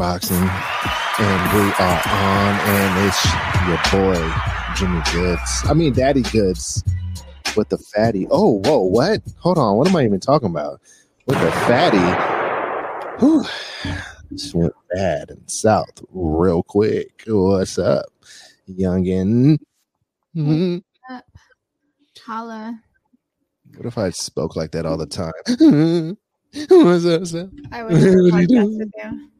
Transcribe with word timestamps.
beatboxing. 0.00 0.48
And 1.18 1.52
we 1.52 1.72
are 1.72 2.02
on, 2.08 2.60
and 2.60 3.06
it's 3.06 3.24
your 3.66 3.78
boy 3.92 4.32
Jimmy 4.74 5.02
Goods. 5.12 5.62
I 5.64 5.74
mean, 5.74 5.92
Daddy 5.92 6.22
Goods 6.22 6.82
with 7.56 7.68
the 7.68 7.78
fatty. 7.78 8.26
Oh, 8.30 8.60
whoa, 8.64 8.78
what? 8.78 9.20
Hold 9.38 9.58
on, 9.58 9.76
what 9.76 9.86
am 9.88 9.96
I 9.96 10.04
even 10.04 10.20
talking 10.20 10.48
about? 10.48 10.80
With 11.26 11.38
the 11.40 11.50
fatty. 11.52 11.98
Whew. 13.18 13.44
Just 14.32 14.54
went 14.54 14.72
bad 14.94 15.30
and 15.30 15.50
south 15.50 16.02
real 16.10 16.62
quick. 16.62 17.22
What's 17.26 17.78
up, 17.78 18.06
youngin? 18.68 19.58
Mhm. 20.34 20.82
Holla. 22.24 22.80
What 23.76 23.86
if 23.86 23.98
I 23.98 24.10
spoke 24.10 24.56
like 24.56 24.70
that 24.72 24.86
all 24.86 24.96
the 24.96 25.06
time? 25.06 25.32
What's 26.68 27.04
up, 27.06 27.26
Sam? 27.26 27.52
I 27.72 27.82
would 27.82 27.92
What 27.92 28.34
are 28.34 28.40
you 28.42 28.46
doing? 28.46 29.30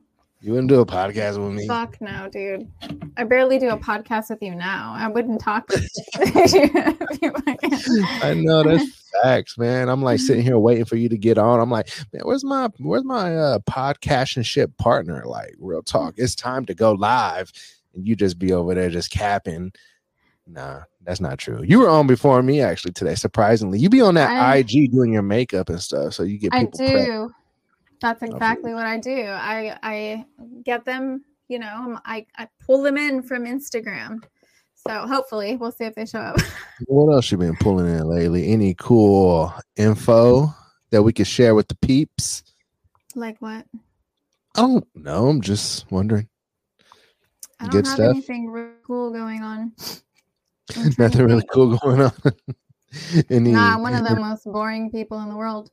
You. 0.40 0.52
Wouldn't 0.52 0.68
do 0.68 0.80
a 0.80 0.86
podcast 0.86 1.38
with 1.42 1.52
me? 1.54 1.66
Fuck 1.66 2.00
no, 2.00 2.28
dude. 2.30 2.70
I 3.16 3.24
barely 3.24 3.58
do 3.58 3.68
a 3.70 3.76
podcast 3.76 4.30
with 4.30 4.42
you 4.42 4.54
now. 4.54 4.94
I 4.96 5.08
wouldn't 5.08 5.40
talk 5.40 5.66
to 5.68 5.80
you 5.80 5.88
if 6.16 7.22
you 7.22 7.32
fucking- 7.32 8.04
I 8.22 8.34
know 8.34 8.62
that's 8.62 8.84
facts, 9.22 9.58
man. 9.58 9.88
I'm 9.88 10.02
like 10.02 10.20
sitting 10.20 10.42
here 10.42 10.58
waiting 10.58 10.84
for 10.84 10.96
you 10.96 11.08
to 11.08 11.18
get 11.18 11.38
on. 11.38 11.60
I'm 11.60 11.70
like, 11.70 11.88
man, 12.12 12.22
where's 12.24 12.44
my 12.44 12.68
where's 12.78 13.04
my 13.04 13.36
uh 13.36 13.58
podcast 13.60 14.36
and 14.36 14.46
shit 14.46 14.76
partner? 14.78 15.22
Like, 15.26 15.54
real 15.58 15.82
talk. 15.82 16.14
It's 16.16 16.34
time 16.34 16.64
to 16.66 16.74
go 16.74 16.92
live, 16.92 17.52
and 17.94 18.06
you 18.06 18.16
just 18.16 18.38
be 18.38 18.52
over 18.52 18.74
there 18.74 18.90
just 18.90 19.10
capping. 19.10 19.72
Nah, 20.46 20.80
that's 21.04 21.20
not 21.20 21.38
true. 21.38 21.62
You 21.62 21.78
were 21.80 21.88
on 21.88 22.06
before 22.08 22.42
me 22.42 22.60
actually 22.60 22.92
today. 22.92 23.14
Surprisingly, 23.14 23.78
you 23.78 23.88
be 23.88 24.00
on 24.00 24.14
that 24.14 24.30
I- 24.30 24.56
IG 24.56 24.90
doing 24.90 25.12
your 25.12 25.22
makeup 25.22 25.68
and 25.68 25.80
stuff, 25.80 26.14
so 26.14 26.22
you 26.24 26.38
get 26.38 26.52
people. 26.52 26.68
I 26.80 26.86
people. 26.88 26.94
prepped. 27.02 27.30
That's 28.00 28.22
exactly 28.22 28.72
what 28.74 28.86
I 28.86 28.98
do. 28.98 29.26
I 29.26 29.76
I 29.82 30.24
get 30.64 30.84
them, 30.84 31.24
you 31.48 31.58
know, 31.58 31.66
I'm- 31.68 31.98
I, 32.04 32.26
I 32.38 32.48
pull 32.64 32.82
them 32.82 32.96
in 32.96 33.22
from 33.22 33.44
Instagram. 33.44 34.22
So 34.74 35.06
hopefully 35.06 35.56
we'll 35.56 35.72
see 35.72 35.84
if 35.84 35.94
they 35.94 36.06
show 36.06 36.20
up. 36.20 36.36
What 36.86 37.12
else 37.12 37.30
you 37.30 37.36
been 37.36 37.56
pulling 37.56 37.86
in 37.86 38.08
lately? 38.08 38.50
Any 38.50 38.72
cool 38.74 39.52
info 39.76 40.48
that 40.90 41.02
we 41.02 41.12
could 41.12 41.26
share 41.26 41.54
with 41.54 41.68
the 41.68 41.76
peeps? 41.76 42.42
like 43.14 43.36
what? 43.40 43.66
I 44.56 44.60
don't 44.62 44.86
know. 44.94 45.28
I'm 45.28 45.42
just 45.42 45.90
wondering. 45.92 46.26
I 47.60 47.64
don't 47.64 47.72
Good 47.72 47.86
have 47.86 47.94
stuff. 47.96 48.10
anything 48.10 48.48
really 48.48 48.70
cool 48.86 49.10
going 49.10 49.42
on. 49.42 49.72
I'm 49.78 50.72
trying 50.72 50.90
to 50.92 51.02
Nothing 51.02 51.26
really 51.26 51.46
cool 51.52 51.76
going 51.76 52.00
on. 52.00 52.12
Any, 53.30 53.52
Nah, 53.52 53.74
I'm 53.74 53.82
one 53.82 53.94
of 53.94 54.08
the 54.08 54.16
most 54.16 54.44
boring 54.44 54.90
people 54.90 55.20
in 55.20 55.28
the 55.28 55.36
world. 55.36 55.70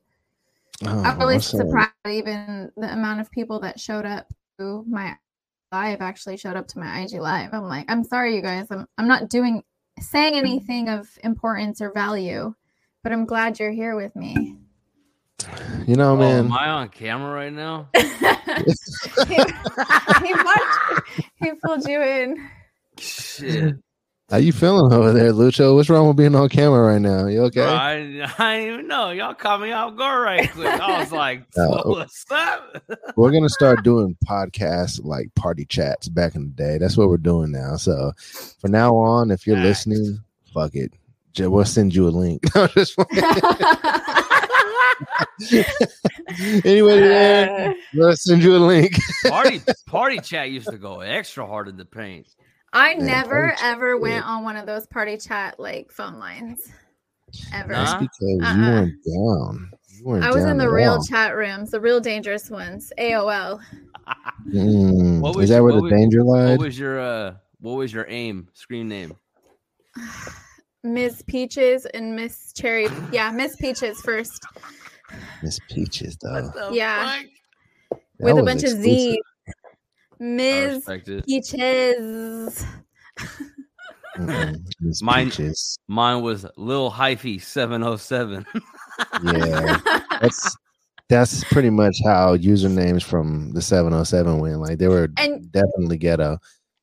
Oh, 0.84 1.02
I'm 1.02 1.18
really 1.18 1.34
I'm 1.36 1.40
surprised 1.40 1.92
even 2.08 2.70
the 2.76 2.92
amount 2.92 3.20
of 3.20 3.30
people 3.30 3.60
that 3.60 3.80
showed 3.80 4.06
up 4.06 4.32
to 4.58 4.84
my 4.88 5.16
live 5.72 6.00
actually 6.00 6.36
showed 6.36 6.56
up 6.56 6.68
to 6.68 6.78
my 6.78 7.00
IG 7.00 7.14
live. 7.14 7.52
I'm 7.52 7.64
like, 7.64 7.86
I'm 7.90 8.04
sorry, 8.04 8.36
you 8.36 8.42
guys. 8.42 8.66
I'm 8.70 8.86
I'm 8.96 9.08
not 9.08 9.28
doing 9.28 9.62
saying 10.00 10.34
mm-hmm. 10.34 10.46
anything 10.46 10.88
of 10.88 11.08
importance 11.24 11.80
or 11.80 11.92
value, 11.92 12.54
but 13.02 13.12
I'm 13.12 13.26
glad 13.26 13.58
you're 13.58 13.70
here 13.70 13.96
with 13.96 14.14
me. 14.14 14.56
You 15.86 15.96
know, 15.96 16.12
Oh, 16.12 16.16
man. 16.16 16.46
am 16.46 16.52
I 16.52 16.68
on 16.68 16.88
camera 16.88 17.32
right 17.32 17.52
now? 17.52 17.88
he, 17.94 18.02
he, 19.34 20.34
watched, 20.34 21.02
he 21.36 21.52
pulled 21.64 21.86
you 21.88 22.02
in. 22.02 22.50
Shit. 22.98 23.76
How 24.30 24.36
you 24.36 24.52
feeling 24.52 24.92
over 24.92 25.10
there, 25.10 25.32
Lucho? 25.32 25.74
What's 25.74 25.88
wrong 25.88 26.06
with 26.06 26.18
being 26.18 26.34
on 26.34 26.50
camera 26.50 26.92
right 26.92 27.00
now? 27.00 27.26
You 27.28 27.44
okay? 27.44 27.64
I, 27.64 27.94
I 28.38 28.58
didn't 28.58 28.74
even 28.74 28.86
know. 28.86 29.08
Y'all 29.10 29.32
caught 29.32 29.58
me 29.62 29.72
off 29.72 29.96
guard 29.96 30.22
right 30.22 30.50
quick. 30.52 30.66
I 30.66 31.00
was 31.00 31.10
like, 31.12 31.44
No. 31.56 31.82
what's 31.86 32.26
up? 32.30 32.82
We're 33.16 33.30
gonna 33.32 33.48
start 33.48 33.82
doing 33.84 34.18
podcasts 34.26 35.02
like 35.02 35.34
party 35.34 35.64
chats 35.64 36.10
back 36.10 36.34
in 36.34 36.42
the 36.42 36.50
day. 36.50 36.76
That's 36.76 36.94
what 36.98 37.08
we're 37.08 37.16
doing 37.16 37.50
now. 37.52 37.76
So, 37.76 38.12
for 38.60 38.68
now 38.68 38.94
on, 38.96 39.30
if 39.30 39.46
you're 39.46 39.56
Facts. 39.56 39.86
listening, 39.86 40.18
fuck 40.52 40.74
it. 40.74 40.92
We'll 41.38 41.64
send 41.64 41.94
you 41.94 42.06
a 42.06 42.10
link. 42.10 42.42
Anybody 46.64 47.00
there? 47.00 47.74
We'll 47.94 48.16
send 48.16 48.42
you 48.42 48.56
a 48.56 48.58
link. 48.58 48.92
party 49.26 49.62
party 49.86 50.18
chat 50.18 50.50
used 50.50 50.68
to 50.68 50.76
go 50.76 51.00
extra 51.00 51.46
hard 51.46 51.68
in 51.68 51.76
the 51.78 51.84
paint. 51.86 52.26
I 52.72 52.92
Yeah, 52.92 53.04
never 53.04 53.40
party 53.48 53.56
chat, 53.56 53.76
ever 53.76 53.98
went 53.98 54.24
on 54.26 54.44
one 54.44 54.56
of 54.56 54.66
those 54.66 54.86
party 54.86 55.16
chat 55.16 55.58
like 55.58 55.90
phone 55.90 56.18
lines. 56.18 56.70
Ever. 57.52 57.72
That's 57.72 57.92
Nah. 57.92 57.98
because 58.00 58.18
you 58.20 58.40
Uh-uh. 58.42 58.56
weren't 58.70 58.94
down. 59.04 59.70
You 59.88 60.04
weren't 60.04 60.24
I 60.24 60.28
was 60.30 60.42
down 60.44 60.52
in 60.52 60.58
the 60.58 60.70
real 60.70 60.92
all. 60.92 61.02
chat 61.04 61.34
rooms, 61.36 61.70
the 61.70 61.80
real 61.80 62.00
dangerous 62.00 62.50
ones. 62.50 62.92
AOL. 62.98 63.60
Mm, 64.48 65.20
What 65.20 65.30
Is 65.30 65.36
was 65.36 65.48
that 65.50 65.54
your- 65.56 65.62
where 65.64 65.72
what 65.72 65.76
the 65.78 65.82
was- 65.82 65.92
danger 65.92 66.24
What 66.24 66.58
was 66.60 66.78
your 66.78 67.00
uh 67.00 67.34
what 67.60 67.72
was 67.76 67.92
your 67.92 68.06
aim 68.08 68.48
screen 68.54 68.88
name? 68.88 69.14
Miss 70.84 71.22
Peaches 71.22 71.86
and 71.86 72.14
Miss 72.16 72.52
Cherry. 72.52 72.86
Yeah, 73.12 73.30
Miss 73.30 73.56
Peaches 73.56 74.00
first. 74.00 74.42
Miss 75.42 75.58
Peaches, 75.68 76.16
though. 76.22 76.70
Yeah. 76.72 77.20
with 78.20 78.32
a 78.32 78.34
was 78.36 78.44
bunch 78.44 78.62
of 78.62 78.70
exclusive. 78.70 78.82
Z. 78.84 79.12
I 79.12 79.20
Ms. 80.20 80.84
Peaches. 81.26 82.64
Mine- 85.02 85.26
Peaches. 85.30 85.78
Mine 85.88 86.22
was 86.22 86.44
Lil 86.56 86.90
Hyphy 86.90 87.40
707. 87.40 88.44
Yeah, 89.22 89.78
that's 90.20 90.56
that's 91.08 91.44
pretty 91.44 91.70
much 91.70 91.96
how 92.04 92.36
usernames 92.36 93.02
from 93.02 93.52
the 93.52 93.62
707 93.62 94.40
went. 94.40 94.60
Like 94.60 94.78
they 94.78 94.88
were 94.88 95.08
And- 95.16 95.50
definitely 95.52 95.98
ghetto. 95.98 96.38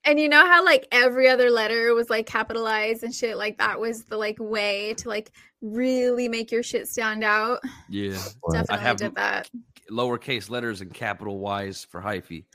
And 0.08 0.20
you 0.20 0.30
know 0.30 0.46
how 0.46 0.64
like 0.64 0.88
every 0.92 1.28
other 1.28 1.50
letter 1.50 1.94
was 1.96 2.10
like 2.12 2.28
capitalized 2.28 3.04
and 3.04 3.14
shit? 3.14 3.38
Like 3.38 3.58
that 3.58 3.80
was 3.80 4.04
the 4.06 4.18
like 4.18 4.38
way 4.40 4.94
to 5.00 5.10
like 5.10 5.32
really 5.62 6.30
make 6.30 6.52
your 6.52 6.62
shit 6.64 6.88
stand 6.88 7.24
out. 7.24 7.60
yeah. 7.90 8.18
But 8.44 8.54
Definitely 8.54 8.84
have- 8.86 8.98
did 8.98 9.16
that. 9.16 9.50
Lowercase 9.92 10.50
letters 10.50 10.82
and 10.82 10.92
capital 10.94 11.38
Y's 11.40 11.84
for 11.90 12.02
hyphy. 12.02 12.46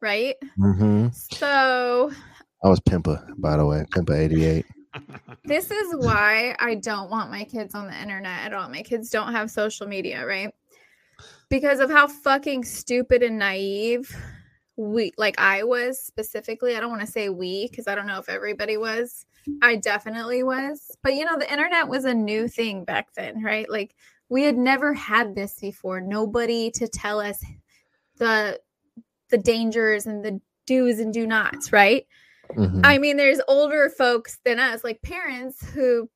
Right? 0.00 0.36
mhm. 0.58 1.14
So 1.34 2.12
I 2.64 2.68
was 2.68 2.80
Pimpa, 2.80 3.26
by 3.38 3.56
the 3.56 3.66
way, 3.66 3.84
Pimpa 3.94 4.16
88. 4.18 4.64
this 5.44 5.70
is 5.70 5.94
why 5.96 6.56
I 6.58 6.74
don't 6.76 7.10
want 7.10 7.30
my 7.30 7.44
kids 7.44 7.74
on 7.74 7.86
the 7.86 8.00
internet 8.00 8.46
at 8.46 8.54
all. 8.54 8.68
My 8.68 8.82
kids 8.82 9.10
don't 9.10 9.32
have 9.32 9.50
social 9.50 9.86
media, 9.86 10.26
right? 10.26 10.52
Because 11.48 11.80
of 11.80 11.90
how 11.90 12.08
fucking 12.08 12.64
stupid 12.64 13.22
and 13.22 13.38
naive 13.38 14.14
we 14.76 15.12
like 15.16 15.40
I 15.40 15.62
was 15.62 16.02
specifically. 16.02 16.76
I 16.76 16.80
don't 16.80 16.90
want 16.90 17.00
to 17.00 17.06
say 17.06 17.28
we 17.28 17.68
because 17.68 17.86
I 17.86 17.94
don't 17.94 18.06
know 18.06 18.18
if 18.18 18.28
everybody 18.28 18.76
was. 18.76 19.24
I 19.62 19.76
definitely 19.76 20.42
was. 20.42 20.90
But 21.02 21.14
you 21.14 21.24
know, 21.24 21.38
the 21.38 21.50
internet 21.50 21.88
was 21.88 22.04
a 22.04 22.14
new 22.14 22.48
thing 22.48 22.84
back 22.84 23.08
then, 23.14 23.42
right? 23.42 23.68
Like 23.70 23.94
we 24.28 24.42
had 24.42 24.56
never 24.56 24.92
had 24.92 25.34
this 25.34 25.58
before. 25.60 26.00
Nobody 26.00 26.70
to 26.72 26.88
tell 26.88 27.20
us 27.20 27.42
the 28.18 28.60
the 29.30 29.38
dangers 29.38 30.06
and 30.06 30.24
the 30.24 30.40
do's 30.66 30.98
and 31.00 31.12
do 31.12 31.26
nots, 31.26 31.72
right? 31.72 32.06
Mhm. 32.50 32.80
I 32.84 32.98
mean, 32.98 33.16
there's 33.16 33.40
older 33.48 33.90
folks 33.90 34.38
than 34.44 34.58
us, 34.58 34.84
like 34.84 35.02
parents 35.02 35.64
who 35.70 36.08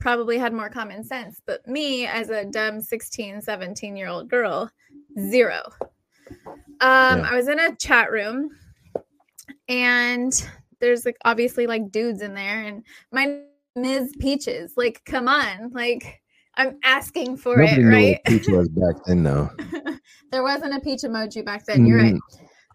probably 0.00 0.38
had 0.38 0.52
more 0.52 0.68
common 0.70 1.04
sense. 1.04 1.40
But 1.46 1.66
me, 1.66 2.06
as 2.06 2.30
a 2.30 2.44
dumb 2.44 2.80
16, 2.80 3.40
17 3.42 3.96
year 3.96 4.08
old 4.08 4.28
girl, 4.28 4.70
zero. 5.18 5.62
Um, 6.80 7.20
Yeah. 7.20 7.28
I 7.30 7.34
was 7.36 7.48
in 7.48 7.58
a 7.60 7.74
chat 7.76 8.10
room 8.10 8.50
and 9.68 10.48
there's 10.80 11.04
like 11.06 11.16
obviously 11.24 11.66
like 11.66 11.90
dudes 11.90 12.22
in 12.22 12.34
there, 12.34 12.62
and 12.62 12.82
my 13.12 13.26
name 13.26 14.02
is 14.04 14.12
Peaches. 14.18 14.74
Like, 14.76 15.02
come 15.04 15.28
on. 15.28 15.70
Like, 15.72 16.20
I'm 16.56 16.78
asking 16.84 17.36
for 17.38 17.56
Nobody 17.56 17.80
it, 17.82 17.84
right? 17.84 18.20
peach 18.26 18.46
was 18.48 18.68
back 18.68 18.96
then, 19.06 19.22
though. 19.22 19.50
there 20.30 20.42
wasn't 20.42 20.74
a 20.74 20.80
peach 20.80 21.00
emoji 21.02 21.44
back 21.44 21.64
then. 21.66 21.86
You're 21.86 21.98
right. 21.98 22.14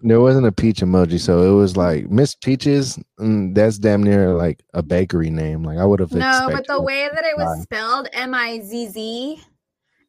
There 0.01 0.21
wasn't 0.21 0.47
a 0.47 0.51
peach 0.51 0.79
emoji, 0.79 1.19
so 1.19 1.41
it 1.51 1.55
was 1.55 1.75
like 1.75 2.09
Miss 2.09 2.33
Peaches. 2.35 2.97
Mm, 3.19 3.53
that's 3.53 3.77
damn 3.77 4.01
near 4.01 4.33
like 4.33 4.63
a 4.73 4.81
bakery 4.81 5.29
name. 5.29 5.63
Like 5.63 5.77
I 5.77 5.85
would 5.85 5.99
have. 5.99 6.13
No, 6.13 6.49
but 6.51 6.65
the 6.67 6.81
way 6.81 7.09
that 7.13 7.25
it 7.25 7.35
was 7.37 7.63
spelled, 7.63 8.07
M 8.13 8.33
I 8.33 8.59
Z 8.61 8.87
Z, 8.89 9.41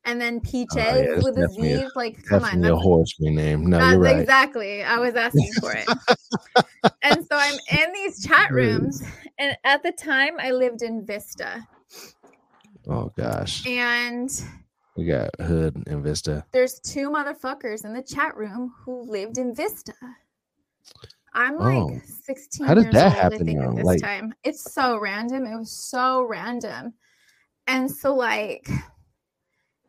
and 0.04 0.20
then 0.20 0.40
peaches 0.40 0.76
Oh, 0.76 0.96
yeah, 0.96 1.16
with 1.16 1.36
a 1.38 1.48
definitely 1.48 1.72
a- 1.72 1.78
Z, 1.78 1.88
like 1.96 2.24
come 2.24 2.36
on, 2.36 2.42
definitely 2.42 2.68
a 2.68 2.72
that's, 2.72 2.82
horsery 2.82 3.30
name. 3.30 3.66
No, 3.68 3.78
that's 3.78 3.90
you're 3.92 4.00
right. 4.00 4.18
exactly. 4.20 4.82
I 4.84 4.96
was 4.98 5.16
asking 5.16 5.52
for 5.60 5.72
it, 5.72 5.88
and 7.02 7.26
so 7.26 7.36
I'm 7.36 7.58
in 7.80 7.92
these 7.92 8.24
chat 8.24 8.52
rooms, 8.52 9.02
and 9.38 9.56
at 9.64 9.82
the 9.82 9.90
time 9.92 10.34
I 10.38 10.52
lived 10.52 10.82
in 10.82 11.04
Vista, 11.04 11.66
Oh 12.86 13.10
gosh, 13.16 13.66
and 13.66 14.30
we 14.96 15.04
got 15.06 15.30
Hood 15.40 15.82
and 15.86 16.02
Vista. 16.02 16.44
there's 16.52 16.80
two 16.80 17.10
motherfuckers 17.10 17.84
in 17.84 17.92
the 17.94 18.02
chat 18.02 18.36
room 18.36 18.72
who 18.84 19.02
lived 19.02 19.38
in 19.38 19.54
Vista. 19.54 19.92
I'm 21.32 21.56
like 21.58 21.76
Oh. 21.76 22.00
16 22.24 22.66
How 22.66 22.74
did 22.74 22.84
years 22.84 22.94
that 22.94 23.04
old, 23.06 23.14
I 23.14 23.22
happen, 23.22 23.46
think, 23.46 23.60
at 23.60 23.76
this 23.76 23.84
Like- 23.84 24.00
time. 24.02 24.34
It's 24.42 24.72
so 24.72 24.98
random. 24.98 25.46
It 25.46 25.56
was 25.56 25.70
so 25.70 26.22
random. 26.24 26.94
And 27.68 27.88
so 27.90 28.14
like 28.14 28.68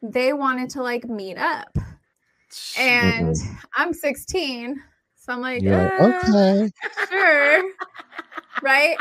they 0.03 0.33
wanted 0.33 0.69
to 0.71 0.83
like 0.83 1.05
meet 1.05 1.37
up. 1.37 1.75
and 2.77 3.35
I'm 3.75 3.93
16. 3.93 4.81
So 5.15 5.33
I'm 5.33 5.41
like, 5.41 5.61
like, 5.63 5.93
"Uh, 5.99 6.11
okay. 6.27 6.71
sure. 7.09 7.63
right? 8.63 8.97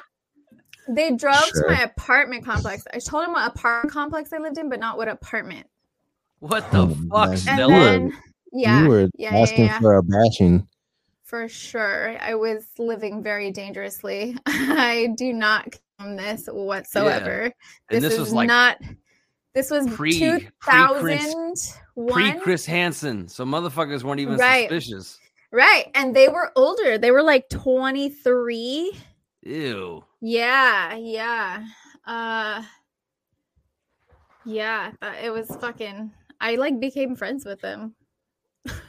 They 0.88 1.12
drove 1.16 1.36
Sure. 1.54 1.68
to 1.68 1.74
my 1.74 1.82
apartment 1.82 2.44
complex. 2.44 2.84
I 2.92 2.98
told 2.98 3.24
them 3.24 3.32
what 3.32 3.48
apartment 3.50 3.92
complex 3.92 4.32
I 4.32 4.38
lived 4.38 4.58
in, 4.58 4.68
but 4.68 4.80
not 4.80 4.96
what 4.98 5.08
apartment. 5.08 5.66
What 6.40 6.70
the 6.72 6.78
Oh, 6.80 6.88
fuck, 7.10 7.28
man. 7.30 7.36
Stella? 7.36 7.68
then, 7.72 8.12
yeah, 8.52 8.82
you 8.82 8.88
were 8.88 9.00
yeah, 9.16 9.34
yeah, 9.34 9.38
asking 9.38 9.64
yeah. 9.66 9.78
for 9.78 9.94
a 9.96 10.02
bashing. 10.02 10.66
For 11.24 11.48
sure. 11.48 12.16
I 12.20 12.34
was 12.34 12.66
living 12.78 13.22
very 13.22 13.50
dangerously. 13.52 14.36
I 14.46 15.14
do 15.16 15.32
not 15.32 15.76
condone 15.98 16.16
this 16.16 16.46
whatsoever. 16.50 17.52
and 17.90 18.02
this 18.02 18.14
is 18.14 18.18
was 18.18 18.32
like 18.32 18.48
not 18.48 18.78
this 19.54 19.70
was 19.70 19.86
pre- 19.94 20.18
2001. 20.18 21.54
pre 22.08 22.32
Chris 22.40 22.64
Hansen, 22.66 23.28
so 23.28 23.44
motherfuckers 23.44 24.02
weren't 24.02 24.20
even 24.20 24.36
Right. 24.38 24.68
suspicious. 24.68 25.18
right. 25.52 25.90
And 25.94 26.14
they 26.16 26.28
were 26.28 26.50
older. 26.56 26.98
They 26.98 27.10
were 27.10 27.22
like 27.22 27.48
23. 27.50 28.92
Ew. 29.42 30.04
Yeah, 30.20 30.94
yeah. 30.96 31.64
Uh 32.06 32.62
yeah, 34.44 34.92
but 35.00 35.14
it 35.22 35.30
was 35.30 35.48
fucking 35.60 36.10
I 36.40 36.56
like 36.56 36.80
became 36.80 37.14
friends 37.16 37.44
with 37.44 37.60
them. 37.60 37.94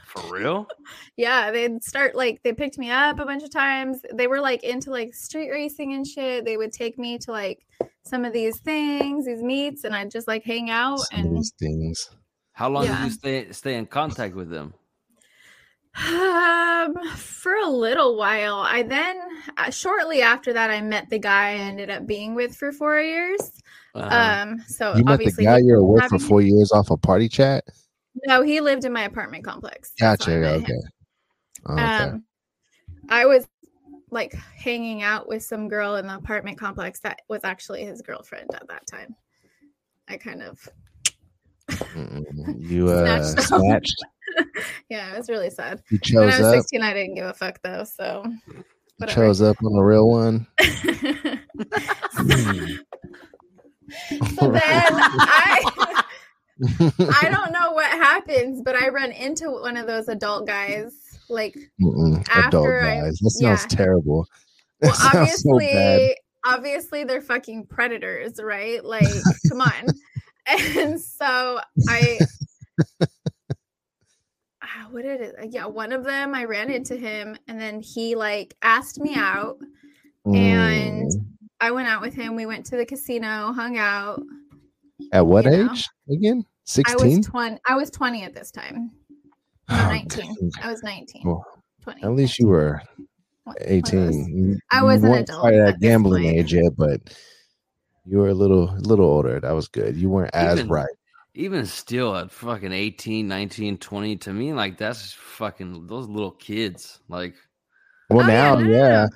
For 0.06 0.22
real? 0.34 0.68
Yeah, 1.18 1.52
they'd 1.52 1.84
start 1.84 2.16
like 2.16 2.42
they 2.44 2.52
picked 2.54 2.78
me 2.78 2.90
up 2.90 3.20
a 3.20 3.26
bunch 3.26 3.44
of 3.44 3.52
times. 3.52 4.02
They 4.14 4.28
were 4.28 4.40
like 4.42 4.64
into 4.64 4.90
like 4.92 5.14
street 5.14 5.50
racing 5.52 5.94
and 5.94 6.06
shit. 6.08 6.46
They 6.46 6.58
would 6.58 6.72
take 6.74 6.98
me 6.98 7.18
to 7.20 7.32
like 7.32 7.60
some 8.04 8.26
of 8.26 8.34
these 8.34 8.60
things, 8.62 9.26
these 9.26 9.42
meets, 9.44 9.84
and 9.84 9.96
I'd 9.96 10.10
just 10.12 10.28
like 10.28 10.44
hang 10.44 10.70
out 10.70 11.00
Some 11.00 11.20
and 11.20 11.38
these 11.38 11.54
things. 11.60 12.10
How 12.54 12.70
long 12.70 12.86
Yeah. 12.86 12.98
did 12.98 13.06
you 13.06 13.12
stay 13.12 13.52
stay 13.52 13.76
in 13.76 13.86
contact 13.86 14.36
with 14.36 14.50
them? 14.50 14.74
um 16.08 16.94
for 17.16 17.54
a 17.56 17.68
little 17.70 18.18
while. 18.18 18.56
I 18.56 18.84
then 18.84 19.20
uh, 19.58 19.70
shortly 19.72 20.22
after 20.22 20.54
that 20.54 20.70
I 20.72 20.82
met 20.82 21.10
the 21.10 21.20
guy 21.20 21.50
I 21.52 21.54
ended 21.56 21.90
up 21.90 22.08
being 22.08 22.34
with 22.36 22.56
for 22.56 22.72
4 22.72 23.02
years. 23.02 23.52
Uh-huh. 23.94 24.46
Um 24.52 24.60
so 24.68 24.96
You 24.96 25.04
met 25.04 25.20
the 25.20 25.32
guy 25.44 25.58
you 25.60 25.74
were 25.74 25.86
with 25.86 26.06
for 26.06 26.18
four 26.20 26.42
years 26.42 26.72
off 26.72 26.90
a 26.92 26.98
party 26.98 27.28
chat. 27.30 27.64
no, 28.26 28.42
he 28.42 28.62
lived 28.62 28.86
in 28.86 28.94
my 28.94 29.04
apartment 29.04 29.44
complex. 29.44 29.92
Gotcha. 30.00 30.32
why 30.32 30.38
I 30.38 30.40
met 30.40 30.56
Okay. 30.64 30.74
him. 30.74 30.82
Okay. 31.70 31.84
Um, 32.12 32.24
I 33.10 33.26
was 33.26 33.48
like 34.10 34.34
hanging 34.34 35.04
out 35.04 35.28
with 35.28 35.44
some 35.44 35.68
girl 35.68 35.96
in 35.96 36.08
the 36.08 36.16
apartment 36.16 36.58
complex 36.58 37.00
that 37.02 37.20
was 37.30 37.42
actually 37.44 37.86
his 37.86 38.02
girlfriend 38.02 38.50
at 38.54 38.68
that 38.68 38.86
time. 38.88 39.16
I 40.10 40.18
kind 40.18 40.42
of, 40.44 40.68
you 42.60 42.90
uh, 42.90 43.24
Snatched. 43.24 43.48
snatched. 43.48 44.06
yeah, 44.90 45.14
it 45.14 45.18
was 45.18 45.30
really 45.30 45.50
sad. 45.50 45.82
You 45.90 46.00
When 46.20 46.30
chose 46.30 46.34
I 46.36 46.40
was 46.42 46.48
up. 46.48 46.56
16, 46.56 46.82
I 46.82 46.94
didn't 46.94 47.16
give 47.16 47.26
a 47.26 47.34
fuck 47.34 47.60
though. 47.64 47.84
So, 47.86 48.26
You 49.00 49.08
chose 49.08 49.42
up 49.42 49.56
on 49.64 49.74
the 49.74 49.82
real 49.84 50.10
one. 50.10 50.48
so 54.36 54.52
then 54.52 54.62
I, 54.64 56.04
I 57.22 57.30
don't 57.30 57.52
know 57.52 57.72
what 57.72 57.92
happens, 57.92 58.62
but 58.64 58.76
I 58.76 58.90
run 58.90 59.12
into 59.12 59.50
one 59.52 59.78
of 59.78 59.88
those 59.88 60.08
adult 60.08 60.48
guys. 60.48 60.94
Like, 61.30 61.58
Mm-mm. 61.82 62.26
Adult 62.36 62.68
I- 62.68 62.80
guys. 63.00 63.18
That 63.22 63.30
sounds 63.32 63.64
yeah. 63.72 63.78
terrible. 63.78 64.26
That 64.82 64.88
well, 64.88 64.96
sounds 64.96 65.44
so 65.44 65.54
obviously, 65.54 66.16
obviously 66.44 67.04
they're 67.04 67.22
fucking 67.22 67.68
predators, 67.68 68.40
right? 68.42 68.84
Like, 68.84 69.06
come 69.48 69.62
on. 69.62 69.86
And 70.48 71.00
so 71.00 71.60
I, 71.88 72.18
Ah, 74.64 74.88
what 74.90 75.04
did 75.04 75.22
it? 75.22 75.36
Yeah, 75.52 75.66
one 75.68 75.92
of 75.92 76.04
them 76.04 76.34
I 76.34 76.46
ran 76.46 76.72
into 76.72 76.96
him, 76.96 77.38
and 77.48 77.60
then 77.62 77.80
he 77.82 78.16
like 78.16 78.56
asked 78.62 79.00
me 79.00 79.14
out. 79.16 79.58
and- 80.26 81.12
Mm. 81.12 81.26
I 81.62 81.72
went 81.72 81.88
out 81.88 82.02
with 82.02 82.14
him. 82.14 82.36
We 82.36 82.46
went 82.46 82.66
to 82.68 82.78
the 82.78 82.86
casino, 82.86 83.54
hung 83.54 83.78
out. 83.78 84.22
At 85.14 85.26
what 85.26 85.46
you 85.46 85.52
know, 85.52 85.72
age 85.72 85.88
again? 86.10 86.44
I 86.86 86.96
was 86.96 87.26
twenty. 87.26 87.58
I 87.68 87.76
was 87.76 87.90
twenty 87.90 88.24
at 88.24 88.34
this 88.34 88.52
time. 88.52 88.92
No, 89.70 89.76
Oh, 89.78 89.88
nineteen. 89.88 90.36
dang. 90.36 90.52
I 90.64 90.72
was 90.72 90.84
nineteen. 90.84 91.22
Well, 91.26 91.46
20. 91.84 92.04
At 92.04 92.12
least 92.12 92.38
you 92.40 92.48
were 92.48 92.82
One- 93.44 93.56
one 93.56 93.56
of 93.58 93.64
those. 93.64 93.72
18. 93.72 94.38
You- 94.38 94.60
I 94.72 94.80
you 94.80 94.86
was 94.86 95.04
an 95.04 95.10
weren't 95.10 95.30
adult 95.30 95.42
quite 95.42 95.54
at 95.56 95.68
at 95.70 95.80
this 95.80 95.88
gambling 95.90 96.24
point. 96.24 96.38
age 96.38 96.54
yet, 96.54 96.76
but 96.78 97.02
you 98.06 98.18
were 98.20 98.30
a 98.30 98.34
little 98.34 98.76
little 98.80 99.06
older. 99.06 99.40
That 99.40 99.52
was 99.54 99.68
good. 99.68 99.96
You 99.98 100.10
weren't 100.10 100.34
as 100.36 100.58
Even- 100.58 100.68
bright. 100.68 100.90
Even 101.34 101.66
still 101.66 102.16
at 102.18 102.30
fucking 102.30 102.74
18, 102.74 103.26
19, 103.28 103.78
20, 103.78 104.18
to 104.18 104.34
me, 104.34 104.52
like 104.54 104.78
that's 104.78 105.14
fucking 105.14 105.88
those 105.88 106.08
little 106.08 106.32
kids. 106.32 107.00
Like, 107.08 107.36
Well, 108.10 108.26
Oh, 108.26 108.28
now, 108.28 108.56
no, 108.56 108.64
no, 108.66 108.70
yeah. 108.70 109.08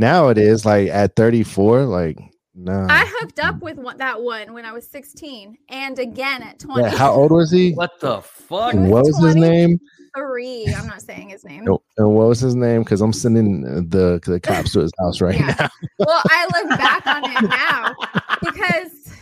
No. 0.00 0.06
Now 0.24 0.28
it 0.28 0.38
is 0.38 0.64
like 0.64 0.88
at 0.88 1.14
34, 1.16 1.84
like, 1.84 2.18
no. 2.54 2.86
I 2.90 3.04
hooked 3.06 3.38
up 3.40 3.60
with 3.60 3.76
one, 3.78 3.96
that 3.98 4.20
one 4.22 4.52
when 4.52 4.64
I 4.64 4.72
was 4.72 4.86
sixteen, 4.86 5.56
and 5.68 5.98
again 5.98 6.42
at 6.42 6.58
twenty. 6.58 6.82
Yeah, 6.82 6.90
how 6.90 7.12
old 7.12 7.30
was 7.30 7.50
he? 7.50 7.72
what 7.72 7.98
the 8.00 8.20
fuck? 8.20 8.74
was 8.74 8.90
What 8.90 9.04
was 9.04 9.18
his 9.24 9.36
name? 9.36 9.78
Three. 10.16 10.66
I'm 10.76 10.86
not 10.88 11.00
saying 11.00 11.28
his 11.28 11.44
name. 11.44 11.60
And 11.66 11.78
and 11.96 12.14
what 12.14 12.26
was 12.28 12.40
his 12.40 12.54
name? 12.56 12.82
Because 12.82 13.00
I'm 13.00 13.12
sending 13.12 13.62
the 13.88 14.20
the 14.26 14.40
cops 14.40 14.72
to 14.72 14.80
his 14.80 14.92
house 14.98 15.20
right 15.20 15.38
Yeah. 15.38 15.54
now. 15.58 15.68
Well, 16.00 16.22
I 16.26 16.46
look 16.52 16.68
back 16.78 17.06
on 17.06 17.24
it 17.24 17.48
now 17.48 17.94
because 18.42 19.14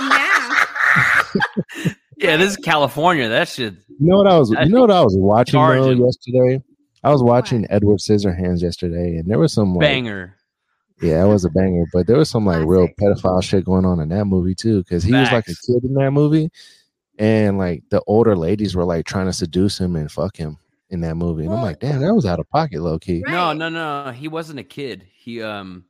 now 0.00 1.94
Yeah, 2.16 2.36
this 2.36 2.50
is 2.50 2.56
California. 2.58 3.28
That 3.28 3.48
shit. 3.48 3.74
You 3.88 3.96
know 4.00 4.16
what 4.18 4.26
I 4.26 4.38
was? 4.38 4.50
You 4.50 4.68
know 4.68 4.80
what 4.80 4.90
I 4.90 5.00
was 5.02 5.16
watching 5.16 5.60
though 5.60 5.90
yesterday? 5.90 6.62
I 7.04 7.10
was 7.10 7.22
watching 7.22 7.66
Edward 7.70 7.98
Scissorhands 7.98 8.62
yesterday, 8.62 9.16
and 9.16 9.30
there 9.30 9.38
was 9.38 9.52
some 9.52 9.74
like, 9.74 9.86
Banger. 9.86 10.36
yeah, 11.02 11.24
it 11.24 11.28
was 11.28 11.44
a 11.44 11.50
banger, 11.50 11.84
but 11.92 12.06
there 12.06 12.16
was 12.16 12.30
some 12.30 12.46
like 12.46 12.66
real 12.66 12.88
pedophile 13.00 13.42
shit 13.42 13.64
going 13.64 13.84
on 13.84 14.00
in 14.00 14.08
that 14.08 14.24
movie 14.24 14.54
too, 14.54 14.82
because 14.82 15.02
he 15.04 15.12
was 15.12 15.30
like 15.30 15.46
a 15.48 15.54
kid 15.66 15.84
in 15.84 15.94
that 15.94 16.12
movie, 16.12 16.50
and 17.18 17.58
like 17.58 17.82
the 17.90 18.02
older 18.06 18.34
ladies 18.36 18.74
were 18.74 18.84
like 18.84 19.04
trying 19.04 19.26
to 19.26 19.32
seduce 19.32 19.78
him 19.78 19.96
and 19.96 20.10
fuck 20.10 20.36
him 20.36 20.58
in 20.90 21.00
that 21.02 21.16
movie, 21.16 21.44
and 21.44 21.52
I'm 21.52 21.62
like, 21.62 21.80
damn, 21.80 22.00
that 22.00 22.14
was 22.14 22.26
out 22.26 22.40
of 22.40 22.48
pocket, 22.50 22.80
low 22.80 22.98
key. 22.98 23.22
No, 23.26 23.52
no, 23.52 23.68
no. 23.68 24.10
He 24.12 24.28
wasn't 24.28 24.58
a 24.60 24.64
kid. 24.64 25.06
He 25.14 25.42
um 25.42 25.84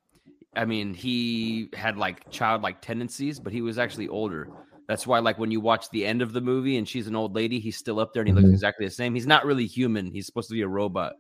I 0.57 0.65
mean, 0.65 0.95
he 0.95 1.69
had 1.75 1.97
like 1.97 2.31
childlike 2.31 2.81
tendencies, 2.81 3.41
but 3.41 3.53
he 3.53 3.61
was 3.61 3.79
actually 3.79 4.09
older. 4.09 4.49
That's 4.89 5.07
why, 5.07 5.19
like, 5.21 5.39
when 5.39 5.51
you 5.51 5.61
watch 5.61 5.89
the 5.91 6.05
end 6.05 6.21
of 6.23 6.33
the 6.33 6.41
movie 6.41 6.77
and 6.77 6.87
she's 6.89 7.07
an 7.07 7.17
old 7.17 7.35
lady, 7.35 7.59
he's 7.59 7.77
still 7.77 7.99
up 8.01 8.13
there 8.13 8.21
and 8.23 8.29
he 8.29 8.35
looks 8.35 8.49
Mhm. 8.49 8.53
exactly 8.53 8.85
the 8.87 8.91
same. 8.93 9.15
He's 9.15 9.27
not 9.27 9.47
really 9.47 9.67
human. 9.67 10.11
He's 10.11 10.27
supposed 10.27 10.49
to 10.49 10.55
be 10.55 10.61
a 10.63 10.69
robot. 10.69 11.15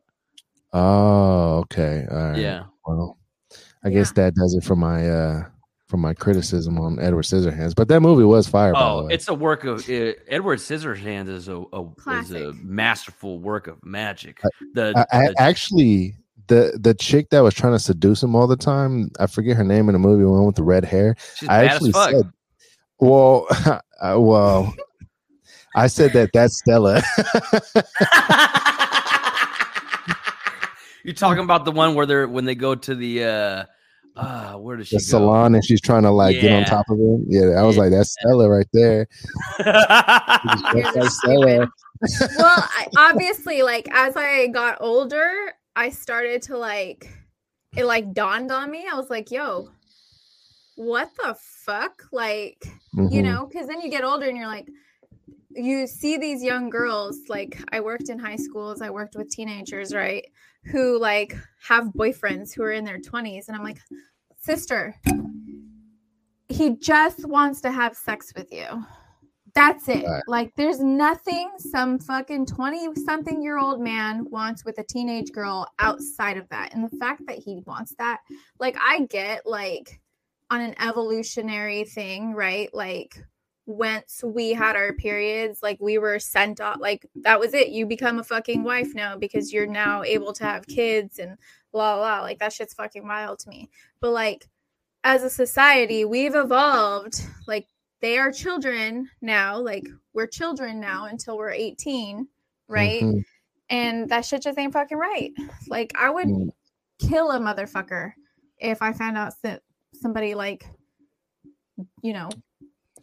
Oh, 0.72 1.58
okay, 1.60 2.06
all 2.10 2.16
right. 2.16 2.38
Yeah. 2.38 2.64
Well, 2.86 3.18
I 3.84 3.90
guess 3.90 4.12
that 4.12 4.34
does 4.34 4.54
it 4.54 4.64
for 4.64 4.76
my 4.76 5.08
uh 5.08 5.44
for 5.86 5.98
my 5.98 6.14
criticism 6.14 6.78
on 6.80 6.98
Edward 6.98 7.22
Scissorhands, 7.24 7.74
but 7.74 7.88
that 7.88 8.00
movie 8.00 8.24
was 8.24 8.48
fire. 8.48 8.72
by 8.72 8.80
the 8.80 8.84
Oh, 8.86 9.04
way. 9.06 9.14
it's 9.14 9.28
a 9.28 9.34
work 9.34 9.64
of 9.64 9.88
uh, 9.88 10.12
Edward 10.28 10.58
Scissorhands 10.58 11.28
is 11.28 11.46
a, 11.48 11.62
a 11.72 11.84
is 12.20 12.32
a 12.32 12.52
masterful 12.54 13.38
work 13.38 13.66
of 13.68 13.84
magic. 13.84 14.40
The, 14.74 14.92
I, 15.12 15.18
I 15.18 15.26
the- 15.28 15.34
actually 15.40 16.16
the 16.48 16.78
the 16.80 16.94
chick 16.94 17.30
that 17.30 17.40
was 17.40 17.54
trying 17.54 17.74
to 17.74 17.78
seduce 17.78 18.22
him 18.22 18.34
all 18.34 18.46
the 18.46 18.56
time. 18.56 19.10
I 19.20 19.26
forget 19.26 19.56
her 19.56 19.64
name 19.64 19.88
in 19.88 19.92
the 19.92 19.98
movie. 19.98 20.24
One 20.24 20.44
with 20.46 20.56
the 20.56 20.62
red 20.64 20.84
hair. 20.84 21.14
she's 21.36 21.48
I 21.48 21.62
bad 21.66 21.70
actually 21.72 21.90
as 21.90 21.94
fuck. 21.94 22.10
said, 22.10 22.30
well, 23.04 23.46
uh, 24.00 24.16
well, 24.18 24.74
I 25.74 25.86
said 25.88 26.12
that 26.14 26.30
that's 26.32 26.58
Stella. 26.58 27.02
You're 31.04 31.14
talking 31.14 31.44
about 31.44 31.66
the 31.66 31.72
one 31.72 31.94
where 31.94 32.06
they're 32.06 32.26
when 32.26 32.46
they 32.46 32.54
go 32.54 32.74
to 32.74 32.94
the 32.94 33.24
uh 33.24 33.64
uh 34.16 34.54
where 34.54 34.76
does 34.78 34.88
she 34.88 34.96
the 34.96 35.00
go? 35.00 35.04
salon, 35.04 35.54
and 35.54 35.64
she's 35.64 35.80
trying 35.80 36.02
to 36.04 36.10
like 36.10 36.40
get 36.40 36.52
on 36.52 36.64
top 36.64 36.86
of 36.88 36.98
him. 36.98 37.26
Yeah, 37.28 37.50
I 37.58 37.62
was 37.62 37.76
Yeah. 37.76 37.82
like, 37.82 37.90
that's 37.92 38.12
Stella 38.12 38.48
right 38.48 38.68
there. 38.72 39.06
You're 39.58 39.72
That's 39.74 40.96
like 40.96 41.10
Stella. 41.10 41.66
well, 42.38 42.64
I, 42.68 42.86
obviously, 42.96 43.62
like 43.62 43.86
as 43.92 44.16
I 44.16 44.46
got 44.46 44.78
older, 44.80 45.52
I 45.76 45.90
started 45.90 46.40
to 46.42 46.56
like 46.56 47.10
it 47.76 47.84
like 47.84 48.14
dawned 48.14 48.50
on 48.50 48.70
me. 48.70 48.86
I 48.90 48.96
was 48.96 49.10
like, 49.10 49.30
yo, 49.30 49.68
what 50.76 51.10
the 51.16 51.36
fuck? 51.64 52.02
Like, 52.12 52.64
you 52.94 53.20
Mhm. 53.20 53.24
know, 53.24 53.46
because 53.46 53.66
then 53.66 53.80
you 53.80 53.90
get 53.90 54.04
older 54.04 54.26
and 54.28 54.36
you're 54.36 54.46
like, 54.46 54.68
you 55.50 55.86
see 55.86 56.16
these 56.18 56.42
young 56.42 56.68
girls. 56.68 57.18
Like, 57.28 57.58
I 57.72 57.80
worked 57.80 58.08
in 58.08 58.18
high 58.18 58.36
schools, 58.36 58.82
I 58.82 58.90
worked 58.90 59.14
with 59.16 59.30
teenagers, 59.30 59.94
right? 59.94 60.24
Who 60.64 60.98
like 60.98 61.36
have 61.62 61.86
boyfriends 61.96 62.54
who 62.54 62.62
are 62.62 62.72
in 62.72 62.84
their 62.84 62.98
20s. 62.98 63.48
And 63.48 63.56
I'm 63.56 63.62
like, 63.62 63.78
sister, 64.38 64.94
he 66.48 66.76
just 66.76 67.26
wants 67.26 67.60
to 67.62 67.70
have 67.70 67.96
sex 67.96 68.32
with 68.36 68.52
you. 68.52 68.84
That's 69.54 69.88
it. 69.88 70.04
Right. 70.04 70.22
Like, 70.26 70.52
there's 70.56 70.80
nothing 70.80 71.48
some 71.58 72.00
fucking 72.00 72.46
20 72.46 72.92
something 73.04 73.40
year 73.40 73.56
old 73.58 73.80
man 73.80 74.28
wants 74.28 74.64
with 74.64 74.76
a 74.78 74.82
teenage 74.82 75.30
girl 75.30 75.66
outside 75.78 76.36
of 76.36 76.48
that. 76.48 76.74
And 76.74 76.82
the 76.82 76.96
fact 76.96 77.22
that 77.26 77.38
he 77.38 77.62
wants 77.64 77.94
that, 77.98 78.20
like, 78.58 78.76
I 78.80 79.06
get 79.06 79.46
like 79.46 80.00
on 80.54 80.60
an 80.60 80.74
evolutionary 80.80 81.84
thing, 81.84 82.32
right? 82.32 82.72
Like, 82.72 83.16
once 83.66 84.22
we 84.24 84.52
had 84.52 84.76
our 84.76 84.92
periods, 84.92 85.62
like 85.62 85.78
we 85.80 85.96
were 85.98 86.18
sent 86.18 86.60
off, 86.60 86.78
like 86.80 87.06
that 87.16 87.40
was 87.40 87.54
it. 87.54 87.68
You 87.68 87.86
become 87.86 88.18
a 88.18 88.24
fucking 88.24 88.62
wife 88.62 88.94
now 88.94 89.16
because 89.16 89.52
you're 89.52 89.66
now 89.66 90.02
able 90.02 90.32
to 90.34 90.44
have 90.44 90.66
kids 90.66 91.18
and 91.18 91.38
blah 91.72 91.96
blah. 91.96 92.20
Like 92.20 92.38
that 92.40 92.52
shit's 92.52 92.74
fucking 92.74 93.06
wild 93.08 93.38
to 93.40 93.48
me. 93.48 93.70
But 94.00 94.10
like 94.10 94.46
as 95.02 95.22
a 95.22 95.30
society, 95.30 96.04
we've 96.04 96.34
evolved. 96.34 97.14
Like 97.46 97.66
they 98.02 98.18
are 98.18 98.30
children 98.30 99.08
now. 99.22 99.58
Like 99.58 99.88
we're 100.12 100.26
children 100.26 100.78
now 100.78 101.06
until 101.06 101.38
we're 101.38 101.50
18, 101.50 102.28
right? 102.68 103.02
Mhm. 103.02 103.24
And 103.70 104.10
that 104.10 104.26
shit 104.26 104.42
just 104.42 104.58
ain't 104.58 104.74
fucking 104.74 104.98
right. 104.98 105.32
Like 105.68 105.92
I 105.98 106.10
would 106.10 106.26
Mm. 106.28 106.50
kill 106.98 107.30
a 107.30 107.38
motherfucker 107.40 108.12
if 108.58 108.82
I 108.82 108.92
found 108.92 109.16
out 109.16 109.32
that 109.42 109.62
somebody 109.94 110.34
like, 110.34 110.66
you 112.02 112.12
know, 112.12 112.28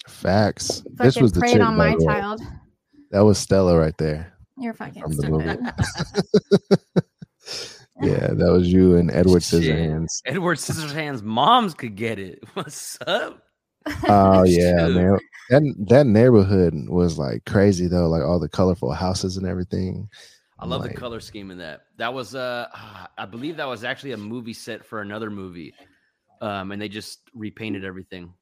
Facts. 0.07 0.83
This 0.93 1.15
was 1.19 1.31
the 1.31 1.39
preyed 1.41 1.53
chick, 1.53 1.61
on 1.61 1.77
my 1.77 1.95
the 1.95 2.03
child. 2.05 2.41
That 3.11 3.21
was 3.21 3.37
Stella 3.37 3.77
right 3.77 3.95
there. 3.97 4.33
You're 4.57 4.73
fucking 4.73 5.01
From 5.01 5.11
the 5.13 5.29
movie. 5.29 5.57
stupid. 5.81 6.81
Yeah, 8.01 8.29
that 8.33 8.51
was 8.51 8.71
you 8.73 8.95
and 8.95 9.11
Edward 9.11 9.43
Shit. 9.43 9.61
Scissorhands. 9.61 10.23
Edward 10.25 10.57
Scissorhands' 10.57 11.21
moms 11.21 11.75
could 11.75 11.95
get 11.95 12.17
it. 12.17 12.43
What's 12.55 12.97
up? 13.05 13.43
Oh 14.07 14.41
yeah, 14.47 14.87
Shoot. 14.87 14.95
man. 14.95 15.17
That 15.51 15.85
that 15.89 16.07
neighborhood 16.07 16.73
was 16.89 17.19
like 17.19 17.45
crazy 17.45 17.85
though, 17.87 18.07
like 18.09 18.23
all 18.23 18.39
the 18.39 18.49
colorful 18.49 18.91
houses 18.91 19.37
and 19.37 19.45
everything. 19.45 20.09
I 20.57 20.65
love 20.65 20.81
Like- 20.81 20.93
the 20.93 20.97
color 20.97 21.19
scheme 21.19 21.51
in 21.51 21.59
that. 21.59 21.81
That 21.97 22.11
was 22.11 22.33
uh 22.33 22.67
I 23.19 23.25
believe 23.27 23.57
that 23.57 23.67
was 23.67 23.83
actually 23.83 24.13
a 24.13 24.17
movie 24.17 24.53
set 24.53 24.83
for 24.83 25.01
another 25.01 25.29
movie. 25.29 25.75
Um 26.41 26.71
and 26.71 26.81
they 26.81 26.89
just 26.89 27.21
repainted 27.33 27.85
everything. 27.85 28.33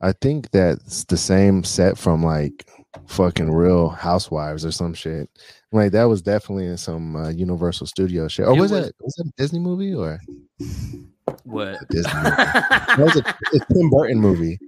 I 0.00 0.12
think 0.12 0.50
that's 0.52 1.04
the 1.06 1.16
same 1.16 1.64
set 1.64 1.98
from 1.98 2.22
like 2.22 2.68
fucking 3.06 3.50
Real 3.50 3.88
Housewives 3.88 4.64
or 4.64 4.70
some 4.70 4.94
shit. 4.94 5.28
Like 5.72 5.90
that 5.92 6.04
was 6.04 6.22
definitely 6.22 6.66
in 6.66 6.76
some 6.76 7.16
uh, 7.16 7.30
Universal 7.30 7.88
Studio 7.88 8.28
shit. 8.28 8.46
Or 8.46 8.54
was, 8.54 8.70
was- 8.70 8.86
that 8.86 8.92
was 9.00 9.14
that 9.14 9.26
a 9.26 9.32
Disney 9.36 9.58
movie 9.58 9.92
or 9.94 10.20
What? 11.44 11.78
Disney 11.90 12.12
movie? 12.14 12.30
that 12.36 12.96
was 12.98 13.16
a, 13.16 13.20
a 13.56 13.74
Tim 13.74 13.90
Burton 13.90 14.20
movie. 14.20 14.58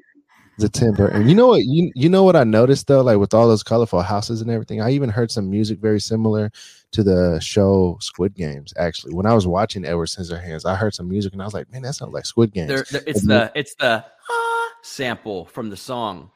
The 0.59 0.69
Tim 0.69 0.93
Burton. 0.93 1.29
You 1.29 1.35
know 1.35 1.47
what? 1.47 1.63
You 1.65 1.91
you 1.95 2.09
know 2.09 2.23
what 2.25 2.37
I 2.37 2.45
noticed 2.45 2.87
though, 2.87 3.01
like 3.01 3.17
with 3.19 3.33
all 3.33 3.49
those 3.49 3.63
colorful 3.63 4.03
houses 4.03 4.43
and 4.43 4.51
everything. 4.51 4.81
I 4.83 4.91
even 4.91 5.09
heard 5.09 5.31
some 5.31 5.49
music 5.49 5.79
very 5.79 6.01
similar 6.01 6.51
to 6.93 7.03
the 7.03 7.39
show 7.41 7.97
Squid 8.01 8.35
Games. 8.35 8.73
Actually, 8.77 9.15
when 9.15 9.27
I 9.27 9.35
was 9.35 9.47
watching 9.47 9.85
Edward 9.85 10.07
Scissorhands, 10.09 10.65
I 10.65 10.75
heard 10.75 10.95
some 10.95 11.09
music 11.09 11.33
and 11.33 11.41
I 11.43 11.45
was 11.45 11.55
like, 11.55 11.71
man, 11.73 11.83
that 11.83 11.95
sounds 11.95 12.13
like 12.13 12.27
Squid 12.27 12.53
Games. 12.53 12.69
There, 12.69 12.85
there- 12.91 13.03
it's 13.07 13.25
Mhm. 13.25 13.29
the 13.29 13.53
it's 13.55 13.75
the 13.77 14.05
ah 14.31 14.69
sample 14.83 15.47
from 15.47 15.71
the 15.71 15.77
song. 15.77 16.31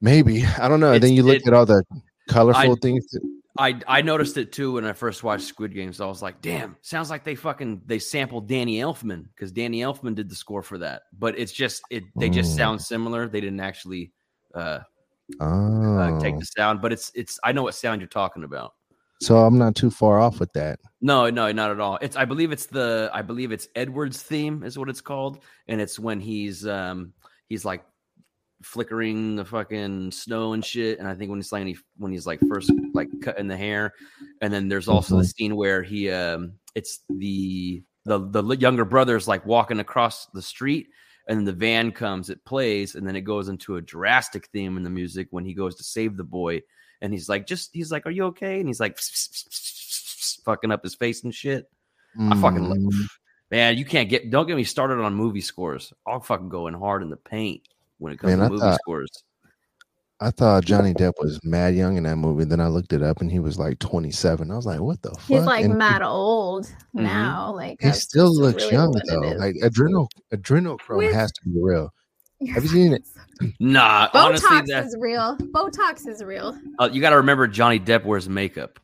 Maybe 0.00 0.44
I 0.44 0.68
don't 0.68 0.80
know. 0.80 0.92
It's- 0.92 1.02
then 1.02 1.12
you 1.16 1.22
look 1.22 1.36
it- 1.36 1.46
at 1.46 1.52
all 1.54 1.66
the 1.66 1.84
colorful 2.28 2.72
I- 2.72 2.76
things. 2.80 3.06
that- 3.12 3.22
I 3.58 3.78
I 3.86 4.00
noticed 4.00 4.38
it 4.38 4.50
too 4.50 4.72
when 4.72 4.86
I 4.86 4.94
first 4.94 5.22
watched 5.22 5.44
Squid 5.44 5.74
Games. 5.74 6.00
I 6.00 6.06
was 6.06 6.22
like, 6.22 6.40
damn, 6.40 6.74
sounds 6.80 7.10
like 7.10 7.22
they 7.22 7.34
fucking 7.34 7.82
they 7.84 7.98
sampled 7.98 8.48
Danny 8.48 8.78
Elfman 8.78 9.26
because 9.34 9.52
Danny 9.52 9.80
Elfman 9.80 10.14
did 10.14 10.30
the 10.30 10.34
score 10.34 10.62
for 10.62 10.78
that. 10.78 11.02
But 11.18 11.38
it's 11.38 11.52
just 11.52 11.82
it 11.90 12.04
they 12.16 12.30
just 12.30 12.52
Mm. 12.52 12.56
sound 12.56 12.80
similar. 12.80 13.28
They 13.28 13.42
didn't 13.42 13.60
actually 13.60 14.12
uh, 14.54 14.80
Oh, 15.40 15.98
uh 15.98 16.18
take 16.20 16.38
the 16.38 16.46
sound, 16.46 16.80
but 16.80 16.92
it's 16.94 17.10
it's 17.14 17.38
I 17.44 17.52
know 17.52 17.62
what 17.64 17.74
sound 17.74 18.00
you're 18.00 18.08
talking 18.08 18.44
about. 18.44 18.72
So 19.22 19.38
I'm 19.38 19.58
not 19.58 19.76
too 19.76 19.90
far 19.90 20.18
off 20.18 20.40
with 20.40 20.52
that. 20.54 20.80
No, 21.00 21.30
no, 21.30 21.50
not 21.52 21.70
at 21.70 21.80
all. 21.80 21.98
It's 22.02 22.16
I 22.16 22.24
believe 22.24 22.52
it's 22.52 22.66
the 22.66 23.10
I 23.12 23.22
believe 23.22 23.52
it's 23.52 23.68
Edward's 23.74 24.22
theme 24.22 24.62
is 24.62 24.78
what 24.78 24.88
it's 24.88 25.00
called, 25.00 25.42
and 25.68 25.80
it's 25.80 25.98
when 25.98 26.20
he's 26.20 26.66
um 26.66 27.12
he's 27.48 27.64
like 27.64 27.84
flickering 28.62 29.36
the 29.36 29.44
fucking 29.44 30.10
snow 30.10 30.52
and 30.52 30.64
shit. 30.64 30.98
And 30.98 31.08
I 31.08 31.14
think 31.14 31.30
when 31.30 31.38
he's 31.38 31.52
like 31.52 31.76
when 31.96 32.12
he's 32.12 32.26
like 32.26 32.40
first 32.48 32.72
like 32.94 33.08
cutting 33.22 33.48
the 33.48 33.56
hair, 33.56 33.94
and 34.40 34.52
then 34.52 34.68
there's 34.68 34.88
also 34.88 35.18
the 35.18 35.24
scene 35.24 35.56
where 35.56 35.82
he 35.82 36.10
um 36.10 36.54
it's 36.74 37.00
the 37.08 37.82
the 38.04 38.18
the 38.18 38.56
younger 38.56 38.84
brother's 38.84 39.28
like 39.28 39.46
walking 39.46 39.80
across 39.80 40.26
the 40.26 40.42
street. 40.42 40.88
And 41.28 41.38
then 41.38 41.44
the 41.44 41.52
van 41.52 41.92
comes, 41.92 42.30
it 42.30 42.44
plays, 42.44 42.96
and 42.96 43.06
then 43.06 43.14
it 43.14 43.20
goes 43.20 43.48
into 43.48 43.76
a 43.76 43.80
drastic 43.80 44.48
theme 44.48 44.76
in 44.76 44.82
the 44.82 44.90
music 44.90 45.28
when 45.30 45.44
he 45.44 45.54
goes 45.54 45.76
to 45.76 45.84
save 45.84 46.16
the 46.16 46.24
boy. 46.24 46.62
And 47.02 47.12
he's 47.12 47.28
like, 47.28 47.46
just 47.46 47.70
he's 47.74 47.92
like, 47.92 48.06
Are 48.06 48.10
you 48.10 48.24
okay? 48.26 48.58
And 48.60 48.68
he's 48.68 48.80
like 48.80 48.98
fucking 50.44 50.70
up 50.70 50.82
his 50.82 50.94
face 50.94 51.24
and 51.24 51.34
shit. 51.34 51.68
I 52.18 52.40
fucking 52.40 52.62
love 52.68 52.78
Mm, 52.78 53.06
Man, 53.50 53.76
you 53.76 53.84
can't 53.84 54.08
get 54.08 54.30
don't 54.30 54.46
get 54.46 54.56
me 54.56 54.64
started 54.64 54.98
on 55.02 55.14
movie 55.14 55.40
scores. 55.42 55.92
I'll 56.06 56.20
fucking 56.20 56.48
going 56.48 56.74
hard 56.74 57.02
in 57.02 57.10
the 57.10 57.16
paint 57.16 57.68
when 57.98 58.12
it 58.12 58.18
comes 58.18 58.30
Man, 58.30 58.38
to 58.38 58.44
I 58.44 58.48
movie 58.48 58.60
thought- 58.60 58.80
scores. 58.80 59.10
I 60.20 60.30
thought 60.30 60.64
Johnny 60.64 60.94
Depp 60.94 61.14
was 61.18 61.40
mad 61.42 61.74
young 61.74 61.96
in 61.96 62.04
that 62.04 62.14
movie. 62.14 62.44
Then 62.44 62.60
I 62.60 62.68
looked 62.68 62.92
it 62.92 63.02
up 63.02 63.20
and 63.20 63.32
he 63.32 63.40
was 63.40 63.58
like 63.58 63.80
27. 63.80 64.52
I 64.52 64.54
was 64.56 64.66
like, 64.66 64.78
what 64.78 65.02
the 65.02 65.10
fuck? 65.10 65.20
He's 65.22 65.42
like 65.42 65.64
And 65.64 65.76
mad 65.76 66.00
old 66.00 66.66
Mhm. 66.94 67.02
now. 67.02 67.52
Like 67.52 67.82
He 67.82 67.90
still 67.90 68.32
looks 68.32 68.62
really 68.62 68.74
young 68.74 68.92
though. 69.08 69.32
Like 69.36 69.56
adrenal 69.64 70.08
adrenochrome 70.32 70.98
With- 70.98 71.12
has 71.14 71.32
to 71.32 71.40
be 71.48 71.58
real. 71.60 71.92
You're 72.46 72.54
have 72.56 72.64
you 72.64 72.68
seen 72.70 72.92
it? 72.94 73.06
fucking- 73.06 73.54
Nah, 73.60 74.08
honestly, 74.14 74.48
Botox 74.48 74.66
that 74.66 74.84
is 74.86 74.96
real. 75.00 75.36
Botox 75.38 76.06
is 76.06 76.22
real. 76.22 76.58
uh, 76.78 76.88
you 76.92 77.00
got 77.00 77.10
to 77.10 77.16
remember 77.16 77.46
Johnny 77.48 77.80
Depp 77.80 78.04
wears 78.04 78.28
makeup 78.28 78.78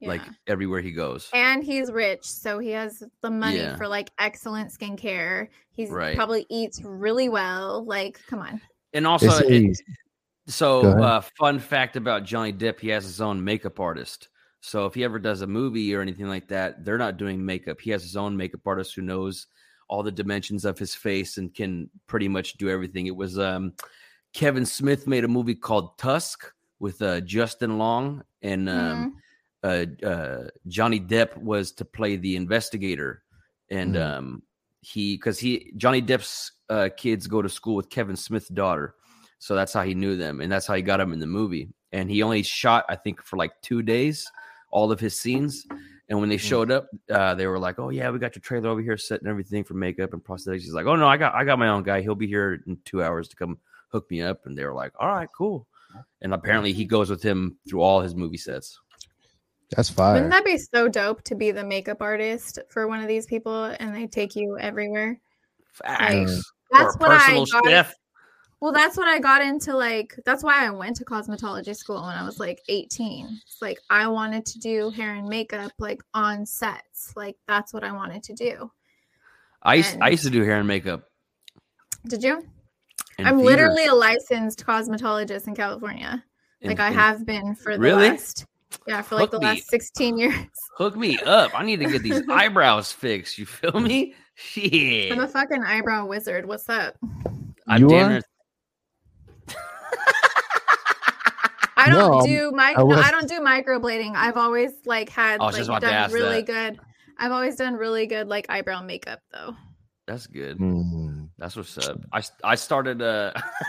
Yeah. 0.00 0.08
like 0.10 0.22
everywhere 0.46 0.80
he 0.82 0.92
goes. 0.92 1.30
and 1.32 1.64
he's 1.64 1.90
rich, 1.90 2.24
so 2.24 2.58
he 2.58 2.70
has 2.70 3.02
the 3.22 3.30
money 3.30 3.56
Yeah. 3.58 3.76
for 3.76 3.88
like 3.88 4.10
excellent 4.18 4.70
skincare. 4.72 5.48
He's 5.72 5.90
Right. 5.90 6.16
probably 6.16 6.46
eats 6.50 6.80
really 6.84 7.28
well. 7.28 7.84
Like, 7.84 8.20
come 8.28 8.40
on. 8.40 8.60
And 8.92 9.06
also, 9.06 9.28
it, 9.46 9.76
so 10.46 10.82
uh, 10.82 11.20
fun 11.38 11.58
fact 11.58 11.96
about 11.96 12.24
Johnny 12.24 12.52
Depp, 12.52 12.78
he 12.80 12.88
has 12.90 13.04
his 13.04 13.20
own 13.20 13.42
makeup 13.42 13.80
artist. 13.80 14.28
So 14.60 14.86
if 14.86 14.94
he 14.94 15.04
ever 15.04 15.18
does 15.18 15.40
a 15.42 15.46
movie 15.46 15.94
or 15.94 16.00
anything 16.00 16.28
like 16.28 16.48
that, 16.48 16.84
they're 16.84 16.96
not 16.98 17.16
doing 17.16 17.44
makeup. 17.44 17.80
He 17.80 17.90
has 17.90 18.02
his 18.02 18.16
own 18.16 18.36
makeup 18.36 18.60
artist 18.66 18.94
who 18.94 19.02
knows 19.02 19.46
all 19.88 20.02
the 20.02 20.12
dimensions 20.12 20.64
of 20.64 20.78
his 20.78 20.94
face 20.94 21.38
and 21.38 21.54
can 21.54 21.90
pretty 22.06 22.28
much 22.28 22.54
do 22.54 22.68
everything. 22.68 23.06
It 23.06 23.16
was 23.16 23.38
um, 23.38 23.72
Kevin 24.32 24.66
Smith 24.66 25.06
made 25.06 25.24
a 25.24 25.28
movie 25.28 25.54
called 25.54 25.96
Tusk 25.98 26.52
with 26.80 27.00
uh, 27.02 27.20
Justin 27.20 27.78
Long 27.78 28.22
and 28.42 28.68
um, 28.68 29.14
Mhm. 29.64 29.96
uh, 30.02 30.06
uh, 30.06 30.48
Johnny 30.68 31.00
Depp 31.00 31.36
was 31.38 31.72
to 31.72 31.84
play 31.84 32.16
the 32.16 32.36
investigator, 32.36 33.22
and 33.70 33.94
Mhm. 33.94 34.02
um, 34.18 34.42
he 34.80 35.16
because 35.16 35.38
he 35.38 35.72
Johnny 35.76 36.02
Depp's 36.02 36.52
uh, 36.68 36.88
kids 36.96 37.26
go 37.26 37.40
to 37.42 37.48
school 37.48 37.74
with 37.74 37.88
Kevin 37.88 38.16
Smith's 38.16 38.48
daughter, 38.48 38.94
so 39.38 39.54
that's 39.54 39.72
how 39.72 39.82
he 39.82 39.94
knew 39.94 40.16
them, 40.16 40.40
and 40.40 40.50
that's 40.52 40.66
how 40.66 40.74
he 40.74 40.82
got 40.82 41.00
him 41.00 41.12
in 41.12 41.18
the 41.20 41.26
movie. 41.26 41.68
And 41.92 42.10
he 42.10 42.22
only 42.22 42.42
shot, 42.42 42.84
I 42.88 42.96
think, 42.96 43.22
for 43.22 43.36
like 43.36 43.52
two 43.62 43.80
days, 43.82 44.26
all 44.70 44.90
of 44.90 44.98
his 45.00 45.18
scenes. 45.18 45.64
And 46.08 46.20
when 46.20 46.28
they 46.28 46.36
showed 46.36 46.70
up, 46.70 46.88
uh, 47.10 47.34
they 47.34 47.46
were 47.46 47.58
like, 47.58 47.78
"Oh 47.78 47.88
yeah, 47.88 48.10
we 48.10 48.18
got 48.18 48.34
your 48.36 48.42
trailer 48.42 48.68
over 48.68 48.82
here, 48.82 48.98
set 48.98 49.20
and 49.20 49.28
everything 49.28 49.64
for 49.64 49.74
makeup 49.74 50.12
and 50.12 50.22
prosthetics." 50.22 50.60
He's 50.60 50.74
like, 50.74 50.86
"Oh 50.86 50.96
no, 50.96 51.08
I 51.08 51.16
got 51.16 51.34
I 51.34 51.44
got 51.44 51.58
my 51.58 51.68
own 51.68 51.82
guy. 51.82 52.02
He'll 52.02 52.14
be 52.14 52.26
here 52.26 52.62
in 52.66 52.76
two 52.84 53.02
hours 53.02 53.26
to 53.28 53.36
come 53.36 53.58
hook 53.88 54.10
me 54.10 54.20
up." 54.20 54.44
And 54.44 54.56
they 54.56 54.64
were 54.64 54.74
like, 54.74 54.92
"All 55.00 55.08
right, 55.08 55.28
cool." 55.36 55.66
And 56.20 56.34
apparently, 56.34 56.72
he 56.72 56.84
goes 56.84 57.08
with 57.08 57.22
him 57.22 57.56
through 57.68 57.80
all 57.80 58.00
his 58.00 58.14
movie 58.14 58.36
sets. 58.36 58.78
that's 59.70 59.88
fire. 59.88 60.14
Wouldn't 60.14 60.32
that 60.32 60.44
be 60.44 60.58
so 60.58 60.88
dope 60.88 61.22
to 61.22 61.34
be 61.34 61.50
the 61.52 61.64
makeup 61.64 62.02
artist 62.02 62.58
for 62.68 62.86
one 62.86 63.00
of 63.00 63.08
these 63.08 63.26
people 63.26 63.64
and 63.80 63.94
they 63.94 64.06
take 64.06 64.36
you 64.36 64.58
everywhere? 64.58 65.18
Facts. 65.72 66.52
That's 66.70 66.96
or 66.96 66.98
a 66.98 66.98
what 66.98 67.10
I 67.12 67.18
personal 67.18 67.46
got. 67.46 67.64
chef. 67.66 67.94
Well, 68.64 68.72
that's 68.72 68.96
what 68.96 69.06
I 69.08 69.18
got 69.18 69.42
into. 69.42 69.76
Like, 69.76 70.18
that's 70.24 70.42
why 70.42 70.64
I 70.66 70.70
went 70.70 70.96
to 70.96 71.04
cosmetology 71.04 71.76
school 71.76 71.96
when 72.00 72.14
I 72.16 72.24
was 72.24 72.40
like 72.40 72.62
18. 72.70 73.40
It's 73.46 73.60
like 73.60 73.78
I 73.90 74.06
wanted 74.08 74.46
to 74.46 74.58
do 74.58 74.88
hair 74.88 75.12
and 75.16 75.28
makeup 75.28 75.70
like 75.78 76.00
on 76.14 76.46
sets. 76.46 77.12
Like, 77.14 77.36
that's 77.46 77.74
what 77.74 77.84
I 77.84 77.92
wanted 77.92 78.22
to 78.22 78.32
do. 78.32 78.70
I 79.62 79.74
used, 79.74 79.98
I 80.00 80.08
used 80.08 80.24
to 80.24 80.30
do 80.30 80.42
hair 80.44 80.56
and 80.60 80.66
makeup. 80.66 81.02
Did 82.06 82.22
you? 82.24 82.38
in 83.18 83.26
I'm 83.26 83.36
theaters. 83.36 83.44
literally 83.44 83.84
a 83.84 83.94
licensed 83.94 84.64
cosmetologist 84.64 85.46
in 85.46 85.54
California. 85.54 86.24
In- 86.62 86.70
Like, 86.70 86.80
I 86.80 86.90
have 86.90 87.26
been 87.26 87.54
for 87.54 87.74
the 87.74 87.80
Really? 87.80 88.08
last, 88.12 88.46
yeah, 88.88 89.02
for 89.02 89.16
like 89.16 89.24
Hook 89.24 89.32
the 89.32 89.40
me. 89.40 89.46
last 89.56 89.68
16 89.68 90.16
years. 90.16 90.34
hook 90.78 90.96
me 90.96 91.18
up. 91.18 91.50
I 91.54 91.66
need 91.66 91.80
to 91.80 91.84
get 91.90 92.02
these 92.02 92.22
eyebrows 92.30 92.90
fixed. 92.92 93.36
You 93.36 93.44
feel 93.44 93.78
me? 93.78 94.14
Shit. 94.36 95.12
I'm 95.12 95.20
a 95.20 95.28
fucking 95.28 95.62
eyebrow 95.62 96.06
wizard. 96.06 96.46
What's 96.46 96.66
up? 96.70 96.94
I'm 97.68 97.82
You 97.82 97.88
damn 97.88 98.06
are? 98.06 98.10
near- 98.12 98.22
I 101.76 101.88
don't 101.90 102.10
No, 102.20 102.26
do 102.26 102.50
my 102.52 102.74
I 102.76 102.82
was- 102.82 102.98
I 102.98 103.10
don't 103.10 103.28
do 103.28 103.40
microblading. 103.40 104.14
I've 104.14 104.36
always 104.36 104.72
like 104.86 105.08
had 105.08 105.40
I 105.40 105.44
was 105.46 105.54
like 105.54 105.60
just 105.60 105.68
about 105.70 105.80
to 105.82 105.86
done 105.88 106.12
really 106.12 106.42
that. 106.42 106.72
good. 106.76 106.80
I've 107.18 107.32
always 107.32 107.56
done 107.56 107.74
really 107.74 108.06
good 108.06 108.28
like 108.28 108.46
eyebrow 108.48 108.82
makeup 108.82 109.20
though. 109.32 109.54
That's 110.06 110.26
good. 110.26 110.58
Mm. 110.58 111.28
That's 111.38 111.56
what's 111.56 111.78
up. 111.78 111.98
I 112.12 112.22
I 112.44 112.54
started 112.56 113.00
uh 113.02 113.32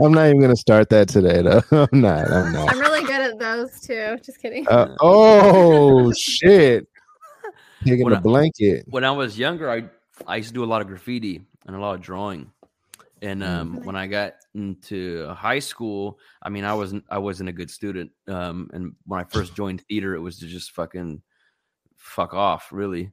I'm 0.00 0.12
not 0.12 0.26
even 0.28 0.40
gonna 0.40 0.56
start 0.56 0.88
that 0.90 1.08
today 1.08 1.42
though. 1.42 1.62
I'm 1.92 2.00
not. 2.00 2.30
I'm 2.30 2.52
not. 2.52 2.72
I'm 2.72 2.80
really 2.80 3.02
good 3.02 3.20
at 3.20 3.38
those 3.38 3.80
too. 3.80 4.18
Just 4.24 4.40
kidding. 4.40 4.66
Uh, 4.68 4.94
oh 5.00 6.12
shit! 6.12 6.88
Taking 7.84 8.04
When 8.04 8.12
the 8.12 8.18
I- 8.18 8.22
blanket. 8.22 8.84
when 8.88 9.04
I 9.04 9.10
was 9.10 9.38
younger, 9.38 9.70
I 9.70 9.84
I 10.26 10.36
used 10.36 10.48
to 10.48 10.54
do 10.54 10.64
a 10.64 10.66
lot 10.66 10.80
of 10.80 10.88
graffiti 10.88 11.42
and 11.66 11.76
a 11.76 11.78
lot 11.78 11.94
of 11.94 12.00
drawing. 12.00 12.50
And 13.24 13.40
Mm. 13.40 13.46
um, 13.46 13.84
when 13.84 13.96
I 13.96 14.06
got 14.06 14.34
into 14.54 15.26
high 15.28 15.60
school, 15.60 16.18
I 16.42 16.50
mean, 16.50 16.64
I 16.64 16.74
wasn't 16.74 17.04
I 17.10 17.18
wasn't 17.18 17.48
a 17.48 17.52
good 17.52 17.70
student. 17.70 18.12
Um, 18.28 18.68
and 18.72 18.92
when 19.06 19.20
I 19.20 19.24
first 19.24 19.56
joined 19.56 19.80
theater, 19.82 20.14
it 20.14 20.20
was 20.20 20.38
to 20.40 20.46
just 20.46 20.72
fucking 20.72 21.22
fuck 21.96 22.34
off, 22.34 22.68
really. 22.72 23.12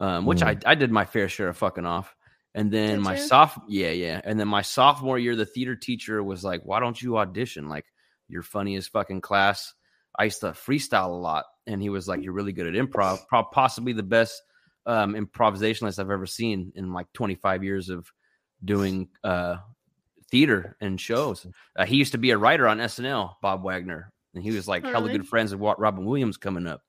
Um, 0.00 0.26
which 0.26 0.42
I 0.42 0.56
I 0.66 0.74
did 0.74 0.90
my 0.90 1.04
fair 1.04 1.28
share 1.28 1.48
of 1.48 1.56
fucking 1.56 1.86
off. 1.86 2.14
And 2.54 2.70
then 2.70 2.96
Did 2.96 3.04
my 3.04 3.14
you? 3.14 3.28
soph 3.28 3.58
yeah 3.68 3.90
yeah, 3.92 4.20
and 4.24 4.38
then 4.38 4.48
my 4.48 4.62
sophomore 4.62 5.18
year, 5.18 5.36
the 5.36 5.46
theater 5.46 5.76
teacher 5.76 6.22
was 6.22 6.42
like, 6.44 6.62
"Why 6.64 6.80
don't 6.80 7.00
you 7.00 7.18
audition? 7.18 7.68
Like, 7.68 7.86
you're 8.28 8.42
funny 8.42 8.76
as 8.76 8.88
fucking 8.88 9.20
class." 9.20 9.72
I 10.18 10.24
used 10.24 10.40
to 10.40 10.48
freestyle 10.48 11.10
a 11.10 11.14
lot, 11.14 11.44
and 11.66 11.80
he 11.80 11.88
was 11.88 12.08
like, 12.08 12.22
"You're 12.22 12.34
really 12.34 12.52
good 12.52 12.66
at 12.66 12.74
improv, 12.74 13.20
Pro- 13.28 13.44
possibly 13.44 13.92
the 13.94 14.02
best 14.02 14.42
um, 14.86 15.14
improvisationalist 15.14 15.98
I've 15.98 16.10
ever 16.10 16.26
seen 16.26 16.72
in 16.74 16.92
like 16.92 17.06
25 17.14 17.62
years 17.64 17.88
of 17.88 18.10
doing 18.64 19.08
uh, 19.24 19.56
theater 20.30 20.76
and 20.80 21.00
shows." 21.00 21.46
Uh, 21.76 21.84
he 21.84 21.96
used 21.96 22.12
to 22.12 22.18
be 22.18 22.30
a 22.30 22.38
writer 22.38 22.66
on 22.68 22.78
SNL, 22.78 23.36
Bob 23.42 23.62
Wagner, 23.64 24.12
and 24.34 24.42
he 24.42 24.50
was 24.50 24.66
like 24.68 24.84
Oh, 24.84 24.90
hella 24.92 25.06
really? 25.06 25.18
good 25.18 25.26
friends 25.28 25.54
with 25.54 25.74
Robin 25.78 26.04
Williams 26.04 26.36
coming 26.36 26.66
up. 26.66 26.82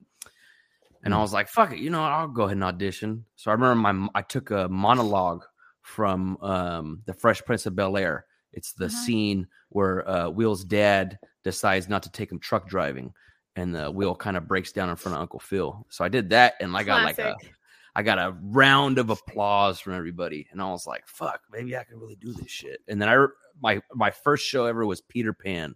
And 1.06 1.14
I 1.14 1.20
was 1.20 1.34
like, 1.34 1.50
"Fuck 1.50 1.74
it, 1.74 1.80
you 1.80 1.90
know, 1.90 2.02
what? 2.02 2.12
I'll 2.12 2.28
go 2.30 2.44
ahead 2.44 2.56
and 2.56 2.64
audition." 2.64 3.26
So 3.36 3.52
I 3.52 3.54
remember 3.56 3.76
my 3.94 4.08
I 4.16 4.22
took 4.22 4.52
a 4.52 4.70
monologue 4.70 5.44
from 5.82 6.38
um, 6.42 7.02
the 7.06 7.14
Fresh 7.14 7.44
Prince 7.44 7.66
of 7.66 7.76
Bel 7.76 7.98
Air. 7.98 8.26
It's 8.54 8.72
the 8.74 8.86
Uh-huh. 8.86 8.96
scene 9.04 9.48
where 9.70 10.08
uh, 10.10 10.30
Will's 10.30 10.64
dad 10.64 11.20
decides 11.44 11.90
not 11.90 12.04
to 12.04 12.12
take 12.12 12.32
him 12.32 12.40
truck 12.40 12.70
driving, 12.70 13.14
and 13.58 13.76
the 13.76 13.92
wheel 13.92 14.16
kind 14.16 14.38
of 14.38 14.48
breaks 14.48 14.72
down 14.72 14.90
in 14.90 14.96
front 14.96 15.16
of 15.18 15.22
Uncle 15.22 15.40
Phil. 15.42 15.86
So 15.90 16.06
I 16.06 16.08
did 16.08 16.30
that, 16.30 16.54
and 16.62 16.74
I 16.78 16.84
got 16.84 17.04
like 17.04 17.20
a 17.20 17.34
Classic. 17.34 17.54
I 17.96 18.02
got 18.04 18.18
a 18.18 18.36
round 18.42 18.98
of 18.98 19.10
applause 19.10 19.80
from 19.80 19.94
everybody, 19.94 20.48
and 20.52 20.62
I 20.62 20.70
was 20.72 20.88
like, 20.88 21.08
"Fuck, 21.08 21.42
maybe 21.52 21.78
I 21.78 21.84
can 21.84 22.00
really 22.00 22.16
do 22.16 22.34
this 22.34 22.50
shit." 22.50 22.82
And 22.88 23.02
then 23.02 23.10
I 23.10 23.26
my 23.62 23.82
my 23.94 24.10
first 24.12 24.46
show 24.46 24.66
ever 24.66 24.86
was 24.86 25.02
Peter 25.02 25.34
Pan, 25.34 25.76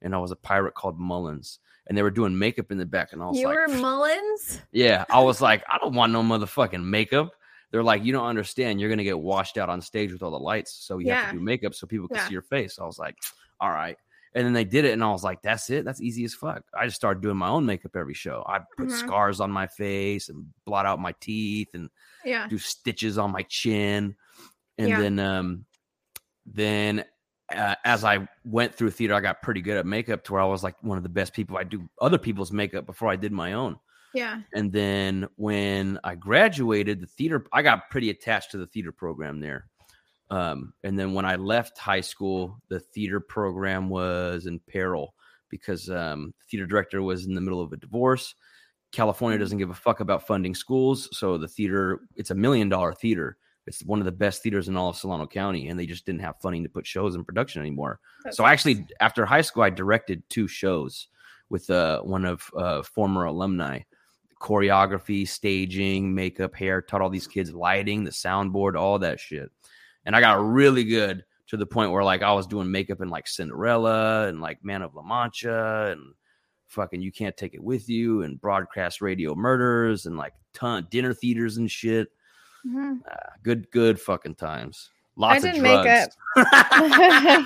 and 0.00 0.14
I 0.14 0.18
was 0.18 0.30
a 0.30 0.36
pirate 0.36 0.74
called 0.74 0.98
Mullins, 0.98 1.58
and 1.86 1.96
they 1.96 2.02
were 2.02 2.10
doing 2.10 2.38
makeup 2.38 2.70
in 2.70 2.78
the 2.78 2.86
back, 2.86 3.12
and 3.12 3.22
I 3.22 3.26
was 3.26 3.38
You 3.38 3.48
like, 3.48 3.54
"You 3.68 3.74
were 3.74 3.80
Mullins? 3.80 4.60
yeah, 4.72 5.04
I 5.10 5.20
was 5.20 5.40
like, 5.40 5.62
I 5.68 5.78
don't 5.78 5.94
want 5.94 6.12
no 6.12 6.22
motherfucking 6.22 6.82
makeup. 6.84 7.32
They're 7.70 7.82
like, 7.82 8.02
you 8.02 8.12
don't 8.12 8.24
understand. 8.26 8.80
You're 8.80 8.88
gonna 8.88 9.04
get 9.04 9.18
washed 9.18 9.58
out 9.58 9.68
on 9.68 9.82
stage 9.82 10.10
with 10.10 10.22
all 10.22 10.30
the 10.30 10.38
lights, 10.38 10.72
so 10.72 10.98
you 10.98 11.10
have 11.10 11.30
to 11.32 11.36
do 11.36 11.40
makeup 11.42 11.74
so 11.74 11.86
people 11.86 12.08
can 12.08 12.16
Yeah. 12.16 12.26
see 12.26 12.32
your 12.32 12.42
face. 12.42 12.78
I 12.78 12.84
was 12.86 12.98
like, 12.98 13.16
all 13.60 13.70
right. 13.70 13.96
And 14.34 14.44
then 14.46 14.52
they 14.52 14.64
did 14.64 14.84
it, 14.84 14.92
and 14.92 15.02
I 15.02 15.10
was 15.10 15.24
like, 15.24 15.40
that's 15.42 15.70
it. 15.70 15.84
That's 15.84 16.00
easy 16.02 16.24
as 16.24 16.34
fuck. 16.34 16.62
I 16.78 16.84
just 16.84 16.96
started 16.96 17.22
doing 17.22 17.36
my 17.36 17.48
own 17.48 17.64
makeup 17.66 17.96
every 17.96 18.14
show. 18.14 18.44
I 18.46 18.60
put 18.76 18.88
Mhm. 18.88 18.92
scars 18.98 19.40
on 19.40 19.50
my 19.50 19.66
face 19.66 20.28
and 20.28 20.46
blot 20.64 20.86
out 20.86 21.00
my 21.00 21.14
teeth 21.20 21.68
and 21.74 21.88
Yeah. 22.24 22.46
do 22.48 22.58
stitches 22.58 23.16
on 23.18 23.32
my 23.32 23.42
chin. 23.42 24.14
And 24.76 24.88
Yeah. 24.90 25.00
then, 25.00 25.18
um, 25.18 25.64
then 26.46 27.04
uh, 27.50 27.74
as 27.84 28.04
I 28.04 28.28
went 28.44 28.74
through 28.74 28.90
theater, 28.90 29.14
I 29.14 29.20
got 29.20 29.40
pretty 29.40 29.62
good 29.62 29.78
at 29.78 29.86
makeup 29.86 30.22
to 30.24 30.34
where 30.34 30.42
I 30.42 30.44
was 30.44 30.62
like 30.62 30.76
one 30.82 30.98
of 30.98 31.02
the 31.02 31.08
best 31.08 31.32
people. 31.32 31.56
I 31.56 31.64
do 31.64 31.88
other 31.98 32.18
people's 32.18 32.52
makeup 32.52 32.84
before 32.84 33.08
I 33.08 33.16
did 33.16 33.32
my 33.32 33.54
own. 33.54 33.78
Yeah. 34.12 34.42
And 34.52 34.70
then 34.70 35.28
when 35.36 35.98
I 36.04 36.14
graduated, 36.14 37.00
the 37.00 37.06
theater, 37.06 37.46
I 37.52 37.62
got 37.62 37.88
pretty 37.88 38.10
attached 38.10 38.50
to 38.50 38.58
the 38.58 38.66
theater 38.66 38.92
program 38.92 39.40
there. 39.40 39.68
Um, 40.30 40.74
and 40.84 40.98
then 40.98 41.14
when 41.14 41.24
I 41.24 41.36
left 41.36 41.78
high 41.78 42.02
school, 42.02 42.60
the 42.68 42.80
theater 42.80 43.20
program 43.20 43.88
was 43.88 44.46
in 44.46 44.60
peril 44.60 45.14
because 45.48 45.88
um, 45.88 46.34
the 46.38 46.44
theater 46.50 46.66
director 46.66 47.02
was 47.02 47.26
in 47.26 47.34
the 47.34 47.40
middle 47.40 47.62
of 47.62 47.72
a 47.72 47.76
divorce. 47.76 48.34
California 48.92 49.38
doesn't 49.38 49.58
give 49.58 49.70
a 49.70 49.74
fuck 49.74 50.00
about 50.00 50.26
funding 50.26 50.54
schools. 50.54 51.08
So 51.12 51.38
the 51.38 51.48
theater, 51.48 52.00
it's 52.16 52.30
a 52.30 52.34
million 52.34 52.68
dollar 52.68 52.92
theater. 52.92 53.36
It's 53.66 53.84
one 53.84 53.98
of 53.98 54.06
the 54.06 54.12
best 54.12 54.42
theaters 54.42 54.68
in 54.68 54.78
all 54.78 54.88
of 54.88 54.96
Solano 54.96 55.26
County, 55.26 55.68
and 55.68 55.78
they 55.78 55.84
just 55.84 56.06
didn't 56.06 56.22
have 56.22 56.40
funding 56.40 56.62
to 56.62 56.70
put 56.70 56.86
shows 56.86 57.14
in 57.14 57.24
production 57.24 57.60
anymore. 57.60 58.00
That 58.24 58.34
So 58.34 58.46
actually, 58.46 58.86
after 59.00 59.26
high 59.26 59.42
school, 59.42 59.62
I 59.62 59.68
directed 59.68 60.22
two 60.30 60.48
shows 60.48 61.08
with 61.50 61.68
uh, 61.68 62.00
one 62.00 62.24
of 62.24 62.42
uh, 62.56 62.82
former 62.82 63.24
alumni. 63.24 63.80
Choreography, 64.40 65.28
staging, 65.28 66.14
makeup, 66.14 66.54
hair, 66.54 66.80
taught 66.80 67.02
all 67.02 67.10
these 67.10 67.26
kids 67.26 67.52
lighting, 67.52 68.04
the 68.04 68.10
soundboard, 68.10 68.78
all 68.78 68.98
that 69.00 69.20
shit. 69.20 69.50
And 70.08 70.16
I 70.16 70.20
got 70.22 70.42
really 70.42 70.84
good 70.84 71.22
to 71.48 71.58
the 71.58 71.66
point 71.66 71.92
where 71.92 72.02
like 72.02 72.22
I 72.22 72.32
was 72.32 72.46
doing 72.46 72.70
makeup 72.70 73.02
in 73.02 73.10
like 73.10 73.28
Cinderella 73.28 74.26
and 74.26 74.40
like 74.40 74.64
Man 74.64 74.80
of 74.80 74.94
La 74.94 75.02
Mancha 75.02 75.90
and 75.92 76.14
fucking 76.66 77.02
You 77.02 77.12
Can't 77.12 77.36
Take 77.36 77.52
It 77.52 77.62
With 77.62 77.90
You 77.90 78.22
and 78.22 78.40
broadcast 78.40 79.02
radio 79.02 79.34
murders 79.34 80.06
and 80.06 80.16
like 80.16 80.32
ton 80.54 80.86
dinner 80.90 81.12
theaters 81.12 81.58
and 81.58 81.70
shit. 81.70 82.08
Mhm. 82.66 83.00
Uh, 83.06 83.16
good, 83.42 83.70
good 83.70 84.00
fucking 84.00 84.36
times. 84.36 84.88
Lots 85.16 85.42
did 85.42 85.56
of 85.56 85.60
makeup. 85.62 86.08
drugs. 86.34 86.48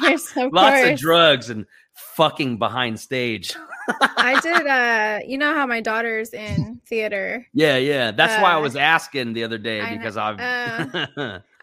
Yes, 0.02 0.32
of 0.36 0.52
Lots 0.52 0.88
of 0.88 0.98
drugs 0.98 1.50
and 1.50 1.66
fucking 1.94 2.58
behind 2.58 3.00
stage. 3.00 3.54
I 3.88 4.38
did 4.42 4.66
uh 4.68 5.18
you 5.26 5.36
know 5.36 5.52
how 5.54 5.66
my 5.66 5.80
daughter's 5.80 6.32
in 6.32 6.80
theater. 6.86 7.44
Yeah, 7.54 7.76
yeah. 7.78 8.12
That's 8.12 8.40
why 8.40 8.52
I 8.52 8.56
Uh, 8.56 8.60
was 8.60 8.76
asking 8.76 9.32
the 9.32 9.42
other 9.42 9.58
day 9.58 9.80
I 9.80 9.96
because 9.96 10.16
I've 10.16 10.38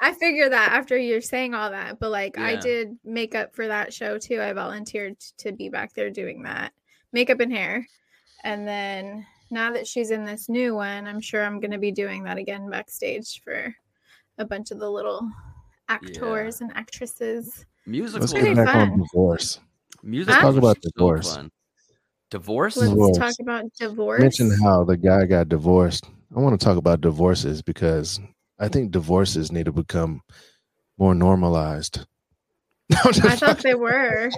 I 0.02 0.14
figure 0.14 0.50
that 0.50 0.72
after 0.72 0.98
you're 0.98 1.22
saying 1.22 1.54
all 1.54 1.72
that, 1.72 2.00
but 2.00 2.10
like 2.10 2.38
I 2.38 2.56
did 2.56 2.98
makeup 3.04 3.54
for 3.54 3.68
that 3.68 3.94
show 3.94 4.18
too. 4.18 4.42
I 4.42 4.54
volunteered 4.54 5.20
to 5.40 5.52
be 5.52 5.70
back 5.70 5.94
there 5.94 6.10
doing 6.10 6.44
that. 6.44 6.72
Makeup 7.12 7.42
and 7.42 7.52
hair. 7.52 7.86
And 8.44 8.68
then 8.68 9.26
now 9.52 9.74
that 9.74 9.88
she's 9.88 10.12
in 10.12 10.24
this 10.24 10.48
new 10.48 10.76
one, 10.76 11.06
I'm 11.08 11.20
sure 11.20 11.44
I'm 11.44 11.60
going 11.60 11.72
to 11.72 11.78
be 11.78 11.92
doing 11.92 12.24
that 12.24 12.38
again 12.38 12.70
backstage 12.70 13.42
for 13.44 13.76
a 14.38 14.46
bunch 14.46 14.72
of 14.72 14.80
the 14.80 14.90
little 14.90 15.30
actors 15.90 16.62
and 16.62 16.72
actresses. 16.76 17.66
musicals. 17.86 18.32
Let's 18.32 18.42
pretty 18.42 18.56
get 18.56 18.66
back 18.66 18.76
on 18.76 18.90
fun. 18.90 19.00
divorce. 19.00 19.60
Musicals 20.02 20.42
talk 20.42 20.56
about 20.56 20.82
divorce. 20.82 21.36
fun. 21.36 21.52
Divorce? 22.30 22.78
Let's 22.78 22.92
Divorce. 22.92 23.18
talk 23.18 23.34
about 23.42 23.66
divorce. 23.80 24.22
Mention 24.22 24.52
how 24.64 24.84
the 24.84 24.96
guy 24.96 25.26
got 25.26 25.50
divorced. 25.50 26.06
I 26.36 26.40
want 26.40 26.60
to 26.60 26.64
talk 26.64 26.78
about 26.78 27.02
divorces 27.02 27.62
because 27.64 28.20
I 28.60 28.68
think 28.68 28.92
divorces 28.92 29.52
need 29.52 29.66
to 29.66 29.72
become 29.72 30.22
more 30.98 31.16
normalized. 31.16 32.06
I 32.92 33.36
thought 33.36 33.60
they 33.60 33.76
were. 33.76 34.30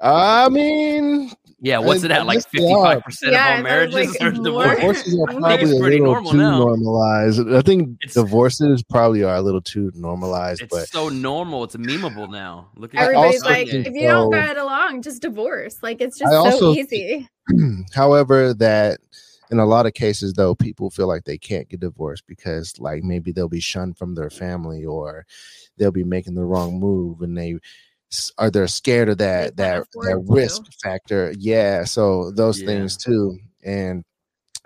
I 0.00 0.48
mean, 0.48 1.30
Yeah, 1.60 1.78
what's 1.78 2.02
I- 2.02 2.06
it 2.06 2.10
at? 2.10 2.26
Like 2.26 2.42
fifty 2.48 2.72
five 2.74 3.02
percent 3.02 3.32
Yeah, 3.32 3.52
of 3.54 3.56
all 3.58 3.62
marriages 3.64 3.94
like, 3.94 4.20
are 4.22 4.32
more. 4.32 4.44
divorced. 4.74 5.04
divorces 5.06 5.14
are 5.18 5.30
I 5.30 5.32
think 5.32 5.40
probably 5.40 5.56
a 5.66 5.80
little 5.80 6.04
normal 6.14 6.30
too 6.32 6.36
now. 6.38 6.58
normalized. 6.58 7.48
I 7.52 7.62
think 7.62 7.98
It's- 8.02 8.14
divorces 8.14 8.82
probably 8.82 9.22
are 9.22 9.36
a 9.36 9.42
little 9.42 9.60
too 9.62 9.90
normalized, 9.94 10.62
It's 10.62 10.70
but 10.74 10.88
so 10.88 11.08
normal. 11.08 11.64
It's 11.64 11.76
memeable 11.76 12.30
now. 12.30 12.68
Look 12.76 12.94
at 12.94 13.02
Everybody's 13.02 13.44
like, 13.44 13.68
think 13.70 13.86
if 13.86 13.94
you 13.94 14.08
don't 14.08 14.32
so- 14.32 14.38
get 14.40 14.56
along, 14.56 15.02
just 15.02 15.22
divorce. 15.22 15.78
Like 15.82 16.00
it's 16.00 16.18
just 16.18 16.32
I 16.32 16.36
so 16.36 16.44
also 16.44 16.74
easy. 16.74 17.28
however 17.94 18.52
that 18.54 18.98
in 19.50 19.58
a 19.58 19.66
lot 19.66 19.86
of 19.86 19.94
cases 19.94 20.32
though 20.32 20.54
people 20.54 20.90
feel 20.90 21.06
like 21.06 21.24
they 21.24 21.38
can't 21.38 21.68
get 21.68 21.80
divorced 21.80 22.24
because 22.26 22.78
like 22.78 23.02
maybe 23.02 23.32
they'll 23.32 23.48
be 23.48 23.60
shunned 23.60 23.96
from 23.98 24.14
their 24.14 24.30
family 24.30 24.84
or 24.84 25.26
they'll 25.76 25.90
be 25.90 26.04
making 26.04 26.34
the 26.34 26.44
wrong 26.44 26.78
move 26.78 27.20
and 27.22 27.36
they 27.36 27.56
are 28.38 28.50
they're 28.50 28.66
scared 28.66 29.08
of 29.08 29.18
that 29.18 29.56
that 29.56 29.74
that 29.76 29.82
afford 29.82 30.26
to. 30.26 30.32
risk 30.32 30.62
factor 30.82 31.32
yeah 31.38 31.84
so 31.84 32.30
those 32.32 32.60
Yeah. 32.60 32.66
things 32.66 32.96
too 32.96 33.38
and 33.64 34.04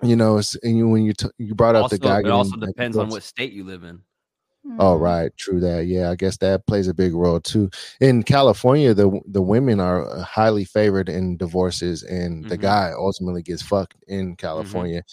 you 0.03 0.15
know 0.15 0.37
it's, 0.37 0.55
and 0.63 0.77
you, 0.77 0.87
when 0.87 1.03
you 1.03 1.13
t- 1.13 1.29
you 1.37 1.55
brought 1.55 1.75
up 1.75 1.83
also, 1.83 1.95
the 1.95 2.01
guy 2.01 2.19
it 2.19 2.23
getting, 2.23 2.31
also 2.33 2.57
like, 2.57 2.69
depends 2.69 2.97
on 2.97 3.09
what 3.09 3.23
state 3.23 3.53
you 3.53 3.63
live 3.63 3.83
in. 3.83 4.01
Oh 4.79 4.97
Mhm. 4.97 5.01
right, 5.01 5.37
true 5.37 5.59
that. 5.59 5.85
Yeah, 5.85 6.09
I 6.09 6.15
guess 6.15 6.37
that 6.37 6.65
plays 6.67 6.87
a 6.87 6.93
big 6.93 7.13
role 7.13 7.39
too. 7.39 7.69
In 8.01 8.23
California, 8.23 8.93
the 8.93 9.19
the 9.27 9.41
women 9.41 9.79
are 9.79 10.09
uh, 10.09 10.23
highly 10.23 10.65
favored 10.65 11.07
in 11.09 11.37
divorces, 11.37 12.03
and 12.03 12.45
the 12.49 12.57
Mhm. 12.57 12.61
guy 12.61 12.91
ultimately 12.97 13.43
gets 13.43 13.61
fucked 13.61 13.95
in 14.07 14.35
California. 14.35 15.03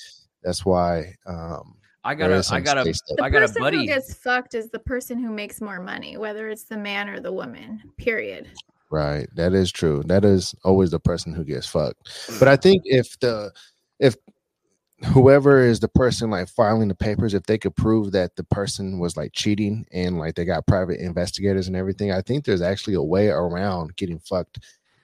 That's 0.42 0.64
why. 0.64 1.14
Um, 1.26 1.76
I 2.04 2.14
There 2.16 2.28
got 2.30 2.50
a 2.50 2.54
I 2.54 2.60
got 2.60 2.78
a 2.78 2.82
states 2.82 3.02
The 3.08 3.16
got 3.16 3.26
a 3.28 3.46
person 3.46 3.62
buddy. 3.62 3.76
who 3.78 3.86
gets 3.86 4.14
fucked 4.14 4.54
is 4.54 4.70
the 4.70 4.78
person 4.80 5.18
who 5.22 5.30
makes 5.30 5.60
more 5.60 5.80
money, 5.80 6.16
whether 6.16 6.48
it's 6.48 6.64
the 6.64 6.76
man 6.78 7.08
or 7.08 7.20
the 7.20 7.32
woman. 7.32 7.80
Period. 7.98 8.48
right, 8.90 9.26
that 9.36 9.54
is 9.54 9.70
true. 9.72 10.02
That 10.06 10.24
is 10.24 10.54
always 10.64 10.90
the 10.90 11.00
person 11.00 11.32
who 11.32 11.44
gets 11.44 11.66
fucked. 11.66 12.10
But 12.38 12.48
I 12.48 12.56
think 12.56 12.82
if 12.84 13.18
the 13.20 13.52
if 14.00 14.16
whoever 15.06 15.60
is 15.60 15.80
the 15.80 15.88
person 15.88 16.30
like 16.30 16.48
filing 16.48 16.88
the 16.88 16.94
papers, 16.94 17.34
if 17.34 17.44
they 17.44 17.58
could 17.58 17.74
prove 17.74 18.12
that 18.12 18.36
the 18.36 18.44
person 18.44 18.98
was 18.98 19.16
like 19.16 19.32
cheating 19.32 19.86
and 19.92 20.18
like 20.18 20.34
they 20.34 20.44
got 20.44 20.66
private 20.66 21.00
investigators 21.00 21.66
and 21.66 21.76
everything, 21.76 22.12
I 22.12 22.20
think 22.20 22.44
there's 22.44 22.62
actually 22.62 22.94
a 22.94 23.02
way 23.02 23.28
around 23.28 23.96
getting 23.96 24.18
fucked 24.18 24.60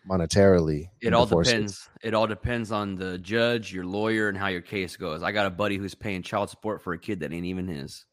monetarily. 0.08 0.88
It 1.00 1.12
all 1.12 1.26
depends. 1.26 1.88
It 2.02 2.14
all 2.14 2.26
depends 2.26 2.72
on 2.72 2.94
the 2.94 3.18
judge, 3.18 3.72
your 3.72 3.84
lawyer, 3.84 4.28
and 4.28 4.38
how 4.38 4.48
your 4.48 4.62
case 4.62 4.96
goes. 4.96 5.22
I 5.22 5.32
got 5.32 5.46
a 5.46 5.50
buddy 5.50 5.76
who's 5.76 5.94
paying 5.94 6.22
child 6.22 6.50
support 6.50 6.82
for 6.82 6.92
a 6.92 6.98
kid 6.98 7.20
that 7.20 7.32
ain't 7.32 7.46
even 7.46 7.68
his. 7.68 8.04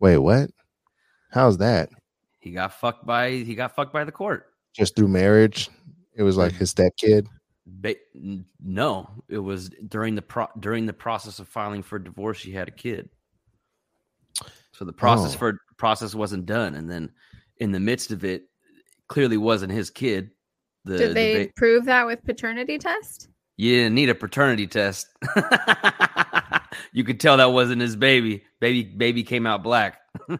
Wait, 0.00 0.18
what? 0.18 0.50
How's 1.30 1.58
that? 1.58 1.90
He 2.38 2.52
got 2.52 2.72
fucked 2.72 3.06
by 3.06 3.30
he 3.30 3.54
got 3.54 3.74
fucked 3.74 3.92
by 3.92 4.04
the 4.04 4.12
court. 4.12 4.46
Just 4.74 4.96
through 4.96 5.08
marriage? 5.08 5.68
It 6.14 6.22
was 6.22 6.36
like 6.36 6.52
his 6.52 6.70
step 6.70 6.92
kid. 6.96 7.26
Ba- 7.66 7.96
no, 8.62 9.10
it 9.28 9.38
was 9.38 9.70
during 9.88 10.14
the 10.14 10.22
pro- 10.22 10.48
during 10.60 10.86
the 10.86 10.92
process 10.92 11.38
of 11.40 11.48
filing 11.48 11.82
for 11.82 11.98
divorce. 11.98 12.38
She 12.38 12.52
had 12.52 12.68
a 12.68 12.72
kid, 12.72 13.08
so 14.72 14.84
the 14.84 14.92
process 14.92 15.34
Oh. 15.34 15.38
for 15.38 15.60
process 15.76 16.14
wasn't 16.14 16.46
done, 16.46 16.74
and 16.74 16.88
then 16.88 17.10
in 17.58 17.72
the 17.72 17.80
midst 17.80 18.12
of 18.12 18.24
it 18.24 18.44
clearly 19.08 19.36
wasn't 19.36 19.72
his 19.72 19.90
kid. 19.90 20.30
The, 20.84 20.98
Did 20.98 21.10
the 21.10 21.14
they 21.14 21.46
ba- 21.46 21.52
prove 21.56 21.84
that 21.86 22.06
with 22.06 22.22
paternity 22.24 22.78
test? 22.78 23.28
you 23.56 23.74
didn't 23.74 23.94
need 23.94 24.10
a 24.10 24.14
paternity 24.14 24.66
test. 24.68 25.08
you 26.92 27.04
could 27.04 27.18
tell 27.20 27.36
that 27.38 27.52
wasn't 27.52 27.80
his 27.82 27.96
baby. 27.96 28.44
Baby 28.60 28.84
baby 28.84 29.22
came 29.22 29.46
out 29.46 29.62
black. 29.62 29.98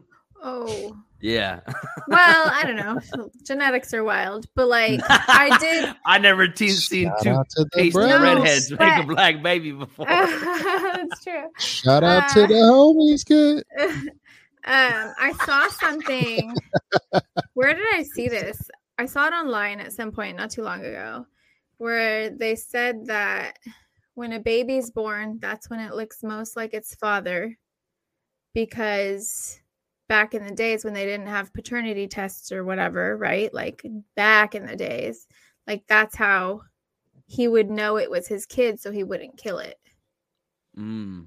Oh, 0.49 0.97
Yeah. 1.21 1.61
well, 2.09 2.51
I 2.53 2.63
don't 2.65 2.77
know. 3.17 3.31
Genetics 3.43 3.95
are 3.95 4.05
wild, 4.05 4.47
but 4.55 4.69
like 4.69 5.01
I 5.09 5.57
did. 5.61 5.95
I 6.05 6.19
never 6.19 6.47
te- 6.49 6.69
seen 6.69 7.11
two 7.23 7.43
to 7.51 7.67
pasty 7.75 7.91
bros. 7.91 8.21
redheads 8.21 8.71
make 8.71 9.05
a 9.05 9.07
black 9.07 9.43
baby 9.43 9.73
before. 9.73 10.05
That's 10.09 11.25
true. 11.25 11.49
Shout 11.59 12.05
out 12.05 12.29
to 12.35 12.45
Uh, 12.45 12.47
the 12.47 12.55
homies, 12.55 13.25
kid. 13.25 13.65
um, 13.81 14.13
I 15.19 15.33
saw 15.45 15.69
something. 15.69 16.55
Where 17.55 17.73
did 17.75 17.87
I 17.95 18.03
see 18.03 18.29
this? 18.29 18.61
I 18.99 19.07
saw 19.07 19.27
it 19.27 19.33
online 19.33 19.81
at 19.81 19.93
some 19.93 20.13
point 20.13 20.37
not 20.37 20.51
too 20.51 20.63
long 20.63 20.81
ago, 20.85 21.27
where 21.79 22.31
they 22.31 22.55
said 22.57 23.07
that 23.07 23.59
when 24.15 24.33
a 24.33 24.41
baby's 24.41 24.91
born, 24.91 25.39
that's 25.41 25.69
when 25.71 25.81
it 25.81 25.95
looks 25.95 26.23
most 26.23 26.57
like 26.57 26.73
its 26.75 26.95
father, 26.95 27.57
because 28.55 29.59
back 30.09 30.35
in 30.35 30.47
the 30.47 30.55
days 30.55 30.85
when 30.85 30.95
they 30.95 31.05
didn't 31.05 31.27
have 31.27 31.53
paternity 31.53 32.07
tests 32.07 32.53
or 32.53 32.65
whatever, 32.65 33.17
right? 33.17 33.53
Like 33.53 33.85
back 34.15 34.55
in 34.55 34.67
the 34.67 34.77
days, 34.77 35.27
like 35.67 35.85
that's 35.89 36.15
how 36.15 36.63
he 37.27 37.49
would 37.49 37.71
know 37.71 37.97
it 37.97 38.11
was 38.11 38.29
his 38.29 38.47
kid, 38.47 38.81
so 38.81 38.91
he 38.91 39.05
wouldn't 39.05 39.37
kill 39.37 39.59
it. 39.59 39.79
Mm. 40.79 41.27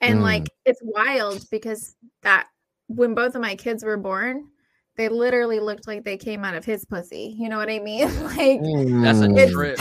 And 0.00 0.18
Mm. 0.18 0.22
like 0.22 0.50
it's 0.64 0.80
wild 0.82 1.44
because 1.50 1.94
that 2.22 2.48
when 2.88 3.14
both 3.14 3.34
of 3.34 3.40
my 3.40 3.54
kids 3.54 3.84
were 3.84 3.96
born, 3.96 4.48
they 4.96 5.08
literally 5.08 5.60
looked 5.60 5.86
like 5.86 6.04
they 6.04 6.16
came 6.16 6.44
out 6.44 6.54
of 6.54 6.64
his 6.64 6.84
pussy. 6.84 7.34
You 7.38 7.48
know 7.48 7.56
what 7.56 7.70
I 7.70 7.78
mean? 7.78 8.06
like 8.24 8.60
That's 9.02 9.20
a 9.22 9.28
Mm. 9.28 9.52
trip. 9.52 9.80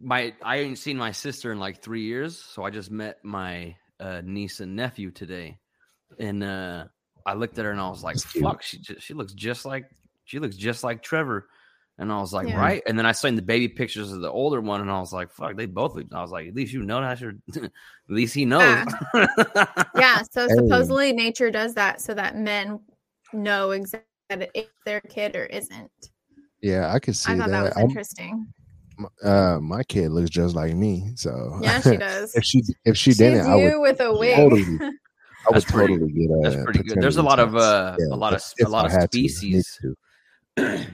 My 0.00 0.34
I 0.42 0.56
ain't 0.58 0.78
seen 0.78 0.96
my 0.96 1.12
sister 1.12 1.52
in 1.52 1.58
like 1.58 1.82
three 1.82 2.02
years, 2.02 2.38
so 2.38 2.62
I 2.62 2.70
just 2.70 2.90
met 2.90 3.24
my 3.24 3.76
uh, 4.00 4.22
niece 4.24 4.60
and 4.60 4.74
nephew 4.74 5.10
today, 5.10 5.58
and 6.18 6.42
uh, 6.44 6.84
I 7.26 7.34
looked 7.34 7.58
at 7.58 7.64
her 7.64 7.70
and 7.70 7.80
I 7.80 7.88
was 7.88 8.02
like, 8.02 8.18
"Fuck, 8.18 8.62
she 8.62 8.78
ju- 8.78 8.98
she 8.98 9.14
looks 9.14 9.32
just 9.32 9.64
like 9.64 9.84
she 10.24 10.38
looks 10.38 10.56
just 10.56 10.84
like 10.84 11.02
Trevor." 11.02 11.48
And 11.96 12.10
I 12.10 12.18
was 12.18 12.32
like, 12.32 12.48
Yeah. 12.48 12.58
right. 12.58 12.82
And 12.88 12.98
then 12.98 13.06
I 13.06 13.12
saw 13.12 13.30
the 13.30 13.40
baby 13.40 13.68
pictures 13.68 14.10
of 14.10 14.20
the 14.20 14.28
older 14.28 14.60
one, 14.60 14.80
and 14.80 14.90
I 14.90 14.98
was 14.98 15.12
like, 15.12 15.30
fuck, 15.30 15.56
they 15.56 15.66
both 15.66 15.94
look. 15.94 16.06
I 16.12 16.22
was 16.22 16.32
like, 16.32 16.48
at 16.48 16.54
least 16.56 16.72
you 16.72 16.82
know 16.82 17.00
that. 17.00 17.20
Your, 17.20 17.34
at 17.56 17.70
least 18.08 18.34
he 18.34 18.44
knows. 18.44 18.84
yeah, 19.96 20.22
so 20.28 20.48
Hey. 20.48 20.56
supposedly 20.56 21.12
nature 21.12 21.52
does 21.52 21.72
that 21.74 22.00
so 22.00 22.12
that 22.14 22.36
men 22.36 22.80
know 23.32 23.70
exactly 23.70 24.48
if 24.54 24.66
their 24.84 25.00
kid 25.02 25.36
or 25.36 25.44
isn't. 25.46 25.90
Yeah, 26.60 26.92
I 26.92 26.98
could 26.98 27.14
see 27.14 27.32
I 27.32 27.38
thought 27.38 27.50
that, 27.50 27.62
was 27.62 27.76
I'm- 27.76 27.86
interesting. 27.88 28.46
uh, 29.22 29.58
my 29.60 29.84
kid 29.84 30.10
looks 30.10 30.30
just 30.30 30.56
like 30.56 30.74
me, 30.74 31.12
so 31.14 31.60
Yeah, 31.62 31.80
she 31.80 31.96
does. 32.08 32.34
if 32.34 32.42
she 32.44 32.62
if 32.84 32.96
she 32.96 33.10
She's 33.10 33.18
didn't, 33.18 33.46
I 33.46 33.54
would 33.54 33.62
you 33.64 33.80
with 33.80 34.00
a 34.00 34.12
wig. 34.12 34.34
totally, 34.34 34.64
I 35.46 35.50
would 35.50 35.54
That's 35.56 35.70
pretty- 35.70 35.94
totally 35.94 36.12
get 36.12 36.30
a. 36.30 36.40
that's 36.42 36.64
pretty 36.64 36.82
good. 36.82 37.00
There's 37.02 37.16
a 37.18 37.22
lot 37.22 37.38
of, 37.38 37.52
test. 37.52 37.62
uh, 37.64 37.96
a 38.10 38.16
lot 38.16 38.32
of- 38.34 38.42
a 38.64 38.68
lot 38.68 38.84
I 38.84 38.86
of 38.86 38.92
had 38.92 39.10
to, 39.12 39.28
species. 39.28 39.78
to. 39.82 39.96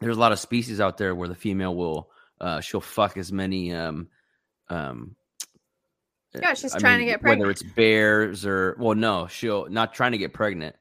there's 0.00 0.16
a 0.16 0.20
lot 0.20 0.32
of 0.32 0.38
species 0.38 0.80
out 0.80 0.98
there 0.98 1.14
where 1.14 1.28
the 1.28 1.34
female 1.34 1.74
will 1.74 2.10
uh 2.40 2.60
she'll 2.60 2.80
fuck 2.80 3.16
as 3.16 3.32
many 3.32 3.72
um 3.72 4.08
um 4.68 5.16
Yeah, 6.34 6.52
she's 6.54 6.74
I 6.74 6.78
trying 6.78 6.98
to 6.98 7.04
mean, 7.06 7.14
get 7.14 7.22
whether 7.22 7.50
it's 7.50 7.62
bears 7.62 8.44
or 8.44 8.76
well 8.78 8.94
no 8.94 9.26
she'll 9.28 9.66
not 9.70 9.94
trying 9.94 10.12
to 10.12 10.18
get 10.18 10.34
pregnant 10.34 10.76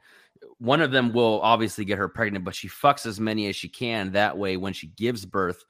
one 0.58 0.82
of 0.82 0.92
them 0.92 1.14
will 1.14 1.40
obviously 1.42 1.86
get 1.86 1.98
her 2.00 2.10
pregnant 2.10 2.44
but 2.44 2.56
she 2.56 2.68
fucks 2.68 3.06
as 3.06 3.20
many 3.20 3.48
as 3.48 3.56
she 3.56 3.70
can 3.70 4.12
that 4.14 4.38
way 4.38 4.58
when 4.58 4.74
she 4.74 4.88
gives 4.88 5.26
birth 5.26 5.64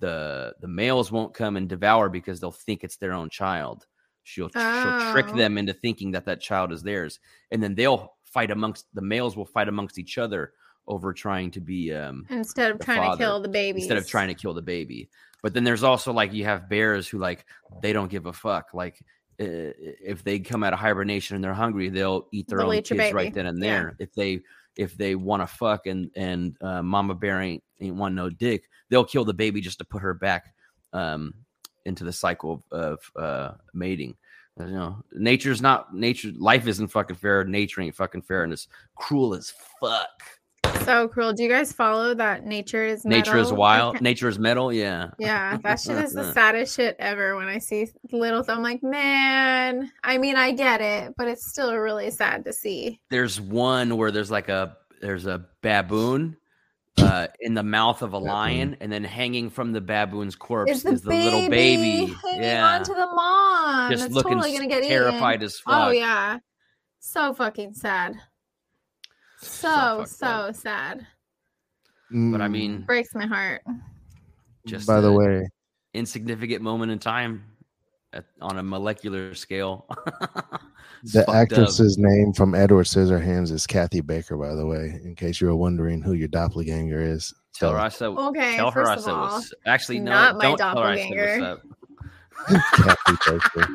the 0.00 0.54
the 0.60 0.68
males 0.68 1.12
won't 1.12 1.34
come 1.34 1.56
and 1.56 1.68
devour 1.68 2.08
because 2.08 2.40
they'll 2.40 2.50
think 2.50 2.82
it's 2.82 2.96
their 2.96 3.12
own 3.12 3.28
child 3.30 3.86
she'll 4.26 4.48
she'll 4.48 5.10
trick 5.12 5.26
Oh. 5.32 5.36
them 5.36 5.56
into 5.56 5.72
thinking 5.72 6.10
that 6.10 6.24
that 6.26 6.40
child 6.40 6.72
is 6.72 6.82
theirs 6.82 7.20
and 7.52 7.62
then 7.62 7.74
they'll 7.76 8.14
fight 8.24 8.50
amongst 8.50 8.86
the 8.92 9.00
males 9.00 9.36
will 9.36 9.46
fight 9.46 9.68
amongst 9.68 9.98
each 9.98 10.18
other 10.18 10.52
over 10.88 11.12
trying 11.12 11.50
to 11.52 11.60
be 11.60 11.92
um 11.94 12.26
instead 12.28 12.70
of 12.72 12.80
trying 12.80 12.98
father, 12.98 13.16
to 13.16 13.18
kill 13.18 13.40
the 13.40 13.48
baby. 13.48 13.78
instead 13.80 13.96
of 13.96 14.06
trying 14.06 14.28
to 14.28 14.34
kill 14.34 14.52
the 14.52 14.62
baby. 14.62 15.08
But 15.42 15.54
then 15.54 15.62
there's 15.64 15.84
also 15.84 16.12
like 16.12 16.32
you 16.32 16.44
have 16.44 16.68
bears 16.68 17.06
who 17.08 17.18
like 17.18 17.46
they 17.82 17.92
don't 17.92 18.10
give 18.10 18.26
a 18.26 18.32
fuck. 18.32 18.66
Like 18.74 18.98
uh, 19.40 19.70
if 19.78 20.24
they 20.24 20.40
come 20.40 20.64
out 20.64 20.72
of 20.72 20.78
hibernation 20.80 21.36
and 21.36 21.44
they're 21.44 21.54
hungry, 21.54 21.88
they'll 21.88 22.26
eat 22.32 22.48
their 22.48 22.58
They'll 22.58 22.68
own 22.68 22.74
eat 22.76 22.84
kids 22.84 23.12
right 23.12 23.32
then 23.32 23.46
and 23.46 23.62
Yeah. 23.62 23.70
there. 23.70 23.96
If 24.00 24.12
they 24.14 24.40
if 24.76 24.96
they 24.96 25.14
want 25.14 25.42
to 25.42 25.46
fuck 25.46 25.86
and 25.86 26.10
and 26.16 26.56
uh, 26.60 26.82
mama 26.82 27.14
bear 27.14 27.40
ain't 27.40 27.62
ain't 27.80 27.96
want 27.96 28.14
no 28.14 28.28
dick, 28.28 28.64
they'll 28.90 29.04
kill 29.04 29.24
the 29.24 29.34
baby 29.34 29.60
just 29.60 29.78
to 29.78 29.84
put 29.84 30.02
her 30.02 30.14
back 30.14 30.52
um 30.92 31.32
into 31.86 32.04
the 32.04 32.12
cycle 32.12 32.62
of, 32.70 32.78
of 33.16 33.22
uh 33.22 33.54
mating. 33.72 34.14
You 34.58 34.66
know, 34.66 35.04
nature's 35.12 35.60
not 35.60 35.94
nature. 35.94 36.32
Life 36.36 36.66
isn't 36.66 36.88
fucking 36.88 37.16
fair. 37.16 37.44
Nature 37.44 37.82
ain't 37.82 37.94
fucking 37.94 38.22
fair, 38.22 38.42
and 38.42 38.52
it's 38.52 38.68
cruel 38.94 39.34
as 39.34 39.52
fuck. 39.80 40.08
so 40.86 41.08
cruel. 41.08 41.34
Do 41.34 41.42
you 41.42 41.48
guys 41.50 41.72
follow 41.72 42.14
that 42.14 42.46
nature 42.46 42.82
is 42.82 43.04
Nature 43.04 43.36
is 43.36 43.52
wild. 43.52 44.00
Nature 44.00 44.28
is 44.30 44.38
metal. 44.38 44.72
Yeah. 44.72 45.10
Yeah, 45.18 45.58
that 45.58 45.78
shit 45.80 45.98
is 45.98 46.14
the 46.14 46.32
saddest 46.38 46.74
shit 46.74 46.96
ever. 46.98 47.36
When 47.36 47.48
I 47.48 47.58
see 47.58 47.88
little, 48.12 48.42
I'm 48.48 48.62
like, 48.62 48.82
man. 48.82 49.92
I 50.02 50.16
mean, 50.16 50.36
I 50.36 50.52
get 50.52 50.80
it, 50.80 51.12
but 51.18 51.28
it's 51.28 51.46
still 51.46 51.74
really 51.76 52.10
sad 52.10 52.44
to 52.46 52.52
see. 52.52 52.98
there's 53.10 53.38
one 53.38 53.96
where 53.98 54.10
there's 54.10 54.30
like 54.30 54.48
a 54.48 54.74
there's 55.02 55.26
a 55.26 55.44
baboon 55.60 56.34
uh 56.98 57.26
in 57.40 57.54
the 57.54 57.62
mouth 57.62 58.00
of 58.02 58.12
a 58.14 58.16
Baboon. 58.18 58.28
lion 58.28 58.76
and 58.80 58.90
then 58.90 59.04
hanging 59.04 59.50
from 59.50 59.72
the 59.72 59.80
baboon's 59.80 60.34
corpse 60.34 60.72
Is 60.72 60.82
the, 60.82 60.90
is 60.92 61.02
the 61.02 61.10
baby 61.10 61.24
little 61.24 61.48
baby 61.48 62.06
hanging 62.22 62.42
yeah 62.42 62.66
onto 62.66 62.94
the 62.94 63.06
mom? 63.06 63.90
just 63.90 64.04
That's 64.04 64.14
looking 64.14 64.32
totally 64.38 64.52
gonna 64.56 64.66
get 64.68 64.82
terrified 64.84 65.34
eaten. 65.36 65.44
as 65.46 65.58
fuck 65.58 65.88
Oh 65.88 65.90
yeah, 65.90 66.38
so 67.00 67.34
fucking 67.34 67.74
sad. 67.74 68.16
So 69.40 69.68
fucked 69.98 70.08
so 70.10 70.26
up. 70.26 70.54
sad. 70.54 71.06
but 72.10 72.40
i 72.40 72.46
Mm, 72.46 72.50
mean 72.50 72.82
Breaks 72.86 73.14
my 73.14 73.26
heart. 73.26 73.62
just 74.66 74.86
by 74.86 75.00
the 75.00 75.12
way, 75.12 75.46
insignificant 75.92 76.62
moment 76.62 76.90
in 76.92 76.98
time 76.98 77.44
at, 78.12 78.24
on 78.40 78.58
a 78.58 78.62
molecular 78.62 79.34
scale 79.34 79.86
It's 80.06 80.16
the 81.12 81.20
fucked 81.24 81.28
up. 81.28 81.34
actress's 81.34 81.96
name 81.98 82.32
from 82.32 82.54
Edward 82.54 82.84
Scissorhands 82.86 83.50
is 83.52 83.66
Kathy 83.66 84.00
Baker. 84.00 84.36
By 84.36 84.54
the 84.54 84.66
way, 84.66 85.00
in 85.04 85.14
case 85.14 85.40
you 85.40 85.46
were 85.48 85.56
wondering 85.56 86.02
who 86.02 86.12
your 86.14 86.28
doppelganger 86.28 87.00
is, 87.00 87.32
tell 87.54 87.72
her 87.72 87.78
i 87.78 87.88
said 87.88 88.08
Okay, 88.08 88.56
tell 88.56 88.70
her 88.70 88.84
first 88.84 88.90
i 88.90 88.94
of 88.94 89.02
said 89.02 89.14
all, 89.14 89.42
actually 89.66 89.98
no 90.00 90.10
not 90.10 90.36
my 90.36 90.42
don't 90.42 90.58
tell 90.58 90.76
her 90.82 90.88
I 90.88 90.96
said 90.96 91.10
what's 91.10 91.38
doppelganger. 91.38 91.42
up. 91.42 91.62
Kathy 92.74 93.38
Baker. 93.54 93.68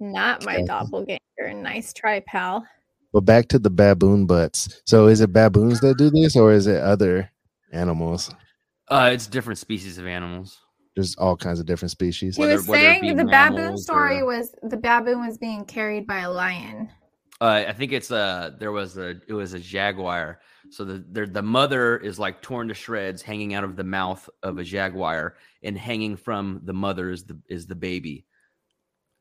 not 0.00 0.44
my 0.44 0.56
Okay. 0.56 0.64
doppelganger. 0.66 1.18
Nice 1.54 1.92
try, 1.92 2.20
pal. 2.20 2.66
But 3.12 3.22
back 3.22 3.48
to 3.48 3.58
the 3.58 3.70
baboon 3.70 4.26
butts. 4.26 4.82
So 4.84 5.06
is 5.06 5.20
it 5.22 5.32
baboons 5.32 5.80
that 5.80 5.96
do 5.96 6.10
this, 6.10 6.36
or 6.36 6.52
is 6.52 6.66
it 6.66 6.80
other 6.82 7.30
animals? 7.72 8.30
uh 8.90 9.10
it's 9.12 9.26
different 9.26 9.58
species 9.58 9.98
of 9.98 10.06
animals 10.06 10.58
There's 10.98 11.14
all 11.14 11.36
kinds 11.36 11.60
of 11.60 11.66
different 11.66 11.92
species. 11.92 12.34
He 12.34 12.40
Whether- 12.40 12.56
was 12.56 12.66
saying 12.66 13.16
the 13.16 13.24
baboon 13.24 13.78
story 13.78 14.18
or- 14.18 14.26
was 14.26 14.52
the 14.64 14.76
baboon 14.76 15.24
was 15.24 15.38
being 15.38 15.64
carried 15.64 16.08
by 16.08 16.22
a 16.22 16.30
lion. 16.30 16.90
Uh, 17.40 17.62
I 17.68 17.72
think 17.72 17.92
it's 17.92 18.10
uh 18.10 18.50
there 18.58 18.72
was 18.72 18.98
a 18.98 19.10
it 19.28 19.32
was 19.32 19.52
a 19.54 19.60
jaguar. 19.60 20.40
So 20.70 20.84
the 20.84 21.04
the 21.12 21.26
the 21.26 21.42
mother 21.42 21.98
is 21.98 22.18
like 22.18 22.42
torn 22.42 22.66
to 22.66 22.74
shreds, 22.74 23.22
hanging 23.22 23.54
out 23.54 23.62
of 23.62 23.76
the 23.76 23.84
mouth 23.84 24.28
of 24.42 24.58
a 24.58 24.64
jaguar, 24.64 25.36
and 25.62 25.78
hanging 25.78 26.16
from 26.16 26.62
the 26.64 26.72
mother 26.72 27.10
is 27.10 27.22
the 27.22 27.38
is 27.48 27.68
the 27.68 27.76
baby, 27.76 28.26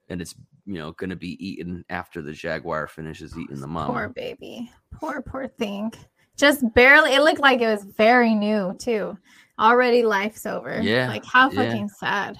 and 0.09 0.19
it's 0.19 0.33
you 0.65 0.79
know 0.79 0.93
going 0.93 1.11
to 1.11 1.15
be 1.15 1.37
eaten 1.47 1.85
after 1.91 2.23
the 2.23 2.33
jaguar 2.33 2.87
finishes 2.87 3.37
eating 3.37 3.61
the 3.61 3.67
mom. 3.67 3.91
Poor 3.91 4.09
baby. 4.09 4.71
Poor, 4.91 5.21
poor 5.21 5.47
thing. 5.47 5.93
Just 6.37 6.63
barely. 6.73 7.13
It 7.13 7.21
looked 7.21 7.39
like 7.39 7.61
it 7.61 7.67
was 7.67 7.83
very 7.83 8.33
new 8.33 8.75
too. 8.79 9.15
Already 9.59 10.03
life's 10.03 10.45
over. 10.45 10.79
Yeah, 10.81 11.07
Like 11.07 11.25
how 11.25 11.49
yeah. 11.51 11.63
fucking 11.69 11.89
sad. 11.89 12.37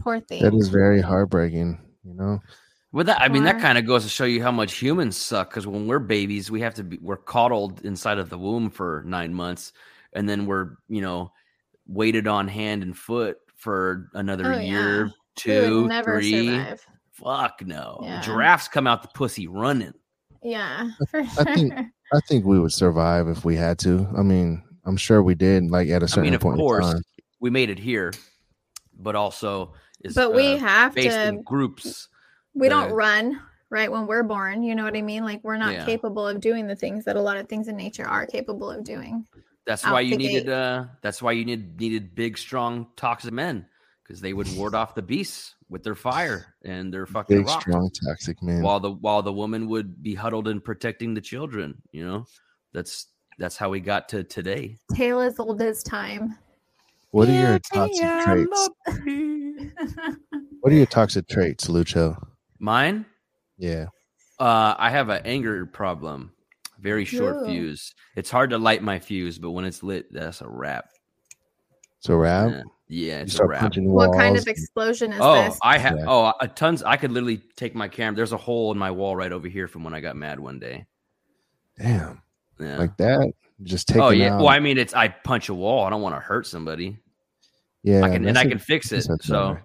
Poor 0.00 0.20
thing. 0.20 0.42
That 0.42 0.54
is 0.54 0.68
very 0.68 1.00
heartbreaking. 1.00 1.78
You 2.04 2.14
know, 2.14 2.40
Well, 2.92 3.04
that 3.04 3.20
I 3.20 3.28
mean 3.28 3.42
that 3.44 3.60
kind 3.60 3.76
of 3.78 3.84
goes 3.86 4.04
to 4.04 4.08
show 4.08 4.24
you 4.24 4.42
how 4.42 4.52
much 4.52 4.74
humans 4.74 5.16
suck. 5.16 5.50
Because 5.50 5.66
when 5.66 5.86
we're 5.88 5.98
babies, 5.98 6.50
we 6.50 6.60
have 6.60 6.74
to 6.74 6.84
be 6.84 6.98
we're 7.02 7.16
coddled 7.16 7.84
inside 7.84 8.18
of 8.18 8.30
the 8.30 8.38
womb 8.38 8.70
for 8.70 9.02
nine 9.06 9.34
months, 9.34 9.72
and 10.12 10.28
then 10.28 10.46
we're 10.46 10.76
you 10.88 11.00
know 11.00 11.32
weighted 11.88 12.26
on 12.28 12.46
hand 12.48 12.82
and 12.82 12.96
foot 12.96 13.38
for 13.56 14.08
another 14.14 14.54
Oh, 14.54 14.58
year, 14.58 15.06
yeah. 15.06 15.12
Two, 15.34 15.86
never 15.88 16.20
three. 16.20 16.46
survive. 16.48 16.86
Fuck 17.12 17.62
no. 17.66 17.98
Yeah. 18.02 18.20
Giraffes 18.20 18.68
come 18.68 18.86
out 18.86 19.02
the 19.02 19.08
pussy 19.08 19.46
running. 19.48 19.94
Yeah, 20.42 20.90
for 21.10 21.20
I 21.20 21.54
think- 21.54 21.72
I 22.12 22.20
think 22.28 22.44
we 22.44 22.60
would 22.60 22.72
survive 22.72 23.26
if 23.28 23.44
we 23.44 23.56
had 23.56 23.78
to. 23.80 24.06
I 24.16 24.22
mean, 24.22 24.62
I'm 24.86 24.96
sure 24.96 25.22
we 25.22 25.34
did. 25.34 25.70
Like 25.70 25.88
at 25.90 26.02
a 26.02 26.08
certain 26.08 26.22
I 26.22 26.26
mean, 26.28 26.34
of 26.34 26.40
point 26.40 26.58
course, 26.58 26.86
in 26.86 26.92
time. 26.94 27.02
we 27.40 27.50
made 27.50 27.70
it 27.70 27.78
here, 27.78 28.12
but 28.98 29.14
also 29.16 29.74
is 30.02 30.14
But 30.14 30.34
we 30.34 30.54
uh, 30.54 30.58
have 30.58 30.94
based 30.94 31.16
to. 31.16 31.28
in 31.28 31.42
groups. 31.42 32.08
we 32.54 32.68
the- 32.68 32.74
don't 32.74 32.92
run. 32.92 33.40
right? 33.68 33.90
When 33.90 34.06
we're 34.06 34.22
born, 34.22 34.62
you 34.62 34.74
know 34.76 34.84
what 34.84 34.96
I 34.96 35.02
mean? 35.02 35.24
Like 35.24 35.42
we're 35.42 35.56
not 35.56 35.72
Yeah. 35.74 35.84
capable 35.84 36.26
of 36.26 36.40
doing 36.40 36.68
the 36.68 36.76
things 36.76 37.04
that 37.04 37.16
a 37.16 37.20
lot 37.20 37.36
of 37.36 37.48
things 37.48 37.66
in 37.68 37.76
nature 37.76 38.06
are 38.06 38.24
capable 38.24 38.70
of 38.70 38.84
doing. 38.84 39.26
That's 39.66 39.82
why 39.84 40.00
you 40.02 40.16
needed 40.16 40.44
gate. 40.46 40.52
uh 40.52 40.84
that's 41.02 41.20
why 41.20 41.32
you 41.32 41.44
need 41.44 41.80
needed 41.80 42.14
big, 42.14 42.38
strong, 42.38 42.86
toxic 42.96 43.32
men 43.32 43.66
because 44.04 44.20
they 44.20 44.32
would 44.32 44.46
ward 44.56 44.76
off 44.76 44.94
the 44.94 45.02
beasts 45.02 45.56
with 45.68 45.82
their 45.82 45.96
fire 45.96 46.54
and 46.64 46.94
their 46.94 47.06
fucking 47.06 47.38
Big, 47.38 47.46
rock. 47.46 47.60
strong, 47.62 47.90
toxic 48.06 48.40
man. 48.40 48.62
While 48.62 48.78
the 48.78 48.92
while 48.92 49.22
the 49.22 49.32
woman 49.32 49.66
would 49.68 50.00
be 50.00 50.14
huddled 50.14 50.46
and 50.46 50.62
protecting 50.62 51.14
the 51.14 51.20
children, 51.20 51.82
you 51.90 52.06
know? 52.06 52.26
That's 52.72 53.06
that's 53.38 53.56
how 53.56 53.68
we 53.70 53.80
got 53.80 54.08
to 54.10 54.24
today. 54.24 54.76
Tale 54.94 55.20
as 55.20 55.38
old 55.38 55.60
as 55.62 55.82
time. 55.82 56.36
what 57.10 57.28
are 57.28 57.32
your 57.32 57.58
toxic 57.58 58.02
traits? 58.24 58.68
What 60.60 60.72
are 60.72 60.76
your 60.76 60.86
toxic 60.90 61.28
traits, 61.28 61.68
Lucho? 61.68 62.16
Mine? 62.58 63.04
Yeah. 63.58 63.86
Uh, 64.38 64.74
I 64.78 64.90
have 64.90 65.08
an 65.08 65.22
anger 65.24 65.66
problem. 65.66 66.32
Very 66.78 67.04
short 67.04 67.36
Ooh. 67.36 67.46
fuse. 67.46 67.94
It's 68.16 68.30
hard 68.30 68.50
to 68.50 68.58
light 68.58 68.82
my 68.82 68.98
fuse, 68.98 69.38
but 69.38 69.52
when 69.52 69.64
it's 69.64 69.82
lit, 69.82 70.12
that's 70.12 70.40
a 70.42 70.48
wrap. 70.48 70.86
So 72.00 72.16
rap. 72.16 72.50
Yeah, 72.50 72.62
yeah 72.88 73.16
You 73.18 73.22
it's 73.24 73.38
a 73.40 73.46
wrap. 73.46 73.60
punching 73.60 73.90
what 73.90 74.12
kind 74.12 74.36
of 74.36 74.46
explosion 74.46 75.12
is 75.12 75.20
Oh, 75.22 75.42
this? 75.44 75.58
I 75.62 75.78
have. 75.78 75.96
Yeah. 75.98 76.04
Oh, 76.06 76.32
a 76.40 76.46
tons. 76.48 76.82
I 76.82 76.96
could 76.96 77.12
literally 77.12 77.38
take 77.56 77.74
my 77.74 77.88
camera. 77.88 78.16
There's 78.16 78.32
a 78.32 78.36
hole 78.36 78.70
in 78.72 78.78
my 78.78 78.90
wall 78.90 79.16
right 79.16 79.32
over 79.32 79.48
here 79.48 79.66
from 79.68 79.84
when 79.84 79.94
I 79.94 80.00
got 80.00 80.16
mad 80.16 80.38
one 80.38 80.58
day. 80.58 80.84
Damn. 81.78 82.20
Yeah. 82.58 82.78
Like 82.78 82.96
that. 82.98 83.32
Just 83.62 83.88
take 83.88 84.02
oh 84.02 84.10
yeah. 84.10 84.34
out. 84.34 84.38
Well, 84.40 84.48
I 84.48 84.60
mean, 84.60 84.78
it's 84.78 84.94
I 84.94 85.08
punch 85.08 85.48
a 85.48 85.54
wall. 85.54 85.84
I 85.84 85.90
don't 85.90 86.02
want 86.02 86.14
to 86.14 86.20
hurt 86.20 86.46
somebody. 86.46 86.98
yeah. 87.82 88.02
I 88.02 88.08
can 88.08 88.16
and 88.26 88.28
that's 88.28 88.38
I 88.38 88.42
a- 88.42 88.48
can 88.50 88.58
fix 88.58 88.92
it. 88.92 89.02
So 89.22 89.54
better. 89.54 89.62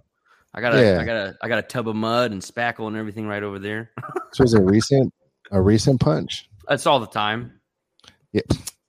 I 0.53 0.61
got 0.61 0.75
a 0.75 0.81
Yeah. 0.81 0.99
I 1.01 1.05
got 1.05 1.15
a 1.15 1.37
I 1.41 1.47
got 1.47 1.59
a 1.59 1.63
tub 1.63 1.87
of 1.87 1.95
mud 1.95 2.31
and 2.31 2.41
spackle 2.41 2.87
and 2.87 2.95
everything 2.97 3.27
right 3.27 3.43
over 3.43 3.59
there. 3.59 3.91
So 4.33 4.43
it's 4.43 4.53
a 4.53 4.61
recent 4.61 5.13
a 5.51 5.61
recent 5.61 5.99
punch. 5.99 6.49
That's 6.67 6.85
all 6.85 6.99
the 6.99 7.07
time. 7.07 7.59
Yeah. 8.33 8.41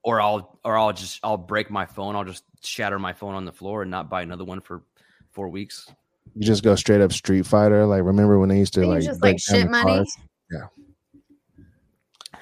Or 0.05 0.21
I'll 0.21 0.59
or 0.65 0.77
I'll 0.77 0.93
just 0.93 1.21
I'll 1.23 1.37
break 1.37 1.71
my 1.71 1.87
phone. 1.87 2.15
I'll 2.17 2.25
just 2.25 2.45
shatter 2.63 2.99
my 2.99 3.13
phone 3.13 3.35
on 3.35 3.45
the 3.45 3.53
floor 3.53 3.83
and 3.83 3.91
not 3.91 4.09
buy 4.09 4.23
another 4.23 4.45
one 4.45 4.61
for 4.61 4.83
four 5.33 5.49
weeks. 5.49 5.89
You 6.35 6.47
just 6.47 6.63
go 6.63 6.75
straight 6.77 7.01
up 7.01 7.13
Street 7.13 7.45
Fighter. 7.47 7.87
Like 7.87 8.03
remember 8.05 8.39
when 8.39 8.49
they 8.49 8.59
used 8.59 8.75
to 8.75 8.81
You 8.83 8.87
like 8.87 9.03
just 9.03 9.21
break 9.21 9.35
like 9.35 9.43
down 9.49 9.57
shit 9.61 9.65
the 9.67 9.71
money. 9.71 9.85
cars? 9.85 10.17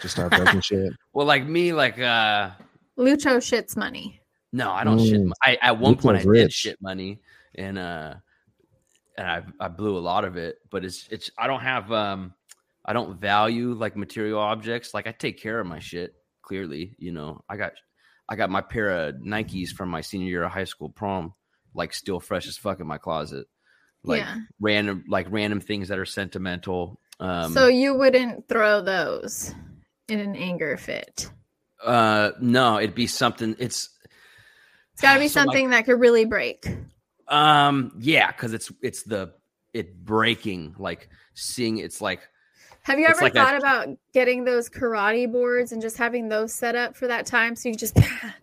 Just 0.00 0.14
start 0.14 0.30
breaking 0.32 0.60
shit. 0.62 0.92
Well, 1.12 1.26
like 1.26 1.46
me, 1.46 1.72
like 1.72 1.98
uh 1.98 2.50
Lucho 2.98 3.38
shits 3.38 3.76
money. 3.76 4.20
no, 4.52 4.70
I 4.70 4.84
don't. 4.84 4.98
Mm. 4.98 5.24
mo- 5.26 5.34
I 5.42 5.58
at 5.60 5.78
one 5.78 5.96
point 5.96 6.18
I 6.18 6.22
Lucho's 6.22 6.36
did 6.36 6.52
shit 6.52 6.82
money 6.82 7.20
and 7.54 7.78
uh 7.78 8.14
and 9.16 9.26
I 9.26 9.42
I 9.58 9.68
blew 9.68 9.96
a 9.96 10.00
lot 10.00 10.24
of 10.24 10.36
it, 10.36 10.58
but 10.70 10.84
it's 10.84 11.08
it's 11.10 11.30
I 11.38 11.46
don't 11.46 11.60
have 11.60 11.90
um 11.92 12.34
I 12.84 12.92
don't 12.92 13.20
value 13.20 13.72
like 13.72 13.96
material 13.96 14.40
objects. 14.40 14.94
Like 14.94 15.06
I 15.06 15.12
take 15.12 15.40
care 15.40 15.60
of 15.60 15.66
my 15.66 15.78
shit. 15.78 16.14
Clearly, 16.42 16.96
you 16.98 17.12
know, 17.12 17.44
I 17.48 17.56
got 17.56 17.72
I 18.28 18.36
got 18.36 18.50
my 18.50 18.60
pair 18.60 18.90
of 18.90 19.16
Nikes 19.16 19.70
from 19.70 19.88
my 19.88 20.00
senior 20.00 20.28
year 20.28 20.42
of 20.44 20.52
high 20.52 20.64
school 20.64 20.88
prom, 20.88 21.34
like 21.74 21.92
still 21.92 22.20
fresh 22.20 22.48
as 22.48 22.56
fuck 22.56 22.80
in 22.80 22.86
my 22.86 22.98
closet. 22.98 23.46
Like 24.02 24.22
yeah. 24.22 24.36
random 24.60 25.04
like 25.08 25.26
random 25.30 25.60
things 25.60 25.88
that 25.88 25.98
are 25.98 26.06
sentimental. 26.06 27.00
Um 27.18 27.52
so 27.52 27.68
you 27.68 27.94
wouldn't 27.94 28.48
throw 28.48 28.80
those 28.80 29.54
in 30.10 30.20
an 30.20 30.36
anger 30.36 30.76
fit. 30.76 31.30
uh 31.84 32.32
no, 32.40 32.78
it'd 32.78 32.94
be 32.94 33.06
something 33.06 33.56
it's 33.58 33.88
It's 34.92 35.02
got 35.02 35.14
to 35.14 35.20
be 35.20 35.28
So, 35.28 35.40
like, 35.40 35.46
something 35.46 35.70
that 35.70 35.84
could 35.86 35.98
really 36.00 36.24
break. 36.24 36.66
Um, 37.28 37.92
yeah, 37.98 38.26
because 38.32 38.52
it's 38.52 38.70
it's 38.82 39.02
the 39.04 39.32
it 39.72 40.04
breaking, 40.04 40.74
like 40.78 41.08
seeing 41.34 41.78
it's 41.78 42.00
like 42.00 42.20
Have 42.82 42.98
you 42.98 43.06
ever 43.06 43.20
like 43.22 43.32
a- 43.34 43.38
thought 43.38 43.56
about 43.56 43.88
getting 44.12 44.44
those 44.44 44.68
karate 44.68 45.30
boards 45.30 45.70
and 45.72 45.80
just 45.80 45.96
having 45.96 46.28
those 46.28 46.52
set 46.52 46.74
up 46.74 46.96
for 46.96 47.06
that 47.06 47.24
time 47.26 47.54
so 47.56 47.68
you 47.68 47.76
just 47.76 47.94
punch 47.94 48.34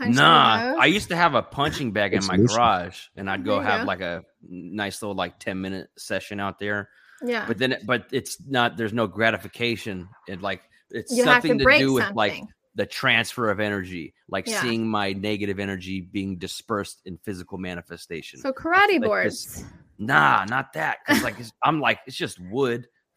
in 0.00 0.12
the 0.12 0.20
nah. 0.20 0.74
I 0.78 0.86
used 0.86 1.08
to 1.10 1.16
have 1.16 1.34
a 1.34 1.42
punching 1.42 1.92
bag 1.92 2.12
in 2.14 2.26
my 2.26 2.36
garage, 2.36 2.98
and 3.16 3.30
I'd 3.30 3.44
go 3.44 3.60
have 3.60 3.82
go. 3.82 3.86
like 3.86 4.00
a 4.00 4.24
nice 4.46 5.00
little 5.02 5.14
like 5.14 5.38
ten 5.38 5.60
minute 5.60 5.88
session 5.96 6.40
out 6.40 6.58
there. 6.58 6.90
yeah. 7.24 7.46
But 7.46 7.58
then, 7.58 7.72
it- 7.72 7.86
but 7.86 8.06
it's 8.12 8.38
not. 8.46 8.76
There's 8.76 8.92
no 8.92 9.06
gratification. 9.06 10.08
It 10.28 10.42
like 10.42 10.62
it's 10.90 11.12
you 11.16 11.24
something 11.24 11.58
to 11.58 11.64
to, 11.64 11.78
do 11.78 11.92
with 11.94 12.02
something. 12.04 12.16
like 12.16 12.42
the 12.74 12.86
transfer 12.86 13.50
of 13.50 13.58
energy, 13.60 14.12
like 14.28 14.46
Yeah. 14.46 14.60
seeing 14.60 14.86
my 14.86 15.12
negative 15.14 15.58
energy 15.58 16.00
being 16.02 16.36
dispersed 16.38 17.00
in 17.06 17.16
physical 17.18 17.56
manifestation. 17.58 18.38
so 18.40 18.52
karate 18.52 18.92
like 19.00 19.02
boards. 19.02 19.56
this- 19.56 19.64
Nah, 19.98 20.44
not 20.44 20.74
that. 20.74 20.98
'Cause, 21.06 21.22
like 21.22 21.36
I'm 21.64 21.80
like 21.80 22.00
it's 22.06 22.16
just 22.16 22.38
wood. 22.38 22.86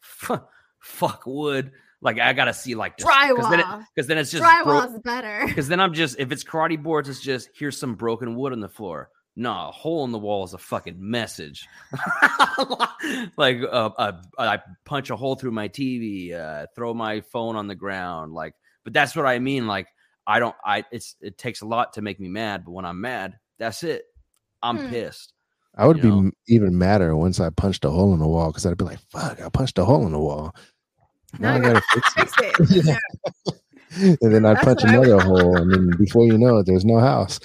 Fuck 0.80 1.24
wood. 1.26 1.72
Like 2.00 2.18
I 2.18 2.32
gotta 2.32 2.54
see 2.54 2.74
like 2.74 2.96
this 2.96 3.06
because 3.06 3.50
then, 3.50 3.60
it- 3.60 4.06
then 4.06 4.16
it's 4.18 4.30
just 4.30 4.42
bro- 4.42 4.50
Drywall's 4.80 4.98
better. 5.00 5.42
Because 5.46 5.68
then 5.68 5.78
I'm 5.80 5.92
just 5.92 6.18
if 6.18 6.32
it's 6.32 6.42
karate 6.42 6.82
boards, 6.82 7.08
it's 7.10 7.20
just 7.20 7.50
here's 7.54 7.76
some 7.76 7.94
broken 7.94 8.34
wood 8.34 8.52
on 8.54 8.60
the 8.60 8.68
floor. 8.70 9.10
Nah, 9.40 9.70
a 9.70 9.72
hole 9.72 10.04
in 10.04 10.12
the 10.12 10.18
wall 10.18 10.44
is 10.44 10.52
a 10.52 10.58
fucking 10.58 10.96
message. 10.98 11.66
like 13.38 13.56
uh, 13.62 13.88
uh, 13.96 14.12
I 14.38 14.58
punch 14.84 15.08
a 15.08 15.16
hole 15.16 15.34
through 15.34 15.52
my 15.52 15.66
TV, 15.68 16.34
uh, 16.34 16.66
throw 16.74 16.92
my 16.92 17.22
phone 17.22 17.56
on 17.56 17.66
the 17.66 17.74
ground. 17.74 18.34
Like, 18.34 18.52
but 18.84 18.92
that's 18.92 19.16
what 19.16 19.24
I 19.24 19.38
mean. 19.38 19.66
Like, 19.66 19.88
I 20.26 20.40
don't. 20.40 20.54
I 20.62 20.84
it's 20.92 21.16
it 21.22 21.38
takes 21.38 21.62
a 21.62 21.66
lot 21.66 21.94
to 21.94 22.02
make 22.02 22.20
me 22.20 22.28
mad, 22.28 22.66
but 22.66 22.72
when 22.72 22.84
I'm 22.84 23.00
mad, 23.00 23.38
that's 23.58 23.82
it. 23.82 24.02
I'm 24.62 24.76
Hmm. 24.78 24.90
pissed. 24.90 25.32
I 25.74 25.86
would 25.86 25.96
You 25.96 26.02
be 26.02 26.08
know? 26.10 26.18
m- 26.18 26.32
even 26.48 26.76
madder 26.76 27.16
once 27.16 27.40
I 27.40 27.48
punched 27.48 27.86
a 27.86 27.90
hole 27.90 28.12
in 28.12 28.18
the 28.20 28.28
wall 28.28 28.48
because 28.48 28.66
I'd 28.66 28.76
be 28.76 28.84
like, 28.84 29.00
"Fuck! 29.10 29.40
I 29.40 29.48
punched 29.48 29.78
a 29.78 29.86
hole 29.86 30.04
in 30.04 30.12
the 30.12 30.18
wall. 30.18 30.54
Now 31.38 31.54
Now 31.54 31.54
I 31.54 31.60
gotta 31.60 31.80
fix 31.80 32.12
Fix 32.14 32.34
it. 32.36 32.56
it." 32.60 32.84
Yeah. 32.84 33.52
and 33.96 34.18
then 34.20 34.44
I'd 34.46 34.56
That's 34.56 34.64
punch 34.64 34.82
what 34.82 34.90
I 34.90 34.98
would 34.98 35.08
another 35.08 35.22
hole, 35.24 35.56
and 35.60 35.72
then 35.72 35.90
before 35.98 36.26
you 36.26 36.38
know 36.38 36.58
it, 36.58 36.66
there's 36.66 36.84
no 36.84 36.98
house. 37.00 37.40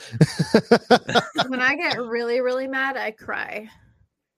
when 1.47 1.61
I 1.61 1.75
get 1.77 1.97
really, 1.99 2.41
really 2.41 2.67
mad, 2.67 2.97
I 2.97 3.11
cry. 3.11 3.69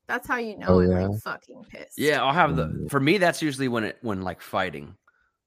That's 0.08 0.26
how 0.28 0.38
you 0.38 0.58
know 0.58 0.68
Oh, 0.70 0.80
I'm 0.82 0.90
yeah? 0.92 1.08
like 1.08 1.20
fucking 1.22 1.66
pissed. 1.70 1.98
Yeah, 1.98 2.24
I'll 2.24 2.34
have 2.34 2.56
the. 2.56 2.68
Mm. 2.68 2.90
For 2.90 3.00
me, 3.00 3.18
that's 3.18 3.42
usually 3.42 3.68
when 3.68 3.84
it 3.84 3.98
when 4.02 4.22
like 4.22 4.42
fighting. 4.42 4.96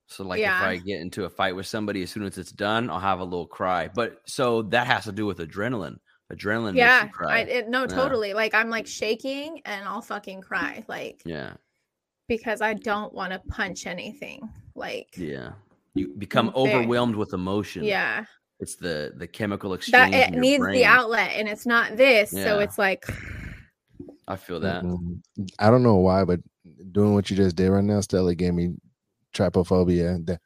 So 0.07 0.25
like 0.25 0.41
Yeah. 0.41 0.59
if 0.61 0.67
I 0.67 0.77
get 0.77 1.01
into 1.01 1.25
a 1.25 1.31
fight 1.31 1.57
with 1.57 1.67
somebody, 1.67 2.03
as 2.03 2.11
soon 2.11 2.25
as 2.25 2.37
it's 2.37 2.53
done, 2.53 2.91
I'll 2.91 3.01
have 3.01 3.21
a 3.21 3.25
little 3.25 3.47
cry. 3.47 3.89
But 3.95 4.21
so 4.27 4.63
that 4.63 4.87
has 4.87 5.05
to 5.05 5.13
do 5.13 5.25
with 5.25 5.39
adrenaline. 5.39 5.97
Adrenaline 6.33 6.75
Yeah. 6.77 7.03
makes 7.05 7.05
you 7.05 7.11
cry. 7.13 7.37
I 7.37 7.41
it, 7.43 7.69
no, 7.71 7.83
Yeah. 7.83 7.87
totally. 7.87 8.35
Like 8.35 8.53
I'm 8.55 8.69
like 8.69 8.87
shaking 8.87 9.63
and 9.65 9.85
I'll 9.89 10.03
fucking 10.03 10.43
cry. 10.43 10.85
Like 10.89 11.23
yeah, 11.25 11.55
because 12.29 12.61
I 12.61 12.75
don't 12.75 13.15
want 13.15 13.33
to 13.33 13.39
punch 13.49 13.87
anything. 13.87 14.43
Like 14.75 15.09
yeah. 15.17 15.53
You 16.01 16.15
become 16.17 16.51
mm, 16.51 16.65
Very- 16.65 16.77
overwhelmed 16.81 17.15
with 17.17 17.33
emotion. 17.35 17.85
yeah. 17.85 18.25
it's 18.59 18.77
the 18.77 19.13
the 19.17 19.27
chemical 19.27 19.75
exchange. 19.75 20.13
That 20.13 20.35
it 20.35 20.39
needs 20.39 20.61
brain. 20.61 20.75
the 20.75 20.85
outlet 20.85 21.31
and 21.35 21.49
it's 21.49 21.67
not 21.67 21.97
this. 21.97 22.31
So 22.31 22.59
it's 22.61 22.79
like 22.79 23.05
I 24.27 24.37
feel 24.37 24.61
that. 24.61 24.83
Mm-mm. 24.83 25.21
I 25.59 25.71
don't 25.71 25.83
know 25.83 25.97
why, 25.97 26.25
but 26.25 26.41
doing 26.93 27.15
what 27.15 27.31
you 27.31 27.37
just 27.37 27.57
did 27.57 27.69
right 27.71 27.85
now, 27.85 28.01
Stella 28.01 28.35
gave 28.35 28.55
me 28.55 28.75
trypophobia. 29.35 30.25
That- 30.27 30.41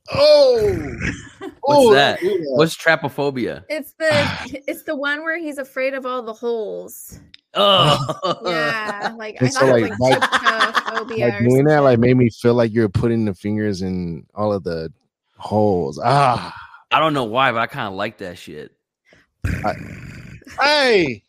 oh, 0.12 0.96
What's 1.76 1.94
that? 1.94 2.22
yeah. 2.22 2.32
What's 2.54 2.76
trypophobia? 2.76 3.64
it's 3.68 3.92
the 3.92 4.62
it's 4.66 4.82
the 4.84 4.96
one 4.96 5.22
where 5.22 5.38
he's 5.38 5.58
afraid 5.58 5.94
of 5.94 6.06
all 6.06 6.22
the 6.22 6.32
holes. 6.32 7.20
Oh, 7.54 8.40
Yeah. 8.44 9.12
Like 9.16 9.36
I 9.40 9.46
And 9.46 9.52
so, 9.52 9.60
thought 9.60 9.70
like, 9.70 9.84
it 9.84 9.90
was 9.90 9.98
like- 10.00 10.20
like 11.10 11.18
like 11.18 11.38
doing 11.40 11.64
that 11.64 11.80
like 11.80 11.98
made 11.98 12.16
me 12.16 12.30
feel 12.30 12.54
like 12.54 12.72
you're 12.72 12.88
putting 12.88 13.24
the 13.24 13.34
fingers 13.34 13.82
in 13.82 14.26
all 14.34 14.52
of 14.52 14.64
the 14.64 14.92
holes. 15.36 15.98
Ah, 16.02 16.54
I 16.90 16.98
don't 17.00 17.14
know 17.14 17.24
why, 17.24 17.50
but 17.52 17.58
I 17.58 17.66
kind 17.66 17.88
of 17.88 17.94
like 17.94 18.18
that 18.18 18.38
shit. 18.38 18.72
hey, 20.60 21.22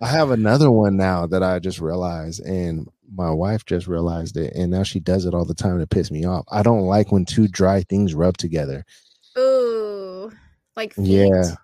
I 0.00 0.06
have 0.08 0.30
another 0.30 0.70
one 0.70 0.96
now 0.96 1.26
that 1.26 1.42
I 1.42 1.58
just 1.58 1.80
realized, 1.80 2.40
and 2.40 2.88
my 3.14 3.30
wife 3.30 3.64
just 3.64 3.86
realized 3.86 4.36
it, 4.36 4.52
and 4.54 4.70
now 4.70 4.82
she 4.82 5.00
does 5.00 5.24
it 5.26 5.34
all 5.34 5.44
the 5.44 5.54
time 5.54 5.78
to 5.78 5.86
piss 5.86 6.10
me 6.10 6.24
off. 6.24 6.44
I 6.50 6.62
don't 6.62 6.86
like 6.86 7.12
when 7.12 7.24
two 7.24 7.48
dry 7.48 7.82
things 7.82 8.14
rub 8.14 8.36
together. 8.36 8.84
Ooh. 9.38 10.32
Like 10.76 10.94
feet. 10.94 11.06
Yeah. 11.06 11.54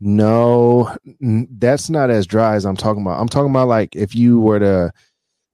No, 0.00 0.96
that's 1.20 1.90
not 1.90 2.08
as 2.10 2.26
dry 2.26 2.54
as 2.54 2.64
I'm 2.64 2.76
talking 2.76 3.02
about. 3.02 3.20
I'm 3.20 3.28
talking 3.28 3.50
about 3.50 3.68
like 3.68 3.94
if 3.94 4.14
you 4.14 4.40
were 4.40 4.58
to 4.58 4.92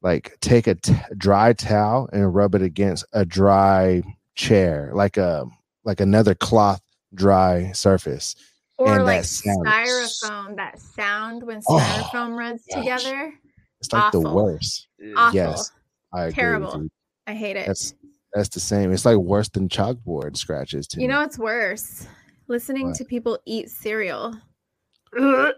like 0.03 0.37
take 0.40 0.68
a 0.68 0.77
t- 0.77 0.94
dry 1.16 1.53
towel 1.53 2.09
and 2.12 2.33
rub 2.33 2.55
it 2.55 2.62
against 2.62 3.05
a 3.12 3.25
dry 3.25 4.03
chair, 4.37 4.90
like 4.94 5.16
a 5.16 5.46
like 5.85 6.01
another 6.01 6.35
cloth 6.35 6.81
dry 7.14 7.72
surface. 7.72 8.37
Or 8.79 8.94
and 8.94 9.05
like 9.05 9.25
sound. 9.25 9.66
styrofoam, 9.66 10.57
that 10.57 10.79
sound 10.79 11.42
when 11.42 11.61
Oh, 11.68 11.79
styrofoam 11.79 12.37
rubs 12.38 12.62
gosh. 12.72 13.03
together. 13.03 13.35
It's 13.81 13.93
like 13.93 14.12
the 14.12 14.21
worst. 14.21 14.89
Awful. 15.17 15.35
Yes, 15.37 15.71
I 16.12 16.21
agree. 16.23 16.27
with 16.29 16.35
Terrible. 16.35 16.83
you. 16.83 16.91
I 17.27 17.35
hate 17.35 17.57
it. 17.57 17.67
That's 17.67 17.95
that's 18.35 18.49
the 18.49 18.61
same. 18.61 18.93
It's 18.93 19.05
like 19.05 19.17
worse 19.17 19.49
than 19.49 19.69
chalkboard 19.69 20.37
scratches 20.37 20.87
to 20.89 21.01
you 21.01 21.09
know 21.09 21.21
what's 21.21 21.39
worse? 21.39 22.07
Listening 22.49 22.89
What? 22.89 22.97
to 22.97 23.05
people 23.05 23.39
eat 23.47 23.71
cereal. 23.71 24.35
I 25.19 25.53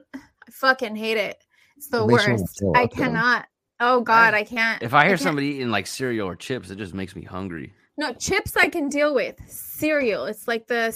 fucking 0.51 0.97
hate 0.97 1.17
it. 1.17 1.43
It's 1.77 1.89
the 1.89 2.03
It 2.03 2.07
makes 2.09 2.27
you 2.27 2.33
wanna 2.35 2.43
worst. 2.43 2.65
I 2.77 2.87
cannot. 2.87 3.47
Oh 3.81 4.01
God, 4.01 4.35
I 4.35 4.43
can't. 4.45 4.83
If 4.83 4.95
I 4.95 5.03
hear 5.03 5.11
can't- 5.11 5.21
somebody 5.21 5.47
eating 5.49 5.71
like 5.71 5.87
cereal 5.87 6.29
or 6.29 6.35
chips, 6.37 6.71
it 6.71 6.77
just 6.77 6.95
makes 6.95 7.15
me 7.15 7.23
hungry. 7.23 7.73
no 7.97 8.13
chips, 8.15 8.57
I 8.57 8.69
can 8.69 8.89
deal 8.89 9.15
with. 9.15 9.37
Cereal, 9.49 10.25
it's 10.27 10.49
like 10.49 10.67
the 10.67 10.87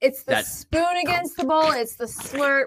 it's 0.00 0.22
the 0.24 0.30
That- 0.32 0.46
spoon 0.46 0.96
against 1.02 1.36
the 1.36 1.44
bowl. 1.44 1.70
It's 1.72 1.96
the 1.96 2.04
slurp. 2.06 2.66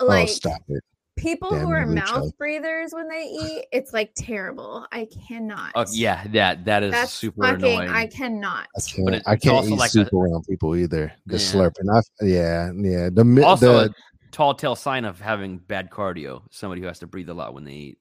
oh, 0.00 0.06
Like 0.06 0.28
stop 0.28 0.60
it. 0.68 0.82
People 1.20 1.50
who 1.56 1.70
are 1.70 1.80
you, 1.82 1.86
Lucho. 1.86 1.94
mouth 1.94 2.38
breathers 2.38 2.92
when 2.92 3.08
they 3.08 3.22
eat, 3.42 3.66
it's 3.72 3.92
like 3.92 4.12
terrible. 4.16 4.86
I 4.92 5.06
cannot. 5.28 5.72
Oh 5.74 5.84
yeah, 5.92 6.26
that 6.28 6.64
that 6.64 6.82
is 6.82 6.92
that's 6.92 7.12
super 7.12 7.42
fucking. 7.42 7.64
annoying. 7.64 7.88
I 7.90 8.06
cannot. 8.06 8.68
I 8.76 8.80
can't. 8.80 9.14
It- 9.14 9.22
I 9.26 9.36
can't 9.36 9.66
eat 9.66 9.78
like 9.78 9.90
soup 9.90 10.08
a- 10.12 10.16
around 10.16 10.44
people 10.48 10.76
either. 10.76 11.12
The 11.26 11.36
Yeah. 11.36 11.38
slurping. 11.38 11.94
I, 11.94 12.24
yeah, 12.24 12.70
yeah. 12.74 13.10
The 13.12 13.24
mi- 13.24 13.42
also, 13.42 13.84
the, 13.84 13.90
a 13.90 13.94
tall 14.32 14.54
tale 14.54 14.76
sign 14.76 15.04
of 15.04 15.20
having 15.20 15.58
bad 15.58 15.90
cardio. 15.90 16.42
Somebody 16.50 16.80
who 16.80 16.86
has 16.86 16.98
to 17.00 17.06
breathe 17.06 17.28
a 17.28 17.34
lot 17.34 17.54
when 17.54 17.64
they 17.64 17.72
eat. 17.72 17.98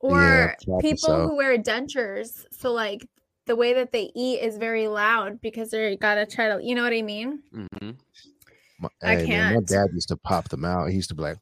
Or 0.00 0.54
probably 0.64 0.90
people 0.90 1.08
so. 1.08 1.22
who 1.28 1.36
wear 1.36 1.58
dentures. 1.58 2.44
So 2.52 2.72
like 2.72 3.08
the 3.46 3.56
way 3.56 3.72
that 3.74 3.90
they 3.90 4.12
eat 4.14 4.40
is 4.40 4.56
very 4.58 4.86
loud 4.86 5.40
because 5.40 5.70
they 5.70 5.96
gotta 5.96 6.24
try 6.26 6.48
to. 6.48 6.62
You 6.62 6.74
know 6.74 6.82
what 6.82 6.92
I 6.92 7.02
mean? 7.02 7.42
hmm 7.52 7.90
my, 8.80 8.88
I 9.02 9.16
hey, 9.16 9.26
man, 9.26 9.54
my 9.54 9.60
dad 9.62 9.88
used 9.92 10.08
to 10.08 10.16
pop 10.16 10.48
them 10.50 10.64
out. 10.64 10.88
He 10.90 10.94
used 10.94 11.08
to 11.08 11.14
be 11.16 11.22
like, 11.22 11.38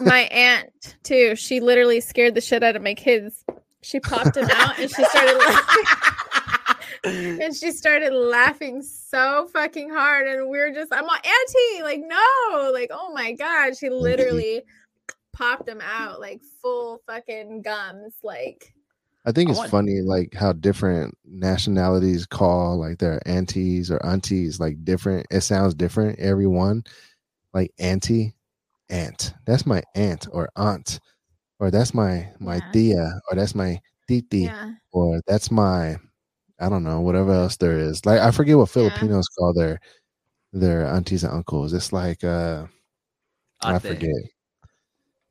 my 0.00 0.20
aunt 0.30 0.96
too 1.02 1.36
she 1.36 1.60
literally 1.60 2.00
scared 2.00 2.34
the 2.34 2.40
shit 2.40 2.62
out 2.62 2.76
of 2.76 2.82
my 2.82 2.94
kids 2.94 3.44
she 3.82 4.00
popped 4.00 4.36
him 4.36 4.48
out 4.50 4.78
and 4.78 4.90
she 4.90 5.04
started 5.04 5.36
laughing 5.38 5.84
and 7.42 7.56
she 7.56 7.70
started 7.70 8.12
laughing 8.12 8.82
so 8.82 9.48
fucking 9.52 9.90
hard 9.90 10.26
and 10.26 10.48
we 10.50 10.58
are 10.58 10.72
just 10.72 10.92
i'm 10.92 11.06
like 11.06 11.26
auntie 11.26 11.82
like 11.82 12.00
no 12.04 12.70
like 12.72 12.90
oh 12.92 13.12
my 13.14 13.32
god 13.32 13.76
she 13.76 13.88
literally 13.90 14.62
popped 15.32 15.68
him 15.68 15.80
out 15.82 16.20
like 16.20 16.40
full 16.60 17.00
fucking 17.06 17.62
gums 17.62 18.14
like 18.22 18.74
I 19.26 19.32
think 19.32 19.48
I 19.48 19.52
it's 19.52 19.58
want- 19.58 19.70
funny, 19.70 20.00
like 20.00 20.32
how 20.32 20.54
different 20.54 21.14
nationalities 21.26 22.24
call 22.24 22.78
like 22.80 22.96
their 23.00 23.20
aunties 23.28 23.90
or 23.90 24.04
aunties 24.04 24.58
like 24.58 24.82
different. 24.82 25.26
It 25.30 25.42
sounds 25.42 25.74
different. 25.74 26.18
Everyone, 26.18 26.84
like 27.52 27.70
auntie, 27.78 28.34
aunt. 28.90 29.32
That's 29.46 29.64
my 29.66 29.82
aunt 29.94 30.26
or 30.32 30.50
aunt, 30.56 31.00
or 31.58 31.70
that's 31.70 31.94
my 31.94 32.28
my 32.38 32.56
Yeah. 32.56 32.70
tia, 32.72 33.20
or 33.30 33.36
that's 33.36 33.54
my 33.54 33.80
titi, 34.08 34.40
yeah 34.40 34.72
or 34.92 35.20
that's 35.26 35.50
my 35.50 35.96
I 36.58 36.68
don't 36.68 36.82
know 36.82 37.00
whatever 37.00 37.32
else 37.32 37.56
there 37.56 37.78
is. 37.78 38.04
Like 38.04 38.20
I 38.20 38.30
forget 38.32 38.56
what 38.58 38.68
Yeah. 38.68 38.90
Filipinos 38.90 39.28
call 39.28 39.52
their 39.54 39.80
their 40.52 40.84
aunties 40.86 41.22
and 41.24 41.32
uncles. 41.32 41.72
It's 41.72 41.92
like 41.92 42.24
uh 42.24 42.66
I 43.62 43.78
forget. 43.78 44.10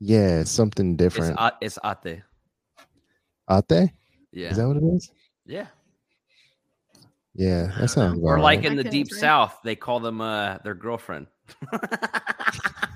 Yeah, 0.00 0.40
it's 0.40 0.50
something 0.50 0.92
It's, 0.92 0.98
different. 0.98 1.36
a- 1.38 1.58
it's 1.60 1.78
ate. 1.84 2.22
Ate? 3.50 3.90
Yeah. 4.32 4.50
Is 4.50 4.56
that 4.56 4.66
what 4.66 4.76
it 4.78 4.84
is? 4.84 5.10
yeah. 5.44 5.66
Yeah, 7.34 7.70
that 7.78 7.88
sounds 7.88 8.20
Or 8.22 8.40
like 8.40 8.60
right. 8.60 8.66
in 8.66 8.76
the 8.76 8.84
deep 8.84 9.08
right. 9.12 9.20
south, 9.20 9.58
they 9.62 9.76
call 9.76 10.00
them 10.00 10.20
uh 10.20 10.58
their 10.64 10.74
girlfriend. 10.74 11.26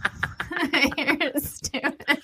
You're 0.96 1.32
stupid. 1.40 2.22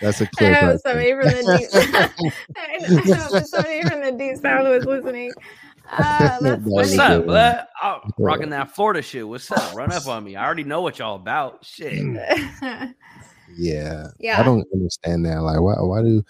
That's 0.00 0.20
a 0.20 0.24
I 0.24 0.28
clip. 0.36 0.54
hope 0.56 0.80
somebody 0.80 1.12
from 1.12 1.22
the 1.22 1.58
deep. 1.58 1.68
I 1.74 2.10
I 2.56 2.86
hope 2.86 3.30
that 3.32 3.46
somebody 3.48 3.82
from 3.82 4.00
the 4.02 4.12
deep 4.12 4.36
south 4.36 4.68
was 4.68 4.84
listening. 4.84 5.32
Uh, 5.90 5.98
that's 5.98 6.42
That 6.42 6.62
was 6.62 6.72
What's 6.72 6.98
up, 6.98 7.22
good 7.22 7.26
bud? 7.26 7.66
Oh, 7.82 8.00
rocking 8.18 8.50
that 8.50 8.74
Florida 8.74 9.02
shit. 9.02 9.26
What's 9.26 9.50
up? 9.50 9.74
Run 9.74 9.92
up 9.92 10.06
on 10.06 10.24
me. 10.24 10.36
I 10.36 10.44
already 10.44 10.64
know 10.64 10.80
what 10.80 10.98
y'all 10.98 11.16
about. 11.16 11.64
Shit. 11.64 11.92
Yeah, 13.54 14.08
Yeah. 14.18 14.40
I 14.40 14.42
don't 14.42 14.66
understand 14.72 15.26
that. 15.26 15.42
Like, 15.42 15.60
why? 15.60 15.74
Why 15.80 16.02
do? 16.02 16.24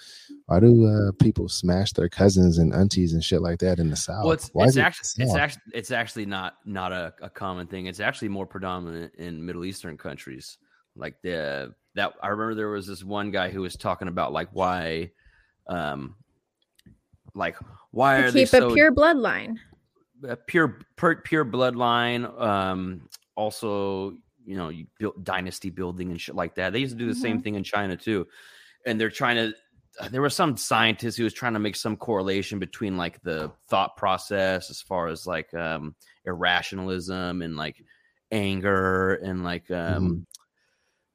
Why 0.47 0.59
do 0.61 0.87
uh, 0.87 1.13
people 1.23 1.49
smash 1.49 1.93
their 1.93 2.09
cousins 2.09 2.59
and 2.59 2.75
aunties 2.75 3.13
and 3.13 3.23
shit 3.23 3.41
like 3.43 3.61
that 3.61 3.79
in 3.79 3.89
the 3.91 3.97
South? 3.97 4.25
Well, 4.25 4.33
it's, 4.33 4.51
why 4.53 4.65
it's 4.65 4.73
is 4.73 4.79
actually 4.79 5.09
the 5.25 5.31
it's 5.31 5.37
actually 5.37 5.63
it's 5.73 5.91
actually 5.91 6.27
not 6.27 6.55
not 6.65 6.93
a, 6.93 7.15
a 7.23 7.31
common 7.31 7.67
thing. 7.69 7.87
It's 7.87 8.01
actually 8.01 8.29
more 8.29 8.47
predominant 8.47 9.15
in 9.15 9.45
Middle 9.45 9.65
Eastern 9.65 9.97
countries. 9.97 10.59
Like 10.97 11.21
the 11.23 11.75
that 11.95 12.15
I 12.23 12.29
remember 12.29 12.55
there 12.55 12.69
was 12.69 12.87
this 12.87 13.05
one 13.05 13.31
guy 13.31 13.51
who 13.51 13.63
was 13.63 13.77
talking 13.77 14.09
about 14.09 14.33
like 14.33 14.49
why, 14.53 15.11
um, 15.67 16.17
like 17.35 17.57
why 17.91 18.19
to 18.19 18.25
are 18.25 18.31
they 18.31 18.45
keep 18.47 18.55
a 18.55 18.73
pure 18.73 18.93
bloodline. 18.93 19.57
a 20.29 20.37
pure 20.37 20.81
pure, 20.97 21.17
pure 21.17 21.45
bloodline 21.45 22.41
um 22.41 23.09
also 23.35 24.17
you 24.45 24.57
know 24.57 24.69
you 24.69 24.87
build 24.99 25.25
dynasty 25.25 25.71
building 25.71 26.11
and 26.11 26.21
shit 26.21 26.35
like 26.35 26.55
that. 26.57 26.73
They 26.73 26.81
used 26.81 26.93
to 26.93 26.99
do 26.99 27.07
the 27.07 27.15
same 27.15 27.41
thing 27.41 27.55
in 27.55 27.65
china 27.65 27.97
too. 27.97 28.27
And 28.85 29.01
they're 29.01 29.11
trying 29.11 29.37
to 29.37 29.55
there 30.11 30.23
was 30.23 30.35
some 30.35 30.57
scientist 30.57 31.19
who 31.19 31.25
was 31.25 31.35
trying 31.35 31.53
to 31.53 31.59
make 31.59 31.77
some 31.77 31.97
correlation 31.97 32.59
between 32.59 32.97
like 32.97 33.23
the 33.23 33.53
thought 33.69 33.97
process 33.97 34.71
as 34.71 34.81
far 34.81 35.09
as 35.09 35.27
like 35.27 35.53
um 35.55 35.95
irrationalism 36.25 37.43
and 37.43 37.57
like 37.57 37.83
anger 38.31 39.15
and 39.17 39.45
like 39.45 39.71
um 39.71 40.27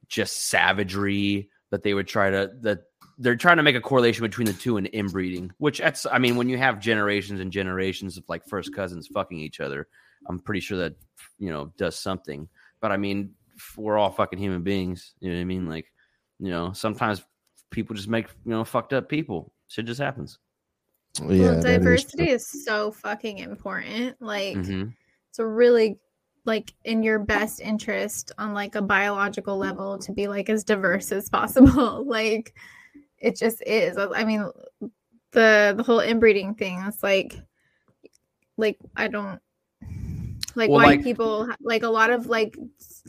just 0.08 0.48
savagery 0.48 1.50
that 1.70 1.84
they 1.84 1.94
would 1.94 2.08
try 2.08 2.30
to 2.30 2.52
that 2.62 2.84
they're 3.20 3.36
trying 3.36 3.58
to 3.58 3.64
make 3.64 3.76
a 3.76 3.82
correlation 3.82 4.24
between 4.24 4.46
the 4.48 4.54
two 4.54 4.78
and 4.78 4.88
inbreeding 4.94 5.52
which 5.58 5.80
that's 5.80 6.06
i 6.12 6.18
mean 6.18 6.36
when 6.36 6.48
you 6.50 6.58
have 6.58 6.80
generations 6.80 7.40
and 7.40 7.52
generations 7.52 8.18
of 8.18 8.24
like 8.30 8.46
first 8.48 8.74
cousins 8.74 9.08
fucking 9.08 9.40
each 9.40 9.60
other 9.60 9.88
i'm 10.30 10.40
pretty 10.40 10.60
sure 10.62 10.78
that 10.78 10.94
you 11.40 11.50
know 11.50 11.72
does 11.78 11.98
something 12.00 12.48
but 12.80 12.92
i 12.92 12.98
mean 12.98 13.32
we're 13.76 13.98
all 13.98 14.12
fucking 14.12 14.40
human 14.40 14.62
beings 14.62 15.14
you 15.20 15.30
know 15.30 15.36
what 15.36 15.42
i 15.42 15.46
mean 15.46 15.68
like 15.68 15.92
you 16.40 16.50
know 16.50 16.72
sometimes 16.74 17.26
people 17.70 17.96
just 17.96 18.08
make 18.08 18.28
you 18.46 18.52
know 18.52 18.64
fucked 18.64 18.94
up 18.94 19.10
people 19.10 19.52
shit 19.68 19.86
just 19.86 20.00
happens 20.00 20.40
Yeah, 21.20 21.54
well, 21.54 21.62
diversity 21.62 22.26
true. 22.28 22.34
is, 22.36 22.48
so 22.66 22.92
fucking 22.92 23.40
important. 23.40 24.22
Like, 24.22 24.56
Mhm. 24.58 24.94
it's 25.30 25.40
a 25.40 25.46
really 25.48 25.98
like 26.48 26.74
in 26.86 27.04
your 27.04 27.20
best 27.20 27.60
interest 27.62 28.32
on 28.40 28.54
like 28.56 28.74
a 28.76 28.82
biological 28.82 29.58
level 29.58 30.00
to 30.00 30.12
be 30.14 30.28
like 30.28 30.50
as 30.50 30.64
diverse 30.64 31.12
as 31.12 31.30
possible. 31.30 32.04
like, 32.08 32.56
it 33.20 33.38
just 33.38 33.62
is. 33.68 33.98
I 33.98 34.24
mean, 34.24 34.50
the 35.32 35.74
the 35.78 35.84
whole 35.84 36.00
inbreeding 36.00 36.56
thing. 36.56 36.82
It's 36.88 37.04
like, 37.04 37.36
like 38.58 38.80
I 38.96 39.08
don't 39.08 39.40
like 40.56 40.70
Well, 40.70 40.80
why 40.80 40.86
like- 40.86 41.04
people 41.04 41.48
like 41.62 41.84
a 41.84 41.90
lot 41.90 42.10
of 42.10 42.28
like 42.28 42.58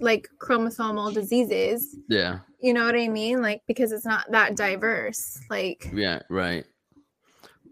like 0.01 0.29
chromosomal 0.39 1.15
diseases. 1.15 1.97
yeah 2.09 2.41
You 2.61 2.75
know 2.75 2.85
what 2.85 2.95
I 2.97 3.09
mean? 3.09 3.41
Like 3.41 3.63
because 3.67 3.93
it's 3.93 4.05
not 4.05 4.31
that 4.33 4.57
diverse. 4.57 5.41
Like 5.49 5.91
yeah 5.95 6.21
right 6.29 6.65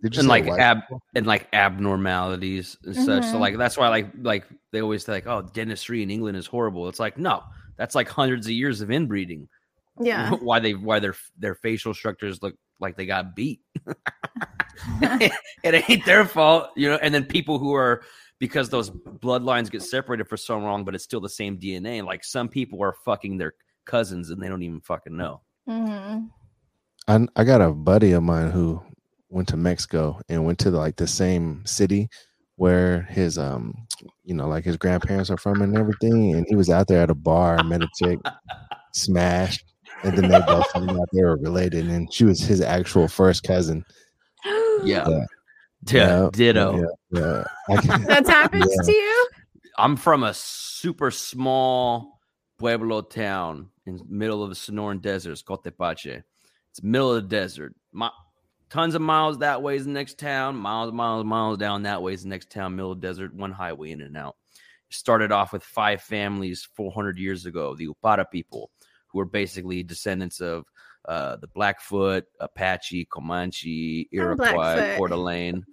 and 0.02 0.28
like 0.28 0.46
ab 0.46 0.78
and 1.14 1.26
like 1.26 1.48
abnormalities 1.52 2.76
and 2.84 2.94
such. 2.94 3.24
So 3.24 3.38
like 3.38 3.56
that's 3.56 3.76
why 3.76 3.88
like 3.88 4.08
like 4.20 4.44
they 4.72 4.80
always 4.80 5.04
say 5.04 5.12
like 5.12 5.26
oh 5.26 5.42
dentistry 5.42 6.02
in 6.02 6.10
England 6.10 6.36
is 6.36 6.46
horrible. 6.46 6.88
It's 6.88 7.00
like 7.00 7.18
no, 7.18 7.42
that's 7.76 7.94
like 7.94 8.08
hundreds 8.08 8.46
of 8.46 8.52
years 8.52 8.80
of 8.80 8.90
inbreeding. 8.90 9.48
yeah. 10.00 10.30
why 10.40 10.60
they 10.60 10.74
why 10.74 10.98
their 10.98 11.14
their 11.38 11.54
facial 11.54 11.94
structures 11.94 12.42
look 12.42 12.54
like 12.80 12.96
they 12.96 13.06
got 13.06 13.34
beat. 13.34 13.60
it 15.00 15.88
ain't 15.88 16.04
their 16.04 16.24
fault, 16.26 16.70
you 16.76 16.88
know. 16.88 16.98
And 17.00 17.14
then 17.14 17.24
people 17.24 17.58
who 17.58 17.74
are 17.74 18.02
because 18.38 18.68
those 18.68 18.90
bloodlines 18.90 19.70
get 19.70 19.82
separated 19.82 20.28
for 20.28 20.36
so 20.36 20.58
long, 20.58 20.84
but 20.84 20.94
it's 20.94 21.04
still 21.04 21.20
the 21.20 21.28
same 21.28 21.58
DNA. 21.58 22.04
Like 22.04 22.24
some 22.24 22.48
people 22.48 22.82
are 22.82 22.94
fucking 23.04 23.38
their 23.38 23.54
cousins 23.86 24.30
and 24.30 24.42
they 24.42 24.48
don't 24.48 24.62
even 24.62 24.80
fucking 24.80 25.16
know. 25.16 25.40
Mhm. 25.68 26.28
I 27.08 27.26
I 27.36 27.44
got 27.44 27.62
a 27.62 27.70
buddy 27.70 28.12
of 28.12 28.22
mine 28.22 28.50
who 28.50 28.82
went 29.36 29.48
to 29.48 29.56
Mexico 29.56 30.18
and 30.28 30.44
went 30.44 30.58
to 30.60 30.70
like 30.70 30.96
the 30.96 31.06
same 31.06 31.64
city 31.66 32.08
where 32.56 33.02
his 33.02 33.36
um 33.38 33.74
you 34.24 34.34
know 34.34 34.48
like 34.48 34.64
his 34.64 34.76
grandparents 34.78 35.30
are 35.30 35.36
from 35.36 35.60
and 35.62 35.76
everything 35.76 36.34
and 36.34 36.46
he 36.48 36.54
was 36.56 36.70
out 36.70 36.88
there 36.88 37.02
at 37.02 37.10
a 37.10 37.14
bar 37.14 37.58
and 37.58 37.68
met 37.68 37.82
a 37.82 37.88
chick 37.98 38.18
smashed 38.92 39.62
and 40.04 40.16
then 40.16 40.30
they 40.30 40.40
both 40.46 40.66
found 40.72 40.90
out 40.90 41.08
they 41.12 41.22
were 41.22 41.36
related 41.36 41.86
and 41.88 42.12
she 42.12 42.24
was 42.24 42.40
his 42.40 42.60
actual 42.60 43.08
first 43.08 43.42
cousin 43.42 43.84
Yeah, 44.44 44.82
Yeah. 44.84 45.06
yeah, 45.08 46.22
Yeah, 46.22 46.28
ditto. 46.32 46.78
yeah, 47.12 47.20
yeah. 47.20 47.44
I 47.68 47.76
can- 47.82 48.02
That's 48.04 48.28
happened 48.28 48.64
Yeah. 48.68 48.82
to 48.84 48.92
you? 48.92 49.28
I'm 49.78 49.96
from 49.96 50.22
a 50.22 50.32
super 50.34 51.10
small 51.10 52.20
pueblo 52.58 53.02
town 53.02 53.68
in 53.84 53.96
the 53.98 54.04
middle 54.08 54.42
of 54.42 54.48
the 54.48 54.54
Sonoran 54.56 55.00
Desert, 55.02 55.32
it's 55.32 55.42
Cotepache. 55.42 56.22
It's 56.70 56.82
middle 56.82 57.12
of 57.14 57.22
the 57.22 57.28
desert. 57.28 57.74
My, 57.92 58.10
tons 58.70 58.94
of 58.94 59.02
miles 59.02 59.38
that 59.38 59.62
way 59.62 59.76
is 59.76 59.84
the 59.84 59.90
next 59.90 60.18
town. 60.18 60.56
Miles, 60.56 60.92
miles, 60.92 61.24
miles 61.24 61.58
down 61.58 61.82
that 61.82 62.02
way 62.02 62.12
is 62.12 62.22
the 62.22 62.28
next 62.28 62.50
town. 62.50 62.76
Middle 62.76 62.92
of 62.92 63.00
the 63.00 63.06
desert, 63.06 63.34
one 63.34 63.52
highway 63.52 63.90
in 63.90 64.00
and 64.00 64.16
out. 64.16 64.36
Started 64.90 65.32
off 65.32 65.52
with 65.52 65.62
five 65.62 66.00
families 66.02 66.68
400 66.74 67.18
years 67.18 67.46
ago, 67.46 67.74
the 67.74 67.88
Opata 67.88 68.24
people, 68.30 68.70
who 69.08 69.20
are 69.20 69.26
basically 69.26 69.82
descendants 69.82 70.40
of 70.40 70.64
uh, 71.06 71.36
the 71.36 71.48
Blackfoot, 71.48 72.24
Apache, 72.40 73.06
Comanche, 73.06 74.08
Iroquois, 74.12 74.52
Blackfoot. 74.52 74.98
Coeur 74.98 75.08
d'Alene. 75.08 75.64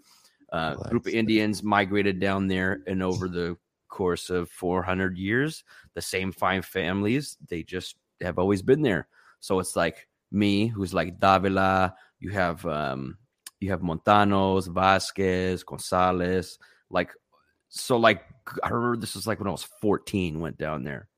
Uh, 0.52 0.76
group 0.76 1.08
of 1.08 1.14
Indians 1.14 1.64
migrated 1.64 2.20
down 2.20 2.48
there, 2.48 2.84
and 2.86 3.02
over 3.02 3.28
the 3.28 3.58
course 3.88 4.30
of 4.30 4.50
400 4.52 5.18
years, 5.18 5.64
the 5.96 6.02
same 6.02 6.32
five 6.32 6.66
families 6.66 7.38
they 7.50 7.64
just 7.64 7.96
have 8.22 8.38
always 8.38 8.62
been 8.62 8.84
there. 8.84 9.08
So 9.39 9.60
it's 9.60 9.76
like 9.76 10.08
me, 10.32 10.68
who's 10.68 10.94
like 10.94 11.20
Davila. 11.20 11.96
You 12.24 12.30
have 12.30 12.65
um, 12.65 13.17
you 13.59 13.71
have 13.71 13.82
Montanos, 13.82 14.74
Vasquez, 14.74 15.61
Gonzalez. 15.63 16.57
Like, 16.89 17.11
so 17.67 17.97
like 17.97 18.24
I 18.63 18.69
remember 18.69 18.95
this 18.95 19.15
was 19.15 19.28
like 19.28 19.39
when 19.39 19.49
I 19.49 19.51
was 19.51 19.67
14. 19.82 20.39
Went 20.39 20.57
down 20.57 20.86
there. 20.86 21.09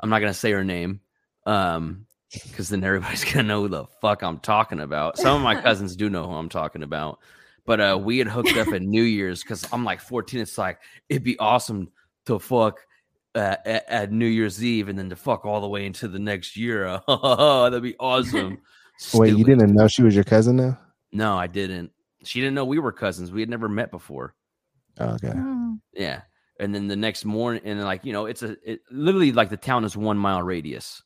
I'm 0.00 0.10
not 0.10 0.18
gonna 0.18 0.34
say 0.34 0.50
her 0.50 0.64
name, 0.64 1.02
um, 1.46 2.06
because 2.48 2.68
then 2.68 2.82
everybody's 2.82 3.24
gonna 3.32 3.44
know 3.44 3.62
who 3.62 3.68
the 3.68 3.86
fuck 4.00 4.22
I'm 4.22 4.40
talking 4.40 4.80
about. 4.80 5.18
Some 5.18 5.36
of 5.36 5.42
my 5.42 5.54
cousins 5.62 5.94
do 5.94 6.10
know 6.10 6.26
who 6.26 6.34
I'm 6.34 6.48
talking 6.48 6.82
about, 6.82 7.20
but 7.64 7.80
uh, 7.80 7.96
we 8.02 8.18
had 8.18 8.26
hooked 8.26 8.56
up 8.56 8.66
at 8.66 8.82
New 8.82 9.04
Year's 9.04 9.44
because 9.44 9.64
I'm 9.72 9.84
like 9.84 10.00
14. 10.00 10.40
It's 10.40 10.58
like 10.58 10.80
it'd 11.08 11.22
be 11.22 11.38
awesome 11.38 11.92
to 12.26 12.40
fuck 12.40 12.80
uh, 13.36 13.54
at, 13.64 13.88
at 13.88 14.12
New 14.12 14.26
Year's 14.26 14.64
Eve 14.64 14.88
and 14.88 14.98
then 14.98 15.10
to 15.10 15.16
fuck 15.16 15.44
all 15.44 15.60
the 15.60 15.68
way 15.68 15.86
into 15.86 16.08
the 16.08 16.18
next 16.18 16.56
year. 16.56 17.00
That'd 17.06 17.84
be 17.84 17.94
awesome. 18.00 18.58
Wait, 19.14 19.36
you 19.36 19.44
didn't 19.44 19.74
know 19.74 19.88
she 19.88 20.02
was 20.02 20.14
your 20.14 20.24
cousin 20.24 20.56
now? 20.56 20.78
No, 21.12 21.36
I 21.36 21.46
didn't. 21.46 21.92
She 22.24 22.40
didn't 22.40 22.54
know 22.54 22.64
we 22.64 22.78
were 22.78 22.92
cousins. 22.92 23.30
We 23.30 23.40
had 23.40 23.48
never 23.48 23.68
met 23.68 23.90
before. 23.90 24.34
Oh, 24.98 25.10
okay. 25.14 25.28
Mm. 25.28 25.80
Yeah. 25.94 26.22
And 26.60 26.74
then 26.74 26.88
the 26.88 26.96
next 26.96 27.24
morning, 27.24 27.62
and 27.64 27.82
like 27.84 28.04
you 28.04 28.12
know, 28.12 28.26
it's 28.26 28.42
a 28.42 28.56
it, 28.64 28.80
literally 28.90 29.30
like 29.32 29.50
the 29.50 29.56
town 29.56 29.84
is 29.84 29.96
one 29.96 30.18
mile 30.18 30.42
radius. 30.42 31.02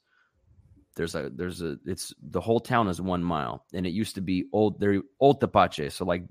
There's 0.96 1.14
a 1.14 1.30
there's 1.34 1.60
a 1.60 1.76
it's 1.84 2.14
the 2.22 2.40
whole 2.40 2.60
town 2.60 2.88
is 2.88 3.00
one 3.00 3.22
mile, 3.22 3.66
and 3.74 3.86
it 3.86 3.90
used 3.90 4.14
to 4.14 4.22
be 4.22 4.46
old 4.52 4.80
there 4.80 5.02
old 5.20 5.40
Tepache. 5.40 5.90
So 5.90 6.06
like 6.06 6.24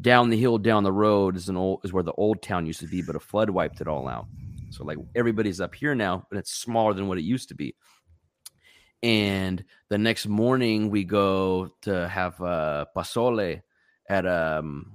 down 0.00 0.30
the 0.30 0.38
hill, 0.38 0.58
down 0.58 0.84
the 0.84 0.92
road 0.92 1.36
is 1.36 1.48
an 1.48 1.56
old 1.56 1.80
is 1.84 1.92
where 1.92 2.04
the 2.04 2.12
old 2.12 2.40
town 2.42 2.66
used 2.66 2.80
to 2.80 2.86
be, 2.86 3.02
but 3.02 3.16
a 3.16 3.20
flood 3.20 3.50
wiped 3.50 3.80
it 3.80 3.88
all 3.88 4.08
out. 4.08 4.26
So 4.70 4.84
like 4.84 4.98
everybody's 5.16 5.60
up 5.60 5.74
here 5.74 5.94
now, 5.94 6.26
but 6.30 6.38
it's 6.38 6.54
smaller 6.54 6.94
than 6.94 7.08
what 7.08 7.18
it 7.18 7.24
used 7.24 7.48
to 7.48 7.54
be. 7.54 7.74
And 9.02 9.64
the 9.88 9.98
next 9.98 10.26
morning 10.26 10.90
we 10.90 11.04
go 11.04 11.72
to 11.82 12.08
have 12.08 12.40
uh 12.40 12.86
pozole 12.96 13.62
at 14.08 14.26
um 14.26 14.92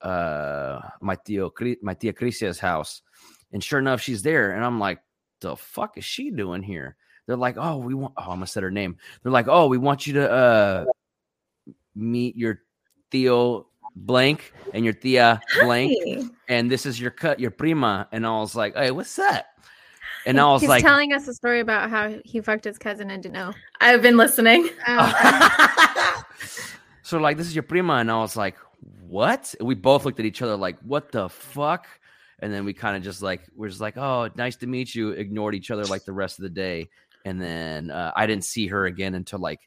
uh 0.00 0.80
my 1.00 1.16
tio 1.16 1.52
my 1.82 1.94
tia 1.94 2.12
Crisia's 2.12 2.58
house. 2.60 3.02
And 3.52 3.62
sure 3.62 3.78
enough, 3.78 4.00
she's 4.00 4.22
there. 4.22 4.52
And 4.52 4.64
I'm 4.64 4.78
like, 4.78 5.00
the 5.40 5.56
fuck 5.56 5.98
is 5.98 6.04
she 6.04 6.30
doing 6.30 6.62
here? 6.62 6.96
They're 7.26 7.36
like, 7.36 7.56
oh, 7.58 7.78
we 7.78 7.94
want 7.94 8.14
oh, 8.16 8.22
I'm 8.22 8.36
gonna 8.36 8.46
set 8.46 8.62
her 8.62 8.70
name. 8.70 8.96
They're 9.22 9.32
like, 9.32 9.48
oh, 9.48 9.66
we 9.66 9.78
want 9.78 10.06
you 10.06 10.14
to 10.14 10.30
uh 10.30 10.84
meet 11.94 12.36
your 12.36 12.60
tio 13.10 13.68
blank 13.96 14.52
and 14.72 14.84
your 14.84 14.94
Tia 14.94 15.40
blank 15.60 15.92
Hi. 16.06 16.22
and 16.48 16.70
this 16.70 16.86
is 16.86 17.00
your 17.00 17.10
cut, 17.10 17.40
your 17.40 17.50
prima. 17.50 18.08
And 18.12 18.26
I 18.26 18.30
was 18.40 18.54
like, 18.54 18.76
hey, 18.76 18.90
what's 18.90 19.18
up? 19.18 19.46
And 20.28 20.38
I 20.38 20.52
was 20.52 20.60
He's 20.60 20.68
like, 20.68 20.84
telling 20.84 21.14
us 21.14 21.26
a 21.26 21.32
story 21.32 21.60
about 21.60 21.88
how 21.88 22.16
he 22.22 22.42
fucked 22.42 22.64
his 22.64 22.76
cousin 22.76 23.10
and 23.10 23.22
didn't 23.22 23.32
know. 23.32 23.54
I've 23.80 24.02
been 24.02 24.18
listening. 24.18 24.68
Oh. 24.86 26.22
so 27.02 27.18
like, 27.18 27.38
this 27.38 27.46
is 27.46 27.54
your 27.54 27.62
prima. 27.62 27.94
And 27.94 28.10
I 28.10 28.18
was 28.18 28.36
like, 28.36 28.56
what? 29.06 29.54
And 29.58 29.66
we 29.66 29.74
both 29.74 30.04
looked 30.04 30.20
at 30.20 30.26
each 30.26 30.42
other 30.42 30.54
like, 30.54 30.78
what 30.80 31.12
the 31.12 31.30
fuck? 31.30 31.86
And 32.40 32.52
then 32.52 32.66
we 32.66 32.74
kind 32.74 32.94
of 32.94 33.02
just 33.02 33.22
like, 33.22 33.40
we're 33.56 33.68
just 33.68 33.80
like, 33.80 33.96
oh, 33.96 34.28
nice 34.36 34.56
to 34.56 34.66
meet 34.66 34.94
you. 34.94 35.10
Ignored 35.10 35.54
each 35.54 35.70
other 35.70 35.84
like 35.84 36.04
the 36.04 36.12
rest 36.12 36.38
of 36.38 36.42
the 36.42 36.50
day. 36.50 36.88
And 37.24 37.40
then 37.40 37.90
uh, 37.90 38.12
I 38.14 38.26
didn't 38.26 38.44
see 38.44 38.66
her 38.66 38.84
again 38.84 39.14
until 39.14 39.38
like 39.38 39.60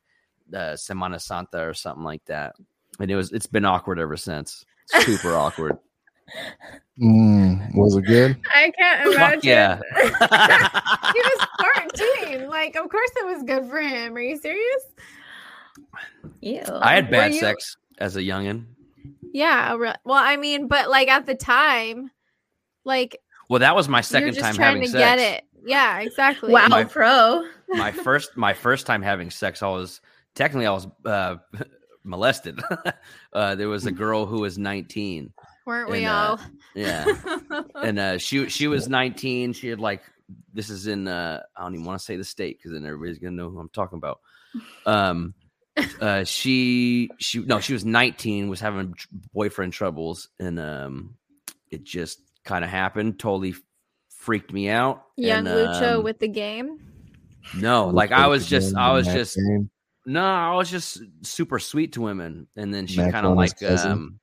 uh, 0.54 0.76
Semana 0.76 1.20
Santa 1.20 1.68
or 1.68 1.74
something 1.74 2.04
like 2.04 2.24
that. 2.26 2.56
And 3.00 3.10
it 3.10 3.16
was, 3.16 3.32
it's 3.32 3.48
been 3.48 3.66
awkward 3.66 4.00
ever 4.00 4.16
since. 4.16 4.64
Super 4.86 5.36
awkward. 5.36 5.78
Mm, 7.02 7.76
was 7.76 7.96
it 7.96 8.04
good? 8.04 8.38
I 8.56 8.72
can't 8.78 9.14
imagine. 9.14 9.36
Fuck 9.40 9.44
yeah. 9.44 9.80
he 11.14 11.22
was 11.22 11.48
14. 12.28 12.50
Like, 12.50 12.76
of 12.76 12.90
course 12.90 13.10
it 13.18 13.26
was 13.26 13.44
good 13.44 13.66
for 13.70 13.80
him. 13.82 14.16
Are 14.16 14.22
you 14.22 14.38
serious? 14.38 14.84
Ew. 16.42 16.62
I 16.82 16.96
had 16.96 17.06
Were 17.06 17.12
bad 17.12 17.34
you- 17.34 17.40
sex 17.40 17.78
as 17.98 18.16
a 18.16 18.22
youngin. 18.22 18.66
Yeah. 19.34 19.76
Well, 19.76 19.98
I 20.10 20.38
mean, 20.38 20.68
but 20.68 20.90
like 20.90 21.08
at 21.08 21.26
the 21.26 21.36
time, 21.36 22.12
like 22.84 23.18
Well, 23.50 23.60
that 23.60 23.76
was 23.76 23.88
my 23.88 24.00
you're 24.00 24.04
second 24.04 24.34
just 24.34 24.42
time 24.42 24.56
trying 24.56 24.68
having 24.68 24.82
to 24.84 24.88
sex. 24.90 25.00
get 25.00 25.20
it. 25.20 25.44
Yeah, 25.66 26.00
exactly. 26.02 26.52
wow, 26.52 26.68
My- 26.68 26.84
pro. 26.84 27.46
my 27.70 27.92
first 27.92 28.36
my 28.36 28.54
first 28.54 28.86
time 28.86 29.02
having 29.02 29.30
sex 29.32 29.64
i 29.64 29.68
was 29.70 30.02
technically 30.36 30.66
i 30.68 30.72
was 30.72 30.88
uh 31.06 31.38
molested 32.04 32.60
uh 33.32 33.56
there 33.56 33.70
was 33.70 33.86
a 33.86 33.92
girl 33.94 34.26
who 34.26 34.42
was 34.42 34.58
19 34.58 35.32
Weren't 35.66 35.90
we 35.90 36.06
And, 36.06 36.08
uh, 36.08 36.12
all? 36.12 36.40
yeah 36.76 37.06
and 37.84 38.00
uh 38.00 38.18
she 38.18 38.50
she 38.50 38.68
was 38.68 38.88
19 38.88 39.54
she 39.54 39.68
had 39.68 39.80
like 39.80 40.02
this 40.54 40.70
is 40.70 40.88
in 40.88 41.08
uh 41.08 41.42
i 41.56 41.64
don't 41.64 41.74
even 41.74 41.86
want 41.86 42.00
to 42.00 42.06
say 42.06 42.16
the 42.16 42.24
state 42.24 42.58
because 42.58 42.72
then 42.72 42.86
everybody's 42.86 43.20
gonna 43.20 43.36
know 43.36 43.50
who 43.50 43.60
i'm 43.60 43.70
talking 43.70 43.98
about 43.98 44.20
um 44.86 45.34
uh 46.02 46.24
she 46.24 47.10
she 47.20 47.40
no 47.40 47.60
she 47.60 47.74
was 47.74 47.86
19 47.86 48.50
was 48.50 48.60
having 48.60 48.94
boyfriend 49.34 49.74
troubles 49.74 50.30
and 50.40 50.60
um 50.60 51.16
it 51.70 51.84
just 51.84 52.22
kind 52.44 52.64
of 52.64 52.70
happened 52.70 53.20
totally 53.20 53.54
freaked 54.10 54.52
me 54.54 54.70
out 54.70 55.04
Young 55.18 55.48
and, 55.48 55.48
Lucho 55.48 55.98
um, 55.98 56.04
with 56.04 56.20
the 56.20 56.28
game. 56.28 56.80
no 57.56 57.88
like 57.88 58.12
i 58.12 58.28
was 58.28 58.46
just 58.48 58.76
i 58.76 58.92
was 58.92 59.06
just 59.06 59.36
Game. 59.36 59.70
no, 60.06 60.24
I 60.24 60.56
was 60.56 60.70
just 60.70 61.02
super 61.22 61.60
sweet 61.60 61.94
to 61.94 62.02
women, 62.02 62.48
and 62.56 62.74
then 62.74 62.88
she 62.88 62.98
kind 62.98 63.26
of 63.26 63.36
like 63.36 63.62
um, 63.64 64.16
uh, 64.16 64.18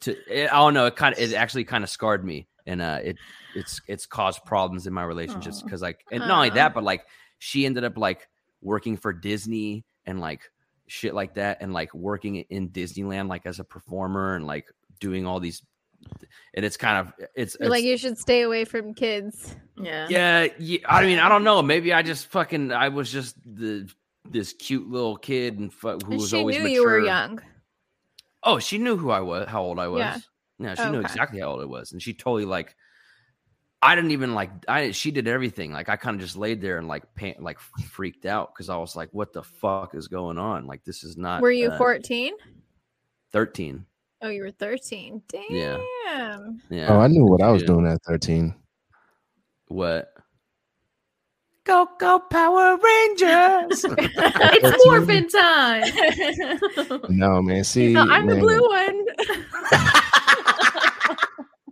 to 0.00 0.16
it, 0.28 0.52
I 0.52 0.56
don't 0.56 0.74
know. 0.74 0.86
It 0.86 0.96
kind 0.96 1.14
of 1.14 1.20
it 1.20 1.34
actually 1.34 1.64
kind 1.64 1.84
of 1.84 1.90
scarred 1.90 2.24
me, 2.24 2.48
and 2.66 2.82
uh, 2.82 3.00
it 3.02 3.16
it's 3.54 3.80
it's 3.86 4.06
caused 4.06 4.44
problems 4.44 4.86
in 4.86 4.92
my 4.92 5.04
relationships 5.04 5.62
because 5.62 5.82
like 5.82 6.04
and 6.10 6.20
not 6.20 6.30
only 6.30 6.50
that, 6.50 6.74
but 6.74 6.84
like 6.84 7.06
she 7.38 7.66
ended 7.66 7.84
up 7.84 7.96
like 7.96 8.28
working 8.62 8.96
for 8.96 9.12
Disney 9.12 9.84
and 10.04 10.20
like 10.20 10.40
shit 10.88 11.14
like 11.14 11.34
that, 11.34 11.58
and 11.60 11.72
like 11.72 11.92
working 11.94 12.36
in 12.36 12.68
Disneyland 12.70 13.28
like 13.28 13.46
as 13.46 13.60
a 13.60 13.64
performer 13.64 14.34
and 14.36 14.46
like 14.46 14.66
doing 15.00 15.26
all 15.26 15.40
these, 15.40 15.62
and 16.54 16.64
it's 16.64 16.76
kind 16.76 16.98
of 17.06 17.12
it's, 17.34 17.56
You're 17.60 17.68
like 17.70 17.84
you 17.84 17.96
should 17.96 18.18
stay 18.18 18.42
away 18.42 18.64
from 18.64 18.94
kids. 18.94 19.54
Yeah. 19.80 20.06
yeah, 20.08 20.48
yeah. 20.58 20.78
I 20.88 21.04
mean, 21.04 21.18
I 21.18 21.28
don't 21.28 21.44
know. 21.44 21.62
Maybe 21.62 21.92
I 21.92 22.02
just 22.02 22.26
fucking 22.28 22.72
I 22.72 22.88
was 22.88 23.12
just 23.12 23.36
the 23.44 23.88
this 24.28 24.52
cute 24.54 24.88
little 24.88 25.16
kid 25.16 25.58
and 25.60 25.72
fu- 25.72 25.90
who 25.90 25.98
And 26.12 26.20
was 26.20 26.30
she 26.30 26.36
always 26.38 26.56
knew 26.56 26.62
mature. 26.64 26.74
you 26.74 26.84
were 26.84 26.98
young. 27.04 27.40
Oh, 28.46 28.58
she 28.58 28.78
knew 28.78 28.96
who 28.96 29.10
I 29.10 29.20
was, 29.20 29.48
how 29.48 29.62
old 29.62 29.78
I 29.78 29.88
was. 29.88 30.00
Yeah. 30.00 30.16
Yeah, 30.58 30.74
she 30.74 30.88
knew 30.88 30.98
Okay. 30.98 31.06
exactly 31.06 31.40
how 31.40 31.48
old 31.48 31.60
I 31.60 31.66
was, 31.66 31.92
and 31.92 32.00
she 32.00 32.14
totally 32.14 32.46
like. 32.46 32.74
I 33.82 33.94
didn't 33.94 34.12
even 34.12 34.34
like. 34.34 34.50
I 34.66 34.92
she 34.92 35.10
did 35.10 35.28
everything. 35.28 35.70
Like 35.72 35.90
I 35.90 35.96
kind 35.96 36.14
of 36.14 36.20
just 36.22 36.36
laid 36.36 36.62
there 36.62 36.78
and 36.78 36.88
like 36.88 37.14
pan, 37.14 37.34
like 37.40 37.58
freaked 37.60 38.24
out 38.24 38.54
because 38.54 38.70
I 38.70 38.76
was 38.78 38.96
like, 38.96 39.10
"What 39.12 39.34
the 39.34 39.42
fuck 39.42 39.94
is 39.94 40.08
going 40.08 40.38
on? 40.38 40.66
Like 40.66 40.82
this 40.84 41.04
is 41.04 41.18
not." 41.18 41.42
Were 41.42 41.50
you 41.50 41.68
uh, 41.68 41.76
14? 41.76 42.32
Thirteen. 43.32 43.84
Oh, 44.22 44.28
you 44.28 44.42
were 44.42 44.50
13. 44.50 45.20
Damn. 45.28 45.44
Yeah. 45.50 46.38
Yeah. 46.70 46.86
Oh, 46.88 47.00
I 47.00 47.06
knew 47.08 47.26
what 47.26 47.42
I 47.42 47.50
was 47.50 47.62
doing 47.62 47.86
at 47.86 48.02
13. 48.04 48.54
What? 49.68 50.15
Go 51.66 51.88
go 51.98 52.20
Power 52.30 52.76
Rangers! 52.76 53.84
it's 53.84 54.86
morphin 54.86 55.28
time. 55.28 55.82
No, 57.08 57.42
man. 57.42 57.64
See, 57.64 57.92
No, 57.92 58.02
I'm 58.08 58.26
the 58.26 58.36
blue 58.36 58.60
one. 58.68 59.04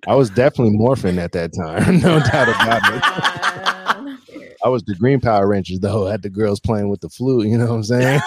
I 0.06 0.14
was 0.16 0.30
definitely 0.30 0.76
morphing 0.76 1.18
at 1.18 1.30
that 1.32 1.52
time. 1.54 2.00
no 2.00 2.18
doubt 2.18 2.48
about 2.48 2.82
it. 2.92 3.02
I 4.64 4.68
was 4.68 4.82
the 4.82 4.94
Green 4.96 5.20
Power 5.20 5.46
Rangers, 5.46 5.78
though. 5.78 6.06
Had 6.06 6.22
the 6.22 6.30
girls 6.30 6.58
playing 6.58 6.88
with 6.88 7.00
the 7.00 7.08
flute. 7.08 7.46
You 7.46 7.58
know 7.58 7.66
what 7.66 7.74
I'm 7.74 7.84
saying? 7.84 8.20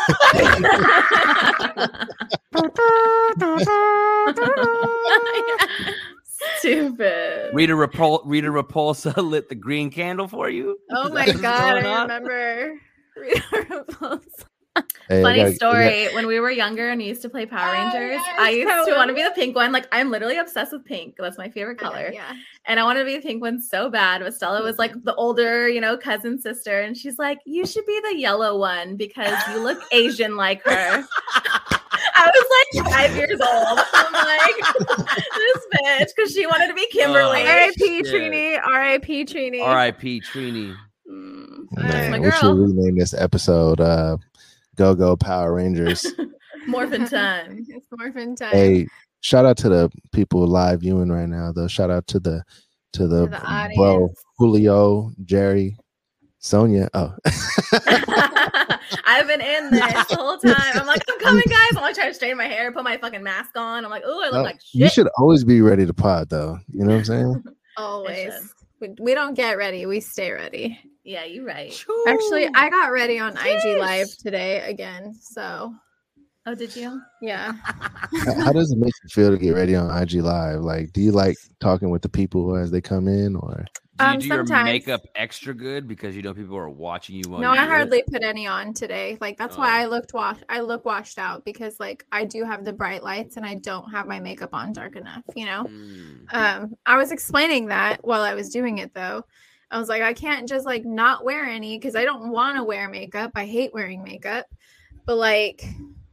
Stupid. 6.59 7.51
Rita 7.53 7.73
Repul- 7.73 8.21
Rita 8.25 8.47
Repulsa 8.47 9.15
lit 9.29 9.49
the 9.49 9.55
green 9.55 9.89
candle 9.89 10.27
for 10.27 10.49
you. 10.49 10.77
Oh 10.91 11.07
Is 11.07 11.13
my 11.13 11.25
god, 11.31 11.77
I 11.85 12.01
remember. 12.01 12.79
Rita 13.15 13.41
Repulsa. 13.51 14.45
Hey, 15.09 15.23
Funny 15.23 15.39
gotta- 15.39 15.55
story. 15.55 16.13
When 16.13 16.27
we 16.27 16.39
were 16.39 16.51
younger 16.51 16.89
and 16.89 16.99
we 17.01 17.07
used 17.07 17.23
to 17.23 17.29
play 17.29 17.47
Power 17.47 17.69
Oh, 17.69 17.71
Rangers, 17.71 18.21
yes, 18.23 18.35
I 18.38 18.49
used 18.51 18.69
Power 18.69 18.85
to 18.85 18.91
want 18.93 19.07
to 19.09 19.15
be 19.15 19.23
the 19.23 19.31
pink 19.31 19.55
one. 19.55 19.71
Like 19.71 19.88
I'm 19.91 20.11
literally 20.11 20.38
obsessed 20.38 20.71
with 20.71 20.85
pink. 20.85 21.15
That's 21.17 21.38
my 21.38 21.49
favorite 21.49 21.79
color. 21.79 22.11
Yeah. 22.13 22.31
And 22.65 22.79
I 22.79 22.83
wanted 22.83 22.99
to 22.99 23.05
be 23.05 23.15
the 23.15 23.21
pink 23.21 23.41
one 23.41 23.59
so 23.59 23.89
bad. 23.89 24.21
But 24.21 24.35
Stella 24.35 24.61
was 24.61 24.77
like 24.77 24.91
the 25.03 25.15
older, 25.15 25.67
you 25.67 25.81
know, 25.81 25.97
cousin 25.97 26.39
sister. 26.39 26.81
And 26.81 26.95
she's 26.95 27.17
like, 27.17 27.39
You 27.45 27.65
should 27.65 27.88
be 27.88 27.99
the 28.11 28.19
yellow 28.19 28.59
one 28.59 28.97
because 28.97 29.35
you 29.49 29.63
look 29.63 29.81
Asian 29.91 30.35
like 30.35 30.61
her. 30.63 31.07
I 32.18 32.32
was 32.34 32.84
like 32.84 32.91
five 32.93 33.15
years 33.15 33.39
old. 33.39 33.80
I'm 33.93 34.13
like, 34.13 35.15
this 35.36 35.68
bitch, 35.74 36.07
because 36.15 36.34
she 36.34 36.45
wanted 36.47 36.68
to 36.68 36.74
be 36.74 36.88
Kimberly. 36.91 37.43
Oh, 37.43 37.47
R.I.P. 37.47 38.03
Trini. 38.03 38.59
R.I.P. 38.63 39.26
Trini. 39.26 39.63
R.I.P. 39.63 40.22
Trini. 40.22 40.76
Mm, 41.09 41.72
Man, 41.78 42.11
my 42.11 42.20
we 42.20 42.32
should 42.32 42.57
rename 42.57 42.97
this 42.97 43.13
episode 43.13 43.80
uh, 43.80 44.18
"Go 44.76 44.95
Go 44.95 45.15
Power 45.15 45.53
Rangers." 45.53 46.05
Morphin 46.68 47.05
time. 47.09 47.65
It's 47.70 47.88
morphin 47.97 48.36
time. 48.36 48.51
hey, 48.51 48.88
shout 49.22 49.45
out 49.45 49.55
to 49.57 49.70
the 49.70 49.89
people 50.11 50.45
live 50.45 50.82
viewing 50.82 51.09
right 51.09 51.30
now, 51.30 51.51
though. 51.53 51.68
Shout 51.68 51.89
out 51.89 52.07
to 52.07 52.20
the 52.20 52.43
to 52.93 53.07
the, 53.07 53.26
To 53.28 53.32
the 53.32 53.74
bro 53.76 53.95
audience. 53.95 54.24
Julio, 54.38 55.11
Jerry, 55.24 55.78
Sonia. 56.39 56.89
Oh, 56.93 57.15
I've 59.05 59.27
been 59.27 59.41
in 59.41 59.71
this 59.71 60.05
the 60.09 60.15
whole 60.15 60.38
time. 60.38 60.53
I'm 60.75 60.85
like, 60.88 61.01
I'm 61.09 61.19
coming, 61.19 61.43
guys. 61.47 61.67
I'm 61.71 61.81
like 61.81 61.95
trying 61.95 62.09
to 62.09 62.13
straighten 62.13 62.38
my 62.38 62.47
hair, 62.47 62.71
put 62.71 62.83
my 62.83 62.97
fucking 62.97 63.23
mask 63.23 63.51
on. 63.57 63.83
I'm 63.85 63.91
like, 63.91 64.03
oh, 64.05 64.21
I 64.21 64.25
look 64.27 64.35
Oh, 64.35 64.41
like 64.43 64.59
shit. 64.61 64.81
you 64.81 64.89
should 64.89 65.07
always 65.17 65.43
be 65.43 65.61
ready 65.61 65.85
to 65.85 65.93
pod, 65.93 66.29
though. 66.29 66.59
You 66.71 66.81
know 66.85 66.91
what 66.91 66.97
I'm 66.99 67.05
saying? 67.05 67.43
Always. 67.77 68.53
We, 68.79 68.89
we 68.99 69.13
don't 69.13 69.33
get 69.33 69.57
ready. 69.57 69.85
We 69.85 69.99
stay 69.99 70.31
ready. 70.31 70.79
Yeah, 71.03 71.23
you're 71.25 71.45
right. 71.45 71.71
Actually, 72.07 72.47
I 72.53 72.69
got 72.69 72.91
ready 72.91 73.17
on 73.19 73.38
IG 73.38 73.77
Live 73.79 74.07
today 74.17 74.61
again. 74.69 75.13
So 75.19 75.73
Oh, 76.47 76.55
did 76.55 76.73
you? 76.77 77.01
yeah. 77.21 77.51
how, 78.25 78.33
how 78.45 78.51
does 78.53 78.71
it 78.71 78.77
make 78.77 78.93
you 79.03 79.09
feel 79.09 79.31
to 79.31 79.37
get 79.37 79.51
ready 79.53 79.75
on 79.75 79.95
IG 80.01 80.13
Live? 80.21 80.61
Like, 80.61 80.93
do 80.93 81.01
you 81.01 81.11
like 81.11 81.35
talking 81.59 81.89
with 81.89 82.01
the 82.01 82.07
people 82.09 82.55
as 82.55 82.71
they 82.71 82.79
come 82.79 83.09
in, 83.09 83.35
or 83.35 83.65
Do 83.99 84.05
you 84.05 84.11
Um, 84.11 84.19
do 84.19 84.27
your 84.27 84.43
makeup 84.63 85.01
extra 85.15 85.53
good 85.53 85.89
because 85.89 86.15
you 86.15 86.21
know 86.21 86.33
people 86.33 86.55
are 86.55 86.69
watching 86.69 87.17
you? 87.17 87.23
While 87.29 87.41
No, 87.41 87.51
I 87.51 87.57
do 87.57 87.61
it? 87.63 87.67
hardly 87.67 88.03
put 88.09 88.23
any 88.23 88.47
on 88.47 88.73
today. 88.73 89.17
Like 89.19 89.37
that's 89.37 89.57
why 89.57 89.81
Oh. 89.81 89.83
I 89.83 89.85
looked 89.87 90.13
washed. 90.13 90.43
I 90.47 90.61
look 90.61 90.85
washed 90.85 91.19
out 91.19 91.43
because 91.43 91.81
like 91.81 92.05
I 92.13 92.23
do 92.23 92.45
have 92.45 92.63
the 92.63 92.71
bright 92.71 93.03
lights 93.03 93.35
and 93.35 93.45
I 93.45 93.55
don't 93.55 93.91
have 93.91 94.07
my 94.07 94.21
makeup 94.21 94.53
on 94.53 94.71
dark 94.71 94.95
enough, 94.95 95.23
you 95.35 95.45
know? 95.45 95.65
Mm. 95.65 96.33
Um 96.33 96.75
I 96.85 96.95
was 96.95 97.11
explaining 97.11 97.65
that 97.67 98.05
while 98.05 98.21
I 98.21 98.35
was 98.35 98.49
doing 98.49 98.77
it 98.77 98.93
though. 98.93 99.25
I 99.69 99.79
was 99.79 99.89
like 99.89 100.01
I 100.01 100.13
can't 100.13 100.47
just 100.47 100.65
like 100.65 100.85
not 100.85 101.25
wear 101.25 101.43
any 101.43 101.77
because 101.77 101.97
I 101.97 102.05
don't 102.05 102.29
want 102.31 102.55
to 102.55 102.63
wear 102.63 102.87
makeup. 102.87 103.31
I 103.35 103.45
hate 103.45 103.73
wearing 103.73 104.01
makeup. 104.01 104.45
But 105.05 105.17
like 105.17 105.63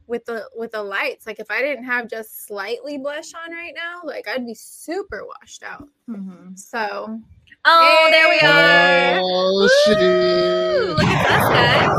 with 0.07 0.25
the 0.25 0.49
with 0.55 0.71
the 0.71 0.83
lights, 0.83 1.25
like 1.25 1.39
if 1.39 1.49
I 1.49 1.61
didn't 1.61 1.85
have 1.85 2.07
just 2.09 2.45
slightly 2.45 2.97
blush 2.97 3.33
on 3.33 3.51
right 3.51 3.73
now, 3.75 4.01
like 4.03 4.27
I'd 4.27 4.45
be 4.45 4.53
super 4.53 5.25
washed 5.25 5.63
out. 5.63 5.87
Mm-hmm. 6.09 6.55
So 6.55 7.19
Oh, 7.67 8.07
there 8.11 8.29
we 8.29 8.39
are. 8.41 9.19
Oh 9.23 9.61
Woo! 9.61 9.69
shit! 9.85 9.97
Look 9.97 11.03
at 11.03 11.25
us, 11.31 11.49
guys. 11.49 11.89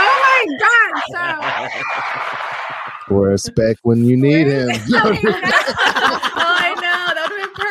Oh 0.00 0.14
my 0.24 0.40
god, 0.58 0.92
so 3.08 3.14
Wear 3.14 3.30
a 3.32 3.38
spec 3.38 3.76
when 3.82 4.04
you 4.04 4.16
need 4.16 4.48
him. 4.48 4.68
Oh, 4.70 4.74
oh, 5.04 6.56
I 6.58 6.74
know. 6.74 7.14
That 7.14 7.26
would 7.30 7.40
have 7.40 7.54
been 7.54 7.64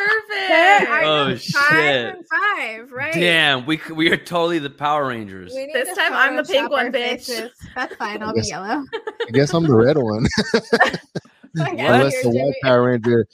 Yeah, 0.48 0.56
perfect. 0.56 0.67
I 0.86 1.04
Oh, 1.04 1.28
know, 1.28 1.36
five 1.36 1.40
shit. 1.40 2.14
and 2.14 2.24
five, 2.28 2.92
right? 2.92 3.12
Damn, 3.12 3.66
we 3.66 3.80
we 3.94 4.10
are 4.10 4.16
totally 4.16 4.58
the 4.58 4.70
Power 4.70 5.08
Rangers. 5.08 5.54
This 5.54 5.96
time 5.96 6.12
I'm 6.12 6.36
the 6.36 6.44
pink 6.44 6.70
one, 6.70 6.92
bitch. 6.92 7.26
faces. 7.26 7.50
That's 7.74 7.94
fine. 7.96 8.22
I'll 8.22 8.34
be 8.34 8.42
yellow. 8.42 8.84
I 8.94 9.30
guess 9.32 9.52
I'm 9.54 9.64
the 9.64 9.74
red 9.76 9.96
one. 9.98 10.26
I 11.60 11.70
unless 11.70 12.12
you're 12.14 12.22
the 12.24 12.28
white 12.30 12.34
Jimmy. 12.34 12.54
Power 12.62 12.82
Ranger, 12.90 13.26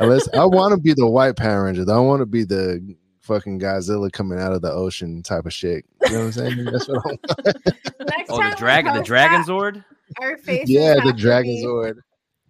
unless 0.00 0.28
I 0.34 0.44
want 0.44 0.72
to 0.74 0.80
be 0.80 0.94
the 0.94 1.06
white 1.08 1.36
Power 1.36 1.64
Ranger. 1.64 1.84
I 1.90 1.98
want 2.00 2.20
to 2.20 2.26
be 2.26 2.44
the 2.44 2.96
fucking 3.20 3.60
Godzilla 3.60 4.10
coming 4.10 4.38
out 4.38 4.52
of 4.52 4.62
the 4.62 4.72
ocean 4.72 5.22
type 5.22 5.46
of 5.46 5.52
shit. 5.52 5.84
You 6.06 6.12
know 6.14 6.18
what 6.20 6.24
I'm 6.26 6.32
saying? 6.32 6.64
That's 6.64 6.88
what 6.88 6.98
I 6.98 7.08
want. 7.08 7.20
Next 8.00 8.30
Oh, 8.30 8.50
the 8.50 8.56
dragon, 8.56 8.94
the 8.94 9.00
post 9.00 9.06
Dragon 9.06 9.42
Zord. 9.42 9.84
Our 10.20 10.38
faces. 10.38 10.70
Yeah, 10.70 10.94
the 10.94 11.02
have 11.02 11.16
to 11.16 11.22
Dragon 11.22 11.62
Zord. 11.62 11.96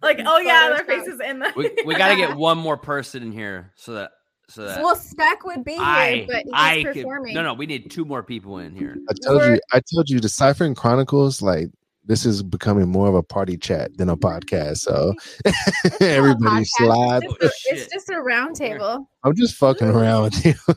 Like, 0.01 0.21
oh 0.25 0.37
yeah, 0.39 0.69
their 0.69 0.85
faces 0.85 1.19
in 1.19 1.39
the. 1.39 1.51
We, 1.57 1.71
we 1.85 1.95
got 1.95 2.07
to 2.09 2.15
get 2.15 2.37
one 2.37 2.57
more 2.57 2.77
person 2.77 3.21
in 3.21 3.31
here 3.33 3.73
so 3.75 3.93
that 3.95 4.11
so 4.49 4.65
that 4.65 4.81
Well, 4.83 4.95
Spec 4.95 5.45
would 5.45 5.63
be 5.63 5.73
here, 5.73 5.81
I 5.81 6.25
but 6.27 6.43
he's 6.43 6.51
I 6.53 6.83
could, 6.83 6.93
performing. 6.95 7.33
no 7.35 7.43
no 7.43 7.53
we 7.53 7.65
need 7.65 7.89
two 7.91 8.03
more 8.05 8.23
people 8.23 8.57
in 8.59 8.75
here. 8.75 8.97
I 9.09 9.13
told 9.25 9.37
We're- 9.41 9.53
you. 9.55 9.59
I 9.71 9.79
told 9.93 10.09
you. 10.09 10.19
The 10.19 10.27
Ciphering 10.29 10.75
Chronicles, 10.75 11.41
like 11.41 11.67
this 12.05 12.25
is 12.25 12.41
becoming 12.41 12.87
more 12.89 13.07
of 13.07 13.13
a 13.15 13.21
party 13.23 13.55
chat 13.57 13.95
than 13.97 14.09
a 14.09 14.17
podcast. 14.17 14.77
So 14.77 15.13
everybody 16.01 16.63
podcast. 16.63 16.67
slide. 16.77 17.23
It's, 17.23 17.33
Oh, 17.33 17.37
just 17.41 17.65
a, 17.71 17.75
it's 17.75 17.93
just 17.93 18.09
a 18.09 18.19
round 18.19 18.55
table. 18.55 19.09
I'm 19.23 19.35
just 19.35 19.55
fucking 19.55 19.87
around 19.87 20.23
with 20.23 20.45
you. 20.45 20.53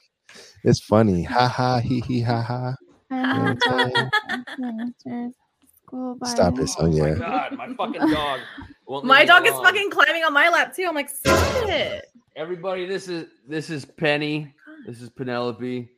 It's 0.65 0.79
funny. 0.79 1.25
Ha 1.25 1.49
ha 1.49 1.81
he 1.81 2.01
he 2.03 2.21
ha 2.21 2.41
ha. 2.41 2.77
know 3.11 3.55
what 3.67 4.93
I'm 5.11 5.33
Stop 6.25 6.59
it, 6.59 6.61
Oh 6.79 6.83
my 6.87 6.91
Sonia. 6.93 7.15
god, 7.17 7.57
my 7.57 7.75
fucking 7.75 8.11
dog. 8.13 8.41
my 9.05 9.25
dog 9.25 9.45
is 9.47 9.53
fucking 9.55 9.91
climbing 9.91 10.23
on 10.23 10.33
my 10.33 10.49
lap 10.51 10.73
too. 10.75 10.85
I'm 10.89 10.95
like, 10.95 11.09
stop 11.11 11.69
it. 11.69 12.07
Everybody, 12.37 12.87
this 12.87 13.09
is 13.09 13.27
this 13.47 13.71
is 13.71 13.85
Penny. 13.85 14.55
This 14.87 15.01
is 15.01 15.11
Penelope. 15.11 15.89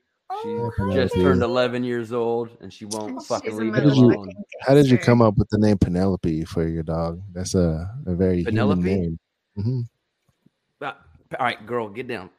She 0.43 0.49
Oh, 0.49 0.71
just 0.93 1.15
Penelope. 1.15 1.23
turned 1.23 1.43
11 1.43 1.85
years 1.85 2.13
old 2.13 2.51
and 2.61 2.73
she 2.73 2.87
won't 2.87 3.21
She's 3.21 3.29
fucking 3.29 3.57
leave 3.57 3.75
How 3.75 3.81
it 3.81 3.85
did 3.85 3.97
you- 3.97 4.07
alone. 4.11 4.33
How 4.63 4.75
did 4.75 4.87
you 4.87 4.99
come 4.99 5.23
up 5.23 5.37
with 5.37 5.49
the 5.51 5.59
name 5.59 5.79
Penelope 5.79 6.45
for 6.47 6.67
your 6.67 6.83
dog? 6.83 7.23
That's 7.33 7.55
a, 7.55 7.89
a 8.07 8.15
very 8.15 8.43
Penelope? 8.43 8.81
human 8.83 9.01
name. 9.03 9.19
Mhm. 9.59 9.83
Ah, 10.83 10.99
all 11.39 11.47
right, 11.47 11.65
girl, 11.67 11.89
get 11.89 12.09
down. 12.09 12.31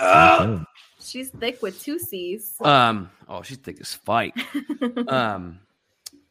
Okay. 0.00 0.62
She's 1.00 1.28
thick 1.30 1.60
with 1.62 1.80
two 1.82 1.98
C's. 1.98 2.54
Um, 2.62 3.10
oh, 3.28 3.42
she's 3.42 3.58
thick 3.58 3.78
as 3.80 3.92
fight. 3.94 4.34
Um, 5.08 5.60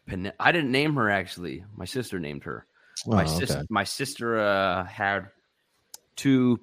Pen- 0.07 0.33
I 0.39 0.51
didn't 0.51 0.71
name 0.71 0.95
her 0.95 1.09
actually. 1.09 1.63
My 1.77 1.85
sister 1.85 2.19
named 2.19 2.43
her. 2.45 2.65
My 3.05 3.23
Oh, 3.23 3.27
sister, 3.39 3.57
okay. 3.59 3.67
my 3.69 3.83
sister 3.83 4.39
uh, 4.39 4.83
had 4.85 5.27
two 6.15 6.59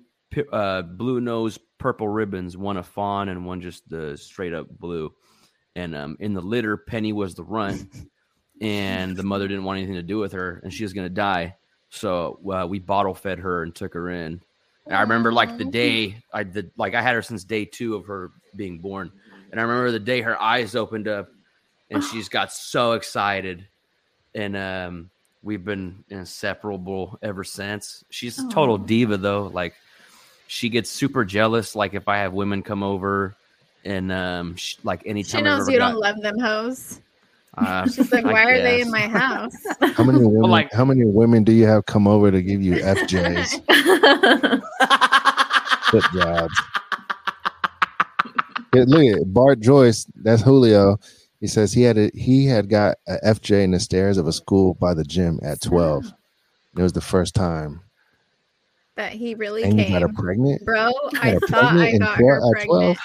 uh, 0.53 0.83
blue 0.83 1.21
nose 1.21 1.59
purple 1.79 2.09
ribbons, 2.09 2.57
one 2.57 2.77
a 2.77 2.83
fawn 2.83 3.29
and 3.29 3.47
one 3.47 3.61
just 3.61 3.89
the 3.89 4.17
straight 4.17 4.55
up 4.55 4.69
blue. 4.69 5.13
And 5.77 5.95
um, 5.95 6.17
in 6.21 6.35
the 6.35 6.41
litter, 6.41 6.77
Penny 6.77 7.13
was 7.13 7.35
the 7.35 7.45
runt, 7.45 7.89
and 8.61 9.17
the 9.17 9.23
mother 9.23 9.49
didn't 9.49 9.65
want 9.65 9.79
anything 9.79 9.97
to 9.97 10.03
do 10.03 10.19
with 10.19 10.33
her, 10.33 10.61
and 10.63 10.73
she 10.73 10.85
was 10.85 10.93
gonna 10.93 11.09
die. 11.09 11.57
So 11.89 12.39
uh, 12.53 12.67
we 12.67 12.79
bottle 12.79 13.15
fed 13.15 13.39
her 13.41 13.63
and 13.63 13.75
took 13.75 13.95
her 13.95 14.11
in. 14.11 14.41
And 14.87 14.97
I 14.97 15.03
remember 15.03 15.33
like 15.33 15.59
the 15.59 15.65
day 15.65 16.17
I 16.33 16.43
did, 16.43 16.71
like 16.77 16.95
I 16.95 17.03
had 17.03 17.15
her 17.15 17.23
since 17.23 17.45
day 17.45 17.65
two 17.65 17.95
of 17.95 18.07
her 18.07 18.31
being 18.57 18.79
born, 18.79 19.13
and 19.51 19.61
I 19.61 19.63
remember 19.63 19.91
the 19.91 19.99
day 19.99 20.21
her 20.21 20.41
eyes 20.41 20.75
opened 20.75 21.09
up, 21.09 21.29
and 21.91 22.03
she's 22.03 22.29
got 22.29 22.53
so 22.53 22.93
excited, 22.93 23.67
and 24.35 24.57
um, 24.57 25.11
we've 25.43 25.65
been 25.65 26.05
inseparable 26.11 27.19
ever 27.23 27.45
since. 27.45 28.05
She's 28.11 28.39
a 28.39 28.49
total 28.49 28.75
Aw. 28.77 28.85
diva 28.87 29.17
though. 29.17 29.47
Like 29.53 29.75
she 30.47 30.69
gets 30.69 30.91
super 30.91 31.25
jealous. 31.25 31.75
Like 31.75 31.95
if 31.95 32.09
I 32.09 32.19
have 32.19 32.33
women 32.33 32.63
come 32.63 32.83
over, 32.83 33.35
and 33.85 34.13
um, 34.13 34.57
sh 34.57 34.77
like 34.85 35.03
anytime 35.07 35.39
She 35.41 35.43
knows 35.43 35.69
you 35.69 35.79
got- 35.79 35.93
don't 35.93 36.01
love 36.01 36.21
them 36.21 36.39
hoes. 36.39 37.01
uh, 37.57 37.87
She's 37.89 38.13
like, 38.13 38.25
why 38.25 38.45
are 38.45 38.61
they 38.63 38.83
in 38.83 38.91
my 38.91 39.09
house? 39.09 39.55
How 39.95 40.05
many 40.05 40.19
women? 40.19 40.51
like- 40.51 40.73
how 40.73 40.85
many 40.85 41.05
women 41.05 41.45
do 41.45 41.53
you 41.53 41.67
have 41.67 41.87
come 41.87 42.07
over 42.07 42.31
to 42.31 42.43
give 42.43 42.63
you 42.63 42.75
FJs? 42.75 43.61
Foot 45.91 46.05
jobs. 46.15 46.55
Yeah, 48.75 48.85
look 48.87 49.21
at 49.21 49.33
Bart 49.33 49.59
Joyce. 49.61 50.07
That's 50.15 50.43
Julio. 50.43 50.99
He 51.41 51.47
says 51.47 51.73
he 51.73 51.83
had 51.83 51.97
a, 51.97 52.11
he 52.15 52.47
had 52.47 52.69
got 52.69 52.99
a 53.09 53.17
FJ 53.25 53.65
in 53.65 53.71
the 53.71 53.81
stairs 53.81 54.19
of 54.19 54.27
a 54.27 54.33
school 54.33 54.75
by 54.75 54.93
the 54.95 55.05
gym 55.05 55.41
at 55.43 55.61
twelve. 55.61 56.05
It 56.77 56.83
was 56.83 56.93
the 56.93 57.01
first 57.01 57.35
time, 57.35 57.81
that 58.97 59.13
he 59.13 59.35
really 59.35 59.63
and 59.63 59.79
you 59.79 59.85
came. 59.85 59.93
got 59.95 60.03
her 60.03 60.09
pregnant. 60.09 60.65
Bro, 60.65 60.93
got 61.13 61.25
I 61.25 61.39
thought 61.49 61.65
I 61.65 61.71
pregnant 61.71 61.91
and 61.95 62.01
got 62.01 62.17
twel- 62.19 62.29
her 62.29 62.37
at 62.37 62.53
pregnant. 62.69 62.99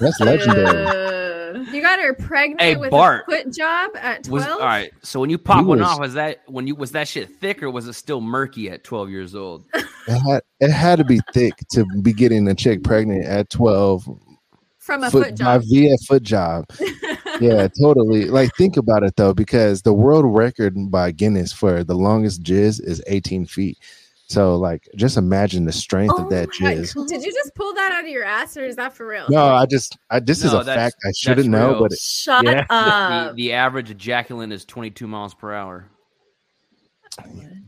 That's 0.00 0.20
legendary. 0.20 0.86
Uh, 0.86 1.24
You 1.72 1.80
got 1.82 1.98
her 1.98 2.12
pregnant 2.14 2.60
Hey, 2.60 2.76
with 2.76 2.90
Bart. 2.90 3.24
a 3.26 3.30
foot 3.30 3.52
job 3.54 3.90
at 3.96 4.22
12? 4.24 4.46
all 4.48 4.58
right. 4.60 4.90
So 5.02 5.18
when 5.18 5.28
you 5.30 5.38
pop 5.38 5.64
one 5.64 5.78
was- 5.80 5.88
off, 5.88 5.98
was 5.98 6.14
that 6.14 6.42
when 6.46 6.66
you 6.66 6.74
was 6.74 6.92
that 6.92 7.08
shit 7.08 7.36
thick 7.40 7.62
or 7.62 7.70
was 7.70 7.88
it 7.88 7.94
still 7.94 8.20
murky 8.20 8.70
at 8.70 8.84
twelve 8.84 9.08
years 9.10 9.34
old? 9.34 9.64
It 10.06 10.18
had 10.20 10.42
it 10.60 10.70
had 10.70 10.98
to 11.00 11.04
be 11.04 11.20
thick 11.34 11.52
to 11.72 11.84
be 12.02 12.12
getting 12.14 12.46
a 12.48 12.54
chick 12.54 12.82
pregnant 12.84 13.24
at 13.26 13.50
twelve 13.50 14.08
From 14.78 15.02
a 15.04 15.10
foot, 15.10 15.26
foot 15.26 15.34
job. 15.36 15.60
by 15.60 15.66
via 15.68 15.96
foot 16.06 16.22
job. 16.22 16.64
yeah, 17.40 17.68
totally. 17.80 18.26
Like 18.26 18.54
think 18.56 18.76
about 18.76 19.02
it 19.02 19.16
though, 19.16 19.34
because 19.34 19.82
the 19.82 19.92
world 19.92 20.24
record 20.26 20.74
by 20.90 21.10
Guinness 21.12 21.52
for 21.52 21.84
the 21.84 21.94
longest 21.94 22.42
jizz 22.42 22.82
is 22.84 23.02
18 23.06 23.46
feet. 23.46 23.78
So 24.30 24.56
like 24.56 24.86
just 24.94 25.16
imagine 25.16 25.64
the 25.64 25.72
strength 25.72 26.14
Oh 26.18 26.24
of 26.24 26.30
that 26.30 26.50
jizz. 26.50 26.94
God. 26.94 27.08
Did 27.08 27.22
you 27.22 27.32
just 27.32 27.54
pull 27.54 27.72
that 27.74 27.92
out 27.92 28.04
of 28.04 28.10
your 28.10 28.24
ass 28.24 28.56
or 28.58 28.64
is 28.66 28.76
that 28.76 28.92
for 28.92 29.06
real? 29.06 29.26
No, 29.30 29.42
I 29.54 29.64
just 29.64 29.96
I 30.10 30.20
this 30.20 30.44
is 30.44 30.52
a 30.52 30.62
fact 30.64 30.96
I 31.06 31.12
shouldn't 31.16 31.48
know, 31.48 31.70
real. 31.70 31.80
but 31.80 31.92
it, 31.92 31.98
Shut 31.98 32.44
Yeah. 32.44 32.66
up. 32.68 33.34
the 33.36 33.52
average 33.54 33.90
ejaculate 33.90 34.52
is 34.52 34.64
twenty 34.66 34.90
two 34.90 35.06
miles 35.06 35.32
per 35.34 35.54
hour. 35.54 35.88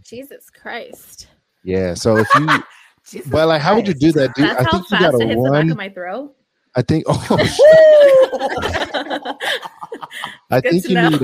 Jesus 0.05 0.51
Christ. 0.51 1.29
yeah. 1.65 1.95
So 1.95 2.17
if 2.19 2.29
you 2.35 3.23
but 3.31 3.49
like 3.49 3.63
how 3.63 3.75
would 3.77 3.89
you 3.89 3.95
do 3.95 4.13
that, 4.13 4.35
dude? 4.35 4.45
That's 4.47 4.61
I 4.61 4.65
how 4.65 4.71
think 4.71 4.91
you 4.91 4.97
fast 4.99 5.13
got 5.13 5.15
a 5.15 5.25
it 5.25 5.29
hits 5.29 5.43
the 5.43 5.51
back 5.51 5.71
of 5.71 5.77
my 5.77 5.89
throat. 5.89 6.37
I 6.77 6.83
think 6.83 7.05
oh 7.09 7.27
I 10.51 10.61
Good 10.61 10.73
think 10.73 10.89
you 10.89 10.95
know. 10.95 11.09
need 11.11 11.23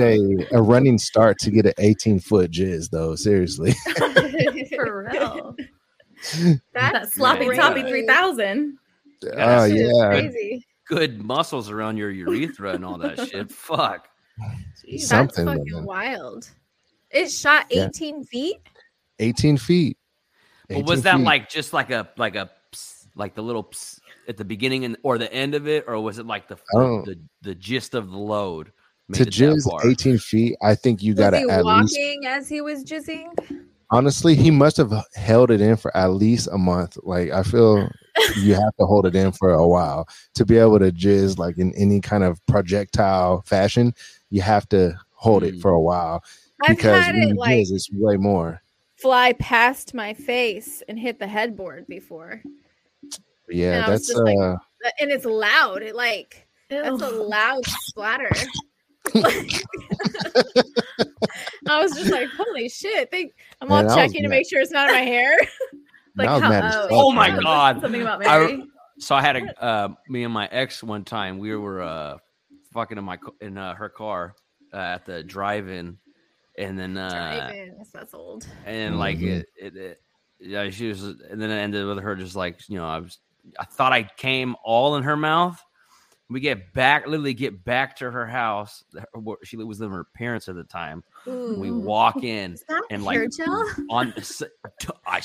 a, 0.51 0.57
a 0.57 0.61
running 0.61 0.97
start 0.97 1.37
to 1.39 1.51
get 1.51 1.65
an 1.65 1.73
18 1.77 2.19
foot 2.19 2.51
jizz 2.51 2.89
though, 2.89 3.15
seriously. 3.15 3.73
For 4.75 5.09
real. 5.11 5.55
That's 6.33 6.59
That 6.73 7.13
sloppy 7.13 7.45
crazy. 7.47 7.61
toppy 7.61 7.83
3000. 7.83 8.77
Oh 9.23 9.27
That 9.35 9.71
yeah. 9.71 10.09
crazy. 10.09 10.65
Good 10.87 11.23
muscles 11.23 11.69
around 11.69 11.97
your 11.97 12.11
urethra 12.11 12.73
and 12.73 12.85
all 12.85 12.97
that 12.99 13.27
shit. 13.27 13.51
Fuck. 13.51 14.07
Jeez. 14.85 15.01
Something, 15.01 15.45
That's 15.45 15.57
fucking 15.59 15.85
wild. 15.85 16.49
It 17.11 17.29
shot 17.29 17.65
Yeah. 17.69 17.87
18 17.87 18.23
feet? 18.25 18.57
18 19.19 19.57
feet. 19.57 19.97
But 20.69 20.85
was 20.85 21.01
that 21.03 21.17
feet. 21.17 21.25
like 21.25 21.49
just 21.49 21.73
like 21.73 21.91
a 21.91 22.09
like 22.17 22.35
a 22.35 22.49
like 23.15 23.35
the 23.35 23.41
little 23.41 23.63
ps- 23.63 23.99
at 24.27 24.37
the 24.37 24.45
beginning 24.45 24.85
and 24.85 24.97
or 25.03 25.17
the 25.17 25.31
end 25.33 25.55
of 25.55 25.67
it, 25.67 25.85
or 25.87 25.99
was 26.01 26.19
it 26.19 26.25
like 26.25 26.47
the 26.47 26.55
I 26.75 26.79
don't- 26.79 27.05
the, 27.05 27.19
the 27.41 27.55
gist 27.55 27.93
of 27.95 28.09
the 28.11 28.17
load? 28.17 28.71
to 29.13 29.21
it 29.23 29.29
jizz 29.29 29.85
18 29.89 30.17
feet, 30.17 30.57
I 30.61 30.75
think 30.75 31.01
you 31.01 31.13
gotta 31.13 31.37
he 31.39 31.49
at 31.49 31.63
least 31.63 31.95
walking 31.97 32.25
as 32.25 32.49
he 32.49 32.59
was 32.59 32.83
jizzing? 32.83 33.27
honestly, 33.89 34.35
he 34.35 34.51
must 34.51 34.75
have 34.75 34.91
held 35.15 35.49
it 35.49 35.61
in 35.61 35.77
for 35.77 35.95
at 35.95 36.07
least 36.07 36.49
a 36.51 36.57
month. 36.57 36.97
Like 37.03 37.31
I 37.31 37.43
feel 37.43 37.87
you 38.37 38.53
have 38.55 38.75
to 38.79 38.85
hold 38.85 39.05
it 39.05 39.15
in 39.15 39.31
for 39.31 39.51
a 39.51 39.65
while 39.65 40.09
to 40.33 40.45
be 40.45 40.57
able 40.57 40.79
to 40.79 40.91
jizz 40.91 41.37
like 41.37 41.57
in 41.57 41.73
any 41.75 42.01
kind 42.01 42.25
of 42.25 42.45
projectile 42.47 43.43
fashion. 43.43 43.93
You 44.29 44.41
have 44.41 44.67
to 44.69 44.99
hold 45.13 45.43
it 45.43 45.55
Mm. 45.55 45.61
for 45.61 45.71
a 45.71 45.79
while 45.81 46.21
I've 46.61 46.75
because 46.75 47.01
had 47.05 47.15
when 47.15 47.23
it 47.23 47.29
you 47.29 47.35
like 47.35 47.59
jizz, 47.59 47.71
it's 47.71 47.89
way 47.93 48.17
more. 48.17 48.61
fly 48.97 49.31
past 49.33 49.93
my 49.93 50.13
face 50.13 50.83
and 50.89 50.99
hit 50.99 51.17
the 51.19 51.27
headboard 51.27 51.87
before, 51.87 52.41
Yeah, 53.49 53.83
And 53.83 53.93
that's 53.93 54.07
just 54.07 54.19
like- 54.19 54.37
uh 54.37 54.55
and 54.99 55.11
it's 55.11 55.25
loud. 55.25 55.81
It 55.81 55.95
like 55.95 56.47
that's 56.69 57.01
a 57.01 57.09
loud 57.09 57.65
splatter. 57.65 58.29
I 61.69 61.81
was 61.81 61.93
just 61.93 62.11
like, 62.11 62.29
"Holy 62.29 62.69
shit!" 62.69 63.11
They, 63.11 63.31
I'm 63.61 63.71
all 63.71 63.77
Man, 63.77 63.85
I 63.85 63.87
was 63.87 63.95
checking 63.95 64.23
to 64.23 64.29
mad. 64.29 64.35
make 64.37 64.49
sure 64.49 64.59
it's 64.61 64.71
not 64.71 64.89
in 64.89 64.95
my 64.95 65.01
hair. 65.01 65.35
Like 66.19 66.29
how- 66.29 66.37
oh, 66.37 66.41
fuck, 66.81 66.87
Oh 66.91 67.11
my 67.11 67.29
man. 67.29 67.41
God. 67.43 67.79
Something 67.81 68.01
about 68.01 68.25
I- 68.25 68.63
So 68.97 69.13
I 69.13 69.21
had 69.21 69.35
a 69.35 69.63
uh, 69.63 69.89
me 70.09 70.23
and 70.23 70.33
my 70.33 70.47
ex 70.47 70.81
one 70.81 71.03
time. 71.03 71.37
We 71.37 71.55
were 71.55 71.83
uh, 71.83 72.17
fucking 72.73 72.97
in 72.97 73.03
my 73.03 73.19
in 73.39 73.55
uh, 73.55 73.75
her 73.75 73.87
car 73.87 74.33
uh, 74.73 74.77
at 74.77 75.05
the 75.05 75.23
drive-in, 75.23 75.95
and 76.57 76.79
then 76.79 76.97
uh, 76.97 77.09
Drive-in, 77.11 77.77
that's 77.93 78.15
old. 78.15 78.47
and 78.65 78.97
like 78.97 79.19
Mhm. 79.19 79.27
it, 79.41 79.45
it, 79.61 79.75
it, 79.77 80.01
yeah, 80.39 80.67
she 80.71 80.87
was, 80.87 81.03
and 81.03 81.39
then 81.39 81.51
it 81.51 81.57
ended 81.59 81.85
with 81.85 81.99
her 81.99 82.15
just 82.15 82.35
like 82.35 82.67
you 82.67 82.77
know, 82.79 82.87
I 82.87 82.97
was, 82.97 83.19
I 83.59 83.65
thought 83.65 83.93
I 83.93 84.03
came 84.17 84.55
all 84.63 84.95
in 84.95 85.03
her 85.03 85.17
mouth. 85.17 85.61
We 86.29 86.41
get 86.41 86.73
back, 86.73 87.07
literally 87.07 87.33
get 87.33 87.63
back 87.63 87.97
to 87.97 88.11
her 88.11 88.25
house. 88.27 88.83
She 89.43 89.55
was 89.55 89.79
living 89.79 89.93
with 89.93 89.99
her 89.99 90.07
parents 90.13 90.49
at 90.49 90.55
the 90.55 90.65
time. 90.65 91.03
We 91.25 91.71
walk 91.71 92.23
in 92.23 92.57
and, 92.89 93.03
like, 93.05 93.15
on, 93.89 94.13
the 94.17 94.49
I, 95.05 95.21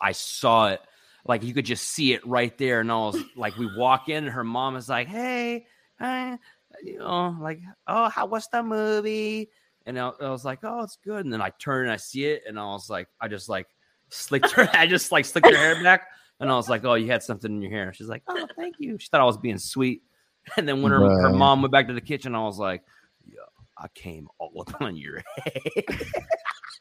I 0.00 0.12
saw 0.12 0.68
it, 0.68 0.80
like 1.26 1.42
you 1.42 1.52
could 1.52 1.66
just 1.66 1.86
see 1.88 2.14
it 2.14 2.26
right 2.26 2.56
there. 2.56 2.80
And 2.80 2.90
I 2.90 2.96
was 2.96 3.22
like, 3.36 3.56
we 3.58 3.68
walk 3.76 4.08
in, 4.08 4.24
and 4.24 4.32
her 4.32 4.44
mom 4.44 4.76
is 4.76 4.88
like, 4.88 5.08
"Hey, 5.08 5.66
hi," 6.00 6.38
you 6.82 6.98
know, 6.98 7.36
like, 7.40 7.60
"Oh, 7.86 8.08
how 8.08 8.26
was 8.26 8.48
the 8.50 8.62
movie?" 8.62 9.50
And 9.84 9.98
I, 9.98 10.08
I 10.08 10.30
was 10.30 10.44
like, 10.44 10.60
"Oh, 10.62 10.82
it's 10.82 10.96
good." 11.04 11.24
And 11.24 11.32
then 11.32 11.42
I 11.42 11.50
turn 11.58 11.84
and 11.84 11.92
I 11.92 11.96
see 11.96 12.24
it, 12.24 12.44
and 12.48 12.58
I 12.58 12.64
was 12.66 12.88
like, 12.88 13.08
I 13.20 13.28
just 13.28 13.48
like 13.50 13.66
slicked 14.08 14.52
her, 14.52 14.68
I 14.72 14.86
just 14.86 15.12
like 15.12 15.26
slicked 15.26 15.48
her 15.48 15.56
hair 15.56 15.82
back, 15.82 16.08
and 16.40 16.50
I 16.50 16.54
was 16.56 16.68
like, 16.68 16.84
"Oh, 16.84 16.94
you 16.94 17.06
had 17.08 17.22
something 17.22 17.50
in 17.52 17.62
your 17.62 17.70
hair." 17.70 17.92
She's 17.92 18.08
like, 18.08 18.22
"Oh, 18.28 18.46
thank 18.56 18.76
you." 18.78 18.98
She 18.98 19.08
thought 19.08 19.20
I 19.20 19.24
was 19.24 19.36
being 19.38 19.58
sweet, 19.58 20.02
and 20.56 20.68
then 20.68 20.82
when 20.82 20.92
her, 20.92 21.00
her 21.22 21.30
mom 21.32 21.62
went 21.62 21.72
back 21.72 21.88
to 21.88 21.94
the 21.94 22.00
kitchen, 22.00 22.34
I 22.34 22.40
was 22.42 22.58
like, 22.58 22.82
"Yo, 23.26 23.36
I 23.76 23.88
came 23.94 24.28
all 24.38 24.52
up 24.66 24.74
on 24.80 24.96
your 24.96 25.22
head." 25.36 25.84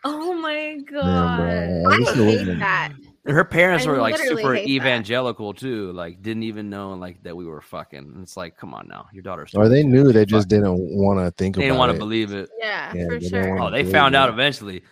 Oh 0.04 0.34
my 0.34 0.78
god. 0.90 1.38
bro. 1.38 1.92
I 1.92 2.14
hate 2.14 2.60
that. 2.60 2.92
And 3.26 3.36
her 3.36 3.44
parents 3.44 3.86
I 3.86 3.90
were 3.90 3.98
like 3.98 4.16
super 4.18 4.54
hate 4.56 4.64
that. 4.66 4.70
evangelical 4.70 5.54
too, 5.54 5.92
like 5.92 6.22
didn't 6.22 6.44
even 6.44 6.70
know 6.70 6.94
like 6.94 7.22
that 7.24 7.36
we 7.36 7.46
were 7.46 7.62
fucking. 7.62 7.98
And 8.00 8.22
it's 8.22 8.38
like, 8.38 8.56
come 8.56 8.74
on 8.74 8.88
now, 8.88 9.08
your 9.12 9.24
daughter's. 9.24 9.54
Or 9.56 9.68
they 9.68 9.84
knew 9.84 10.14
they 10.14 10.22
Fuck. 10.22 10.28
just 10.30 10.48
didn't 10.50 10.78
want 10.78 11.20
to 11.20 11.32
think 11.32 11.58
about 11.58 11.64
it. 11.64 11.66
They 11.66 11.70
about 11.72 11.74
didn't 11.74 11.80
want 11.80 11.92
to 11.94 11.98
believe 11.98 12.32
it. 12.32 12.50
Yeah, 12.58 12.94
Yeah, 12.94 13.06
for 13.08 13.20
they 13.20 13.28
sure. 13.28 13.60
Oh, 13.62 13.70
they 13.72 13.84
found 13.84 14.14
it. 14.16 14.20
out 14.20 14.30
eventually. 14.30 14.84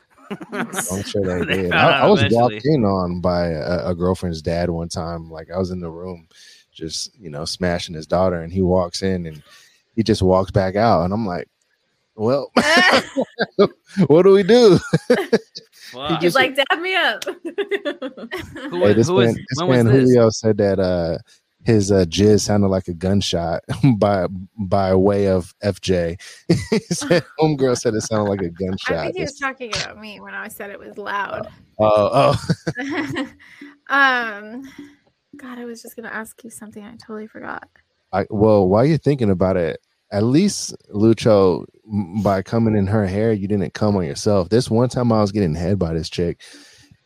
I'm 0.51 1.03
sure 1.03 1.45
they, 1.45 1.45
They 1.55 1.61
did. 1.63 1.71
I, 1.73 2.01
I 2.01 2.07
was 2.07 2.19
eventually. 2.21 2.55
walked 2.55 2.65
in 2.65 2.83
on 2.85 3.21
by 3.21 3.47
a, 3.47 3.89
a 3.89 3.95
girlfriend's 3.95 4.41
dad 4.41 4.69
one 4.69 4.89
time. 4.89 5.29
Like 5.29 5.49
I 5.51 5.57
was 5.57 5.71
in 5.71 5.79
the 5.79 5.89
room, 5.91 6.27
just 6.71 7.17
you 7.19 7.29
know, 7.29 7.45
smashing 7.45 7.95
his 7.95 8.07
daughter, 8.07 8.41
and 8.41 8.51
he 8.51 8.61
walks 8.61 9.01
in 9.01 9.25
and 9.25 9.41
he 9.95 10.03
just 10.03 10.21
walks 10.21 10.51
back 10.51 10.75
out, 10.75 11.03
and 11.03 11.13
I'm 11.13 11.25
like, 11.25 11.47
"Well, 12.15 12.51
what 14.07 14.23
do 14.23 14.31
we 14.31 14.43
do?" 14.43 14.79
Fuck. 15.91 16.21
He's 16.21 16.35
like, 16.35 16.55
dab 16.55 16.79
me 16.81 16.95
up. 16.95 17.23
who, 17.23 18.79
Hey, 18.79 18.93
this 18.93 19.07
who 19.07 19.13
was- 19.13 19.27
man, 19.27 19.35
this 19.35 19.59
when 19.67 19.85
was 19.85 19.93
this? 19.93 20.09
Julio 20.09 20.29
said 20.29 20.57
that 20.57 20.79
uh, 20.79 21.17
his 21.65 21.91
uh, 21.91 22.05
jizz 22.07 22.41
sounded 22.41 22.67
like 22.67 22.87
a 22.87 22.93
gunshot 22.93 23.63
by 23.97 24.27
by 24.57 24.93
way 24.93 25.27
of 25.27 25.53
FJ. 25.63 26.21
said, 26.93 27.25
"Homegirl 27.39 27.77
said 27.77 27.93
it 27.95 28.01
sounded 28.01 28.29
like 28.29 28.41
a 28.41 28.49
gunshot." 28.49 28.97
I 28.97 29.03
think 29.05 29.17
he 29.17 29.21
was 29.23 29.37
talking 29.37 29.71
about 29.75 29.99
me 29.99 30.19
when 30.19 30.33
I 30.33 30.47
said 30.47 30.69
it 30.69 30.79
was 30.79 30.97
loud. 30.97 31.47
Oh, 31.79 32.37
oh, 32.79 33.27
um, 33.89 34.63
God, 35.35 35.57
I 35.57 35.65
was 35.65 35.81
just 35.81 35.95
gonna 35.95 36.09
ask 36.09 36.41
you 36.43 36.49
something. 36.49 36.83
I 36.83 36.91
totally 36.91 37.27
forgot. 37.27 37.67
I, 38.13 38.25
well, 38.29 38.67
while 38.69 38.85
you're 38.85 38.97
thinking 38.97 39.29
about 39.29 39.57
it, 39.57 39.79
at 40.11 40.23
least 40.23 40.73
Lucho, 40.93 41.65
by 42.23 42.41
coming 42.41 42.75
in 42.75 42.87
her 42.87 43.05
hair, 43.05 43.33
you 43.33 43.47
didn't 43.47 43.73
come 43.73 43.97
on 43.97 44.05
yourself. 44.05 44.49
This 44.49 44.69
one 44.69 44.87
time 44.87 45.11
I 45.11 45.19
was 45.19 45.31
getting 45.31 45.55
head 45.55 45.79
by 45.79 45.93
this 45.93 46.09
chick, 46.09 46.41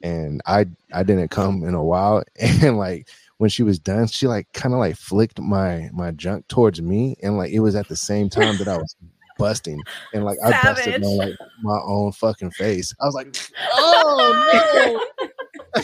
and 0.04 0.42
I 0.46 0.66
I 0.94 1.04
didn't 1.04 1.30
come 1.30 1.64
in 1.64 1.74
a 1.74 1.84
while, 1.84 2.24
and 2.40 2.78
like 2.78 3.08
when 3.40 3.50
she 3.50 3.64
was 3.64 3.80
done, 3.80 4.06
she 4.08 4.28
like 4.28 4.48
kind 4.54 4.74
of 4.74 4.80
like 4.80 4.96
flicked 4.98 5.40
my 5.40 5.90
my 5.94 6.12
junk 6.12 6.48
towards 6.50 6.82
me, 6.82 7.16
and 7.24 7.38
like 7.38 7.52
it 7.52 7.62
was 7.62 7.74
at 7.74 7.88
the 7.88 7.96
same 7.96 8.30
time 8.30 8.58
that 8.58 8.68
I 8.68 8.78
was 8.78 8.96
busting, 9.38 9.82
and 10.14 10.26
like 10.26 10.38
I 10.46 10.52
busted 10.62 11.02
my 11.02 11.08
like 11.08 11.36
my 11.64 11.80
own 11.86 12.12
fucking 12.12 12.52
face. 12.52 12.94
I 13.02 13.06
was 13.06 13.16
like, 13.16 13.36
oh 13.74 15.02
no. 15.16 15.84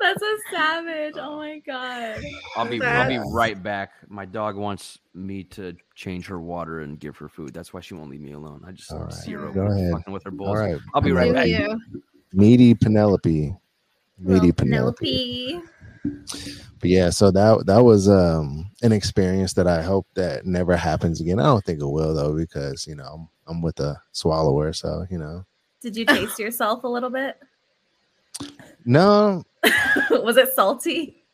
That's 0.00 0.22
a 0.22 0.36
savage. 0.52 1.14
Oh 1.16 1.38
my 1.38 1.58
god. 1.58 2.22
I'll 2.56 2.68
be 2.68 2.80
I'll 2.80 3.08
be 3.08 3.18
right 3.32 3.60
back. 3.60 3.90
My 4.06 4.24
dog 4.24 4.56
wants 4.56 5.00
me 5.12 5.42
to 5.42 5.74
change 5.96 6.28
her 6.28 6.40
water 6.40 6.80
and 6.80 7.00
give 7.00 7.16
her 7.16 7.28
food. 7.28 7.52
That's 7.52 7.74
why 7.74 7.80
she 7.80 7.94
won't 7.94 8.10
leave 8.10 8.20
me 8.20 8.32
alone. 8.32 8.62
I 8.64 8.70
just 8.70 8.92
All 8.92 9.00
right, 9.00 9.12
see 9.12 9.32
her 9.32 9.50
go 9.50 9.66
ahead. 9.66 9.90
fucking 9.92 10.12
with 10.12 10.22
her 10.22 10.30
no! 10.30 10.36
bowls. 10.36 10.48
All 10.50 10.56
right, 10.56 10.78
I'll 10.94 11.00
be 11.00 11.10
right 11.10 11.34
back. 11.34 11.48
you? 11.48 11.80
meaty 12.32 12.74
Penelope, 12.74 13.54
meaty 14.18 14.52
Penelope. 14.52 15.60
Penelope. 15.60 15.68
but 16.80 16.90
yeah 16.90 17.10
so 17.10 17.30
that 17.30 17.64
that 17.66 17.82
was 17.82 18.08
um 18.08 18.70
an 18.82 18.92
experience 18.92 19.52
that 19.52 19.66
i 19.66 19.82
hope 19.82 20.06
that 20.14 20.46
never 20.46 20.76
happens 20.76 21.20
again 21.20 21.38
i 21.40 21.44
don't 21.44 21.64
think 21.64 21.80
it 21.80 21.86
will 21.86 22.14
though 22.14 22.34
because 22.34 22.86
you 22.86 22.94
know 22.94 23.04
i'm, 23.04 23.28
I'm 23.56 23.62
with 23.62 23.78
a 23.80 24.00
swallower 24.12 24.72
so 24.72 25.06
you 25.10 25.18
know 25.18 25.44
Did 25.80 25.96
you 25.96 26.04
taste 26.04 26.38
yourself 26.38 26.84
a 26.84 26.88
little 26.88 27.10
bit? 27.10 27.36
no 28.84 29.42
Was 30.10 30.36
it 30.36 30.54
salty? 30.54 31.24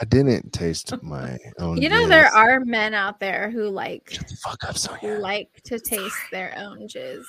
i 0.00 0.04
didn't 0.08 0.52
taste 0.52 0.92
my 1.02 1.38
own 1.58 1.80
You 1.80 1.88
know 1.88 2.04
jizz. 2.04 2.08
there 2.08 2.26
are 2.28 2.60
men 2.60 2.94
out 2.94 3.20
there 3.20 3.50
who 3.50 3.68
like 3.68 4.10
shut 4.10 4.28
the 4.28 4.36
fuck 4.36 4.64
up 4.64 4.76
who 5.00 5.18
like 5.18 5.48
to 5.64 5.78
taste 5.78 6.16
their 6.30 6.54
own 6.56 6.88
jizz. 6.88 7.24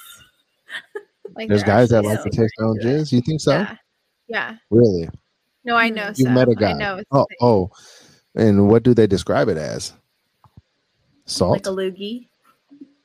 Like 1.35 1.49
there's 1.49 1.63
guys 1.63 1.89
that 1.89 2.03
like 2.05 2.23
to 2.23 2.29
taste 2.29 2.53
their 2.57 2.67
own 2.67 2.79
jizz 2.79 3.11
you 3.11 3.21
think 3.21 3.41
so 3.41 3.51
Yeah. 3.51 3.75
Yeah. 4.33 4.57
really 4.69 5.07
No, 5.63 5.75
I 5.77 5.89
know. 5.89 6.01
Mm-hmm. 6.09 6.21
you 6.21 6.25
so. 6.25 6.31
met 6.31 6.47
a 6.49 6.55
I 6.57 6.59
guy 6.59 6.73
know. 6.73 7.01
oh 7.11 7.27
oh 7.39 7.71
and 8.35 8.67
what 8.67 8.83
do 8.83 8.93
they 8.93 9.07
describe 9.07 9.47
it 9.47 9.57
as 9.57 9.93
salt 11.25 11.51
Like 11.53 11.67
a 11.67 11.69
loogie? 11.69 12.27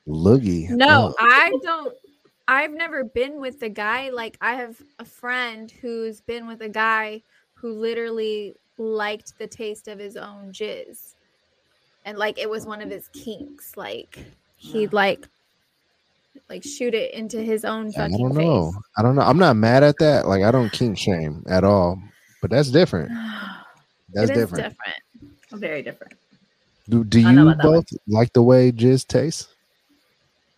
loogie 0.09 0.69
No, 0.71 1.11
Oh, 1.13 1.15
I 1.21 1.53
don't. 1.63 1.95
I've 2.49 2.73
never 2.73 3.05
been 3.05 3.41
with 3.41 3.63
a 3.63 3.69
guy. 3.69 4.09
Like 4.09 4.39
I 4.41 4.55
have 4.55 4.81
a 4.99 5.05
friend 5.05 5.71
who's 5.71 6.23
been 6.23 6.47
with 6.49 6.63
a 6.63 6.69
guy 6.71 7.23
who 7.55 7.73
literally 7.75 8.55
liked 8.79 9.39
the 9.39 9.47
taste 9.47 9.87
of 9.87 9.99
his 9.99 10.17
own 10.17 10.51
jizz, 10.53 11.13
and 12.07 12.17
like 12.17 12.39
it 12.39 12.49
was 12.49 12.65
one 12.65 12.81
of 12.81 12.89
his 12.91 13.09
kinks. 13.09 13.77
Like 13.77 14.19
he'd 14.57 14.95
like 14.95 15.29
like 16.49 16.63
shoot 16.65 16.95
it 16.95 17.13
into 17.15 17.41
his 17.41 17.65
own 17.65 17.93
I 17.99 18.09
don't 18.09 18.35
know. 18.35 18.73
face. 18.73 18.83
I 18.97 19.03
don't 19.03 19.15
know. 19.17 19.23
I'm 19.23 19.39
not 19.39 19.57
mad 19.57 19.83
at 19.83 19.97
that. 19.99 20.27
Like 20.27 20.43
I 20.43 20.51
don't 20.51 20.71
kink 20.73 20.99
shame 20.99 21.45
at 21.49 21.65
all. 21.65 22.01
But 22.41 22.51
that's 22.51 22.71
different. 22.71 23.11
That's 24.15 24.31
different. 24.31 24.75
Oh, 25.53 25.57
Very 25.59 25.83
different. 25.83 26.15
Do 26.89 27.05
do 27.05 27.21
you 27.21 27.29
about 27.43 27.59
that 27.59 27.67
one. 27.69 27.75
both 27.77 27.87
like 28.07 28.33
the 28.33 28.43
way 28.43 28.73
jizz 28.73 29.07
tastes? 29.07 29.49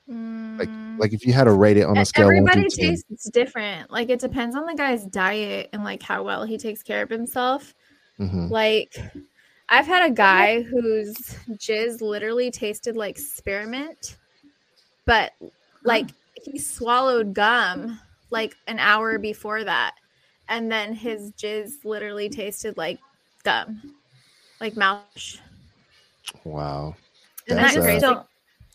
Mm, 0.09 0.99
Like 0.99 1.12
if 1.12 1.26
you 1.26 1.33
had 1.33 1.45
to 1.45 1.53
rate 1.53 1.76
it 1.76 1.83
on 1.85 1.97
a 1.99 2.05
scale 2.05 2.26
everybody 2.26 2.68
tastes 2.68 3.28
different. 3.31 3.91
Like 3.91 4.09
it 4.09 4.20
depends 4.20 4.55
on 4.55 4.66
the 4.66 4.74
guy's 4.74 5.05
diet 5.05 5.68
and 5.72 5.83
like 5.83 6.03
how 6.03 6.22
well 6.22 6.45
he 6.45 6.59
takes 6.59 6.83
care 6.83 7.03
of 7.03 7.11
himself. 7.11 7.74
Mhm. 8.20 8.51
Like, 8.51 8.97
I've 9.68 9.87
had 9.87 10.09
a 10.11 10.14
guy 10.14 10.62
whose 10.70 11.16
jizz 11.53 12.01
literally 12.01 12.51
tasted 12.51 12.97
like 12.97 13.18
spearmint, 13.18 14.16
but 15.07 15.33
like 15.85 16.09
he 16.43 16.59
swallowed 16.59 17.35
gum 17.35 17.99
like 18.31 18.55
an 18.66 18.78
hour 18.78 19.18
before 19.18 19.64
that, 19.64 19.95
and 20.49 20.70
then 20.70 20.95
his 20.95 21.33
jizz 21.33 21.85
literally 21.85 22.28
tasted 22.28 22.76
like 22.76 22.99
gum, 23.45 23.95
like 24.61 24.76
mouth. 24.76 25.05
Wow. 26.45 26.95
Isn't 27.47 27.61
That's, 27.61 27.74
that 27.74 27.81
uh, 27.81 27.83
I 27.83 27.85
crazy? 27.87 28.01
just 28.01 28.14
don't. 28.14 28.26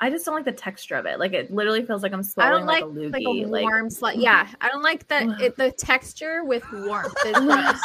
I 0.01 0.09
just 0.09 0.25
don't 0.25 0.35
like 0.35 0.43
the 0.45 0.51
texture 0.51 0.95
of 0.95 1.05
it. 1.05 1.19
Like 1.19 1.31
it 1.31 1.53
literally 1.53 1.85
feels 1.85 2.03
like 2.03 2.11
I'm 2.11 2.19
I 2.19 2.23
swallowing 2.23 2.65
don't 2.65 2.67
like 2.67 2.83
like, 2.83 2.83
a 2.83 3.09
like 3.09 3.23
loogie. 3.23 3.45
a 3.45 3.47
Like, 3.47 3.63
warm 3.63 3.87
slut. 3.89 4.15
Yeah, 4.21 4.47
I 4.59 4.67
don't 4.69 4.83
like 4.83 5.07
that. 5.07 5.41
It, 5.41 5.55
the 5.55 5.71
texture 5.71 6.43
with 6.43 6.63
warmth 6.73 7.13
is 7.25 7.33
gross. 7.39 7.79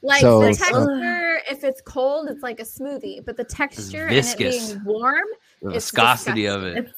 Like 0.00 0.20
So- 0.22 0.40
the 0.40 0.54
texture, 0.54 1.40
if 1.50 1.64
it's 1.64 1.82
cold, 1.82 2.30
it's 2.30 2.42
like 2.42 2.60
a 2.60 2.64
smoothie, 2.64 3.22
but 3.26 3.36
the 3.36 3.44
texture 3.44 4.06
and 4.06 4.16
it 4.16 4.38
being 4.38 4.82
warm, 4.84 5.24
The 5.60 5.70
It's 5.70 5.90
viscosity 5.90 6.46
of 6.46 6.64
it. 6.64 6.78
It's 6.78 6.97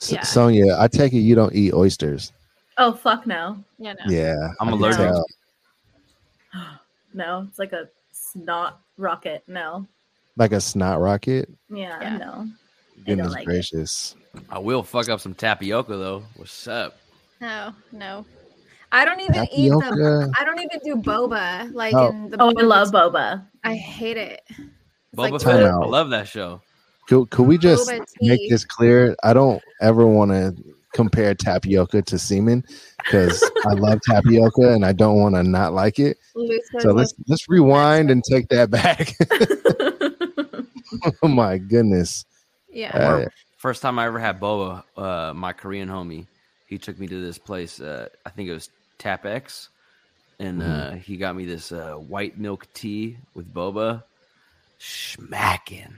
S- 0.00 0.12
Yeah. 0.12 0.22
Sonia, 0.22 0.76
I 0.78 0.88
take 0.88 1.12
it 1.12 1.18
you 1.18 1.34
don't 1.34 1.54
eat 1.54 1.72
oysters. 1.74 2.32
oh 2.78 2.92
fuck 2.92 3.26
no. 3.26 3.62
you 3.78 3.86
know. 3.92 3.94
Yeah, 4.08 4.34
I'm 4.60 4.68
I 4.68 4.70
can 4.72 4.80
allergic. 4.80 5.12
No, 7.14 7.46
it's 7.48 7.58
like 7.58 7.72
a 7.72 7.88
snot 8.12 8.80
rocket. 8.96 9.42
No. 9.46 9.86
Like 10.36 10.52
a 10.52 10.60
snot 10.60 11.00
rocket. 11.00 11.48
Yeah, 11.70 12.00
Yeah. 12.00 12.16
no. 12.18 12.48
Goodness 13.06 13.32
like 13.32 13.42
it. 13.42 13.46
gracious. 13.46 14.14
I 14.50 14.58
will 14.58 14.82
fuck 14.82 15.08
up 15.08 15.20
some 15.20 15.34
tapioca 15.34 15.96
though. 15.96 16.22
What's 16.36 16.68
up? 16.68 16.98
No, 17.40 17.72
no. 17.92 18.24
I 18.92 19.04
don't 19.04 19.20
even 19.20 19.46
eat 19.52 19.70
the. 19.70 20.32
I 20.38 20.44
don't 20.44 20.60
even 20.60 20.80
do 20.84 20.96
boba. 21.10 21.72
Like 21.72 21.94
Oh. 21.94 22.08
in 22.10 22.30
the. 22.30 22.36
Oh, 22.40 22.52
I 22.56 22.62
love 22.62 22.90
boba. 22.90 23.44
I 23.64 23.74
hate 23.74 24.16
it. 24.16 24.42
It's 24.50 24.58
Boba 25.16 25.30
like 25.32 25.40
Fett. 25.42 25.62
I 25.64 25.74
love 25.76 26.10
that 26.10 26.28
show. 26.28 26.60
Could, 27.08 27.30
could 27.30 27.46
we 27.46 27.56
just 27.56 27.90
make 28.20 28.50
this 28.50 28.64
clear? 28.64 29.16
I 29.24 29.32
don't 29.32 29.62
ever 29.80 30.06
want 30.06 30.30
to 30.30 30.54
compare 30.92 31.34
tapioca 31.34 32.02
to 32.02 32.18
semen 32.18 32.62
because 32.98 33.42
I 33.66 33.72
love 33.72 34.00
tapioca 34.02 34.74
and 34.74 34.84
I 34.84 34.92
don't 34.92 35.18
want 35.18 35.34
to 35.34 35.42
not 35.42 35.72
like 35.72 35.98
it. 35.98 36.18
So 36.80 36.92
let's 36.92 37.14
let's 37.26 37.48
rewind 37.48 38.10
and 38.10 38.22
take 38.22 38.48
that 38.48 38.70
back. 38.70 39.14
oh 41.22 41.28
my 41.28 41.56
goodness. 41.56 42.26
yeah. 42.70 42.96
Uh, 42.96 43.26
First 43.56 43.82
time 43.82 43.98
I 43.98 44.06
ever 44.06 44.20
had 44.20 44.38
boba, 44.38 44.84
uh, 44.96 45.34
my 45.34 45.52
Korean 45.52 45.88
homie, 45.88 46.26
he 46.66 46.78
took 46.78 46.98
me 46.98 47.08
to 47.08 47.20
this 47.20 47.38
place. 47.38 47.80
Uh, 47.80 48.08
I 48.24 48.30
think 48.30 48.48
it 48.48 48.52
was 48.52 48.68
Tap 48.98 49.26
X, 49.26 49.70
and 50.38 50.62
uh, 50.62 50.92
he 50.92 51.16
got 51.16 51.34
me 51.34 51.44
this 51.44 51.72
uh, 51.72 51.94
white 51.94 52.38
milk 52.38 52.68
tea 52.74 53.16
with 53.34 53.52
boba. 53.52 54.04
Smacking, 54.78 55.92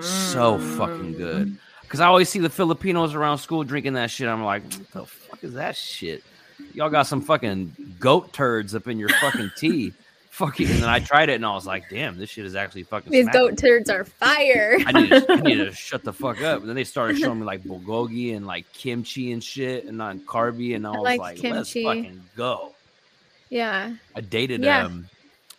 so 0.00 0.58
fucking 0.76 1.14
good. 1.14 1.56
Because 1.82 2.00
I 2.00 2.06
always 2.06 2.28
see 2.28 2.38
the 2.38 2.50
Filipinos 2.50 3.14
around 3.14 3.38
school 3.38 3.64
drinking 3.64 3.94
that 3.94 4.10
shit. 4.10 4.28
I'm 4.28 4.44
like, 4.44 4.62
what 4.64 4.90
the 4.92 5.06
fuck 5.06 5.44
is 5.44 5.54
that 5.54 5.76
shit? 5.76 6.22
Y'all 6.74 6.90
got 6.90 7.06
some 7.06 7.20
fucking 7.20 7.74
goat 7.98 8.32
turds 8.32 8.74
up 8.74 8.86
in 8.88 8.98
your 8.98 9.08
fucking 9.08 9.50
tea. 9.56 9.92
Fucking, 10.32 10.66
and 10.66 10.76
then 10.82 10.88
I 10.88 10.98
tried 10.98 11.28
it 11.28 11.34
and 11.34 11.44
I 11.44 11.54
was 11.54 11.66
like, 11.66 11.90
damn, 11.90 12.16
this 12.16 12.30
shit 12.30 12.46
is 12.46 12.54
actually 12.54 12.84
fucking. 12.84 13.12
These 13.12 13.24
smacking. 13.24 13.40
goat 13.48 13.58
turds 13.58 13.90
are 13.90 14.02
fire. 14.06 14.78
I 14.86 14.92
need, 14.92 15.10
to, 15.10 15.26
I 15.30 15.36
need 15.42 15.56
to 15.56 15.72
shut 15.74 16.04
the 16.04 16.12
fuck 16.14 16.40
up. 16.40 16.60
And 16.60 16.68
then 16.70 16.74
they 16.74 16.84
started 16.84 17.18
showing 17.18 17.40
me 17.40 17.44
like 17.44 17.62
bulgogi 17.62 18.34
and 18.34 18.46
like 18.46 18.64
kimchi 18.72 19.32
and 19.32 19.44
shit 19.44 19.84
and 19.84 19.98
not 19.98 20.16
carby. 20.20 20.74
And 20.74 20.86
I 20.86 20.92
I 20.92 20.96
was 20.96 21.04
like 21.04 21.20
like, 21.20 21.36
kimchi. 21.36 21.52
let's 21.52 21.72
fucking 21.74 22.22
go. 22.34 22.74
yeah. 23.50 23.92
I 24.16 24.22
dated 24.22 24.62
Yeah. 24.64 24.86
um 24.86 25.06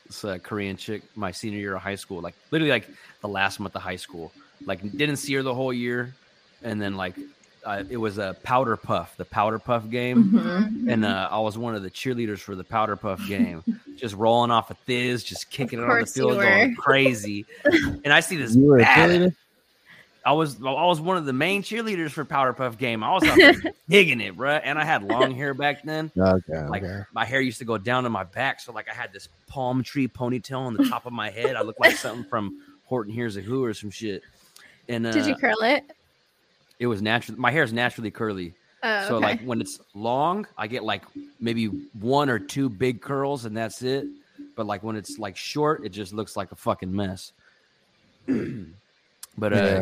this 0.07 0.23
uh, 0.25 0.37
Korean 0.41 0.75
chick 0.77 1.03
my 1.15 1.31
senior 1.31 1.59
year 1.59 1.75
of 1.75 1.81
high 1.81 1.95
school, 1.95 2.21
like 2.21 2.35
literally 2.51 2.71
like 2.71 2.87
the 3.21 3.27
last 3.27 3.59
month 3.59 3.75
of 3.75 3.81
high 3.81 3.95
school. 3.95 4.31
Like 4.65 4.81
didn't 4.97 5.17
see 5.17 5.33
her 5.35 5.43
the 5.43 5.53
whole 5.53 5.73
year. 5.73 6.13
And 6.61 6.81
then 6.81 6.95
like 6.95 7.15
uh, 7.65 7.83
it 7.89 7.97
was 7.97 8.17
a 8.17 8.35
powder 8.43 8.75
puff, 8.77 9.15
the 9.17 9.25
powder 9.25 9.59
puff 9.59 9.89
game. 9.89 10.31
Mhm. 10.31 10.91
And 10.91 11.05
uh, 11.05 11.27
I 11.31 11.39
was 11.39 11.57
one 11.57 11.75
of 11.75 11.83
the 11.83 11.89
cheerleaders 11.91 12.39
for 12.39 12.55
the 12.55 12.63
powder 12.63 12.95
puff 12.95 13.25
game, 13.27 13.63
just 13.97 14.15
rolling 14.15 14.51
off 14.51 14.69
a 14.71 14.73
thiz, 14.73 15.23
just 15.23 15.49
kicking 15.49 15.79
it 15.79 15.89
on 15.89 15.99
the 16.01 16.05
field, 16.05 16.33
going 16.39 16.75
crazy. 16.75 17.45
And 17.63 18.11
I 18.13 18.19
see 18.19 18.35
this 18.37 18.55
You 18.55 18.65
were 18.65 18.77
a 18.79 18.81
bad- 18.81 19.09
cheerleader? 19.09 19.35
I 20.25 20.31
was 20.31 20.55
I 20.61 20.71
was 20.85 21.01
one 21.01 21.17
of 21.17 21.25
the 21.25 21.33
main 21.33 21.63
cheerleaders 21.63 22.11
for 22.11 22.23
Powder 22.23 22.53
Puff 22.53 22.77
game. 22.77 23.03
I 23.03 23.11
was 23.13 23.23
out 23.23 23.35
there 23.37 23.53
digging 23.89 24.21
it, 24.21 24.37
bruh. 24.37 24.61
And 24.63 24.79
I 24.79 24.85
had 24.85 25.03
long 25.03 25.35
hair 25.35 25.53
back 25.53 25.83
then. 25.83 26.11
Okay, 26.17 26.65
Like 26.67 26.83
okay. 26.83 27.01
my 27.13 27.25
hair 27.25 27.41
used 27.41 27.59
to 27.59 27.65
go 27.65 27.77
down 27.77 28.03
to 28.03 28.09
my 28.09 28.23
back, 28.23 28.61
so 28.61 28.71
like 28.71 28.89
I 28.89 28.93
had 28.93 29.11
this 29.11 29.27
palm 29.47 29.83
tree 29.83 30.07
ponytail 30.07 30.59
on 30.59 30.75
the 30.75 30.85
top 30.85 31.05
of 31.05 31.13
my 31.13 31.29
head. 31.29 31.55
I 31.55 31.61
looked 31.61 31.79
like 31.81 31.95
something 31.97 32.23
from 32.29 32.61
Horton 32.85 33.11
Hears 33.13 33.35
a 33.37 33.41
Who 33.41 33.63
or 33.65 33.73
some 33.73 33.89
shit. 33.89 34.23
And 34.87 35.05
uh, 35.07 35.11
Did 35.11 35.25
you 35.25 35.35
curl 35.35 35.55
it? 35.61 35.83
it 36.79 36.87
was 36.87 37.01
natural. 37.01 37.37
My 37.39 37.51
hair 37.51 37.63
is 37.63 37.73
naturally 37.73 38.11
curly, 38.11 38.53
Oh, 38.85 39.07
so 39.07 39.15
okay. 39.15 39.25
like 39.25 39.41
when 39.43 39.61
it's 39.61 39.79
long, 39.93 40.45
I 40.57 40.67
get 40.67 40.83
like 40.83 41.03
maybe 41.39 41.67
one 41.99 42.29
or 42.29 42.37
two 42.39 42.67
big 42.69 43.01
curls, 43.01 43.45
and 43.45 43.55
that's 43.55 43.81
it. 43.81 44.05
But 44.55 44.65
like 44.67 44.83
when 44.83 44.95
it's 44.95 45.17
like 45.19 45.35
short, 45.37 45.85
it 45.85 45.89
just 45.89 46.13
looks 46.13 46.35
like 46.37 46.51
a 46.51 46.55
fucking 46.55 46.93
mess. 46.93 47.31
but 48.27 49.53
uh, 49.53 49.55
Yeah. 49.55 49.81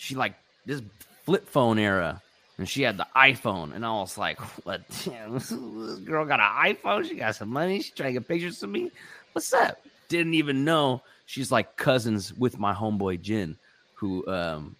She 0.00 0.14
like 0.14 0.34
this 0.64 0.80
flip 1.26 1.46
phone 1.46 1.78
era, 1.78 2.22
and 2.56 2.66
she 2.66 2.80
had 2.80 2.96
the 2.96 3.06
iPhone, 3.14 3.74
and 3.74 3.84
I 3.84 3.92
was 3.92 4.16
like, 4.16 4.40
"What? 4.64 4.80
Damn, 5.04 5.34
this 5.34 5.50
girl 5.50 6.24
got 6.24 6.40
an 6.40 6.74
iPhone? 6.74 7.06
She 7.06 7.16
got 7.16 7.36
some 7.36 7.50
money? 7.50 7.82
She 7.82 7.92
trying 7.92 8.14
to 8.14 8.20
get 8.20 8.28
pictures 8.28 8.62
of 8.62 8.70
me? 8.70 8.90
What's 9.32 9.52
up?" 9.52 9.78
Didn't 10.08 10.34
even 10.34 10.64
know 10.64 11.02
she's 11.26 11.52
like 11.52 11.76
cousins 11.76 12.32
with 12.32 12.58
my 12.58 12.72
homeboy 12.72 13.20
Jin, 13.20 13.58
who 13.92 14.26
um, 14.26 14.74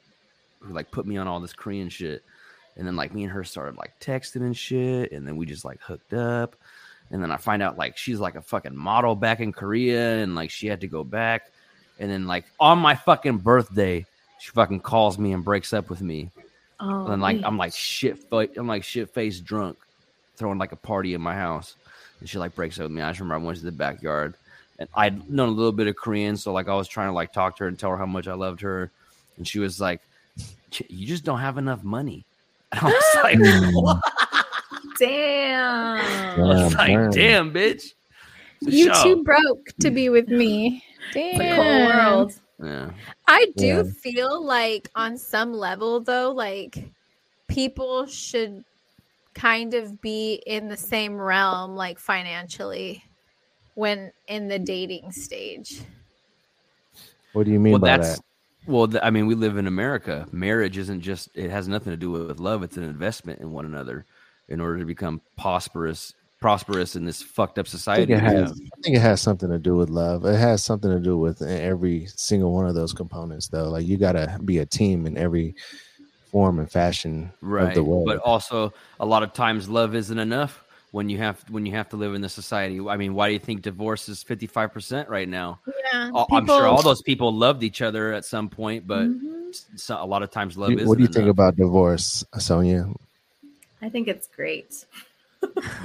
who 0.60 0.72
like 0.72 0.90
put 0.90 1.04
me 1.04 1.18
on 1.18 1.28
all 1.28 1.38
this 1.38 1.52
Korean 1.52 1.90
shit. 1.90 2.24
And 2.76 2.86
then 2.86 2.96
like 2.96 3.12
me 3.12 3.24
and 3.24 3.32
her 3.32 3.44
started 3.44 3.76
like 3.76 4.00
texting 4.00 4.36
and 4.36 4.56
shit, 4.56 5.12
and 5.12 5.28
then 5.28 5.36
we 5.36 5.44
just 5.44 5.66
like 5.66 5.82
hooked 5.82 6.14
up. 6.14 6.56
And 7.10 7.22
then 7.22 7.30
I 7.30 7.36
find 7.36 7.62
out 7.62 7.76
like 7.76 7.98
she's 7.98 8.20
like 8.20 8.36
a 8.36 8.42
fucking 8.42 8.74
model 8.74 9.14
back 9.14 9.40
in 9.40 9.52
Korea, 9.52 10.22
and 10.22 10.34
like 10.34 10.50
she 10.50 10.66
had 10.66 10.80
to 10.80 10.88
go 10.88 11.04
back. 11.04 11.52
And 11.98 12.10
then 12.10 12.26
like 12.26 12.46
on 12.58 12.78
my 12.78 12.94
fucking 12.94 13.38
birthday, 13.38 14.06
she 14.40 14.50
fucking 14.52 14.80
calls 14.80 15.18
me 15.18 15.32
and 15.32 15.44
breaks 15.44 15.72
up 15.72 15.90
with 15.90 16.00
me. 16.00 16.30
Oh, 16.80 17.06
And 17.08 17.20
like 17.20 17.40
I'm 17.44 17.58
like 17.58 17.74
shit, 17.74 18.18
fa- 18.18 18.48
I'm 18.56 18.66
like 18.66 18.84
shit 18.84 19.10
faced 19.10 19.44
drunk, 19.44 19.76
throwing 20.36 20.58
like 20.58 20.72
a 20.72 20.76
party 20.76 21.12
in 21.12 21.20
my 21.20 21.34
house, 21.34 21.76
and 22.18 22.28
she 22.28 22.38
like 22.38 22.54
breaks 22.54 22.78
up 22.78 22.84
with 22.84 22.92
me. 22.92 23.02
I 23.02 23.10
just 23.10 23.20
remember 23.20 23.44
I 23.44 23.46
went 23.46 23.58
to 23.58 23.64
the 23.64 23.72
backyard, 23.72 24.34
and 24.78 24.88
I'd 24.94 25.30
known 25.30 25.50
a 25.50 25.52
little 25.52 25.72
bit 25.72 25.88
of 25.88 25.96
Korean, 25.96 26.38
so 26.38 26.52
like 26.52 26.68
I 26.68 26.74
was 26.74 26.88
trying 26.88 27.08
to 27.08 27.12
like 27.12 27.32
talk 27.34 27.56
to 27.58 27.64
her 27.64 27.68
and 27.68 27.78
tell 27.78 27.90
her 27.90 27.98
how 27.98 28.06
much 28.06 28.28
I 28.28 28.34
loved 28.34 28.62
her, 28.62 28.90
and 29.36 29.46
she 29.46 29.58
was 29.58 29.78
like, 29.78 30.00
"You 30.88 31.06
just 31.06 31.24
don't 31.24 31.40
have 31.40 31.58
enough 31.58 31.84
money." 31.84 32.24
And 32.72 32.80
I 32.82 32.86
was 32.86 33.16
like. 33.22 33.38
"What?" 33.74 34.00
damn. 34.98 35.98
I 35.98 36.42
was 36.42 36.74
like, 36.74 36.88
damn. 36.88 37.10
"Damn, 37.10 37.52
bitch." 37.52 37.92
You 38.60 38.86
show. 38.86 39.02
too 39.02 39.16
oh. 39.20 39.22
broke 39.22 39.68
to 39.80 39.90
be 39.90 40.08
with 40.08 40.28
me. 40.28 40.84
Damn. 41.12 41.40
a 41.40 41.56
cool 41.56 41.86
world. 41.86 42.34
Yeah. 42.62 42.90
I 43.26 43.46
do 43.56 43.66
Yeah. 43.66 43.82
feel 44.00 44.44
like 44.44 44.90
on 44.94 45.16
some 45.16 45.52
level 45.52 46.00
though, 46.00 46.30
like 46.30 46.90
people 47.48 48.06
should 48.06 48.64
kind 49.34 49.74
of 49.74 50.00
be 50.00 50.42
in 50.46 50.68
the 50.68 50.76
same 50.76 51.16
realm, 51.16 51.74
like 51.76 51.98
financially, 51.98 53.02
when 53.74 54.12
in 54.28 54.48
the 54.48 54.58
dating 54.58 55.12
stage. 55.12 55.82
What 57.32 57.46
do 57.46 57.52
you 57.52 57.60
mean 57.60 57.72
well, 57.72 57.80
by 57.80 57.96
that's 57.96 58.16
that? 58.16 58.24
well. 58.66 58.88
th- 58.88 59.02
I 59.02 59.10
mean, 59.10 59.26
we 59.26 59.34
live 59.34 59.56
in 59.56 59.66
America. 59.66 60.26
Marriage 60.32 60.76
isn't 60.76 61.00
just; 61.00 61.30
it 61.34 61.50
has 61.50 61.68
nothing 61.68 61.92
to 61.92 61.96
do 61.96 62.10
with 62.10 62.40
love. 62.40 62.62
It's 62.62 62.76
an 62.76 62.82
investment 62.82 63.40
in 63.40 63.52
one 63.52 63.64
another 63.64 64.04
in 64.48 64.60
order 64.60 64.78
to 64.80 64.84
become 64.84 65.20
prosperous, 65.38 66.12
prosperous 66.40 66.96
in 66.96 67.04
this 67.04 67.22
fucked 67.22 67.58
up 67.58 67.66
I 67.66 67.68
think 67.68 67.68
society. 67.68 68.12
has. 68.14 68.52
I 68.52 68.80
think 68.82 68.96
it 68.96 69.00
has 69.00 69.20
something 69.20 69.50
to 69.50 69.58
do 69.58 69.76
with 69.76 69.90
love. 69.90 70.24
It 70.24 70.36
has 70.38 70.64
something 70.64 70.90
to 70.90 70.98
do 71.00 71.16
with 71.18 71.42
every 71.42 72.06
single 72.16 72.52
one 72.52 72.66
of 72.66 72.74
those 72.74 72.92
components, 72.92 73.48
though. 73.48 73.68
Like 73.68 73.86
you 73.86 73.96
gotta 73.96 74.38
be 74.44 74.58
a 74.58 74.66
team 74.66 75.06
in 75.06 75.16
every 75.18 75.54
form 76.30 76.58
and 76.58 76.70
fashion 76.70 77.30
of 77.42 77.48
right? 77.48 77.74
the 77.74 77.84
world. 77.84 78.06
But 78.06 78.18
also, 78.18 78.72
a 78.98 79.06
lot 79.06 79.22
of 79.22 79.32
times, 79.32 79.68
love 79.68 79.94
isn't 79.94 80.18
enough 80.18 80.64
when 80.92 81.08
you 81.08 81.18
have 81.18 81.44
when 81.50 81.66
you 81.66 81.72
have 81.72 81.88
to 81.90 81.96
live 81.96 82.14
in 82.14 82.22
this 82.22 82.32
society. 82.32 82.80
I 82.80 82.96
mean, 82.96 83.14
why 83.14 83.28
do 83.28 83.34
you 83.34 83.38
think 83.38 83.62
divorce 83.62 84.08
is 84.08 84.22
fifty 84.22 84.46
five 84.46 84.72
percent 84.72 85.08
right 85.08 85.28
now? 85.28 85.60
Yeah. 85.92 86.10
All- 86.14 86.26
I'm 86.32 86.46
sure 86.46 86.66
all 86.66 86.82
those 86.82 87.02
people 87.02 87.32
loved 87.34 87.62
each 87.62 87.82
other 87.82 88.12
at 88.14 88.24
some 88.24 88.48
point, 88.48 88.86
but 88.86 89.02
Mhm. 89.08 89.78
so, 89.78 90.02
a 90.02 90.06
lot 90.06 90.22
of 90.22 90.30
times, 90.30 90.56
love 90.56 90.72
is. 90.72 90.88
what 90.88 90.96
do 90.96 91.02
you 91.04 91.08
think 91.08 91.28
about 91.28 91.56
divorce, 91.56 92.24
Sonia? 92.38 92.88
I 93.82 93.88
think 93.88 94.08
it's 94.08 94.26
great. 94.28 94.84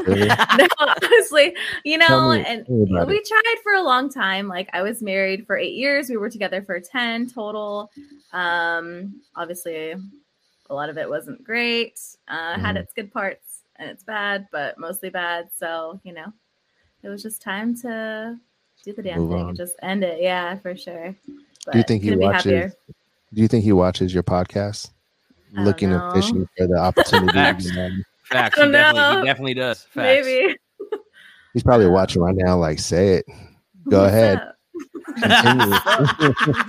Really? 0.05 0.27
no, 0.57 0.67
honestly, 0.79 1.55
you 1.83 1.97
know, 1.97 2.31
me- 2.31 2.43
and 2.45 2.65
tell 2.65 2.75
me 2.75 2.91
about 2.95 3.07
we 3.07 3.21
tried 3.23 3.55
for 3.63 3.73
a 3.73 3.81
long 3.81 4.09
time. 4.09 4.47
Like 4.47 4.69
I 4.73 4.81
was 4.81 5.01
married 5.01 5.45
for 5.47 5.57
eight 5.57 5.75
years. 5.75 6.09
We 6.09 6.17
were 6.17 6.29
together 6.29 6.61
for 6.61 6.79
10 6.79 7.27
total. 7.29 7.91
Um, 8.33 9.21
obviously 9.35 9.95
a 10.69 10.73
lot 10.73 10.89
of 10.89 10.97
it 10.97 11.09
wasn't 11.09 11.43
great. 11.43 11.99
Uh, 12.27 12.59
had 12.59 12.75
Mhm. 12.75 12.79
its 12.79 12.93
good 12.93 13.11
parts 13.13 13.61
and 13.77 13.89
it's 13.89 14.03
bad, 14.03 14.47
but 14.51 14.77
mostly 14.77 15.09
bad. 15.09 15.49
So, 15.55 15.99
you 16.03 16.13
know, 16.13 16.31
it 17.03 17.09
was 17.09 17.21
just 17.23 17.41
time 17.41 17.75
to 17.81 18.37
do 18.83 18.93
the 18.93 19.03
damn 19.03 19.19
Move 19.19 19.31
thing 19.31 19.41
on. 19.41 19.47
and 19.49 19.57
just 19.57 19.75
end 19.81 20.03
it. 20.03 20.21
Yeah, 20.21 20.57
for 20.57 20.75
sure. 20.75 21.15
Do 21.71 21.77
you 21.77 21.83
think 21.83 22.03
he 22.03 22.15
watches? 22.15 22.73
Do 23.33 23.41
you 23.41 23.47
think 23.47 23.63
he 23.63 23.71
watches 23.73 24.13
your 24.13 24.23
podcast? 24.23 24.91
Looking 25.53 25.91
and 25.91 25.99
know. 25.99 26.11
fishing 26.13 26.47
for 26.57 26.67
the 26.67 26.77
opportunity. 26.77 28.03
to 28.31 28.33
Facts. 28.33 28.59
be 28.59 28.67
married? 28.67 28.95
Facts. 28.95 28.97
I 28.97 29.19
He 29.19 29.21
definitely, 29.21 29.21
he 29.21 29.25
definitely 29.25 29.53
does. 29.55 29.81
Facts. 29.83 29.95
Maybe. 29.95 30.57
He's 31.53 31.63
probably 31.63 31.87
watching 31.87 32.21
right 32.21 32.35
now. 32.35 32.57
Like, 32.57 32.79
say 32.79 33.15
it. 33.15 33.25
Go 33.89 34.01
What's 34.01 34.13
ahead. 34.13 34.37
up? 34.39 34.51
Continue. 35.21 35.75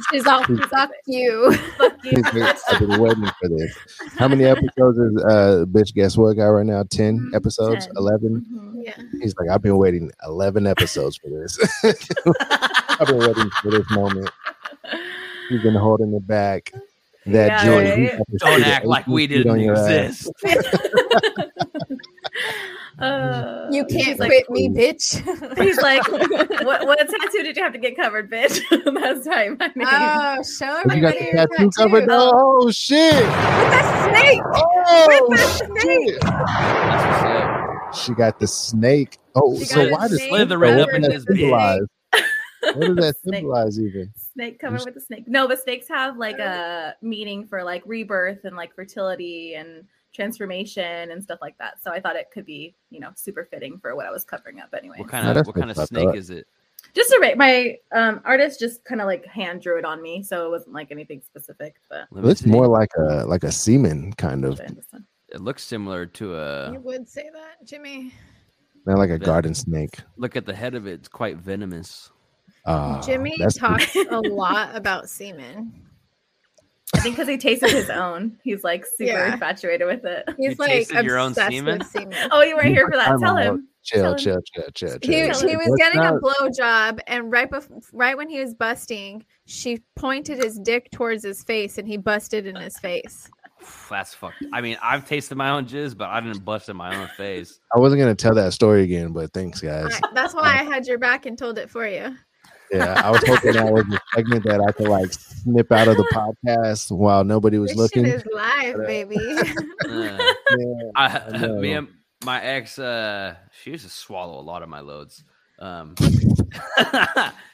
She's 0.12 0.26
all 0.26 0.44
fuck 0.68 0.90
you. 1.07 1.52
Fuck 1.78 1.96
you. 2.04 2.22
I've 2.68 2.78
been 2.78 3.00
waiting 3.00 3.24
for 3.40 3.48
this. 3.48 3.76
How 4.16 4.28
many 4.28 4.44
episodes 4.44 4.98
is 4.98 5.24
uh 5.24 5.64
bitch 5.68 5.92
guess 5.94 6.16
what 6.16 6.34
got 6.36 6.48
right 6.50 6.64
now? 6.66 6.84
Ten 6.84 7.30
episodes? 7.34 7.86
10. 7.86 7.94
Eleven? 7.96 8.46
Mhm. 8.52 8.72
Yeah. 8.84 8.94
He's 9.20 9.34
like, 9.40 9.48
I've 9.50 9.62
been 9.62 9.76
waiting 9.78 10.12
11 10.24 10.66
episodes 10.68 11.16
for 11.16 11.28
this. 11.30 11.59
I've 13.00 13.09
been 13.09 13.18
waiting 13.18 13.50
for 13.62 13.70
this 13.72 13.90
moment. 13.90 14.30
You've 15.50 15.62
been 15.64 15.74
holding 15.74 16.14
it 16.14 16.26
back. 16.26 16.72
That 17.26 17.48
Yeah, 17.48 17.64
joy. 17.64 17.84
right? 17.84 17.98
you 17.98 18.38
Don't 18.38 18.56
see 18.56 18.62
the 18.62 18.66
act 18.68 18.86
like 18.86 19.06
we 19.06 19.26
didn't 19.26 19.50
on 19.50 19.60
your 19.60 19.74
ass. 19.76 20.26
exist. 20.26 20.32
Uh, 22.98 23.68
You 23.70 23.84
can't 23.84 24.18
like, 24.18 24.30
quit 24.30 24.48
me, 24.50 24.70
bitch. 24.70 25.16
He's 25.62 25.76
like, 25.82 26.06
what, 26.64 26.86
what 26.86 26.98
tattoo 26.98 27.42
did 27.42 27.54
you 27.54 27.62
have 27.62 27.74
to 27.74 27.78
get 27.78 27.94
covered, 27.94 28.30
bitch? 28.30 28.58
That's 28.70 29.26
right, 29.26 29.50
my 29.58 29.66
name. 29.76 29.86
oh, 29.86 30.42
show 30.42 30.76
everybody. 30.78 30.96
You 30.96 31.02
got 31.02 31.18
the 31.18 31.24
your 31.26 31.34
tattoo 31.34 31.70
covered? 31.76 32.00
tattoo. 32.06 32.12
Oh, 32.12 32.70
shit. 32.70 33.14
With 33.14 33.70
the 33.70 34.18
snake. 34.18 34.40
Oh, 34.54 35.04
With 35.08 35.40
the 35.40 35.82
snake. 35.82 36.08
shit. 36.08 36.20
That's 36.22 37.04
what's 37.04 37.22
up. 37.92 37.94
She 38.06 38.12
got 38.14 38.40
the 38.40 38.46
snake. 38.46 39.18
Oh, 39.34 39.58
She 39.58 39.66
so 39.66 39.88
why 39.90 40.08
does 40.08 40.16
snake 40.16 40.30
Slither 40.30 40.64
up 40.64 40.88
in 40.94 41.02
that 41.02 41.12
his 41.12 41.24
symbolize? 41.24 41.80
What 42.62 42.80
does 42.80 42.96
that 42.96 43.14
symbolize 43.24 43.78
even? 43.78 44.10
Snake 44.37 44.59
covered 44.59 44.84
with 44.84 44.97
a 44.97 45.01
snake. 45.01 45.24
No, 45.26 45.49
but 45.49 45.62
snakes 45.62 45.89
have 45.89 46.18
like 46.18 46.39
a 46.39 46.95
meaning 47.01 47.47
for 47.47 47.64
like 47.64 47.82
rebirth 47.87 48.45
and 48.45 48.55
like 48.55 48.74
fertility 48.74 49.55
and 49.55 49.87
transformation 50.12 51.11
and 51.11 51.22
stuff 51.22 51.39
like 51.41 51.57
that. 51.57 51.82
So 51.82 51.91
I 51.91 52.01
thought 52.01 52.16
it 52.16 52.30
could 52.30 52.45
be, 52.45 52.74
you 52.91 53.01
know, 53.01 53.12
super 53.14 53.49
fitting 53.51 53.78
for 53.78 53.97
what 53.97 54.05
I 54.05 54.11
was 54.11 54.24
covering 54.24 54.61
up 54.61 54.74
anyway. 54.76 54.97
What 54.99 55.09
kind 55.09 55.26
of 55.26 55.47
what 55.47 55.57
kind 55.57 55.70
of 55.70 55.78
snake 55.78 56.09
though. 56.09 56.14
is 56.14 56.28
it? 56.28 56.47
Just 56.95 57.11
a 57.12 57.18
ra- 57.18 57.34
my 57.34 57.78
um 57.93 58.20
artist 58.26 58.61
just 58.61 58.84
kind 58.84 59.01
of 59.01 59.07
like 59.07 59.24
hand 59.24 59.62
drew 59.62 59.78
it 59.78 59.87
on 59.87 60.03
me, 60.03 60.22
so 60.22 60.47
it 60.47 60.51
wasn't 60.51 60.74
like 60.74 60.91
anything 60.91 61.22
specific, 61.24 61.76
but 61.89 62.07
Let 62.11 62.26
It's 62.26 62.45
more 62.45 62.66
like 62.66 62.91
a 62.99 63.24
like 63.24 63.43
a 63.43 63.51
semen 63.51 64.12
kind 64.12 64.45
of, 64.45 64.59
but 64.59 64.76
this 64.76 64.87
one. 64.91 65.07
It 65.28 65.41
looks 65.41 65.64
similar 65.64 66.05
to 66.05 66.37
a. 66.37 66.72
You 66.72 66.80
would 66.80 67.09
say 67.09 67.30
that, 67.32 67.66
Jimmy. 67.66 68.12
not 68.84 68.99
like 68.99 69.11
a 69.11 69.18
garden 69.18 69.55
snake. 69.55 70.01
Look 70.18 70.37
at 70.37 70.45
the 70.45 70.55
head 70.55 70.74
of 70.74 70.87
it. 70.87 70.93
It's 70.93 71.09
quite 71.09 71.39
venomous. 71.39 72.11
Uh, 72.66 73.00
Jimmy 73.02 73.36
talks 73.56 73.94
a 73.96 74.18
lot 74.20 74.74
about 74.74 75.08
semen. 75.08 75.72
I 76.94 77.00
think 77.00 77.16
because 77.16 77.28
he 77.28 77.36
tasted 77.36 77.70
his 77.70 77.90
own, 77.90 78.38
he's 78.44 78.62
like 78.64 78.84
super 78.96 79.10
Yeah. 79.12 79.32
infatuated 79.32 79.86
with 79.86 80.04
it. 80.04 80.24
He's 80.36 80.50
You 80.50 80.54
like 80.58 80.70
tasted 80.70 81.04
your 81.04 81.18
own 81.18 81.34
semen? 81.34 81.78
with 81.78 81.86
semen. 81.88 82.14
Oh, 82.30 82.42
you 82.42 82.54
weren't 82.56 82.68
here 82.68 82.86
for 82.86 82.96
that. 82.96 83.06
Time 83.06 83.20
Tell 83.20 83.36
him. 83.36 83.68
chill, 83.82 84.02
Tell 84.02 84.12
him. 84.12 84.18
chill, 84.18 84.38
chill, 84.54 84.64
chill, 84.72 84.98
chill. 84.98 84.98
He, 85.02 85.32
chill. 85.32 85.48
he 85.48 85.56
was 85.56 85.66
Let's 85.68 85.76
getting 85.78 86.00
a 86.00 86.12
not- 86.12 86.22
blowjob, 86.22 87.00
and 87.08 87.30
right 87.30 87.50
bef- 87.50 87.88
right 87.92 88.16
when 88.16 88.28
he 88.28 88.38
was 88.40 88.54
busting, 88.54 89.24
she 89.46 89.82
pointed 89.96 90.38
his 90.42 90.58
dick 90.60 90.90
towards 90.92 91.24
his 91.24 91.42
face, 91.42 91.76
and 91.78 91.88
he 91.88 91.96
busted 91.96 92.46
in 92.46 92.54
his 92.56 92.78
face. 92.78 93.28
That's 93.90 94.14
fucked. 94.14 94.44
I 94.52 94.60
mean, 94.60 94.76
I've 94.80 95.04
tasted 95.08 95.34
my 95.36 95.50
own 95.50 95.66
jizz, 95.66 95.96
but 95.96 96.08
I 96.08 96.20
didn't 96.20 96.44
bust 96.44 96.68
in 96.68 96.76
my 96.76 96.94
own 96.94 97.08
face. 97.16 97.58
I 97.74 97.80
wasn't 97.80 98.00
gonna 98.00 98.14
tell 98.14 98.34
that 98.36 98.52
story 98.52 98.84
again, 98.84 99.12
but 99.12 99.32
thanks, 99.32 99.60
guys. 99.60 99.92
I, 100.04 100.08
that's 100.14 100.34
why 100.34 100.42
I 100.44 100.62
had 100.62 100.86
your 100.86 100.98
back 100.98 101.26
and 101.26 101.36
told 101.36 101.58
it 101.58 101.68
for 101.68 101.86
you. 101.86 102.14
Yeah, 102.72 103.00
I 103.04 103.10
was 103.10 103.22
hoping 103.26 103.52
that 103.52 103.72
was 103.72 103.84
a 103.92 104.00
segment 104.14 104.44
that 104.44 104.60
I 104.60 104.72
could 104.72 104.88
like 104.88 105.12
snip 105.12 105.70
out 105.72 105.88
of 105.88 105.96
the 105.96 106.04
podcast 106.12 106.90
while 106.90 107.22
nobody 107.24 107.58
was 107.58 107.70
This 107.70 107.78
looking. 107.78 108.04
shit 108.04 108.14
is 108.14 108.24
live, 108.32 108.76
But, 108.76 108.82
uh, 108.84 108.86
baby. 108.86 109.18
Uh, 109.18 109.44
Yeah, 110.58 110.90
I, 110.96 111.18
I 111.18 111.46
me 111.48 111.72
and 111.74 111.88
my 112.24 112.42
ex, 112.42 112.78
uh, 112.78 113.34
she 113.62 113.70
used 113.70 113.84
to 113.84 113.90
swallow 113.90 114.38
a 114.40 114.42
lot 114.42 114.62
of 114.62 114.68
my 114.68 114.80
loads. 114.80 115.22
Um, 115.58 115.94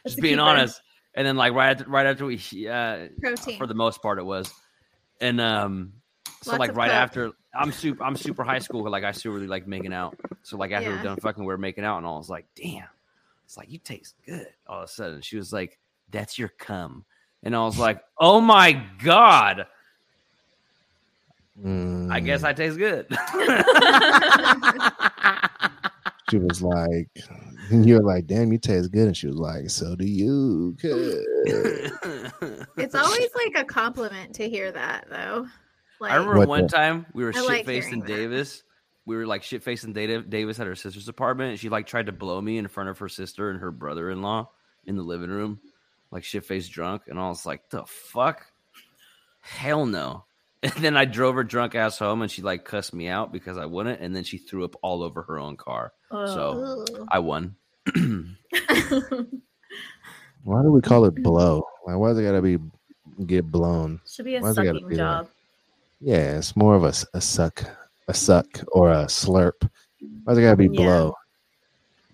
just 0.06 0.20
being 0.20 0.34
keeper. 0.36 0.40
honest. 0.40 0.80
And 1.14 1.26
then, 1.26 1.36
like 1.36 1.52
right 1.52 1.70
after, 1.72 1.90
right 1.90 2.06
after 2.06 2.24
we, 2.24 2.40
uh, 2.68 3.08
Protein. 3.20 3.58
for 3.58 3.66
the 3.66 3.74
most 3.74 4.00
part, 4.02 4.18
it 4.18 4.24
was. 4.24 4.50
And 5.20 5.40
um, 5.40 5.92
so 6.42 6.52
Lots 6.52 6.58
like 6.60 6.76
right 6.76 6.88
coke. 6.90 6.96
after, 6.96 7.30
I'm 7.54 7.70
super, 7.70 8.02
I'm 8.02 8.16
super 8.16 8.44
high 8.44 8.58
school, 8.60 8.88
like 8.90 9.04
I 9.04 9.12
still 9.12 9.32
really 9.32 9.46
like 9.46 9.66
making 9.66 9.92
out. 9.92 10.18
So 10.42 10.56
like 10.56 10.72
after 10.72 10.90
Yeah. 10.90 10.96
we're 10.96 11.02
done 11.02 11.18
fucking, 11.18 11.44
we're 11.44 11.58
making 11.58 11.84
out, 11.84 11.98
and 11.98 12.06
I 12.06 12.10
was 12.10 12.30
like, 12.30 12.46
damn, 12.56 12.86
it's 13.53 13.59
like 13.59 13.70
you 13.70 13.78
taste 13.78 14.14
good. 14.24 14.46
All 14.66 14.78
of 14.78 14.84
a 14.84 14.88
sudden, 14.88 15.20
she 15.20 15.36
was 15.36 15.53
like, 15.53 15.78
that's 16.11 16.38
your 16.38 16.48
cum, 16.48 17.05
and 17.42 17.55
I 17.55 17.62
was 17.66 17.78
like, 17.78 18.03
oh 18.18 18.40
my 18.40 18.82
god, 19.05 19.66
I 21.62 22.20
guess 22.20 22.40
Mm, 22.40 22.44
I 22.44 22.53
taste 22.55 22.78
good. 22.78 23.07
she 26.30 26.38
was 26.38 26.62
like, 26.62 27.09
you 27.70 27.96
were 27.96 28.03
like, 28.03 28.26
damn, 28.26 28.53
you 28.53 28.59
taste 28.59 28.90
good, 28.90 29.07
and 29.09 29.16
she 29.16 29.26
was 29.26 29.36
like, 29.36 29.68
so 29.68 29.94
do 29.96 30.07
you. 30.07 30.74
Good. 30.80 31.22
it's 32.78 32.94
always 32.94 33.28
like 33.34 33.53
a 33.57 33.64
compliment 33.64 34.34
to 34.36 34.48
hear 34.48 34.72
that, 34.72 35.09
though. 35.11 35.46
Like, 36.00 36.12
I 36.12 36.16
remember 36.16 36.38
What 36.38 36.48
one 36.48 36.62
the- 36.62 36.68
time 36.68 37.05
we 37.12 37.22
were 37.22 37.30
I 37.30 37.38
shit 37.38 37.48
like 37.48 37.66
faced 37.66 37.92
in 37.92 37.98
that. 38.00 38.09
Davis. 38.09 38.62
We 39.05 39.16
were 39.16 39.26
like 39.26 39.42
shit 39.42 39.62
faced 39.62 39.84
in 39.84 39.92
Data- 39.92 40.22
Davis 40.22 40.61
at 40.61 40.66
her 40.66 40.76
sister's 40.76 41.09
apartment, 41.09 41.50
and 41.50 41.59
she 41.61 41.68
like 41.68 41.86
tried 41.86 42.07
to 42.07 42.12
blow 42.12 42.40
me 42.40 42.59
in 42.59 42.68
front 42.68 42.88
of 42.90 42.98
her 42.98 43.09
sister 43.09 43.50
and 43.50 43.61
her 43.61 43.70
brother 43.72 44.11
in 44.11 44.22
law 44.22 44.50
in 44.86 44.96
the 44.96 45.03
living 45.03 45.30
room, 45.30 45.61
like 46.11 46.24
shit 46.24 46.44
faced 46.44 46.70
drunk. 46.72 47.03
And 47.09 47.18
I 47.18 47.28
was 47.28 47.44
like, 47.44 47.68
the 47.70 47.84
fuck? 47.86 48.46
Hell 49.40 49.86
no. 49.86 50.24
And 50.64 50.74
then 50.74 50.96
I 50.96 51.07
drove 51.07 51.34
her 51.34 51.42
drunk 51.42 51.74
ass 51.74 51.98
home, 51.98 52.22
and 52.22 52.30
she 52.30 52.40
like 52.42 52.64
cussed 52.64 52.94
me 52.94 53.09
out 53.09 53.32
because 53.32 53.59
I 53.59 53.66
wouldn't. 53.66 54.00
And 54.00 54.14
then 54.14 54.22
she 54.22 54.38
threw 54.38 54.64
up 54.64 54.76
all 54.80 55.03
over 55.03 55.22
her 55.22 55.36
own 55.36 55.57
car. 55.57 55.92
So 56.12 56.84
I 57.09 57.18
won. 57.18 57.57
Why 60.44 60.62
do 60.62 60.70
we 60.72 60.80
call 60.80 61.05
it 61.07 61.20
blow? 61.22 61.64
Like, 61.86 61.96
does 61.96 62.18
it 62.18 62.22
gotta 62.24 62.42
be 62.42 62.59
get 63.26 63.50
blown? 63.50 64.00
Should 64.09 64.24
be 64.24 64.36
a 64.36 64.40
Why's 64.40 64.55
sucking 64.55 64.88
be 64.88 64.94
that? 64.94 65.03
job. 65.03 65.28
Yeah, 66.00 66.38
it's 66.38 66.57
more 66.57 66.74
of 66.76 66.84
a, 66.84 66.88
s- 66.88 67.07
a 67.14 67.20
suck, 67.20 67.64
a 68.12 68.14
suck, 68.14 68.46
or 68.72 68.90
a 68.92 69.06
slurp. 69.06 69.68
Why's 70.24 70.38
it 70.38 70.42
gotta 70.42 70.56
be 70.56 70.64
Yeah. 70.66 70.82
blow? 70.82 71.14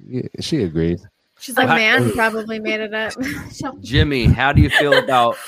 Yeah, 0.07 0.23
she 0.41 0.63
agrees. 0.63 1.05
She's 1.41 1.57
a 1.57 1.61
like, 1.65 1.69
man 1.69 2.11
probably 2.15 2.59
made 2.61 2.81
it 2.81 2.95
up. 2.95 3.13
Jimmy, 3.81 4.27
how 4.27 4.53
do 4.53 4.63
you 4.63 4.71
feel 4.71 4.95
about? 4.97 5.37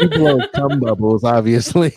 You 0.00 0.08
blow 0.10 0.38
cum 0.54 0.78
bubbles, 0.78 1.24
obviously. 1.24 1.92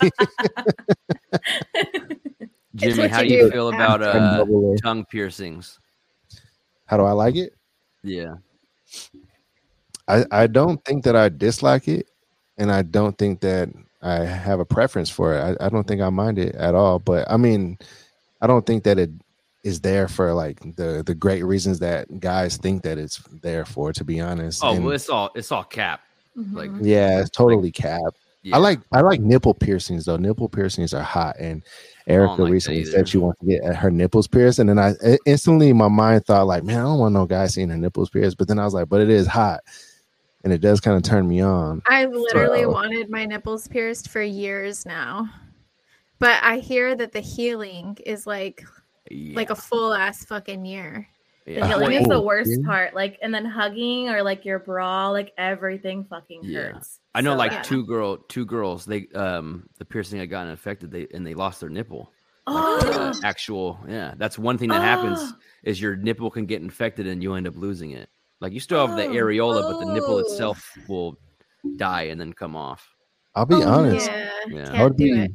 Jimmy, 2.75 3.03
what 3.03 3.11
how 3.11 3.21
do 3.21 3.27
you 3.27 3.37
you 3.37 3.43
do 3.43 3.51
feel 3.51 3.69
about 3.69 4.01
uh, 4.01 4.43
tongue 4.81 5.05
piercings? 5.05 5.79
How 6.87 6.97
do 6.97 7.03
I 7.03 7.11
like 7.11 7.35
it? 7.35 7.53
Yeah. 8.03 8.35
I, 10.07 10.25
I 10.31 10.47
don't 10.47 10.83
think 10.83 11.03
that 11.03 11.15
I 11.15 11.29
dislike 11.29 11.87
it, 11.87 12.07
and 12.57 12.71
I 12.71 12.81
don't 12.81 13.15
think 13.15 13.41
that 13.41 13.69
I 14.01 14.19
have 14.25 14.59
a 14.59 14.65
preference 14.65 15.09
for 15.09 15.35
it. 15.35 15.57
I, 15.61 15.65
I 15.65 15.69
don't 15.69 15.87
think 15.87 16.01
I 16.01 16.09
mind 16.09 16.39
it 16.39 16.55
at 16.55 16.75
all. 16.75 16.99
But 16.99 17.29
I 17.29 17.37
mean, 17.37 17.77
I 18.41 18.47
don't 18.47 18.65
think 18.65 18.83
that 18.85 18.97
it 18.97 19.11
is 19.63 19.79
there 19.81 20.07
for 20.07 20.33
like 20.33 20.59
the 20.75 21.03
the 21.05 21.13
great 21.13 21.43
reasons 21.43 21.79
that 21.79 22.19
guys 22.19 22.57
think 22.57 22.81
that 22.83 22.97
it's 22.97 23.17
there 23.43 23.65
for. 23.65 23.93
To 23.93 24.03
be 24.03 24.19
honest, 24.19 24.63
Oh, 24.63 24.73
And 24.73 24.85
well, 24.85 24.95
it's 24.95 25.09
all 25.09 25.29
it's 25.35 25.51
all 25.51 25.63
cap. 25.63 26.01
Like, 26.35 26.69
Mhm. 26.71 26.79
yeah, 26.81 27.19
it's 27.19 27.29
totally 27.29 27.71
cap. 27.71 28.01
yeah. 28.41 28.55
I 28.55 28.59
like 28.59 28.79
I 28.91 29.01
like 29.01 29.19
nipple 29.21 29.53
piercings 29.53 30.05
though. 30.05 30.17
Nipple 30.17 30.49
piercings 30.49 30.93
are 30.95 31.03
hot, 31.03 31.35
and 31.39 31.61
Erica 32.07 32.41
like 32.43 32.51
recently 32.53 32.85
said 32.85 33.07
she 33.07 33.19
wants 33.19 33.39
to 33.41 33.45
get 33.45 33.63
her 33.75 33.91
nipples 33.91 34.27
pierced, 34.27 34.57
and 34.57 34.67
then 34.69 34.79
I 34.79 34.95
i- 35.05 35.19
instantly 35.27 35.71
my 35.73 35.89
mind 35.89 36.25
thought 36.25 36.47
like, 36.47 36.63
man, 36.63 36.79
I 36.79 36.83
don't 36.83 36.97
want 36.99 37.13
no 37.13 37.27
guy 37.27 37.45
seeing 37.47 37.69
her 37.69 37.77
nipples 37.77 38.09
pierced. 38.09 38.37
But 38.37 38.47
then 38.47 38.57
I 38.57 38.65
was 38.65 38.73
like, 38.73 38.89
but 38.89 39.01
it 39.01 39.09
is 39.11 39.27
hot, 39.27 39.59
and 40.43 40.51
it 40.53 40.59
does 40.61 40.79
kind 40.79 40.97
of 40.97 41.03
turn 41.03 41.27
me 41.27 41.41
on. 41.41 41.81
I've 41.87 42.11
literally 42.11 42.61
So- 42.63 42.71
wanted 42.71 43.09
my 43.09 43.25
nipples 43.25 43.67
pierced 43.67 44.09
for 44.09 44.21
years 44.21 44.85
now. 44.85 45.29
But 46.19 46.37
I 46.43 46.57
hear 46.57 46.95
that 46.95 47.11
the 47.13 47.19
healing 47.19 47.97
is 48.05 48.27
like 48.27 48.63
like 49.33 49.49
a 49.49 49.55
full 49.55 49.93
ass 49.93 50.23
fucking 50.25 50.63
year. 50.65 51.07
The 51.45 51.65
healing 51.65 51.87
Wait. 51.89 52.01
is 52.03 52.07
the 52.07 52.21
worst 52.21 52.51
yeah. 52.51 52.65
part. 52.65 52.93
Like, 52.93 53.17
and 53.23 53.33
then 53.33 53.43
hugging 53.43 54.09
or 54.09 54.21
like 54.21 54.45
your 54.45 54.59
bra, 54.59 55.09
like 55.09 55.33
everything 55.37 56.05
fucking 56.05 56.41
Yeah. 56.43 56.73
hurts. 56.73 56.99
I 57.15 57.21
know 57.21 57.33
So, 57.33 57.37
like 57.37 57.51
yeah. 57.51 57.61
two 57.63 57.85
girl 57.85 58.17
two 58.17 58.45
girls 58.45 58.85
they 58.85 59.07
um 59.15 59.67
the 59.79 59.85
piercing 59.85 60.19
had 60.19 60.29
gotten 60.29 60.49
infected 60.51 60.91
they 60.91 61.07
and 61.13 61.25
they 61.25 61.33
lost 61.33 61.59
their 61.59 61.69
nipple. 61.69 62.11
Oh, 62.47 62.79
Like, 62.83 62.95
uh, 62.95 63.13
actual 63.23 63.79
yeah, 63.87 64.13
that's 64.17 64.37
one 64.37 64.57
thing 64.59 64.69
that 64.69 64.81
happens 64.81 65.19
Oh. 65.21 65.33
is 65.63 65.81
your 65.81 65.95
nipple 65.95 66.29
can 66.29 66.45
get 66.45 66.61
infected 66.61 67.07
and 67.07 67.21
you 67.23 67.33
end 67.33 67.47
up 67.47 67.55
losing 67.57 67.91
it. 67.91 68.09
Like 68.41 68.53
you 68.53 68.59
still 68.59 68.85
have 68.85 68.97
the 68.97 69.05
Oh. 69.05 69.13
areola, 69.13 69.61
but 69.61 69.79
the 69.85 69.93
nipple 69.93 70.15
Oh. 70.15 70.19
itself 70.19 70.67
will 70.87 71.17
die 71.77 72.03
and 72.03 72.19
then 72.19 72.33
come 72.33 72.55
off. 72.55 72.87
I'll 73.35 73.45
be 73.45 73.55
Oh, 73.55 73.67
honest. 73.69 74.07
Yeah, 74.07 74.29
Yeah. 74.47 74.71
I 74.73 74.83
would 74.83 74.97
be 74.97 75.11
it. 75.11 75.31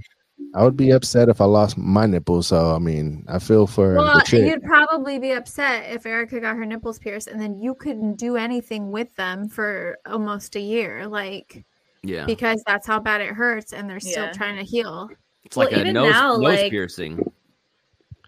I 0.55 0.63
would 0.65 0.77
be 0.77 0.91
upset 0.91 1.29
if 1.31 1.41
I 1.41 1.45
lost 1.47 1.79
my 1.79 2.05
nipple. 2.05 2.43
So 2.43 2.75
I 2.75 2.79
mean, 2.79 3.25
I 3.29 3.39
feel 3.39 3.67
for 3.67 3.95
Well, 3.95 4.21
the 4.29 4.39
you'd 4.39 4.63
probably 4.65 5.19
be 5.19 5.33
upset 5.33 5.91
if 5.95 6.05
Erica 6.05 6.41
got 6.41 6.57
her 6.57 6.67
nipples 6.67 6.99
pierced 6.99 7.29
and 7.29 7.41
then 7.41 7.59
you 7.61 7.75
couldn't 7.75 8.17
do 8.17 8.37
anything 8.37 8.91
with 8.91 9.15
them 9.17 9.49
for 9.49 9.97
almost 10.05 10.57
a 10.57 10.61
year, 10.61 11.07
like 11.07 11.65
Yeah. 12.03 12.27
because 12.27 12.63
that's 12.67 12.87
how 12.87 12.99
bad 12.99 13.21
it 13.23 13.29
hurts 13.29 13.73
and 13.73 13.89
they're 13.89 14.01
still 14.01 14.25
Yeah. 14.27 14.33
trying 14.33 14.57
to 14.57 14.63
heal. 14.63 15.09
It's 15.45 15.57
like 15.57 15.71
Well, 15.71 15.87
a 15.87 15.93
nose, 15.93 16.13
now, 16.13 16.33
nose 16.33 16.43
like- 16.43 16.71
piercing. 16.71 17.33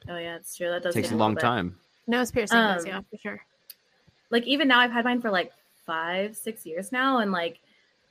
oh 0.08 0.16
yeah, 0.16 0.36
it's 0.36 0.56
true. 0.56 0.70
That 0.70 0.82
does 0.84 0.94
takes 0.94 1.08
take 1.08 1.14
a 1.14 1.18
long 1.18 1.34
bit. 1.34 1.40
time. 1.40 1.78
Nose 2.06 2.30
piercing 2.30 2.56
does, 2.58 2.84
Um, 2.84 2.88
yeah, 2.88 3.00
for 3.10 3.18
sure. 3.18 3.40
Like 4.30 4.46
even 4.46 4.68
now, 4.68 4.80
I've 4.80 4.92
had 4.92 5.04
mine 5.04 5.20
for 5.20 5.30
like 5.30 5.52
five, 5.86 6.36
six 6.36 6.66
years 6.66 6.92
now, 6.92 7.18
and 7.18 7.32
like 7.32 7.60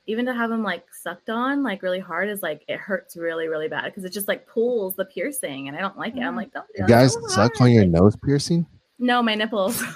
even 0.07 0.25
to 0.25 0.33
have 0.33 0.49
them 0.49 0.63
like 0.63 0.85
sucked 0.93 1.29
on 1.29 1.63
like 1.63 1.83
really 1.83 1.99
hard 1.99 2.29
is 2.29 2.41
like 2.41 2.63
it 2.67 2.79
hurts 2.79 3.17
really, 3.17 3.47
really 3.47 3.67
bad 3.67 3.85
because 3.85 4.03
it 4.05 4.11
just 4.13 4.27
like 4.27 4.47
pulls 4.47 4.95
the 4.95 5.05
piercing, 5.05 5.67
and 5.67 5.77
I 5.77 5.81
don't 5.81 5.97
like 5.97 6.15
it. 6.15 6.21
I'm 6.21 6.35
like, 6.35 6.51
don't 6.53 6.65
do 6.75 6.81
you 6.83 6.87
guys 6.87 7.13
so 7.13 7.27
suck 7.27 7.59
on 7.61 7.71
your 7.71 7.85
nose 7.85 8.15
piercing. 8.15 8.65
No, 8.99 9.21
my 9.21 9.35
nipples. 9.35 9.83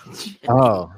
Oh, 0.48 0.92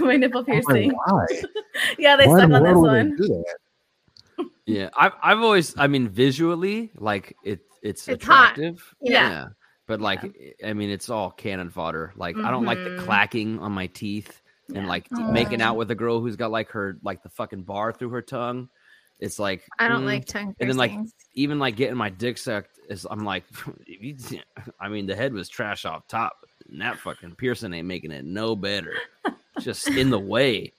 my 0.00 0.16
nipple 0.16 0.44
I'm 0.48 0.62
like, 0.62 0.64
piercing. 0.66 0.92
Yeah, 1.98 2.16
they 2.16 2.26
Why 2.26 2.42
in 2.44 2.50
stuck 2.50 2.56
on 2.56 2.62
this 2.62 2.74
world 2.74 2.82
would 2.82 3.18
they 3.18 3.28
one. 3.28 4.48
Yeah, 4.66 4.90
I've 4.96 5.12
I've 5.22 5.38
always, 5.40 5.74
I 5.78 5.86
mean, 5.86 6.08
visually, 6.08 6.90
like 6.96 7.36
it, 7.44 7.60
it's, 7.82 8.08
It's 8.08 8.24
hot. 8.24 8.52
attractive. 8.52 8.94
Yeah. 9.00 9.48
but 9.86 10.00
like, 10.00 10.56
I 10.64 10.72
mean, 10.72 10.90
it's 10.90 11.08
all 11.10 11.30
cannon 11.30 11.70
fodder. 11.70 12.12
Like, 12.16 12.36
I 12.36 12.50
don't 12.50 12.64
like 12.64 12.78
the 12.82 12.90
Mhm. 12.90 13.04
clacking 13.04 13.58
on 13.60 13.72
my 13.72 13.86
teeth 13.88 14.42
and 14.74 14.86
like 14.86 15.06
Oh. 15.16 15.30
making 15.32 15.62
out 15.62 15.76
with 15.76 15.90
a 15.90 15.94
girl 15.94 16.20
who's 16.20 16.36
got 16.36 16.50
like 16.50 16.70
her 16.70 16.98
like 17.02 17.22
the 17.22 17.28
fucking 17.28 17.62
bar 17.62 17.92
through 17.92 18.10
her 18.10 18.22
tongue. 18.22 18.68
It's 19.18 19.38
like 19.38 19.64
I 19.78 19.88
don't 19.88 20.02
mm, 20.02 20.06
like 20.06 20.26
tongue 20.26 20.54
and 20.60 20.68
then, 20.68 20.76
like, 20.76 20.92
even 21.34 21.58
like 21.58 21.76
getting 21.76 21.96
my 21.96 22.10
dick 22.10 22.36
sucked 22.36 22.78
is 22.88 23.06
I'm 23.10 23.24
like, 23.24 23.44
I 24.80 24.88
mean, 24.88 25.06
the 25.06 25.16
head 25.16 25.32
was 25.32 25.48
trash 25.48 25.84
off 25.84 26.06
top. 26.08 26.36
And 26.68 26.80
that 26.80 26.98
fucking 26.98 27.36
piercing 27.36 27.72
ain't 27.72 27.86
making 27.86 28.10
it 28.10 28.24
no 28.24 28.56
better. 28.56 28.94
Just 29.60 29.88
in 29.88 30.10
the 30.10 30.18
way. 30.18 30.72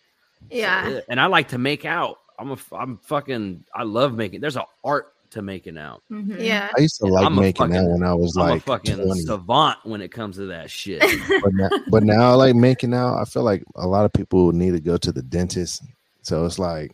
So, 0.52 0.58
yeah. 0.58 1.00
and 1.10 1.20
I 1.20 1.26
like 1.28 1.48
to 1.50 1.58
make 1.58 1.86
out. 1.86 2.18
I'm 2.38 2.52
a 2.52 2.58
I'm 2.74 2.98
fucking, 3.00 3.64
I 3.74 3.84
love 3.84 4.14
making. 4.14 4.42
There's 4.42 4.58
an 4.58 4.64
art 4.84 5.14
to 5.32 5.42
making 5.42 5.78
out. 5.78 6.02
Mhm. 6.12 6.40
Yeah. 6.40 6.70
I 6.78 6.82
used 6.82 6.98
to 7.00 7.06
like 7.08 7.26
I'm 7.26 7.36
making 7.36 7.70
that 7.70 7.78
fucking- 7.80 7.92
when 7.92 8.04
I 8.04 8.14
was 8.14 8.36
I'm 8.38 8.48
like 8.50 8.62
a 8.62 8.66
fucking 8.66 8.96
20. 8.98 9.22
savant 9.22 9.78
when 9.84 10.02
it 10.02 10.12
comes 10.12 10.36
to 10.38 10.46
that 10.48 10.70
shit. 10.72 11.02
but 11.44 11.54
now, 11.54 11.70
but 11.90 12.04
now 12.04 12.32
I 12.32 12.34
like 12.34 12.56
making 12.56 12.94
out. 12.94 13.18
I 13.18 13.26
feel 13.26 13.44
like 13.44 13.64
a 13.76 13.88
lot 13.88 14.06
of 14.06 14.14
people 14.14 14.52
need 14.52 14.72
to 14.72 14.80
go 14.80 14.98
to 14.98 15.12
the 15.12 15.22
dentist. 15.22 15.84
So 16.22 16.46
it's 16.46 16.60
like 16.60 16.92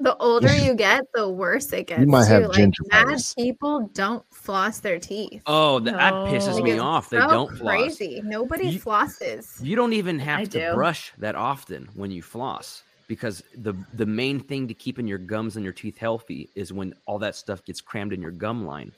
The 0.00 0.16
older 0.16 0.52
you 0.64 0.74
get, 0.74 1.04
the 1.14 1.28
worse 1.28 1.72
it 1.72 1.86
gets. 1.88 2.00
You 2.00 2.06
might 2.06 2.26
have 2.26 2.46
like, 2.48 2.70
mad 2.90 3.18
people 3.36 3.90
don't 3.94 4.24
floss 4.32 4.80
their 4.80 4.98
teeth. 4.98 5.42
oh, 5.46 5.78
that, 5.80 5.94
that 5.94 6.12
pisses 6.12 6.56
No. 6.58 6.62
me 6.62 6.70
It's 6.72 6.80
off. 6.80 7.10
They 7.10 7.20
so 7.20 7.28
don't 7.28 7.56
floss. 7.56 7.74
crazy. 7.76 8.20
Nobody 8.24 8.68
You- 8.70 8.80
flosses. 8.80 9.62
You 9.62 9.76
don't 9.76 9.92
even 9.92 10.18
have 10.18 10.40
I 10.40 10.44
to 10.44 10.50
do. 10.70 10.74
brush 10.74 11.12
that 11.18 11.34
often 11.36 11.88
when 11.94 12.10
you 12.10 12.22
floss 12.22 12.82
because 13.08 13.42
the 13.56 13.74
the 13.94 14.06
main 14.06 14.40
thing 14.40 14.68
to 14.68 14.74
keeping 14.74 15.06
your 15.06 15.18
gums 15.18 15.56
and 15.56 15.64
your 15.64 15.72
teeth 15.72 15.98
healthy 15.98 16.48
is 16.54 16.72
when 16.72 16.94
all 17.06 17.18
that 17.18 17.34
stuff 17.36 17.64
gets 17.64 17.80
crammed 17.80 18.12
in 18.12 18.22
your 18.22 18.30
gum 18.30 18.66
line 18.66 18.92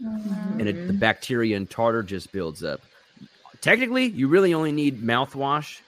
and 0.59 0.68
it, 0.68 0.86
the 0.86 0.92
bacteria 0.92 1.57
and 1.57 1.68
tartar 1.70 2.02
just 2.02 2.32
builds 2.32 2.62
up. 2.62 2.80
Technically, 3.61 4.07
you 4.07 4.28
really 4.28 4.55
only 4.55 4.72
need 4.72 5.02
mouthwash 5.02 5.80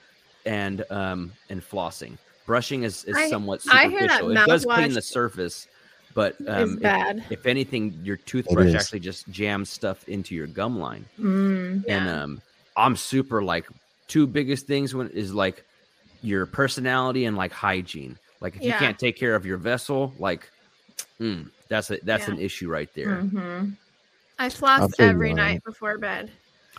and 0.45 0.83
um 0.91 1.31
and 1.49 1.61
flossing. 1.61 2.17
Brushing 2.45 2.83
is, 2.83 3.03
is 3.03 3.15
I- 3.17 3.29
somewhat 3.29 3.61
I 3.69 3.87
hear 3.89 4.07
that 4.07 4.19
superficial. 4.19 4.31
It 4.31 4.45
does 4.45 4.65
clean 4.65 4.93
the 4.93 5.01
surface, 5.01 5.67
but 6.13 6.35
um, 6.47 6.73
if, 6.75 6.81
bad. 6.81 7.23
if 7.29 7.45
anything, 7.45 7.99
your 8.03 8.15
toothbrush 8.15 8.73
actually 8.73 9.01
just 9.01 9.27
jams 9.29 9.69
stuff 9.69 10.07
into 10.07 10.33
your 10.33 10.47
gum 10.47 10.79
line. 10.79 11.05
Mm. 11.19 11.83
And 11.87 12.05
Yeah. 12.05 12.23
um, 12.23 12.41
I'm 12.77 12.95
super 12.95 13.43
like 13.43 13.67
two 14.07 14.25
biggest 14.25 14.65
things 14.65 14.95
when 14.95 15.09
is 15.09 15.33
like 15.33 15.65
your 16.21 16.45
personality 16.45 17.25
and 17.25 17.35
like 17.37 17.51
hygiene. 17.51 18.17
Like 18.41 18.55
if 18.57 18.63
you 18.63 18.73
can't 18.73 18.97
take 18.99 19.17
care 19.17 19.35
of 19.35 19.45
your 19.45 19.57
vessel, 19.57 20.13
like 20.19 20.49
mm, 21.19 21.49
that's 21.69 21.89
a 21.91 21.97
that's 22.03 22.27
Yeah. 22.27 22.33
an 22.35 22.39
issue 22.39 22.69
right 22.69 22.89
there. 22.95 23.21
Mhm. 23.23 23.73
I 24.39 24.49
floss 24.49 24.95
feel 24.95 25.07
every 25.09 25.31
on 25.31 25.37
night 25.37 25.63
before 25.63 25.97
bed. 25.97 26.31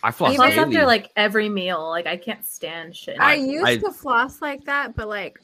I 0.02 0.12
floss 0.12 0.30
Even- 0.34 0.36
Plus 0.44 0.54
daily. 0.54 0.76
after 0.76 0.86
like 0.86 1.10
every 1.16 1.48
meal, 1.48 1.88
like 1.88 2.06
I 2.06 2.16
can't 2.16 2.44
stand 2.46 2.94
shit. 2.94 3.16
I, 3.20 3.32
I- 3.32 3.34
used 3.34 3.66
I- 3.66 3.76
to 3.78 3.90
floss 3.90 4.40
like 4.40 4.64
that, 4.66 4.94
but 4.94 5.08
like 5.08 5.40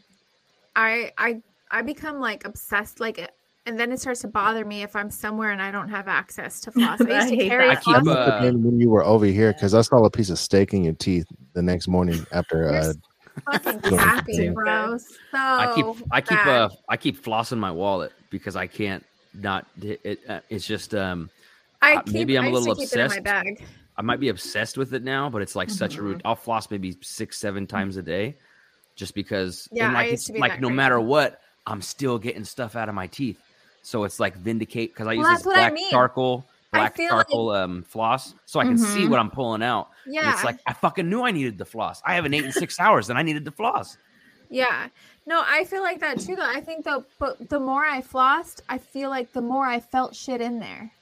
I 0.77 1.13
I 1.19 1.43
I 1.71 1.83
become 1.83 2.21
like 2.21 2.45
obsessed 2.45 3.01
like 3.01 3.19
it 3.19 3.33
and 3.67 3.79
then 3.81 3.91
it 3.91 3.99
starts 4.01 4.21
to 4.21 4.29
bother 4.29 4.65
me 4.65 4.83
if 4.83 4.95
I'm 4.95 5.11
somewhere 5.11 5.51
and 5.51 5.61
I 5.63 5.71
don't 5.71 5.89
have 5.89 6.07
access 6.07 6.61
to 6.61 6.71
floss. 6.71 7.01
I 7.01 7.05
I 7.11 7.17
used 7.17 7.29
to 7.31 7.37
hate 7.37 7.49
carry 7.49 7.67
that. 7.69 7.79
I 7.79 7.81
keep, 7.81 8.03
floss. 8.05 8.05
That 8.05 8.45
uh, 8.45 8.53
when 8.53 8.79
you 8.79 8.91
were 8.91 9.03
over 9.05 9.25
here 9.27 9.53
because 9.53 9.75
I 9.75 9.81
saw 9.81 10.05
a 10.05 10.11
piece 10.11 10.31
of 10.31 10.39
steak 10.39 10.73
in 10.75 10.85
your 10.85 10.95
teeth 10.95 11.27
the 11.55 11.63
next 11.63 11.89
morning 11.89 12.25
after. 12.31 12.69
Uh, 12.71 12.75
s- 12.91 12.97
fucking 13.45 13.81
Going 13.81 13.99
capping, 14.01 14.37
to- 14.37 14.53
bro. 14.53 14.97
So 14.99 15.09
I 15.35 15.73
keep 15.75 15.87
I 16.11 16.21
keep 16.21 16.31
bad. 16.31 16.49
uh 16.49 16.69
I 16.89 16.97
keep 16.97 17.23
flossing 17.23 17.59
my 17.59 17.71
wallet 17.71 18.13
because 18.31 18.57
I 18.57 18.67
can't 18.67 19.05
not 19.35 19.67
it, 19.83 20.01
it 20.05 20.21
uh, 20.29 20.41
it's 20.49 20.67
just 20.67 20.95
um 20.95 21.31
I 21.83 21.97
keep, 22.03 22.15
maybe 22.15 22.37
I'm 22.39 22.45
I 22.45 22.49
a 22.49 22.51
used 22.51 22.67
little 22.67 22.75
to 22.77 22.81
keep 22.81 22.93
it 22.93 23.01
in 23.01 23.01
my 23.01 23.17
obsessed. 23.17 23.25
bag. 23.25 23.67
I 23.97 24.03
might 24.03 24.19
be 24.21 24.29
obsessed 24.29 24.77
with 24.79 24.93
it 24.95 25.05
now, 25.05 25.29
but 25.31 25.43
it's 25.43 25.55
like 25.55 25.71
such 25.71 25.95
a 25.95 25.99
Mm-hmm. 25.99 26.07
root. 26.07 26.23
I'll 26.25 26.35
floss 26.35 26.71
maybe 26.71 26.97
six, 27.03 27.39
seven 27.39 27.67
times 27.67 27.97
a 27.97 28.03
day, 28.03 28.37
just 28.97 29.15
because. 29.15 29.69
Yeah, 29.71 29.87
and 29.89 29.97
I 29.97 30.01
like 30.03 30.11
used 30.11 30.23
it's 30.23 30.27
to 30.29 30.33
be 30.33 30.41
like 30.41 30.53
that 30.53 30.61
no 30.61 30.69
crazy. 30.69 30.77
matter 30.77 31.01
what, 31.01 31.41
I'm 31.67 31.81
still 31.83 32.19
getting 32.19 32.43
stuff 32.45 32.75
out 32.75 32.89
of 32.89 32.95
my 32.97 33.07
teeth. 33.07 33.39
So 33.83 34.03
it's 34.05 34.19
like 34.19 34.35
vindicate 34.37 34.93
because 34.93 35.07
I 35.07 35.15
Well, 35.15 35.29
use 35.31 35.39
this 35.39 35.47
what 35.47 35.57
I 35.57 35.61
black 35.61 35.73
mean. 35.75 35.91
charcoal, 35.91 36.45
I 36.49 36.54
black 36.81 36.97
feel 36.97 37.05
like- 37.17 37.27
Mm-hmm. 37.27 37.33
charcoal 37.33 37.51
um 37.51 37.83
floss, 37.83 38.35
so 38.47 38.61
I 38.61 38.65
can 38.65 38.79
see 38.79 39.01
Mhm. 39.03 39.11
what 39.11 39.19
I'm 39.21 39.31
pulling 39.31 39.63
out. 39.63 39.91
And 40.05 40.15
Yeah. 40.15 40.33
it's 40.33 40.45
like 40.45 40.59
I 40.67 40.73
fucking 40.73 41.09
knew 41.09 41.23
I 41.23 41.31
needed 41.31 41.59
the 41.59 41.65
floss. 41.65 42.03
I 42.05 42.15
haven't 42.15 42.35
eaten 42.35 42.53
six 42.53 42.79
hours, 42.81 43.11
and 43.11 43.19
I 43.19 43.23
needed 43.23 43.45
the 43.45 43.51
floss. 43.53 43.97
Yeah. 44.51 44.89
No, 45.27 45.43
I 45.47 45.65
feel 45.65 45.83
like 45.83 46.01
that 46.01 46.21
too 46.21 46.37
though. 46.37 46.47
I 46.49 46.61
think 46.61 46.85
though 46.85 47.05
but 47.19 47.49
the 47.49 47.59
more 47.59 47.85
I 47.85 48.03
flossed, 48.03 48.61
I 48.69 48.79
feel 48.79 49.09
like 49.11 49.33
the 49.33 49.41
more 49.41 49.67
I 49.67 49.81
felt 49.81 50.15
shit 50.15 50.41
in 50.41 50.59
there. 50.61 50.93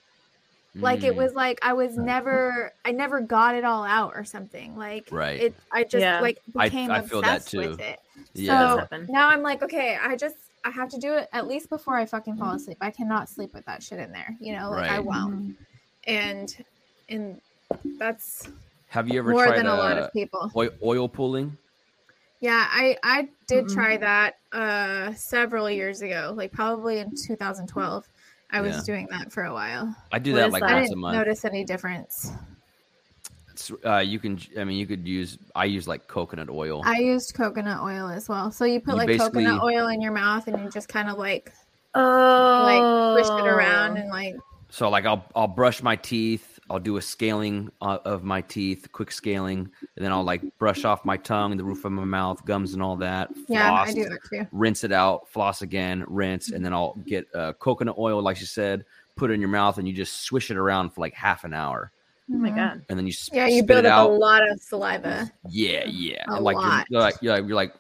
Like 0.74 1.02
it 1.04 1.12
Mm, 1.14 1.16
was 1.16 1.34
like 1.34 1.58
I 1.62 1.74
was 1.74 1.98
never 1.98 2.72
I 2.84 2.92
never 2.92 3.20
got 3.20 3.54
it 3.56 3.64
all 3.64 3.84
out 3.84 4.12
or 4.14 4.24
something. 4.24 4.76
Like 4.78 5.08
Right. 5.10 5.40
it 5.40 5.54
I 5.70 5.82
just 5.84 6.00
Yeah. 6.00 6.20
like 6.20 6.38
I- 6.56 6.68
became 6.68 6.90
I 6.90 7.02
feel 7.02 7.20
that 7.22 7.38
obsessed 7.38 7.54
with 7.56 7.80
it. 7.80 8.00
yeah. 8.32 8.86
So 8.90 9.04
now 9.10 9.28
I'm 9.28 9.42
like, 9.42 9.62
okay, 9.62 9.98
I 10.02 10.16
just 10.16 10.36
I 10.64 10.70
have 10.70 10.88
to 10.90 10.98
do 10.98 11.14
it 11.14 11.28
at 11.32 11.46
least 11.48 11.68
before 11.68 11.96
I 11.96 12.06
fucking 12.06 12.36
fall 12.36 12.54
asleep. 12.54 12.78
I 12.80 12.90
cannot 12.90 13.28
sleep 13.28 13.52
with 13.54 13.64
that 13.66 13.82
shit 13.82 13.98
in 13.98 14.12
there. 14.12 14.36
You 14.40 14.56
know, 14.56 14.70
like 14.70 14.90
I 14.90 15.00
won't. 15.00 15.56
And 16.04 16.64
and 17.08 17.40
that's 17.98 18.48
Have 18.88 19.08
you 19.08 19.18
ever 19.18 19.32
more 19.32 19.44
tried 19.44 19.56
than 19.58 19.66
a 19.66 19.74
lot 19.74 19.98
uh, 19.98 20.06
of 20.06 20.12
people. 20.12 20.50
oil, 20.56 20.70
oil 20.82 21.08
pulling? 21.08 21.56
Yeah, 22.40 22.66
I 22.70 22.96
I 23.02 23.28
did 23.46 23.64
Mm-mm. 23.66 23.74
try 23.74 23.96
that 23.98 24.34
uh 24.52 25.12
several 25.14 25.70
years 25.70 26.02
ago, 26.02 26.32
like 26.36 26.52
probably 26.52 26.98
in 26.98 27.14
2012. 27.26 28.08
I 28.50 28.60
was 28.60 28.76
Yeah. 28.76 28.82
doing 28.82 29.06
that 29.10 29.32
for 29.32 29.44
a 29.44 29.52
while. 29.52 29.96
I 30.12 30.18
do 30.18 30.32
What 30.32 30.40
that 30.40 30.46
is 30.46 30.52
like 30.52 30.60
that? 30.60 30.70
I 30.70 30.74
once 30.74 30.90
a 30.90 30.96
didn't 30.96 31.00
month. 31.00 31.16
notice 31.16 31.44
any 31.44 31.64
difference. 31.64 32.30
Uh, 33.84 33.98
you 33.98 34.18
can, 34.18 34.38
I 34.58 34.64
mean, 34.64 34.78
you 34.78 34.86
could 34.86 35.06
use. 35.06 35.38
I 35.54 35.64
use 35.66 35.86
like 35.88 36.06
coconut 36.08 36.50
oil. 36.50 36.82
I 36.84 36.98
used 36.98 37.34
coconut 37.34 37.80
oil 37.82 38.08
as 38.08 38.28
well. 38.28 38.50
So 38.50 38.64
you 38.64 38.80
put 38.80 38.92
You 38.92 39.06
like 39.06 39.18
coconut 39.18 39.62
oil 39.62 39.88
in 39.88 40.00
your 40.00 40.12
mouth 40.12 40.48
and 40.48 40.62
you 40.62 40.70
just 40.70 40.88
kind 40.88 41.08
of 41.08 41.18
like 41.18 41.52
Oh, 41.94 42.62
like 42.64 43.26
push 43.26 43.44
it 43.44 43.46
around 43.46 43.98
and 43.98 44.08
like 44.08 44.34
So 44.70 44.88
like 44.88 45.04
I'll 45.04 45.24
I'll 45.34 45.48
brush 45.48 45.82
my 45.82 45.96
teeth. 45.96 46.58
I'll 46.70 46.78
do 46.78 46.96
a 46.96 47.02
scaling 47.02 47.70
uh, 47.82 47.98
of 48.06 48.24
my 48.24 48.40
teeth, 48.40 48.90
quick 48.92 49.12
scaling, 49.12 49.70
and 49.96 50.04
then 50.04 50.10
I'll 50.10 50.24
like 50.24 50.42
brush 50.58 50.86
off 50.86 51.04
my 51.04 51.18
tongue, 51.18 51.54
the 51.58 51.64
roof 51.64 51.84
of 51.84 51.92
my 51.92 52.04
mouth, 52.04 52.42
gums, 52.46 52.72
and 52.72 52.82
all 52.82 52.96
that. 52.96 53.28
yeah, 53.48 53.68
floss, 53.68 53.88
I 53.90 53.92
do 53.92 54.08
that 54.08 54.18
too. 54.30 54.46
Rinse 54.52 54.82
it 54.84 54.92
out, 54.92 55.28
floss 55.28 55.60
again, 55.60 56.02
rinse, 56.06 56.50
and 56.52 56.64
then 56.64 56.72
I'll 56.72 56.94
get 57.06 57.26
uh, 57.34 57.52
coconut 57.54 57.96
oil, 57.98 58.22
like 58.22 58.40
you 58.40 58.46
said, 58.46 58.86
put 59.16 59.30
it 59.30 59.34
in 59.34 59.40
your 59.40 59.50
mouth, 59.50 59.76
and 59.76 59.86
you 59.86 59.92
just 59.92 60.22
swish 60.22 60.50
it 60.50 60.56
around 60.56 60.94
for 60.94 61.02
like 61.02 61.12
half 61.12 61.44
an 61.44 61.52
hour, 61.52 61.92
Oh 62.34 62.38
my 62.38 62.50
Mhm. 62.50 62.56
god. 62.56 62.84
and 62.88 62.98
then 62.98 63.06
you 63.06 63.12
sp- 63.12 63.34
Yeah, 63.34 63.46
you 63.46 63.58
spit 63.58 63.66
build 63.66 63.78
it 63.80 63.86
up 63.86 63.98
out. 63.98 64.10
a 64.10 64.14
lot 64.14 64.48
of 64.48 64.60
saliva. 64.60 65.30
Yeah, 65.48 65.84
yeah, 65.86 66.24
A 66.28 66.34
and 66.36 66.44
like 66.44 66.56
lot. 66.56 66.86
You're, 66.88 67.00
you're 67.00 67.02
like 67.02 67.14
you're 67.22 67.32
like, 67.34 67.46
you're 67.48 67.56
like 67.56 67.74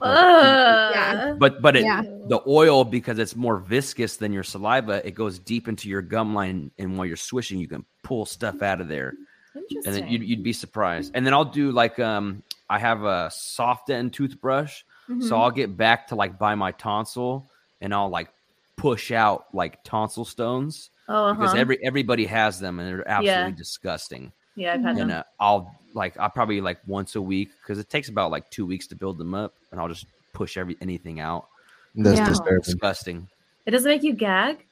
Ugh. 0.00 1.36
but 1.38 1.62
but 1.62 1.76
it, 1.76 1.84
Yeah. 1.84 2.02
the 2.02 2.40
oil 2.46 2.84
because 2.84 3.18
it's 3.18 3.36
more 3.36 3.58
viscous 3.58 4.16
than 4.16 4.32
your 4.32 4.42
saliva, 4.42 5.06
it 5.06 5.12
goes 5.12 5.38
deep 5.38 5.68
into 5.68 5.88
your 5.88 6.02
gum 6.02 6.34
line, 6.34 6.70
and 6.78 6.96
while 6.96 7.06
you're 7.06 7.16
swishing, 7.16 7.58
you 7.60 7.68
can 7.68 7.84
pull 8.02 8.26
stuff 8.26 8.62
out 8.62 8.80
of 8.80 8.88
there. 8.88 9.14
Interesting. 9.56 9.86
and 9.86 9.94
then 9.94 10.08
you'd, 10.12 10.22
you'd 10.24 10.42
be 10.42 10.52
surprised. 10.52 11.12
And 11.14 11.24
then 11.24 11.32
I'll 11.32 11.44
do 11.44 11.70
like 11.70 11.98
um 12.00 12.42
I 12.68 12.78
have 12.78 13.04
a 13.04 13.30
soft 13.32 13.88
end 13.90 14.12
toothbrush, 14.12 14.82
Mhm. 15.08 15.22
so 15.22 15.36
I'll 15.40 15.50
get 15.52 15.76
back 15.76 16.08
to 16.08 16.16
like 16.16 16.38
by 16.38 16.54
my 16.56 16.72
tonsil 16.72 17.46
and 17.80 17.94
I'll 17.94 18.08
like 18.08 18.30
push 18.76 19.12
out 19.12 19.46
like 19.54 19.84
tonsil 19.84 20.24
stones 20.24 20.90
oh, 21.08 21.32
because 21.34 21.50
uh-huh. 21.50 21.58
every 21.60 21.78
everybody 21.84 22.26
has 22.26 22.58
them 22.60 22.78
and 22.80 22.88
they're 22.88 23.08
absolutely 23.08 23.50
Yeah. 23.52 23.56
disgusting. 23.56 24.32
yeah, 24.56 24.74
I've 24.74 24.82
had 24.82 24.96
And 24.98 25.10
them. 25.10 25.18
uh, 25.20 25.22
I'll 25.42 25.74
like 25.94 26.18
I 26.18 26.28
probably 26.28 26.60
like 26.60 26.78
once 26.86 27.14
a 27.16 27.22
week 27.22 27.50
because 27.62 27.78
it 27.78 27.88
takes 27.88 28.08
about 28.08 28.30
like 28.30 28.50
two 28.50 28.66
weeks 28.66 28.86
to 28.88 28.96
build 28.96 29.18
them 29.18 29.34
up, 29.34 29.54
and 29.70 29.80
I'll 29.80 29.88
just 29.88 30.06
push 30.32 30.56
every 30.56 30.76
anything 30.80 31.20
out. 31.20 31.46
that's 31.94 32.18
Yeah. 32.18 32.28
disturbing. 32.28 32.62
Disgusting. 32.62 33.28
It 33.66 33.70
doesn't 33.70 33.88
make 33.90 34.02
you 34.02 34.14
gag. 34.14 34.66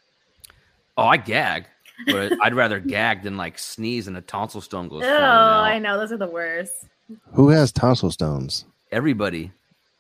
Oh, 0.99 1.05
I 1.07 1.17
gag, 1.17 1.67
but 2.07 2.33
I'd 2.43 2.55
rather 2.55 2.81
gag 2.81 3.23
than 3.23 3.37
like 3.37 3.59
sneeze 3.59 4.09
and 4.09 4.17
a 4.17 4.21
tonsil 4.21 4.61
stone 4.61 4.89
goes 4.89 5.05
Oh. 5.05 5.09
I 5.09 5.79
know 5.79 5.97
those 5.99 6.13
are 6.13 6.17
the 6.19 6.27
worst. 6.27 6.87
Who 7.35 7.49
has 7.51 7.73
tonsil 7.73 8.11
stones? 8.11 8.65
Everybody. 8.91 9.53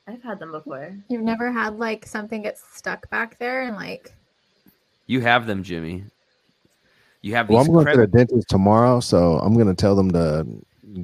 I've 0.08 0.22
had 0.22 0.38
them 0.40 0.50
before. 0.50 0.96
You've 1.08 1.22
never 1.22 1.52
had 1.52 1.78
like 1.78 2.04
something 2.06 2.42
get 2.42 2.58
stuck 2.58 3.08
back 3.10 3.38
there 3.38 3.62
and 3.62 3.76
like 3.76 4.12
You 5.06 5.20
have 5.20 5.46
them, 5.46 5.62
Jimmy. 5.62 6.04
You 7.22 7.34
have 7.34 7.48
Well, 7.48 7.60
I'm 7.60 7.68
going 7.68 7.86
crev- 7.86 7.92
to 7.92 7.98
the 8.00 8.06
dentist 8.08 8.48
tomorrow, 8.48 9.00
so 9.00 9.38
I'm 9.38 9.54
going 9.54 9.68
to 9.68 9.74
tell 9.74 9.94
them 9.94 10.10
to 10.12 10.46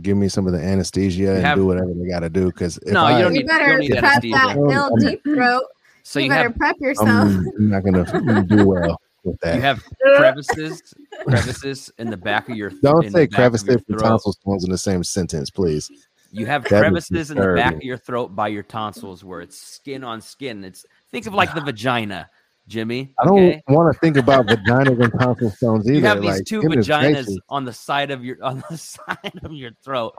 give 0.00 0.16
me 0.16 0.28
some 0.28 0.46
of 0.46 0.52
the 0.52 0.58
anesthesia 0.60 1.36
and 1.36 1.56
do 1.56 1.66
whatever 1.66 1.92
they 1.94 2.08
got 2.08 2.20
to 2.20 2.28
do. 2.30 2.46
Because 2.46 2.76
if 2.78 2.92
No, 2.92 3.06
you 3.08 3.14
I, 3.14 3.20
don't 3.22 3.32
you 3.34 3.40
need- 3.40 3.46
better 3.46 3.66
don't 3.68 3.78
need 3.78 3.90
prep 3.92 4.04
anesthesia. 4.04 4.34
that 4.34 4.56
ill 4.56 4.96
deep 4.96 5.22
throat. 5.24 5.62
so 6.02 6.18
you, 6.18 6.24
you 6.24 6.30
better 6.30 6.48
have 6.48 6.56
prep 6.56 6.76
yourself. 6.80 7.08
I'm, 7.08 7.46
I'm 7.58 7.70
not 7.70 7.82
going 7.84 8.04
to 8.04 8.42
do 8.48 8.66
well 8.66 9.00
with 9.24 9.38
that. 9.40 9.54
you 9.54 9.60
have 9.60 9.82
crevices 10.16 10.94
crevices 11.24 11.90
in 11.98 12.10
the 12.10 12.16
back 12.16 12.48
of 12.48 12.56
your 12.56 12.70
throat. 12.70 12.80
don't 12.82 13.12
say 13.12 13.26
the 13.26 13.28
back 13.28 13.38
of 13.38 13.38
your 13.38 13.50
crevices 13.50 13.68
and 13.88 13.98
throat. 13.98 14.08
tonsil 14.08 14.32
stones 14.32 14.64
in 14.64 14.70
the 14.70 14.78
same 14.78 15.02
sentence, 15.04 15.50
please. 15.50 15.90
You 16.30 16.46
have 16.46 16.64
That 16.64 16.76
is 16.76 16.80
crevices 16.80 17.30
in 17.30 17.38
the 17.38 17.54
back 17.54 17.74
of 17.76 17.82
your 17.82 17.96
throat 17.96 18.34
by 18.36 18.48
your 18.48 18.62
tonsils 18.62 19.24
where 19.24 19.40
it's 19.40 19.58
skin 19.60 20.04
on 20.04 20.20
skin. 20.20 20.62
It's 20.64 20.84
think 21.10 21.26
of 21.26 21.32
like 21.34 21.54
the 21.54 21.60
vagina, 21.62 22.28
Jimmy. 22.68 23.14
I 23.18 23.24
don't 23.24 23.38
okay? 23.38 23.62
want 23.66 23.92
to 23.92 23.98
think 23.98 24.16
about 24.16 24.46
vaginas 24.46 25.02
and 25.02 25.12
tonsil 25.18 25.50
stones 25.50 25.88
either. 25.88 25.98
You 25.98 26.04
have 26.04 26.22
these 26.22 26.36
like, 26.36 26.44
two 26.44 26.62
vaginas 26.62 27.24
gracious. 27.24 27.38
on 27.48 27.64
the 27.64 27.72
side 27.72 28.10
of 28.10 28.24
your 28.24 28.36
on 28.42 28.62
the 28.70 28.76
side 28.78 29.40
of 29.42 29.52
your 29.52 29.72
throat, 29.82 30.14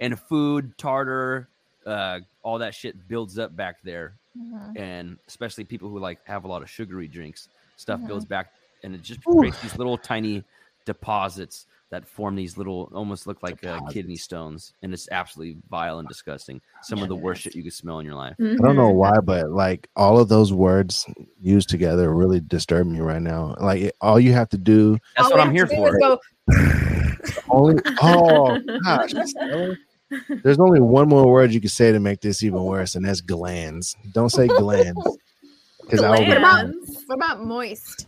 and 0.00 0.18
food, 0.18 0.76
tartar, 0.78 1.48
uh, 1.86 2.20
all 2.42 2.58
that 2.58 2.74
shit 2.74 3.06
builds 3.06 3.38
up 3.38 3.54
back 3.54 3.76
there, 3.84 4.16
Mhm. 4.36 4.72
and 4.76 5.18
especially 5.28 5.64
people 5.64 5.88
who 5.88 6.00
like 6.00 6.18
have 6.26 6.44
a 6.44 6.48
lot 6.48 6.62
of 6.62 6.70
sugary 6.70 7.06
drinks, 7.06 7.48
stuff 7.76 8.00
Mhm. 8.00 8.06
builds 8.08 8.24
back, 8.24 8.50
and 8.82 8.94
it 8.94 9.02
just 9.02 9.20
Ooh. 9.28 9.38
creates 9.38 9.60
these 9.60 9.76
little 9.76 9.98
tiny 9.98 10.44
deposits 10.86 11.66
that 11.92 12.08
form 12.08 12.34
these 12.34 12.56
little, 12.56 12.90
almost 12.94 13.26
look 13.26 13.42
like 13.42 13.64
uh, 13.66 13.78
kidney 13.90 14.16
stones, 14.16 14.72
and 14.82 14.92
it's 14.94 15.08
absolutely 15.12 15.58
vile 15.68 15.98
and 15.98 16.08
disgusting. 16.08 16.58
Some 16.82 17.02
of 17.02 17.08
the 17.10 17.14
worst 17.14 17.42
shit 17.42 17.54
you 17.54 17.62
could 17.62 17.74
smell 17.74 17.98
in 18.00 18.06
your 18.06 18.14
life. 18.14 18.34
I 18.40 18.56
don't 18.56 18.76
know 18.76 18.88
why, 18.88 19.20
but 19.22 19.50
like 19.50 19.88
all 19.94 20.18
of 20.18 20.28
those 20.30 20.52
words 20.54 21.06
used 21.38 21.68
together 21.68 22.12
really 22.14 22.40
disturb 22.40 22.86
me 22.86 23.00
right 23.00 23.20
now. 23.22 23.54
Like 23.60 23.82
it- 23.82 23.96
all 24.00 24.18
you 24.18 24.32
have 24.32 24.48
to 24.48 24.58
do 24.58 24.96
That's 25.16 25.26
All 25.30 25.36
what 25.36 25.46
I'm 25.46 25.54
here 25.54 25.66
for. 25.66 25.96
go, 25.98 26.18
only 27.50 27.80
oh 28.02 28.58
gosh, 28.84 29.12
there's 30.42 30.58
only 30.58 30.80
one 30.80 31.08
more 31.08 31.30
word 31.30 31.52
you 31.52 31.60
can 31.60 31.68
say 31.70 31.92
to 31.92 32.00
make 32.00 32.20
this 32.22 32.42
even 32.42 32.62
worse, 32.64 32.94
and 32.94 33.04
that's 33.04 33.20
glands. 33.20 33.96
Don't 34.12 34.30
say 34.30 34.46
glands. 34.46 34.98
Because 35.82 36.02
I 36.02 36.10
What 36.10 36.22
about- 36.22 36.40
Glands. 36.62 37.02
what 37.06 37.14
about 37.16 37.44
moist? 37.44 38.06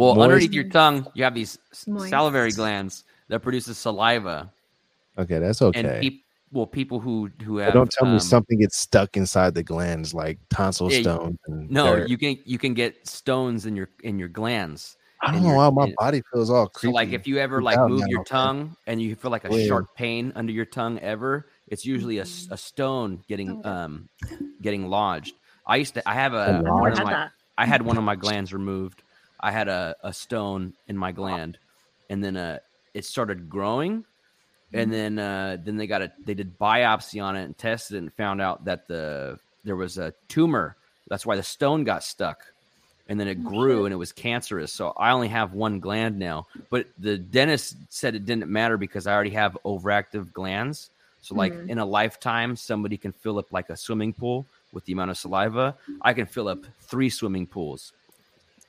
Well, 0.00 0.14
Moist. 0.14 0.24
underneath 0.24 0.52
your 0.54 0.64
tongue, 0.70 1.06
you 1.14 1.24
have 1.24 1.34
these 1.34 1.58
Moist. 1.86 2.08
salivary 2.08 2.52
glands 2.52 3.04
that 3.28 3.40
produces 3.40 3.76
saliva, 3.76 4.50
okay, 5.18 5.38
that's 5.38 5.60
and 5.60 5.76
okay. 5.76 6.22
well, 6.50 6.66
people 6.66 7.00
who 7.00 7.30
who 7.44 7.56
But 7.58 7.64
have 7.64 7.74
don't 7.74 7.90
tell 7.90 8.06
me 8.06 8.14
um, 8.14 8.20
something 8.20 8.58
gets 8.58 8.78
stuck 8.78 9.16
inside 9.18 9.54
the 9.54 9.62
glands 9.62 10.14
like 10.14 10.38
tonsil 10.48 10.90
Yeah, 10.90 10.96
you- 10.98 11.04
stones. 11.04 11.38
And 11.48 11.70
No, 11.70 11.96
dirt. 11.96 12.08
you 12.08 12.16
can 12.16 12.38
you 12.46 12.58
can 12.58 12.72
get 12.72 13.06
stones 13.06 13.66
in 13.66 13.76
your 13.76 13.90
in 14.02 14.18
your 14.18 14.28
glands. 14.28 14.96
I 15.22 15.32
don't 15.32 15.42
know 15.42 15.48
your- 15.48 15.56
why 15.58 15.68
my 15.70 15.86
in- 15.88 15.94
body 15.98 16.22
feels 16.32 16.48
all 16.48 16.64
So 16.64 16.70
creepy. 16.80 16.94
like 16.94 17.10
if 17.12 17.26
you 17.28 17.36
ever 17.36 17.60
like 17.60 17.78
move 17.86 18.04
your 18.08 18.24
tongue 18.24 18.74
and 18.86 19.02
you 19.02 19.14
feel 19.14 19.30
like 19.30 19.44
a 19.44 19.50
Weird. 19.50 19.68
sharp 19.68 19.94
pain 19.94 20.32
under 20.34 20.50
your 20.50 20.64
tongue 20.64 20.98
ever, 21.00 21.46
it's 21.68 21.84
usually 21.84 22.18
a, 22.20 22.26
a 22.50 22.56
stone 22.56 23.22
getting 23.28 23.64
um 23.66 24.08
getting 24.62 24.88
lodged. 24.88 25.34
I 25.66 25.76
used 25.76 25.92
to 25.94 26.08
I 26.08 26.14
have 26.14 26.32
a 26.32 26.38
A 26.38 26.58
I've 26.58 26.64
one 26.64 26.92
of 26.92 27.04
my. 27.04 27.28
I 27.58 27.66
had 27.66 27.82
one 27.82 27.98
of 27.98 28.04
my 28.04 28.16
glands 28.16 28.54
removed. 28.54 29.02
I 29.42 29.50
had 29.50 29.68
a, 29.68 29.96
a 30.02 30.12
stone 30.12 30.74
in 30.88 30.96
my 30.96 31.12
gland, 31.12 31.58
and 32.08 32.22
then 32.22 32.36
uh, 32.36 32.58
it 32.94 33.04
started 33.04 33.48
growing, 33.48 34.04
and 34.72 34.92
then 34.92 35.18
uh, 35.18 35.56
then 35.64 35.76
they 35.76 35.86
got 35.86 36.02
a 36.02 36.12
they 36.26 36.34
did 36.34 36.58
biopsy 36.58 37.22
on 37.22 37.36
it 37.36 37.44
and 37.44 37.56
tested 37.56 37.96
it 37.96 37.98
and 37.98 38.12
found 38.14 38.40
out 38.40 38.64
that 38.66 38.86
the 38.88 39.38
there 39.64 39.76
was 39.76 39.98
a 39.98 40.12
tumor. 40.28 40.76
That's 41.08 41.26
why 41.26 41.36
the 41.36 41.42
stone 41.42 41.84
got 41.84 42.04
stuck, 42.04 42.44
and 43.08 43.18
then 43.18 43.28
it 43.28 43.42
grew 43.42 43.84
and 43.84 43.92
it 43.92 43.96
was 43.96 44.12
cancerous. 44.12 44.72
So 44.72 44.92
I 44.96 45.10
only 45.12 45.28
have 45.28 45.54
one 45.54 45.80
gland 45.80 46.18
now, 46.18 46.46
but 46.70 46.86
the 46.98 47.18
dentist 47.18 47.76
said 47.88 48.14
it 48.14 48.24
didn't 48.26 48.48
matter 48.50 48.76
because 48.76 49.06
I 49.06 49.14
already 49.14 49.30
have 49.30 49.56
overactive 49.64 50.32
glands. 50.32 50.90
So 51.22 51.34
like 51.34 51.52
Mhm. 51.52 51.68
in 51.68 51.78
a 51.78 51.84
lifetime, 51.84 52.56
somebody 52.56 52.96
can 52.96 53.12
fill 53.12 53.38
up 53.38 53.52
like 53.52 53.68
a 53.70 53.76
swimming 53.76 54.12
pool 54.12 54.46
with 54.72 54.84
the 54.84 54.92
amount 54.92 55.10
of 55.10 55.18
saliva. 55.18 55.76
I 56.00 56.14
can 56.14 56.26
fill 56.26 56.48
up 56.48 56.64
three 56.80 57.10
swimming 57.10 57.46
pools. 57.46 57.92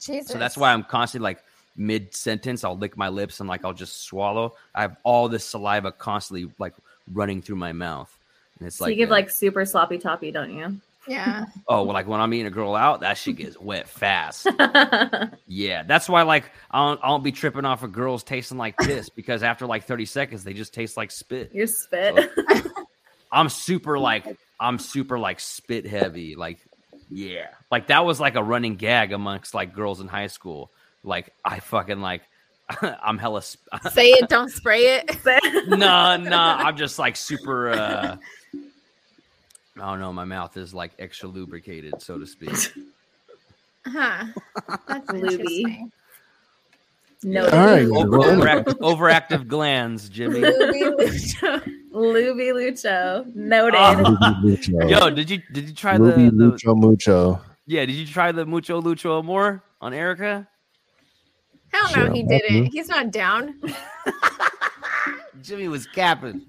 Jesus. 0.02 0.32
So 0.32 0.38
that's 0.38 0.58
why 0.58 0.74
I'm 0.74 0.84
constantly 0.84 1.24
like 1.24 1.44
mid 1.76 2.14
sentence, 2.14 2.64
I'll 2.64 2.78
lick 2.78 2.98
my 2.98 3.10
lips 3.10 3.40
and 3.40 3.48
like 3.48 3.64
I'll 3.64 3.74
just 3.74 4.04
swallow. 4.04 4.56
I 4.76 4.82
have 4.82 4.98
all 5.04 5.30
this 5.30 5.46
saliva 5.46 5.92
constantly 5.92 6.52
like 6.58 6.74
running 7.12 7.42
through 7.42 7.58
my 7.58 7.72
mouth. 7.72 8.16
And 8.60 8.68
it's 8.68 8.78
So 8.78 8.86
like, 8.86 8.92
you 8.92 8.98
give 8.98 9.10
uh, 9.10 9.14
like 9.14 9.30
super 9.30 9.66
sloppy 9.66 9.98
toppy, 9.98 10.32
don't 10.32 10.54
you? 10.54 10.78
Yeah. 11.08 11.46
oh, 11.68 11.84
well, 11.84 11.94
like 11.94 12.08
when 12.08 12.20
I'm 12.20 12.34
eating 12.34 12.48
a 12.48 12.52
girl 12.52 12.76
out, 12.76 13.02
that 13.02 13.18
shit 13.18 13.38
gets 13.38 13.60
wet 13.60 13.88
fast. 13.88 14.48
Yeah, 15.48 15.84
that's 15.84 16.08
why 16.08 16.22
like 16.22 16.46
I 16.72 16.88
don't, 16.88 17.00
I 17.04 17.10
don't 17.10 17.24
be 17.24 17.34
tripping 17.34 17.66
off 17.66 17.84
of 17.84 17.92
girls 17.92 18.24
tasting 18.24 18.58
like 18.58 18.78
this 18.78 19.10
because 19.16 19.44
after 19.44 19.66
like 19.66 19.84
30 19.84 20.06
seconds 20.06 20.44
they 20.46 20.54
just 20.54 20.74
taste 20.74 20.96
like 20.96 21.12
spit. 21.12 21.54
Your 21.54 21.68
spit. 21.68 22.32
I'm 23.34 23.50
super 23.50 24.00
like 24.00 24.38
I'm 24.62 24.78
super 24.78 25.18
like 25.18 25.40
spit 25.40 25.88
heavy. 25.88 26.36
Like, 26.36 26.60
yeah. 27.12 27.48
Like 27.70 27.88
that 27.88 28.06
was 28.06 28.20
like 28.20 28.36
a 28.36 28.44
running 28.44 28.76
gag 28.76 29.12
amongst 29.12 29.54
like 29.54 29.74
girls 29.74 30.00
in 30.02 30.08
high 30.08 30.28
school. 30.28 30.72
Like 31.04 31.34
I 31.46 31.60
fucking 31.60 32.00
like 32.02 32.22
I'm 32.82 33.18
hella 33.18 33.42
sp- 33.44 33.68
Say 33.92 34.08
it, 34.08 34.30
don't 34.30 34.50
spray 34.50 34.80
it. 35.06 35.68
no, 35.68 36.18
no, 36.18 36.38
I'm 36.38 36.78
just 36.78 36.98
like 36.98 37.16
super 37.16 37.70
uh 37.72 38.18
I 39.78 39.90
don't 39.90 40.00
know, 40.00 40.14
my 40.14 40.26
mouth 40.26 40.58
is 40.58 40.74
like 40.74 40.92
extra 41.00 41.28
lubricated, 41.30 42.02
so 42.02 42.18
to 42.20 42.26
speak. 42.28 42.56
Huh. 43.86 44.26
That's 44.88 45.08
Lubie. 45.10 45.90
Interesting. 47.24 47.32
no. 47.32 47.46
All 47.46 47.66
right, 47.66 47.86
Over- 47.86 48.18
well- 48.20 48.30
overact- 48.30 48.68
overactive 48.82 49.48
glands, 49.48 50.10
Jimmy. 50.10 50.40
Lubie 50.42 50.96
Lucho. 50.98 51.62
Luby 51.94 52.52
Lucho. 52.54 53.36
Noted. 53.36 53.76
Oh. 53.78 54.18
Lucho. 54.44 54.90
Yo, 54.90 55.10
did 55.10 55.30
you 55.30 55.42
did 55.52 55.68
you 55.70 55.74
try 55.76 55.96
Ruby 55.96 56.26
the, 56.26 56.32
the 56.32 56.44
Lucho 56.52 56.76
Mucho. 56.78 57.42
yeah? 57.68 57.86
Did 57.86 57.96
you 57.96 58.06
try 58.08 58.32
the 58.32 58.46
mucho 58.46 58.82
lucho 58.82 59.20
amor 59.20 59.64
on 59.82 59.94
Erica? 59.94 60.48
Hell 61.74 61.88
Sure, 61.88 62.08
no, 62.10 62.14
he 62.14 62.24
didn't. 62.24 62.66
He's 62.66 62.90
not 62.90 63.12
down. 63.12 63.56
Jimmy 65.42 65.68
was 65.70 65.86
capping. 65.88 66.46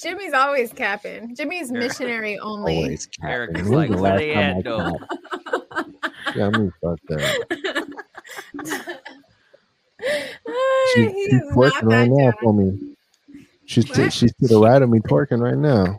Jimmy's 0.00 0.32
always 0.32 0.72
capping. 0.72 1.36
Jimmy's 1.36 1.70
missionary 1.70 2.38
only. 2.38 2.76
Always 2.78 3.08
Eric 3.22 3.50
capping. 3.54 3.64
is 3.66 3.70
like, 3.70 3.90
the 3.90 3.96
"Where 3.96 4.12
last 4.12 4.18
they 4.18 4.34
time 4.34 4.56
I 4.56 4.62
though?" 4.62 4.98
capped? 4.98 5.90
Yeah, 6.36 6.48
me 6.50 6.70
fucked 6.82 7.10
up. 7.12 7.20
Ah, 8.66 8.96
She, 10.94 11.00
she's 11.02 11.32
is 11.32 11.50
twerking 11.52 11.90
right 11.90 12.10
now 12.10 12.30
down. 12.30 12.34
for 12.40 12.52
me. 12.52 12.94
She's 13.66 13.86
to, 13.86 14.10
she's 14.10 14.34
to 14.34 14.46
the 14.46 14.58
right 14.58 14.80
of 14.80 14.90
me 14.90 15.00
twerking 15.00 15.40
right 15.40 15.56
now. 15.56 15.98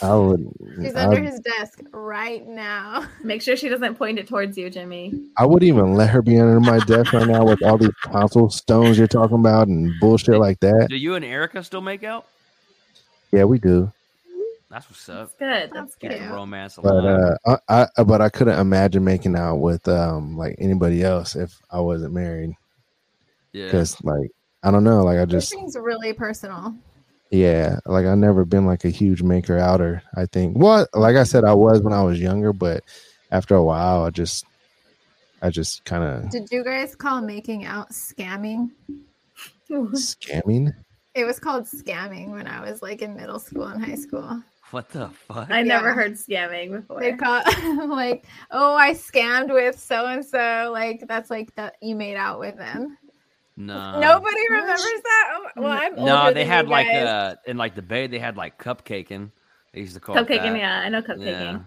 I 0.00 0.14
would 0.14 0.48
She's 0.80 0.94
I, 0.94 1.06
under 1.06 1.20
his 1.20 1.40
desk 1.40 1.80
right 1.92 2.46
now. 2.46 3.06
Make 3.22 3.42
sure 3.42 3.56
she 3.56 3.68
doesn't 3.68 3.96
point 3.96 4.18
it 4.18 4.28
towards 4.28 4.56
you, 4.56 4.70
Jimmy. 4.70 5.28
I 5.36 5.44
wouldn't 5.44 5.68
even 5.68 5.94
let 5.94 6.10
her 6.10 6.22
be 6.22 6.38
under 6.38 6.60
my 6.60 6.78
desk 6.80 7.12
right 7.12 7.26
now 7.26 7.44
with 7.44 7.62
all 7.62 7.78
these 7.78 7.90
tonsil 8.04 8.50
stones 8.50 8.96
you're 8.98 9.06
talking 9.06 9.38
about 9.38 9.68
and 9.68 9.92
bullshit 10.00 10.38
like 10.38 10.60
that. 10.60 10.86
Do 10.88 10.96
you 10.96 11.14
and 11.14 11.24
Erica 11.24 11.62
still 11.64 11.80
make 11.80 12.04
out? 12.04 12.26
Yeah, 13.32 13.44
we 13.44 13.58
do. 13.58 13.92
That's 14.70 14.88
what's 14.90 15.08
up. 15.08 15.30
That's 15.30 15.34
good. 15.34 15.70
That's 15.72 15.94
Keep 15.94 16.10
good. 16.10 16.22
the 16.22 16.34
romance 16.34 16.78
But 16.82 17.04
uh, 17.06 17.36
I, 17.68 17.86
I 17.96 18.02
but 18.02 18.20
I 18.20 18.28
couldn't 18.28 18.58
imagine 18.58 19.02
making 19.02 19.34
out 19.36 19.56
with 19.56 19.88
um 19.88 20.36
like 20.36 20.56
anybody 20.58 21.02
else 21.02 21.36
if 21.36 21.58
I 21.70 21.80
wasn't 21.80 22.12
married 22.12 22.54
yeah. 23.52 23.64
because 23.64 24.02
like 24.04 24.30
I 24.62 24.70
don't 24.70 24.84
know 24.84 25.02
like 25.04 25.18
I 25.18 25.24
This 25.24 25.48
just 25.48 25.52
thing's 25.54 25.76
really 25.76 26.12
personal. 26.12 26.74
yeah 27.30 27.78
like 27.86 28.04
I 28.04 28.14
never 28.14 28.44
been 28.44 28.66
like 28.66 28.84
a 28.84 28.90
huge 28.90 29.22
maker 29.22 29.56
outer 29.56 30.02
I 30.14 30.26
think 30.26 30.58
well 30.58 30.86
like 30.92 31.16
I 31.16 31.24
said 31.24 31.44
I 31.44 31.54
was 31.54 31.80
when 31.80 31.94
I 31.94 32.02
was 32.02 32.20
younger 32.20 32.52
but 32.52 32.84
after 33.30 33.54
a 33.54 33.64
while 33.64 34.02
I 34.04 34.10
just 34.10 34.44
I 35.40 35.48
just 35.50 35.84
kind 35.86 36.04
of 36.04 36.30
Did 36.30 36.50
you 36.52 36.62
guys 36.62 36.94
call 36.94 37.22
making 37.22 37.64
out 37.64 37.90
scamming? 37.90 38.70
scamming 39.70 40.74
It 41.14 41.24
was 41.24 41.38
called 41.38 41.64
scamming 41.64 42.30
when 42.30 42.46
I 42.46 42.68
was 42.68 42.82
like 42.82 43.00
in 43.02 43.16
middle 43.16 43.38
school 43.38 43.64
and 43.64 43.82
high 43.84 43.94
school. 43.96 44.42
What 44.70 44.90
the 44.90 45.08
fuck? 45.08 45.50
I 45.50 45.62
never 45.62 45.88
Yeah. 45.88 45.94
heard 45.94 46.12
scamming 46.12 46.72
before. 46.72 47.00
They 47.00 47.12
call 47.14 47.42
like, 47.88 48.26
oh, 48.50 48.74
I 48.74 48.92
scammed 48.92 49.52
with 49.52 49.78
so 49.78 50.06
and 50.06 50.24
so. 50.24 50.70
Like 50.72 51.04
that's 51.08 51.30
like 51.30 51.54
that 51.54 51.76
you 51.80 51.94
made 51.96 52.16
out 52.16 52.38
with 52.38 52.56
them. 52.56 52.98
no. 53.56 53.98
Nobody 54.00 54.40
remembers 54.50 54.78
that. 55.04 55.30
Oh, 55.56 55.62
well, 55.62 55.72
I'm 55.80 55.96
No, 55.96 56.18
older 56.24 56.34
they 56.34 56.40
than 56.40 56.48
had 56.48 56.64
you 56.66 56.70
like 56.72 56.86
guys. 56.86 57.06
uh 57.06 57.34
in 57.46 57.56
like 57.56 57.74
the 57.74 57.82
bay 57.82 58.06
they 58.06 58.18
had 58.18 58.36
like 58.36 58.58
cupcaking. 58.62 59.30
They 59.72 59.80
used 59.80 59.94
to 59.94 60.00
call 60.00 60.16
it 60.16 60.26
cupcaking, 60.26 60.42
that. 60.52 60.58
yeah, 60.58 60.80
I 60.80 60.88
know 60.88 61.02
cupcaking. 61.02 61.24
Yeah. 61.26 61.58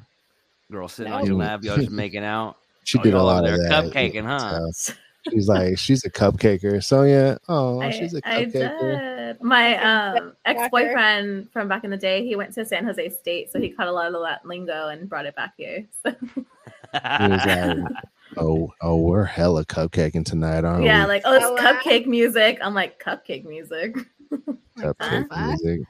Girl 0.71 0.87
sitting 0.87 1.11
No. 1.11 1.17
on 1.19 1.25
your 1.25 1.35
lap, 1.35 1.63
y'all 1.63 1.77
just 1.77 1.89
making 1.91 2.23
out. 2.23 2.57
she 2.83 2.97
Oh, 2.99 3.03
did 3.03 3.13
a 3.13 3.21
lot 3.23 3.45
of 3.45 3.57
that 3.57 3.85
cupcaking, 3.93 4.25
huh? 4.25 4.71
so 4.71 4.93
she's 5.31 5.47
like 5.47 5.77
she's 5.77 6.03
a 6.03 6.09
cupcaker 6.09 6.83
so 6.83 7.03
yeah 7.03 7.37
oh 7.47 7.79
I, 7.79 7.91
she's 7.91 8.15
a 8.15 8.21
I 8.23 8.45
cupcaker 8.45 8.99
did. 9.33 9.41
My 9.41 9.77
um, 9.77 10.33
ex-boyfriend 10.45 11.51
from 11.51 11.67
back 11.67 11.83
in 11.83 11.91
the 11.91 11.97
day, 11.97 12.25
he 12.25 12.35
went 12.35 12.53
to 12.55 12.65
San 12.65 12.85
Jose 12.85 13.09
State, 13.09 13.51
so 13.51 13.59
he 13.59 13.69
caught 13.69 13.87
a 13.87 13.91
lot 13.91 14.13
of 14.13 14.21
that 14.21 14.45
lingo 14.45 14.89
and 14.89 15.09
brought 15.09 15.25
it 15.25 15.35
back 15.35 15.53
here. 15.57 15.85
So, 16.03 16.13
He 16.21 17.27
was 17.27 17.45
like, 17.45 17.93
oh 18.37 18.71
oh 18.81 18.97
we're 18.97 19.25
hella 19.25 19.65
cupcaking 19.65 20.25
tonight 20.25 20.63
aren't 20.63 20.83
yeah, 20.83 20.95
we 20.95 21.01
Yeah, 21.01 21.05
like 21.05 21.21
oh, 21.25 21.35
it's 21.35 21.45
Oh, 21.45 21.53
wow. 21.53 21.59
cupcake 21.59 22.05
music. 22.05 22.59
I'm 22.61 22.73
like 22.73 23.01
cupcake 23.01 23.45
music. 23.45 23.95
Cupcake 24.77 25.27
huh? 25.29 25.47
music 25.47 25.81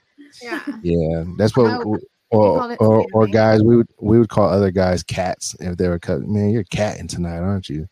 Yeah. 0.42 0.62
Yeah, 0.82 1.24
that's 1.38 1.56
what. 1.56 1.82
Oh, 1.86 1.98
or 2.32 2.76
or, 2.80 3.06
or 3.14 3.28
guys, 3.28 3.62
we 3.62 3.76
would 3.76 3.90
we 4.00 4.18
would 4.18 4.30
call 4.30 4.48
other 4.48 4.72
guys 4.72 5.04
cats 5.04 5.56
if 5.60 5.78
they 5.78 5.90
were 5.90 6.00
cut. 6.00 6.22
Man, 6.22 6.50
you're 6.50 6.64
catting 6.64 7.08
tonight, 7.08 7.40
aren't 7.40 7.68
you? 7.68 7.88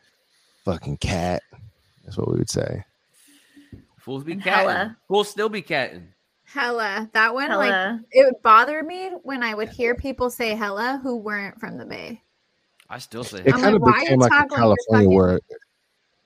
Fucking 0.63 0.97
cat. 0.97 1.43
That's 2.03 2.17
what 2.17 2.31
we 2.31 2.39
would 2.39 2.49
say. 2.49 2.85
Fools 4.09 4.23
be 4.23 4.31
And 4.31 4.43
catting. 4.43 4.69
hella. 4.69 4.97
Fools 5.07 5.29
still 5.29 5.49
be 5.49 5.61
catting. 5.61 6.07
Hella. 6.45 7.07
That 7.13 7.35
one, 7.35 7.49
like, 7.51 7.99
it 8.11 8.25
would 8.25 8.41
bother 8.41 8.81
me 8.81 9.11
when 9.21 9.43
I 9.43 9.53
would 9.53 9.69
hear 9.69 9.93
people 9.93 10.31
say 10.31 10.55
hella 10.55 10.99
who 11.03 11.17
weren't 11.17 11.59
from 11.59 11.77
the 11.77 11.85
Bay. 11.85 12.23
I 12.89 12.97
still 12.97 13.23
say 13.23 13.43
It 13.45 13.53
I'm 13.53 13.61
kind 13.61 13.75
of 13.75 13.83
like, 13.83 14.01
became 14.01 14.17
like 14.17 14.31
a 14.31 14.35
talk 14.35 14.51
like 14.51 14.59
California 14.59 15.09
word. 15.15 15.41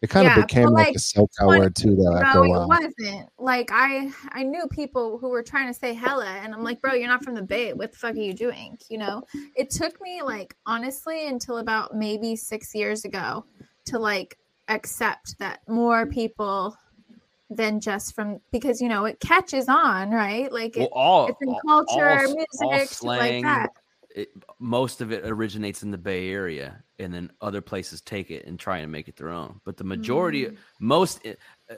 It 0.02 0.10
kind 0.10 0.24
Yeah, 0.24 0.40
of 0.40 0.48
became 0.48 0.68
like, 0.68 0.88
like, 0.88 0.96
a 0.96 1.00
SoCal 1.00 1.48
when- 1.48 1.60
word 1.60 1.76
too, 1.76 1.96
though. 1.98 2.16
After 2.16 2.40
No, 2.40 2.54
a 2.56 2.64
it 2.64 2.68
wasn't. 2.70 3.30
Like 3.38 3.70
I 3.74 4.14
I 4.30 4.44
knew 4.44 4.66
people 4.72 5.18
who 5.18 5.28
were 5.28 5.44
trying 5.44 5.68
to 5.68 5.74
say 5.78 5.94
hella 5.94 6.26
and 6.26 6.54
I'm 6.54 6.64
like, 6.64 6.80
bro, 6.80 6.94
you're 6.94 7.10
not 7.10 7.26
from 7.26 7.36
the 7.36 7.42
Bay. 7.44 7.74
What 7.74 7.92
the 7.92 7.98
fuck 7.98 8.16
are 8.16 8.18
you 8.18 8.34
doing? 8.34 8.78
You 8.90 9.00
know? 9.00 9.24
It 9.58 9.70
took 9.72 10.00
me 10.00 10.22
like 10.22 10.56
honestly 10.66 11.28
until 11.28 11.58
about 11.58 11.98
maybe 11.98 12.38
six 12.38 12.74
years 12.74 13.04
ago 13.04 13.46
to 13.88 14.00
like 14.00 14.38
accept 14.70 15.38
that 15.40 15.60
more 15.68 16.06
people 16.06 16.78
than 17.56 17.80
just 17.80 18.14
from 18.16 18.40
because 18.52 18.82
you 18.82 18.90
know 18.90 19.06
it 19.06 19.20
catches 19.20 19.68
on, 19.70 20.12
right? 20.12 20.52
Like 20.52 20.76
well, 20.78 20.90
all 20.92 21.28
it's 21.28 21.42
in 21.42 21.50
all- 21.50 21.62
culture, 21.86 22.10
all- 22.10 22.36
music, 22.36 22.90
shit 22.90 23.04
like 23.04 23.44
that. 23.44 23.70
it, 24.16 24.30
most 24.60 25.02
of 25.02 25.12
it 25.12 25.24
originates 25.26 25.84
in 25.84 25.92
the 25.92 25.98
Bay 25.98 26.30
Area, 26.30 26.84
and 27.00 27.14
then 27.14 27.32
other 27.42 27.62
places 27.62 28.02
take 28.02 28.30
it 28.32 28.46
and 28.46 28.60
try 28.60 28.78
and 28.80 28.92
make 28.92 29.08
it 29.08 29.16
their 29.18 29.30
own. 29.30 29.60
But 29.66 29.78
the 29.78 29.84
majority, 29.84 30.46
Mm. 30.46 30.58
most, 30.80 31.26
uh, 31.26 31.76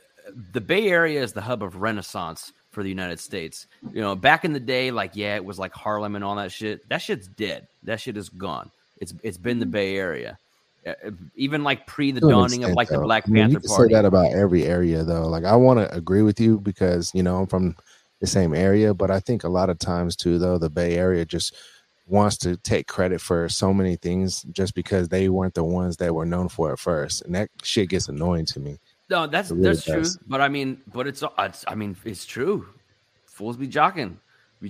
the 0.52 0.62
Bay 0.62 0.88
Area 0.90 1.22
is 1.24 1.34
the 1.34 1.42
hub 1.42 1.62
of 1.64 1.78
Renaissance 1.82 2.52
for 2.72 2.84
the 2.84 2.90
United 2.90 3.20
States. 3.20 3.68
You 3.94 4.02
know, 4.02 4.16
back 4.16 4.44
in 4.44 4.52
the 4.54 4.60
day, 4.60 4.92
like 4.92 5.12
yeah, 5.16 5.36
it 5.36 5.46
was 5.46 5.58
like 5.60 5.74
Harlem 5.74 6.16
and 6.16 6.24
all 6.26 6.36
that 6.36 6.52
shit. 6.52 6.88
That 6.90 6.98
shit's 7.02 7.28
dead. 7.28 7.68
That 7.84 8.00
shit 8.02 8.18
is 8.18 8.30
gone. 8.30 8.70
It's 9.00 9.14
it's 9.24 9.38
been 9.38 9.58
Mm. 9.58 9.62
the 9.62 9.66
Bay 9.68 9.96
Area. 9.98 10.38
Uh, 10.86 11.12
Even 11.36 11.64
like 11.64 11.88
pre 11.88 12.12
the 12.12 12.22
dawning 12.22 12.64
of 12.64 12.70
extent, 12.70 12.76
like 12.76 12.88
the 12.90 12.98
though. 12.98 13.04
Black 13.04 13.24
I 13.28 13.32
mean, 13.32 13.44
Panther 13.44 13.54
you 13.54 13.60
can 13.60 13.70
Party. 13.70 13.90
say 13.90 13.94
that 13.96 14.06
about 14.06 14.34
every 14.34 14.66
area, 14.66 15.04
though. 15.04 15.28
Like, 15.28 15.44
I 15.44 15.56
want 15.56 15.80
to 15.80 15.94
agree 15.94 16.22
with 16.22 16.40
you 16.40 16.60
because 16.60 17.12
you 17.14 17.24
know 17.24 17.40
I'm 17.40 17.48
from 17.48 17.76
the 18.22 18.28
same 18.28 18.54
area, 18.54 18.94
but 18.94 19.10
I 19.10 19.20
think 19.20 19.44
a 19.44 19.50
lot 19.50 19.70
of 19.70 19.80
times 19.80 20.16
too, 20.16 20.38
though, 20.38 20.58
the 20.58 20.70
Bay 20.70 20.98
Area 20.98 21.26
just 21.26 21.56
wants 22.08 22.38
to 22.38 22.56
take 22.58 22.88
credit 22.88 23.20
for 23.20 23.50
so 23.50 23.74
many 23.74 23.96
things 23.96 24.44
just 24.52 24.76
because 24.76 25.10
they 25.10 25.28
weren't 25.28 25.56
the 25.56 25.64
ones 25.64 25.98
that 25.98 26.14
were 26.14 26.26
known 26.26 26.50
for 26.50 26.72
it 26.72 26.80
first, 26.80 27.24
and 27.24 27.34
that 27.34 27.50
shit 27.64 27.90
gets 27.90 28.08
annoying 28.08 28.46
to 28.46 28.60
me. 28.60 28.80
No, 29.10 29.28
that's 29.28 29.52
really 29.52 29.64
that's 29.64 29.84
true. 29.84 30.04
But 30.28 30.42
I 30.42 30.50
mean, 30.50 30.82
but 30.94 31.08
it's, 31.08 31.24
it's 31.40 31.66
I 31.68 31.76
mean, 31.76 31.96
it's 32.06 32.26
true. 32.26 32.68
Fools 33.26 33.58
be 33.58 33.68
jocking 33.68 34.18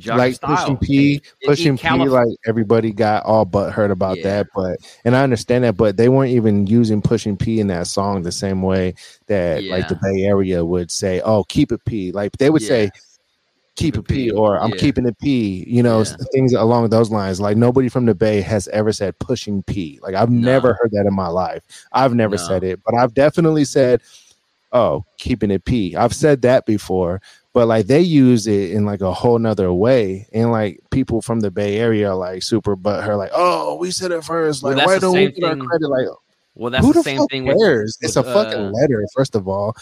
like 0.05 0.39
pushing 0.41 0.77
P, 0.77 1.13
In- 1.13 1.21
in 1.41 1.47
pushing 1.47 1.77
P, 1.77 1.89
like 2.07 2.27
everybody 2.47 2.91
got 2.91 3.23
all 3.25 3.45
but 3.45 3.71
hurt 3.71 3.91
about 3.91 4.17
Yeah. 4.17 4.23
that. 4.23 4.47
But 4.55 4.79
and 5.05 5.15
I 5.15 5.23
understand 5.23 5.63
that, 5.63 5.77
but 5.77 5.97
they 5.97 6.09
weren't 6.09 6.31
even 6.31 6.67
using 6.67 7.01
pushing 7.01 7.37
P 7.37 7.59
in 7.59 7.67
that 7.67 7.87
song 7.87 8.21
the 8.23 8.31
same 8.31 8.61
way 8.61 8.93
that 9.27 9.63
like 9.63 9.87
the 9.87 9.95
Bay 10.01 10.23
Area 10.23 10.63
would 10.63 10.91
say, 10.91 11.21
"Oh, 11.21 11.43
keep 11.45 11.71
it 11.71 11.83
P." 11.85 12.11
Like 12.11 12.31
they 12.37 12.49
would 12.49 12.61
say, 12.61 12.83
Yeah. 12.85 12.89
"Keep 13.75 13.97
it 13.97 14.07
P," 14.07 14.31
or 14.31 14.59
"I'm 14.59 14.69
Yeah. 14.71 14.75
keeping 14.77 15.05
it 15.07 15.17
P." 15.19 15.63
You 15.67 15.83
know, 15.83 15.99
Yeah. 15.99 16.15
things 16.31 16.53
along 16.53 16.89
those 16.89 17.09
lines. 17.11 17.39
Like 17.41 17.57
nobody 17.57 17.89
from 17.89 18.05
the 18.05 18.15
Bay 18.15 18.41
has 18.41 18.67
ever 18.69 18.91
said 18.91 19.17
pushing 19.19 19.63
P. 19.63 19.99
Like 20.01 20.15
I've 20.15 20.29
No. 20.29 20.39
never 20.45 20.77
heard 20.81 20.91
that 20.91 21.05
in 21.05 21.13
my 21.13 21.27
life. 21.27 21.61
I've 21.91 22.13
never 22.13 22.35
No. 22.37 22.43
said 22.43 22.63
it, 22.63 22.79
but 22.85 22.95
I've 22.95 23.13
definitely 23.13 23.65
said, 23.65 24.01
"Oh, 24.71 25.03
keeping 25.17 25.51
it 25.51 25.65
P." 25.65 25.95
I've 25.95 26.13
said 26.13 26.41
that 26.43 26.65
before 26.65 27.21
but 27.55 27.67
like 27.67 27.87
they 27.87 28.01
use 28.01 28.45
it 28.47 28.71
in 28.71 28.85
like 28.85 28.99
a 28.99 29.13
whole 29.13 29.39
nother 29.39 29.71
way 29.71 30.27
and 30.33 30.51
like 30.51 30.79
people 30.91 31.21
from 31.21 31.39
the 31.39 31.49
bay 31.49 31.77
area 31.77 32.09
are 32.09 32.15
like 32.15 32.43
super 32.43 32.75
but 32.75 33.03
her 33.03 33.15
like 33.15 33.31
oh 33.33 33.75
we 33.75 33.89
said 33.89 34.11
it 34.11 34.23
first 34.23 34.61
like 34.61 34.75
that's 34.75 34.85
why 34.85 34.99
don't 34.99 35.13
we 35.13 35.27
same 35.27 35.31
get 35.31 35.43
our 35.45 35.55
credit 35.55 35.87
like 35.87 36.07
Well, 36.55 36.69
that's 36.69 36.85
who 36.85 36.91
the 36.91 36.99
the 36.99 37.03
same 37.03 37.17
fuck 37.17 37.31
thing 37.31 37.45
with 37.45 37.57
cares 37.57 37.97
it's 38.01 38.17
a 38.17 38.23
fucking 38.23 38.59
uh, 38.59 38.71
letter 38.71 39.03
first 39.15 39.35
of 39.35 39.47
all 39.47 39.73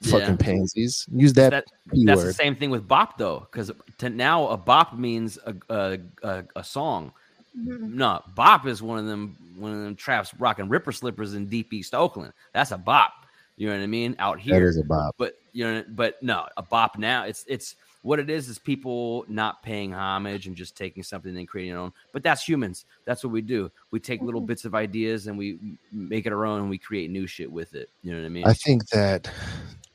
Yeah. 0.00 0.12
fucking 0.12 0.36
pansies 0.36 1.06
use 1.12 1.32
that, 1.32 1.50
that 1.50 1.64
P 1.92 2.04
that's 2.04 2.22
the 2.22 2.32
same 2.32 2.54
thing 2.54 2.70
with 2.70 2.86
bop 2.86 3.18
though, 3.18 3.40
because 3.50 3.72
to 3.98 4.08
now 4.08 4.46
a 4.46 4.56
bop 4.56 4.96
means 4.96 5.38
a, 5.44 5.54
a 5.68 5.98
a 6.22 6.44
a 6.54 6.62
song. 6.62 7.10
Mhm. 7.58 7.94
No, 7.94 8.22
bop 8.36 8.64
is 8.68 8.80
one 8.80 9.00
of 9.00 9.06
them 9.06 9.34
one 9.58 9.72
of 9.72 9.80
them 9.80 9.96
traps 9.96 10.32
rocking 10.38 10.68
ripper 10.68 10.92
slippers 10.92 11.34
in 11.34 11.46
deep 11.46 11.72
East 11.72 11.96
Oakland. 11.96 12.32
That's 12.52 12.70
a 12.70 12.78
bop. 12.78 13.12
You 13.56 13.66
know 13.66 13.74
what 13.76 13.82
I 13.82 13.86
mean? 13.88 14.14
Out 14.20 14.38
here. 14.38 14.54
here, 14.54 14.68
is 14.68 14.76
a 14.78 14.84
bop 14.84 15.16
but 15.18 15.34
you 15.58 15.64
know, 15.64 15.84
but 15.88 16.22
no, 16.22 16.46
a 16.56 16.62
bop 16.62 16.98
now. 16.98 17.24
It's 17.24 17.44
it's 17.48 17.74
what 18.02 18.20
it 18.20 18.30
is 18.30 18.48
is 18.48 18.60
people 18.60 19.24
not 19.28 19.60
paying 19.60 19.92
homage 19.92 20.46
and 20.46 20.54
just 20.54 20.76
taking 20.76 21.02
something 21.02 21.36
and 21.36 21.48
creating 21.48 21.72
their 21.72 21.80
own. 21.80 21.92
But 22.12 22.22
that's 22.22 22.48
humans. 22.48 22.84
That's 23.04 23.24
what 23.24 23.32
we 23.32 23.42
do. 23.42 23.68
We 23.90 23.98
take 23.98 24.22
little 24.22 24.40
Mhm. 24.40 24.46
bits 24.46 24.64
of 24.64 24.76
ideas 24.76 25.26
and 25.26 25.36
we 25.36 25.58
make 25.90 26.24
it 26.26 26.32
our 26.32 26.46
own 26.46 26.60
and 26.60 26.70
we 26.70 26.78
create 26.78 27.10
new 27.10 27.26
shit 27.26 27.50
with 27.50 27.74
it. 27.74 27.88
You 28.04 28.12
know 28.12 28.18
what 28.20 28.26
I 28.26 28.28
mean? 28.28 28.46
i 28.46 28.52
think 28.54 28.88
that 28.90 29.28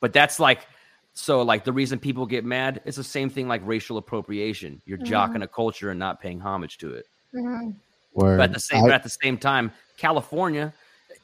but 0.01 0.11
that's 0.11 0.37
like 0.37 0.67
so 1.13 1.41
like 1.43 1.63
the 1.63 1.71
reason 1.71 1.97
people 1.97 2.25
get 2.25 2.43
mad 2.43 2.81
it's 2.83 2.97
the 2.97 3.03
same 3.17 3.29
thing 3.29 3.47
like 3.47 3.61
racial 3.63 3.97
appropriation 3.97 4.81
you're 4.85 4.97
Mhm. 4.97 5.07
jocking 5.11 5.43
a 5.43 5.47
culture 5.47 5.89
and 5.91 5.97
not 5.99 6.19
paying 6.19 6.41
homage 6.41 6.77
to 6.79 6.93
it 6.99 7.05
Mhm. 7.33 7.73
but 8.13 8.41
at 8.49 8.51
the 8.53 8.59
same 8.59 8.83
I- 8.83 8.87
but 8.87 8.95
at 8.95 9.03
the 9.03 9.15
same 9.23 9.37
time 9.37 9.71
california 9.97 10.73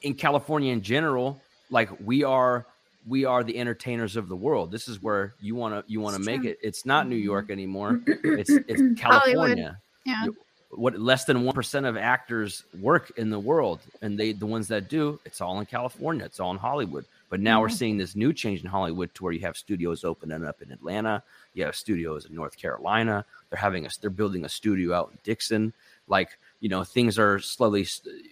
in 0.01 0.13
california 0.13 0.71
in 0.71 0.81
general 0.81 1.41
like 1.69 1.89
we 2.05 2.23
are 2.23 2.65
we 3.09 3.25
are 3.25 3.43
the 3.43 3.57
entertainers 3.57 4.15
of 4.15 4.29
the 4.29 4.35
world. 4.35 4.71
This 4.71 4.87
is 4.87 5.01
where 5.01 5.33
you 5.41 5.55
want 5.55 5.73
to 5.73 5.91
you 5.91 5.99
want 5.99 6.15
to 6.15 6.21
make 6.21 6.41
true. 6.41 6.51
it. 6.51 6.59
It's 6.61 6.85
not 6.85 7.07
new 7.07 7.15
york 7.17 7.49
anymore. 7.49 7.99
It's 8.23 8.49
it's 8.51 8.99
california. 9.01 9.79
Yeah. 10.05 10.27
What 10.71 10.99
less 10.99 11.25
than 11.25 11.37
1% 11.43 11.87
of 11.89 11.97
actors 11.97 12.63
work 12.79 13.11
in 13.17 13.31
the 13.31 13.39
world 13.39 13.79
and 14.03 14.19
they 14.19 14.33
the 14.33 14.45
ones 14.45 14.67
that 14.67 14.87
do 14.87 15.19
it's 15.25 15.41
all 15.41 15.59
in 15.59 15.65
california. 15.65 16.23
It's 16.25 16.39
all 16.39 16.51
in 16.51 16.57
hollywood. 16.57 17.05
But 17.31 17.39
now 17.39 17.61
we're 17.61 17.67
Mhm. 17.69 17.73
seeing 17.81 17.97
this 17.97 18.15
new 18.15 18.31
change 18.33 18.61
in 18.61 18.67
hollywood 18.67 19.13
to 19.15 19.23
where 19.23 19.33
you 19.33 19.41
have 19.41 19.57
studios 19.57 20.03
opening 20.03 20.45
up 20.45 20.61
in 20.61 20.71
atlanta. 20.71 21.23
You 21.55 21.65
have 21.65 21.75
studios 21.75 22.25
in 22.25 22.35
north 22.35 22.55
carolina. 22.57 23.25
They're 23.49 23.59
having 23.59 23.85
a 23.85 23.89
they're 24.01 24.09
building 24.11 24.45
a 24.45 24.49
studio 24.49 24.93
out 24.93 25.09
in 25.11 25.17
dixon. 25.23 25.73
Like 26.07 26.37
you 26.59 26.69
know 26.69 26.83
things 26.83 27.17
are 27.17 27.39
slowly 27.39 27.87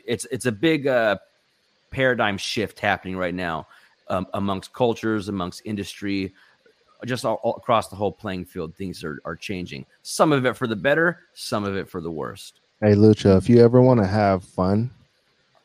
it's 0.06 0.26
it's 0.32 0.46
a 0.46 0.52
big 0.52 0.86
uh 0.86 1.18
paradigm 1.90 2.38
shift 2.38 2.80
happening 2.80 3.18
right 3.18 3.34
now 3.34 3.66
um, 4.10 4.28
amongst 4.34 4.74
cultures 4.74 5.30
amongst 5.30 5.62
industry 5.66 6.34
just 7.06 7.26
all, 7.26 7.36
all 7.44 7.56
across 7.56 7.90
the 7.90 7.96
whole 7.96 8.12
playing 8.12 8.46
field 8.46 8.76
things 8.76 9.04
are, 9.04 9.20
are 9.26 9.36
changing 9.36 9.86
some 10.02 10.32
of 10.32 10.46
it 10.46 10.56
for 10.56 10.68
the 10.68 10.76
better 10.76 11.22
some 11.34 11.64
of 11.64 11.76
it 11.76 11.90
for 11.90 12.02
the 12.02 12.12
worst 12.12 12.60
hey 12.82 12.94
lucha 12.94 13.38
if 13.38 13.50
you 13.50 13.64
ever 13.64 13.82
want 13.82 14.00
to 14.00 14.08
have 14.08 14.44
fun 14.44 14.90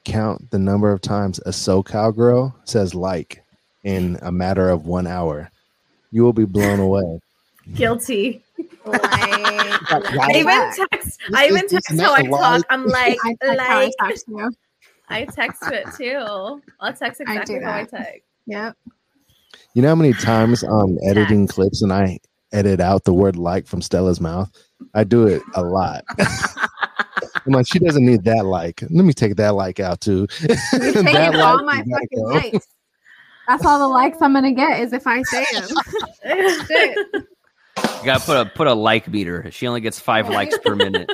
count 0.04 0.50
the 0.50 0.58
number 0.58 0.90
of 0.90 1.00
times 1.00 1.38
a 1.46 1.50
socal 1.50 2.14
girl 2.14 2.54
says 2.64 2.94
like 2.94 3.44
in 3.84 4.18
a 4.22 4.32
matter 4.32 4.68
of 4.68 4.86
one 4.86 5.06
hour 5.06 5.50
you 6.10 6.22
will 6.22 6.32
be 6.32 6.44
blown 6.44 6.80
away 6.80 7.20
Guilty. 7.74 8.42
Like, 8.84 9.00
I 9.04 10.32
even 10.34 10.46
that. 10.46 10.88
text. 10.90 11.20
I 11.34 11.46
even 11.46 11.68
text 11.68 12.00
how 12.00 12.12
I 12.12 12.22
not 12.22 12.58
a 12.58 12.58
talk. 12.58 12.66
I'm 12.70 12.86
like, 12.86 13.18
I 13.24 13.36
text 13.40 13.60
I 13.60 14.04
like. 14.08 14.18
you. 14.26 14.52
I 15.08 15.24
text 15.24 15.62
it 15.66 15.86
too. 15.96 16.62
I'll 16.80 16.92
text 16.92 17.20
exactly 17.20 17.58
do 17.58 17.64
how 17.64 17.74
I 17.74 17.84
text. 17.84 18.22
Yep. 18.46 18.76
You 19.74 19.82
know 19.82 19.88
how 19.88 19.94
many 19.94 20.12
times 20.12 20.62
I'm 20.68 20.98
editing 21.06 21.46
Fact. 21.46 21.54
clips 21.54 21.82
and 21.82 21.92
I 21.92 22.18
edit 22.52 22.80
out 22.80 23.04
the 23.04 23.14
word 23.14 23.36
like 23.36 23.66
from 23.66 23.80
Stella's 23.82 24.20
mouth? 24.20 24.50
I 24.94 25.04
do 25.04 25.26
it 25.26 25.42
a 25.54 25.62
lot. 25.62 26.04
I'm 27.46 27.52
like, 27.52 27.66
she 27.66 27.78
doesn't 27.78 28.04
need 28.04 28.24
that 28.24 28.44
like. 28.44 28.82
Let 28.82 29.04
me 29.04 29.12
take 29.12 29.36
that 29.36 29.54
like 29.54 29.80
out 29.80 30.00
too. 30.00 30.26
You're 30.40 30.56
That 30.56 31.04
taking 31.04 31.40
all 31.40 31.64
like 31.64 31.86
my 31.86 31.98
fucking 31.98 32.24
likes. 32.52 32.66
That's 33.48 33.64
all 33.64 33.78
the 33.78 33.88
likes 33.88 34.18
I'm 34.20 34.32
gonna 34.34 34.52
get 34.52 34.80
is 34.80 34.92
if 34.92 35.06
I 35.06 35.22
say 35.22 35.44
them. 35.52 35.68
You 37.76 38.04
gotta 38.04 38.24
put 38.24 38.36
a 38.36 38.44
put 38.46 38.66
a 38.66 38.74
like 38.74 39.08
meter 39.08 39.50
she 39.50 39.66
only 39.66 39.80
gets 39.80 39.98
five 39.98 40.28
likes 40.28 40.58
per 40.58 40.74
minute 40.76 41.10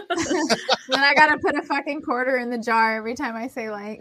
then 0.88 1.00
I 1.00 1.14
gotta 1.14 1.38
put 1.38 1.54
a 1.54 1.62
fucking 1.62 2.02
quarter 2.02 2.36
in 2.38 2.50
the 2.50 2.58
jar 2.58 2.96
every 2.96 3.14
time 3.14 3.36
I 3.36 3.46
say 3.46 3.70
like. 3.70 4.00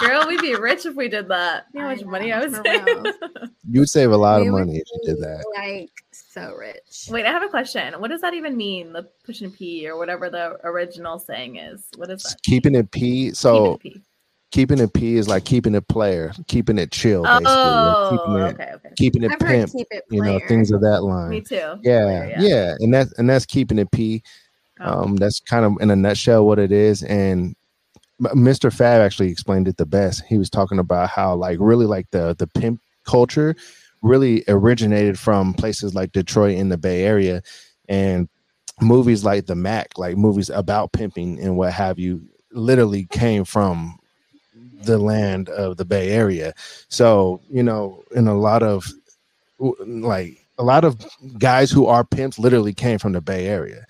Girl, 0.00 0.26
we'd 0.26 0.40
be 0.40 0.54
rich 0.54 0.86
if 0.86 0.94
we 0.94 1.08
did 1.08 1.28
that. 1.28 1.66
You 1.74 1.80
know 1.80 1.86
how 1.86 1.92
I 1.92 1.96
much 1.96 2.04
money 2.04 2.32
I 2.32 2.40
know, 2.40 2.48
would 2.50 2.66
save. 2.66 3.14
You 3.70 3.80
would 3.80 3.88
save 3.88 4.10
a 4.10 4.16
lot 4.16 4.40
of 4.40 4.46
We 4.46 4.50
would 4.50 4.66
money 4.66 4.78
if 4.78 4.84
you 4.92 5.00
did 5.14 5.20
that. 5.22 5.44
Like 5.56 5.90
so 6.12 6.54
rich. 6.56 7.06
Wait, 7.10 7.24
I 7.26 7.30
have 7.30 7.42
a 7.42 7.48
question. 7.48 7.94
What 8.00 8.08
does 8.10 8.20
that 8.22 8.34
even 8.34 8.56
mean? 8.56 8.92
The 8.92 9.08
push 9.24 9.42
and 9.42 9.54
pee 9.54 9.88
or 9.88 9.96
whatever 9.96 10.28
the 10.30 10.58
original 10.64 11.18
saying 11.18 11.56
is. 11.56 11.86
What 11.96 12.10
is 12.10 12.22
that? 12.24 12.42
Keeping 12.42 12.74
it 12.74 12.90
P. 12.90 13.32
So 13.32 13.76
Keep 13.78 13.96
it 13.96 14.02
keeping 14.52 14.78
it 14.80 14.92
P 14.92 15.14
is 15.16 15.28
like 15.28 15.44
keeping 15.44 15.76
it 15.76 15.86
player, 15.86 16.32
keeping 16.48 16.76
it 16.78 16.90
chill, 16.90 17.22
pee. 17.22 17.28
basically. 17.28 17.44
like 17.52 17.96
Oh, 17.96 18.10
keeping 18.10 18.34
it, 18.34 18.54
okay, 18.54 18.72
okay. 18.74 18.94
keeping 18.96 19.22
it 19.22 19.30
I've 19.32 19.40
heard 19.40 19.48
pimp. 19.48 19.72
keep 19.72 19.86
it 19.92 20.04
You 20.10 20.22
know, 20.22 20.40
things 20.48 20.72
of 20.72 20.80
that 20.80 21.02
line. 21.04 21.30
Me 21.30 21.40
too. 21.40 21.54
yeah, 21.82 22.02
Player, 22.02 22.36
yeah, 22.40 22.74
and 22.80 22.92
that's 22.92 23.12
and 23.18 23.30
that's 23.30 23.46
keeping 23.46 23.78
it 23.78 23.90
P. 23.92 24.22
Oh. 24.80 25.02
Um, 25.04 25.16
that's 25.16 25.38
kind 25.40 25.64
of 25.64 25.74
in 25.80 25.90
a 25.90 25.96
nutshell 25.96 26.46
what 26.46 26.58
it 26.58 26.72
is. 26.72 27.02
And 27.04 27.48
M- 27.50 27.54
Mistah 28.20 28.66
F.A.B. 28.66 28.84
actually 28.84 29.30
explained 29.30 29.68
it 29.68 29.76
the 29.76 29.86
best. 29.86 30.22
He 30.28 30.38
was 30.38 30.50
talking 30.50 30.78
about 30.78 31.08
how 31.08 31.34
like 31.34 31.58
really 31.60 31.86
like 31.86 32.10
the 32.10 32.34
the 32.38 32.46
pimp 32.46 32.80
culture 33.04 33.56
really 34.02 34.44
originated 34.48 35.18
from 35.18 35.54
places 35.54 35.94
like 35.94 36.12
Detroit 36.12 36.56
in 36.56 36.68
the 36.68 36.78
Bay 36.78 37.04
Area 37.04 37.42
and 37.88 38.28
movies 38.80 39.24
like 39.24 39.46
The 39.46 39.54
Mac, 39.54 39.98
like 39.98 40.16
movies 40.16 40.50
about 40.50 40.92
pimping 40.92 41.38
and 41.40 41.56
what 41.56 41.72
have 41.72 41.98
you, 41.98 42.22
literally 42.52 43.06
came 43.10 43.44
from 43.44 43.98
the 44.82 44.98
land 44.98 45.48
of 45.50 45.76
the 45.76 45.84
Bay 45.84 46.10
Area. 46.10 46.54
So, 46.88 47.40
you 47.50 47.62
know, 47.62 48.02
in 48.12 48.26
a 48.26 48.34
lot 48.34 48.62
of 48.62 48.90
like 49.58 50.46
a 50.58 50.64
lot 50.64 50.84
of 50.84 50.96
guys 51.38 51.70
who 51.70 51.86
are 51.86 52.04
pimps 52.04 52.38
literally 52.38 52.72
came 52.72 52.98
from 52.98 53.12
the 53.12 53.20
Bay 53.20 53.46
Area, 53.46 53.84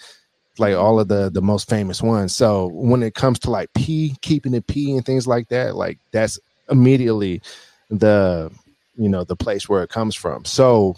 like 0.61 0.77
all 0.77 1.01
of 1.01 1.09
the 1.09 1.31
the 1.31 1.43
most 1.43 1.69
famous 1.69 2.03
ones. 2.03 2.37
So 2.37 2.66
when 2.73 3.03
it 3.03 3.15
comes 3.15 3.39
to 3.41 3.51
like 3.51 3.73
P, 3.74 4.15
keeping 4.20 4.55
it 4.55 4.66
P 4.66 4.95
and 4.95 5.05
things 5.05 5.27
like 5.27 5.49
that, 5.49 5.74
like 5.74 5.99
that's 6.12 6.39
immediately 6.70 7.43
the 7.89 8.53
you 8.97 9.09
know 9.09 9.24
the 9.24 9.37
place 9.37 9.69
where 9.69 9.82
it 9.82 9.91
comes 9.91 10.15
from. 10.15 10.45
So 10.45 10.97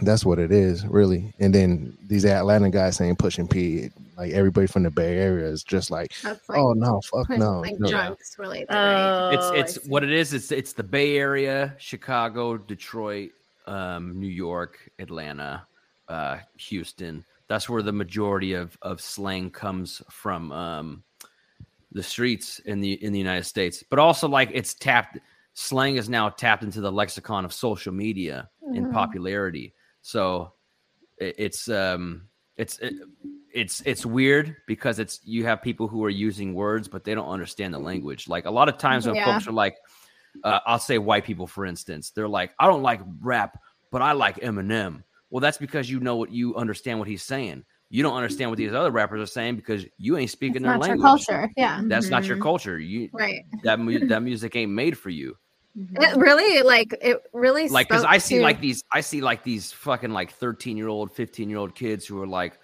that's 0.00 0.24
what 0.24 0.38
it 0.38 0.52
is, 0.52 0.86
really. 0.86 1.34
And 1.38 1.54
then 1.54 1.96
these 2.06 2.24
Atlanta 2.24 2.70
guys 2.70 2.96
saying 2.96 3.16
pushing 3.16 3.48
P, 3.48 3.90
like 4.16 4.32
everybody 4.32 4.66
from 4.66 4.84
the 4.84 4.90
Bay 4.90 5.18
Area 5.18 5.46
is 5.46 5.62
just 5.62 5.90
like, 5.90 6.12
like, 6.24 6.38
oh 6.50 6.72
no, 6.72 7.00
fuck 7.00 7.28
no. 7.30 7.60
like 7.60 7.78
no. 7.78 7.88
drugs 7.88 8.36
related. 8.38 8.68
right? 8.70 9.30
Oh, 9.34 9.54
it's 9.54 9.78
it's 9.78 9.88
what 9.88 10.04
it 10.04 10.12
is. 10.12 10.34
It's 10.34 10.52
it's 10.52 10.72
the 10.74 10.82
Bay 10.82 11.16
Area, 11.16 11.74
Chicago, 11.78 12.56
Detroit, 12.58 13.30
um, 13.66 14.18
New 14.20 14.28
York, 14.28 14.78
Atlanta, 14.98 15.66
uh, 16.08 16.38
Houston. 16.58 17.24
That's 17.52 17.68
where 17.68 17.82
the 17.82 17.92
majority 17.92 18.54
of 18.54 18.78
of 18.80 18.98
slang 19.02 19.50
comes 19.50 20.00
from. 20.10 20.50
Um, 20.52 21.04
the 21.90 22.02
streets 22.02 22.60
in 22.60 22.80
the 22.80 22.92
in 23.04 23.12
the 23.12 23.18
United 23.18 23.44
States, 23.44 23.84
but 23.90 23.98
also 23.98 24.26
like 24.26 24.48
it's 24.54 24.72
tapped. 24.72 25.18
Slang 25.52 25.96
is 25.96 26.08
now 26.08 26.30
tapped 26.30 26.62
into 26.62 26.80
the 26.80 26.90
lexicon 26.90 27.44
of 27.44 27.52
social 27.52 27.92
media 27.92 28.48
in 28.72 28.86
Mhm. 28.86 28.90
popularity. 28.90 29.74
So 30.00 30.54
it, 31.18 31.34
it's 31.36 31.68
um 31.68 32.30
it's 32.56 32.78
it, 32.78 32.94
it's 33.52 33.82
it's 33.84 34.06
weird 34.06 34.56
because 34.66 34.98
it's 34.98 35.20
you 35.22 35.44
have 35.44 35.60
people 35.60 35.88
who 35.88 36.02
are 36.06 36.08
using 36.28 36.54
words 36.54 36.88
but 36.88 37.04
they 37.04 37.14
don't 37.14 37.28
understand 37.28 37.74
the 37.74 37.78
language. 37.78 38.28
Like 38.28 38.46
a 38.46 38.50
lot 38.50 38.70
of 38.70 38.78
times 38.78 39.04
when 39.06 39.16
Yeah. 39.16 39.26
folks 39.26 39.46
are 39.46 39.52
like, 39.52 39.76
uh, 40.42 40.60
I'll 40.64 40.78
say 40.78 40.96
white 40.96 41.26
people 41.26 41.46
for 41.46 41.66
instance, 41.66 42.12
they're 42.12 42.34
like, 42.40 42.54
I 42.58 42.66
don't 42.66 42.82
like 42.82 43.02
rap, 43.20 43.58
but 43.90 44.00
I 44.00 44.12
like 44.12 44.36
Eminem. 44.40 45.04
Well, 45.32 45.40
that's 45.40 45.56
because 45.58 45.90
you 45.90 45.98
know 45.98 46.16
what 46.16 46.30
you 46.30 46.54
understand 46.56 46.98
what 47.00 47.08
he's 47.08 47.22
saying. 47.22 47.64
You 47.88 48.02
don't 48.02 48.14
understand 48.14 48.50
what 48.50 48.58
these 48.58 48.72
other 48.72 48.90
rappers 48.90 49.20
are 49.20 49.26
saying 49.32 49.56
because 49.56 49.84
you 49.96 50.16
ain't 50.18 50.30
speaking 50.30 50.56
It's 50.56 50.62
their 50.64 50.72
not 50.78 50.86
your 50.86 50.96
language. 50.98 51.26
culture. 51.26 51.50
Yeah. 51.56 51.80
That's 51.84 52.08
not 52.10 52.24
your 52.26 52.36
Mhm. 52.36 52.42
culture. 52.42 52.78
You 52.78 53.08
Right. 53.14 53.40
that 53.64 53.80
mu- 53.80 54.06
that 54.08 54.22
music 54.22 54.54
ain't 54.56 54.72
made 54.72 54.96
for 54.96 55.08
you. 55.10 55.36
Mhm. 55.76 56.02
It 56.02 56.16
really 56.18 56.62
like 56.62 56.94
it 57.00 57.22
really 57.32 57.68
Like, 57.70 57.88
cause 57.88 58.04
I 58.04 58.18
see 58.18 58.36
to- 58.36 58.42
like 58.42 58.60
these, 58.60 58.84
I 58.92 59.00
see 59.00 59.22
like 59.22 59.42
these 59.42 59.72
fucking 59.72 60.10
like 60.12 60.32
thirteen 60.32 60.76
year 60.76 60.88
old, 60.88 61.12
fifteen 61.12 61.48
year 61.48 61.58
old 61.58 61.74
kids 61.74 62.06
who 62.06 62.20
are 62.22 62.26
like 62.26 62.58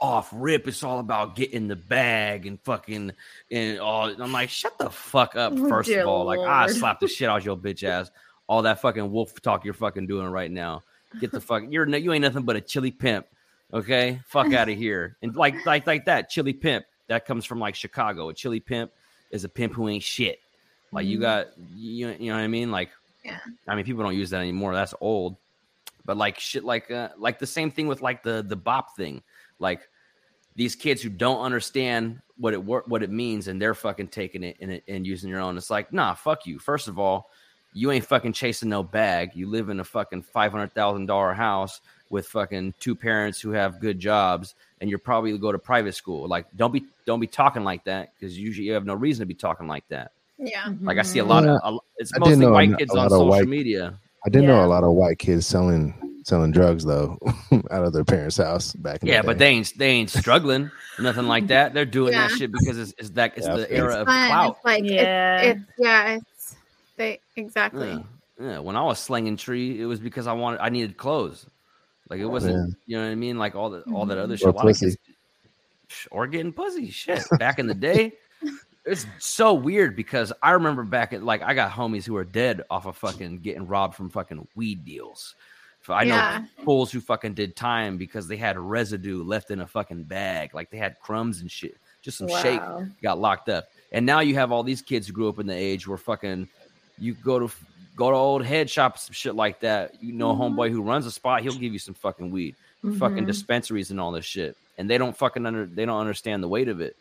off 0.00 0.28
rip. 0.34 0.68
It's 0.68 0.82
all 0.82 0.98
about 0.98 1.34
getting 1.34 1.66
the 1.68 1.76
bag 1.76 2.44
and 2.46 2.60
fucking 2.60 3.12
and 3.50 3.78
all. 3.80 4.06
and 4.08 4.22
I'm 4.22 4.32
like, 4.32 4.50
shut 4.50 4.76
the 4.78 4.90
fuck 4.90 5.34
up. 5.34 5.54
Oh, 5.56 5.66
First 5.68 5.88
dear 5.88 6.02
of 6.02 6.08
all, 6.08 6.24
like 6.26 6.40
I 6.40 6.66
slap 6.66 7.00
the 7.00 7.08
shit 7.08 7.28
out 7.30 7.42
your 7.44 7.56
bitch 7.56 7.84
ass. 7.84 8.10
All 8.48 8.60
that 8.62 8.82
fucking 8.82 9.10
wolf 9.10 9.40
talk 9.40 9.64
you're 9.64 9.72
fucking 9.74 10.06
doing 10.06 10.26
right 10.28 10.50
now. 10.50 10.82
Get 11.20 11.30
the 11.32 11.40
fuck. 11.40 11.64
You're 11.68 11.86
no- 11.86 11.96
you 11.98 12.12
ain't 12.12 12.22
nothing 12.22 12.42
but 12.44 12.56
a 12.56 12.60
chili 12.60 12.90
pimp. 12.90 13.26
Okay, 13.72 14.20
fuck 14.26 14.52
out 14.52 14.68
of 14.68 14.76
here. 14.76 15.16
And 15.22 15.34
like 15.36 15.64
like 15.66 15.86
like 15.86 16.04
that 16.06 16.28
chili 16.30 16.52
pimp 16.52 16.84
that 17.08 17.26
comes 17.26 17.44
from 17.44 17.58
like 17.60 17.74
Chicago. 17.74 18.28
A 18.28 18.34
chili 18.34 18.60
pimp 18.60 18.92
is 19.30 19.44
a 19.44 19.48
pimp 19.48 19.72
who 19.74 19.88
ain't 19.88 20.02
shit. 20.02 20.40
Like 20.92 21.06
you 21.06 21.18
Mhm. 21.18 21.22
got 21.22 21.46
you, 21.74 22.08
you 22.18 22.30
know 22.30 22.36
what 22.36 22.42
I 22.42 22.48
mean? 22.48 22.70
Like 22.70 22.90
Yeah. 23.24 23.38
I 23.68 23.74
mean 23.74 23.84
people 23.84 24.02
don't 24.02 24.16
use 24.16 24.30
that 24.30 24.40
anymore. 24.40 24.74
That's 24.74 24.94
old. 25.00 25.36
But 26.04 26.16
like 26.16 26.38
shit 26.38 26.64
like 26.64 26.90
uh, 26.90 27.10
like 27.16 27.38
the 27.38 27.46
same 27.46 27.70
thing 27.70 27.86
with 27.86 28.02
like 28.02 28.22
the 28.22 28.44
the 28.46 28.56
bop 28.56 28.96
thing. 28.96 29.22
Like 29.58 29.88
these 30.54 30.74
kids 30.74 31.00
who 31.00 31.08
don't 31.08 31.40
understand 31.40 32.20
what 32.36 32.52
it 32.52 32.62
what 32.62 33.02
it 33.02 33.10
means 33.10 33.48
and 33.48 33.62
they're 33.62 33.72
fucking 33.74 34.08
taking 34.08 34.42
it 34.42 34.56
and, 34.60 34.82
and 34.88 35.06
using 35.06 35.30
your 35.30 35.40
own. 35.40 35.56
It's 35.56 35.70
like, 35.70 35.92
nah, 35.92 36.12
fuck 36.14 36.44
you. 36.46 36.58
First 36.58 36.88
of 36.88 36.98
all, 36.98 37.30
you 37.72 37.90
ain't 37.90 38.04
fucking 38.04 38.32
chasing 38.32 38.68
no 38.68 38.82
bag. 38.82 39.30
You 39.34 39.48
live 39.48 39.68
in 39.68 39.80
a 39.80 39.84
fucking 39.84 40.22
five 40.22 40.52
hundred 40.52 40.74
thousand 40.74 41.06
dollar 41.06 41.32
house 41.32 41.80
with 42.10 42.26
fucking 42.26 42.74
two 42.78 42.94
parents 42.94 43.40
who 43.40 43.52
have 43.52 43.80
good 43.80 43.98
jobs, 43.98 44.54
and 44.80 44.90
you're 44.90 44.98
probably 44.98 45.36
go 45.38 45.50
to 45.52 45.58
private 45.58 45.94
school. 45.94 46.28
Like, 46.28 46.46
don't 46.56 46.72
be 46.72 46.84
don't 47.06 47.20
be 47.20 47.26
talking 47.26 47.64
like 47.64 47.84
that 47.84 48.12
because 48.14 48.38
usually 48.38 48.66
you 48.66 48.74
have 48.74 48.84
no 48.84 48.94
reason 48.94 49.20
to 49.22 49.26
be 49.26 49.34
talking 49.34 49.66
like 49.66 49.84
that. 49.88 50.12
yeah. 50.38 50.64
Mm-hmm. 50.64 50.86
Like 50.86 50.98
I 50.98 51.02
see 51.02 51.18
a 51.20 51.24
lot 51.24 51.44
Yeah. 51.44 51.56
of 51.62 51.74
a, 51.74 51.78
it's 51.96 52.12
I 52.14 52.18
mostly 52.18 52.36
know 52.36 52.48
a 52.48 52.52
white 52.52 52.76
kids 52.78 52.94
a 52.94 52.98
on 52.98 53.10
social 53.10 53.26
white- 53.28 53.48
media. 53.48 53.98
I 54.24 54.28
did 54.28 54.44
know 54.44 54.56
Yeah. 54.58 54.66
a 54.66 54.68
lot 54.68 54.84
of 54.84 54.92
white 54.92 55.18
kids 55.18 55.46
selling 55.46 55.94
selling 56.24 56.52
drugs 56.52 56.84
though 56.84 57.18
out 57.72 57.84
of 57.84 57.92
their 57.92 58.04
parents' 58.04 58.36
house 58.36 58.74
back 58.74 59.02
in 59.02 59.08
Yeah, 59.08 59.22
the 59.22 59.26
but 59.26 59.38
they 59.38 59.48
ain't 59.48 59.76
they 59.76 59.88
ain't 59.88 60.10
struggling 60.10 60.70
nothing 61.00 61.26
like 61.26 61.48
that. 61.48 61.74
They're 61.74 61.84
doing 61.84 62.12
that 62.12 62.30
shit 62.30 62.52
because 62.52 62.78
it's, 62.78 62.94
it's 62.98 63.10
that 63.10 63.32
it's 63.36 63.46
Yeah, 63.46 63.56
the 63.56 63.62
it's 63.62 63.72
era 63.72 63.86
It's 63.92 63.96
of 64.02 64.06
fun. 64.06 64.28
clout. 64.28 64.56
It's 64.56 64.64
like 64.64 64.84
Yeah. 64.84 65.40
it's, 65.40 65.60
it's 65.60 65.70
yeah, 65.78 66.12
it's 66.14 66.24
they 66.96 67.20
exactly. 67.36 67.88
Yeah. 67.88 68.02
Yeah, 68.40 68.58
when 68.58 68.76
I 68.76 68.82
was 68.82 68.98
slinging 68.98 69.36
tree, 69.36 69.80
it 69.80 69.84
was 69.84 70.00
because 70.00 70.26
I 70.26 70.32
wanted 70.32 70.60
I 70.60 70.68
needed 70.68 70.96
clothes. 70.96 71.46
Like 72.08 72.20
it 72.20 72.26
wasn't, 72.26 72.76
you 72.86 72.96
know 72.96 73.04
what 73.04 73.10
I 73.10 73.14
mean? 73.14 73.38
Like 73.38 73.54
all 73.54 73.70
the 73.70 73.82
all 73.92 74.06
that 74.06 74.18
other 74.18 74.34
mm-hmm. 74.34 74.48
shit. 74.48 74.54
Or 74.54 74.60
A 74.60 74.62
pussy. 74.62 74.96
or 76.10 76.26
getting 76.26 76.52
pussy. 76.52 76.90
Shit. 76.90 77.24
Back 77.38 77.58
in 77.58 77.66
the 77.66 77.74
day, 77.74 78.12
it's 78.84 79.06
so 79.18 79.54
weird 79.54 79.94
because 79.94 80.32
I 80.42 80.52
remember 80.52 80.82
back 80.82 81.12
at 81.12 81.22
like 81.22 81.42
I 81.42 81.54
got 81.54 81.70
homies 81.70 82.04
who 82.04 82.16
are 82.16 82.24
dead 82.24 82.62
off 82.70 82.86
of 82.86 82.96
fucking 82.96 83.38
getting 83.38 83.66
robbed 83.66 83.94
from 83.94 84.10
fucking 84.10 84.48
weed 84.56 84.84
deals. 84.84 85.34
So 85.84 85.94
I 85.94 86.04
know 86.04 86.14
Yeah. 86.14 86.44
fools 86.64 86.92
who 86.92 87.00
fucking 87.00 87.34
did 87.34 87.56
time 87.56 87.96
because 87.96 88.28
they 88.28 88.36
had 88.36 88.58
residue 88.58 89.22
left 89.24 89.50
in 89.50 89.60
a 89.60 89.66
fucking 89.66 90.04
bag, 90.04 90.54
like 90.54 90.70
they 90.70 90.78
had 90.78 90.98
crumbs 91.00 91.40
and 91.40 91.50
shit, 91.50 91.76
just 92.02 92.18
some 92.18 92.28
shake 92.28 92.60
got 93.02 93.18
locked 93.18 93.48
up. 93.48 93.66
And 93.90 94.06
now 94.06 94.20
you 94.20 94.34
have 94.34 94.52
all 94.52 94.62
these 94.62 94.80
kids 94.80 95.06
who 95.06 95.12
grew 95.12 95.28
up 95.28 95.38
in 95.38 95.46
the 95.46 95.54
age 95.54 95.88
where 95.88 95.98
fucking 95.98 96.48
you 97.02 97.14
go 97.14 97.38
to 97.46 97.50
go 97.96 98.10
to 98.10 98.16
old 98.16 98.44
head 98.44 98.70
shops 98.70 99.06
and 99.08 99.14
shit 99.16 99.34
like 99.34 99.60
that. 99.60 100.02
You 100.02 100.12
know, 100.12 100.30
a 100.30 100.34
Mhm. 100.34 100.54
homeboy 100.54 100.70
who 100.70 100.82
runs 100.82 101.04
a 101.04 101.10
spot, 101.10 101.42
he'll 101.42 101.52
give 101.58 101.72
you 101.72 101.78
some 101.78 101.94
fucking 101.94 102.30
weed, 102.30 102.54
fucking 102.98 103.24
Mhm. 103.24 103.26
dispensaries 103.26 103.90
and 103.90 104.00
all 104.00 104.12
this 104.12 104.24
shit. 104.24 104.56
And 104.78 104.88
they 104.88 104.96
don't 104.98 105.16
fucking 105.16 105.44
under 105.44 105.66
they 105.66 105.84
don't 105.84 106.00
understand 106.00 106.42
the 106.42 106.48
weight 106.48 106.68
of 106.68 106.80
it. 106.80 106.96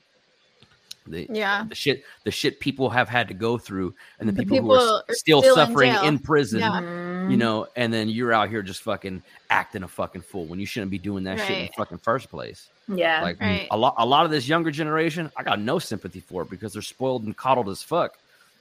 The, 1.08 1.26
Yeah. 1.32 1.66
the 1.68 1.74
shit 1.74 2.04
the 2.26 2.32
shit 2.32 2.60
people 2.60 2.90
have 2.92 3.10
had 3.10 3.28
to 3.30 3.34
go 3.34 3.58
through 3.58 3.96
and 4.20 4.30
the, 4.30 4.34
The 4.34 4.46
people, 4.46 4.70
who 4.70 4.74
are 4.74 5.04
are 5.10 5.14
still, 5.16 5.42
still 5.42 5.56
suffering 5.56 5.94
jail. 5.94 6.04
in 6.04 6.20
prison 6.20 6.60
Yeah. 6.60 7.28
You 7.30 7.38
know, 7.38 7.68
and 7.76 7.92
then 7.94 8.10
you're 8.10 8.34
out 8.34 8.50
here 8.50 8.62
just 8.62 8.82
fucking 8.84 9.24
acting 9.50 9.84
a 9.84 9.88
fucking 9.88 10.22
fool 10.22 10.46
when 10.46 10.60
you 10.60 10.66
shouldn't 10.66 10.92
be 10.92 10.98
doing 11.00 11.24
that 11.24 11.40
shit 11.40 11.50
in 11.58 11.66
the 11.68 11.72
fucking 11.78 12.00
first 12.00 12.30
place. 12.30 12.68
Yeah. 12.88 13.22
Like 13.22 13.40
Right. 13.40 13.68
a 13.72 13.78
lot, 13.78 13.96
a 13.98 14.06
lot 14.06 14.26
of 14.26 14.32
this 14.32 14.48
younger 14.48 14.70
generation, 14.72 15.32
I 15.38 15.44
got 15.44 15.60
no 15.60 15.80
sympathy 15.80 16.20
for 16.20 16.42
it 16.44 16.50
because 16.50 16.74
they're 16.74 16.82
spoiled 16.82 17.24
and 17.24 17.36
coddled 17.38 17.70
as 17.70 17.82
fuck. 17.82 18.18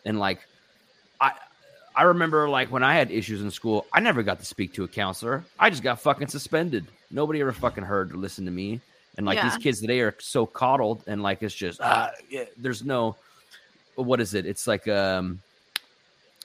And 0.07 0.19
like, 0.19 0.41
I, 1.21 1.33
I 1.95 2.03
remember 2.05 2.49
like 2.49 2.71
when 2.71 2.83
I 2.83 2.95
had 2.95 3.11
issues 3.11 3.43
in 3.43 3.51
school, 3.51 3.87
I 3.93 4.01
never 4.01 4.23
got 4.23 4.39
to 4.41 4.47
speak 4.47 4.75
to 4.75 4.85
a 4.85 4.89
counselor. 4.89 5.45
I 5.59 5.71
just 5.71 5.83
got 5.83 6.01
fucking 6.01 6.29
suspended. 6.29 6.87
Nobody 7.11 7.41
ever 7.41 7.53
fucking 7.53 7.85
heard 7.85 8.13
or 8.13 8.17
listened 8.17 8.47
to 8.47 8.53
me. 8.53 8.81
And 9.17 9.27
like 9.27 9.43
these 9.43 9.59
kids 9.59 9.81
today 9.81 10.01
are 10.01 10.15
so 10.19 10.47
coddled 10.47 11.03
and 11.07 11.23
like 11.23 11.43
it's 11.43 11.55
just 11.55 11.81
ah, 11.83 12.11
yeah, 12.31 12.45
there's 12.57 12.85
no 12.85 13.17
what 13.97 14.21
is 14.21 14.35
it? 14.35 14.47
It's 14.47 14.67
like 14.67 14.89
um 14.89 15.41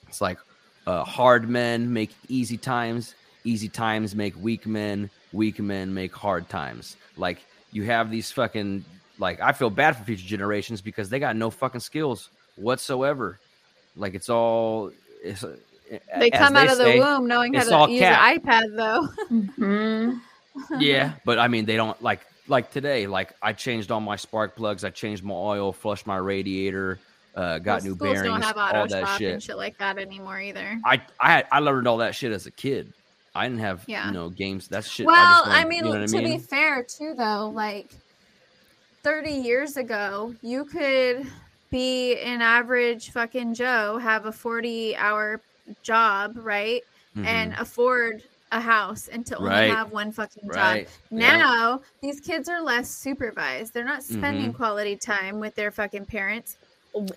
it's 0.08 0.20
like 0.20 0.38
uh 0.86 1.04
hard 1.04 1.48
men 1.48 1.92
make 1.92 2.10
easy 2.28 2.58
times, 2.58 3.14
easy 3.44 3.68
times 3.68 4.14
make 4.14 4.34
weak 4.42 4.66
men, 4.66 5.08
weak 5.32 5.58
men 5.58 5.94
make 5.94 6.14
hard 6.14 6.48
times. 6.48 6.96
Like 7.16 7.38
you 7.72 7.84
have 7.84 8.10
these 8.10 8.30
fucking 8.30 8.84
like 9.18 9.40
I 9.40 9.52
feel 9.52 9.70
bad 9.70 9.96
for 9.96 10.04
future 10.04 10.26
generations 10.26 10.80
because 10.82 11.08
they 11.08 11.18
got 11.18 11.36
no 11.36 11.50
fucking 11.50 11.80
skills 11.80 12.28
whatsoever. 12.56 13.38
Like 13.96 14.14
it's 14.14 14.28
all 14.28 14.90
it's, 15.22 15.42
They 16.18 16.30
as 16.30 16.38
come 16.38 16.56
out 16.56 16.68
of 16.70 16.78
the 16.78 16.84
say, 16.84 16.98
womb 17.00 17.26
knowing 17.26 17.54
how 17.54 17.86
to 17.86 17.92
use 17.92 18.02
an 18.02 18.38
iPad 18.38 18.76
though. 18.76 19.08
Mhm. 19.30 20.20
yeah, 20.78 21.12
but 21.24 21.38
I 21.38 21.48
mean, 21.48 21.64
they 21.66 21.76
don't 21.76 22.00
like 22.02 22.20
like 22.48 22.70
today. 22.72 23.06
Like 23.06 23.32
I 23.42 23.52
changed 23.52 23.90
all 23.90 24.00
my 24.00 24.16
spark 24.16 24.56
plugs, 24.56 24.84
I 24.84 24.90
changed 24.90 25.22
my 25.24 25.34
oil, 25.34 25.72
flushed 25.72 26.06
my 26.06 26.16
radiator, 26.16 26.98
uh, 27.34 27.58
got 27.58 27.76
Most 27.76 27.84
new 27.84 27.94
schools 27.94 28.12
bearings, 28.14 28.32
don't 28.32 28.42
have 28.42 28.56
all 28.56 28.68
auto 28.68 28.86
that 28.88 29.06
shop 29.06 29.18
shit. 29.18 29.32
and 29.34 29.42
shit 29.42 29.56
like 29.56 29.76
that 29.78 29.98
anymore 29.98 30.40
either. 30.40 30.78
I 30.84 31.00
I 31.20 31.30
had, 31.32 31.46
I 31.52 31.58
learned 31.60 31.86
all 31.88 31.98
that 31.98 32.14
shit 32.14 32.32
as 32.32 32.46
a 32.46 32.50
kid. 32.50 32.92
I 33.34 33.46
didn't 33.46 33.60
have 33.60 33.84
Yeah. 33.86 34.06
you 34.06 34.12
know 34.14 34.30
games. 34.30 34.66
That's 34.68 34.88
shit. 34.88 35.04
Well, 35.06 35.14
I, 35.16 35.44
just 35.44 35.50
I, 35.58 35.64
mean, 35.66 35.84
you 35.84 35.92
know 35.92 36.06
to 36.06 36.18
I 36.18 36.20
mean? 36.22 36.38
be 36.38 36.42
fair, 36.42 36.82
too, 36.82 37.12
though, 37.18 37.50
like 37.54 37.90
30 39.02 39.30
years 39.30 39.76
ago, 39.76 40.34
you 40.40 40.64
could 40.64 41.26
be 41.70 42.16
an 42.20 42.40
average 42.42 43.10
fucking 43.10 43.54
Joe, 43.54 43.98
have 43.98 44.26
a 44.26 44.32
40 44.32 44.96
hour 44.96 45.40
job, 45.82 46.36
right? 46.36 46.82
Mhm. 47.16 47.26
And 47.26 47.54
afford 47.58 48.22
a 48.52 48.60
house 48.60 49.08
and 49.08 49.26
to 49.26 49.36
only 49.38 49.50
Right. 49.50 49.70
have 49.70 49.90
one 49.90 50.12
fucking 50.12 50.44
job. 50.48 50.54
right 50.56 50.88
Yeah. 51.10 51.36
Now, 51.38 51.80
these 52.00 52.20
kids 52.20 52.48
are 52.48 52.60
less 52.60 52.88
supervised. 52.88 53.74
They're 53.74 53.84
not 53.84 54.04
spending 54.04 54.50
Mm-hmm. 54.50 54.56
quality 54.56 54.96
time 54.96 55.40
with 55.40 55.54
their 55.56 55.70
fucking 55.72 56.04
parents. 56.06 56.56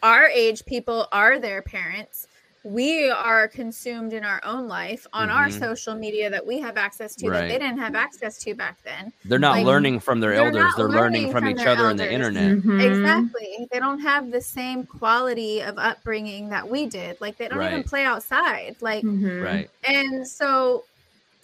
Our 0.01 0.25
age 0.27 0.65
people 0.65 1.07
are 1.11 1.37
their 1.37 1.61
parents. 1.61 2.27
We 2.63 3.09
are 3.09 3.47
consumed 3.47 4.11
in 4.11 4.25
our 4.25 4.41
own 4.43 4.67
life 4.67 5.07
on 5.13 5.29
our 5.29 5.47
Mhm. 5.47 5.59
social 5.59 5.95
media 5.95 6.29
that 6.29 6.45
we 6.45 6.59
have 6.59 6.75
access 6.75 7.15
to 7.15 7.29
that 7.29 7.47
they 7.47 7.57
didn't 7.57 7.77
have 7.77 7.95
access 7.95 8.37
to 8.39 8.53
back 8.53 8.77
then. 8.83 9.13
they're 9.25 9.39
not 9.39 9.53
like, 9.57 9.65
learning 9.65 9.99
from 10.01 10.19
their 10.19 10.31
they're 10.31 10.45
elders. 10.47 10.73
They're 10.75 10.87
learning 10.89 11.21
learning 11.27 11.31
from, 11.31 11.43
from 11.43 11.49
each 11.51 11.57
their 11.57 11.69
other 11.69 11.89
in 11.89 11.97
the 11.97 12.11
elders. 12.11 12.35
internet. 12.35 12.57
Mhm. 12.63 12.81
Exactly. 12.83 13.67
They 13.71 13.79
don't 13.79 13.99
have 13.99 14.31
the 14.31 14.41
same 14.41 14.83
quality 14.85 15.61
of 15.61 15.77
upbringing 15.77 16.49
that 16.49 16.67
we 16.69 16.85
did. 16.85 17.19
Like 17.21 17.37
they 17.37 17.47
don't 17.47 17.61
even 17.63 17.83
play 17.83 18.03
outside. 18.03 18.75
Like 18.81 19.03
Mhm. 19.05 19.43
Right. 19.43 19.69
and 19.85 20.27
so 20.27 20.83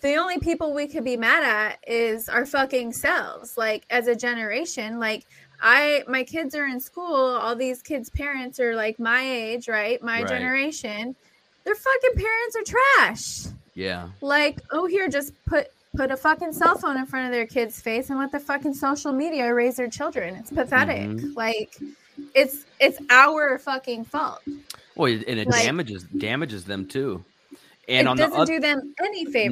the 0.02 0.16
only 0.18 0.38
people 0.40 0.74
we 0.74 0.86
could 0.88 1.04
be 1.06 1.18
mad 1.18 1.44
at 1.44 1.80
is 1.90 2.28
our 2.30 2.46
fucking 2.46 2.92
selves. 2.94 3.58
Like 3.58 3.86
as 3.90 4.08
a 4.08 4.16
generation, 4.16 5.00
like 5.00 5.24
I 5.62 6.04
my 6.08 6.24
kids 6.24 6.56
are 6.56 6.66
in 6.66 6.80
school, 6.80 7.16
all 7.16 7.56
these 7.56 7.82
kids' 7.82 8.10
parents 8.10 8.60
are 8.60 8.76
like 8.76 9.00
my 9.00 9.22
age, 9.22 9.68
right? 9.68 10.02
My 10.02 10.20
Right. 10.22 10.28
generation. 10.28 11.16
Their 11.64 11.76
fucking 11.76 12.16
parents 12.16 12.56
are 12.58 12.64
trash. 12.64 13.54
Yeah. 13.74 14.10
Like, 14.22 14.60
oh 14.72 14.86
here, 14.86 15.08
just 15.10 15.34
put 15.46 15.68
put 15.98 16.12
a 16.12 16.18
fucking 16.18 16.52
cell 16.54 16.78
phone 16.78 16.98
in 16.98 17.06
front 17.06 17.26
of 17.28 17.32
their 17.32 17.46
kid's 17.48 17.80
face 17.82 18.10
and 18.10 18.20
let 18.20 18.32
the 18.32 18.40
fucking 18.40 18.74
social 18.74 19.12
media 19.14 19.54
raise 19.54 19.78
their 19.78 19.90
children. 19.90 20.36
It's 20.36 20.52
pathetic. 20.52 21.08
Mhm. 21.10 21.36
Like 21.36 21.78
it's 22.34 22.66
it's 22.80 23.00
our 23.10 23.58
fucking 23.60 24.06
fault. 24.06 24.42
Well, 24.96 25.12
it- 25.12 25.26
and 25.28 25.40
it 25.40 25.48
Like- 25.48 25.64
damages 25.64 26.04
damages 26.04 26.66
them 26.66 26.88
too. 26.88 27.24
And 27.88 28.08
it 28.08 28.10
on 28.10 28.18
doesn't 28.18 28.40
other, 28.40 28.54
do 28.54 28.60
them 28.60 28.96
any 29.00 29.26
favors. 29.26 29.52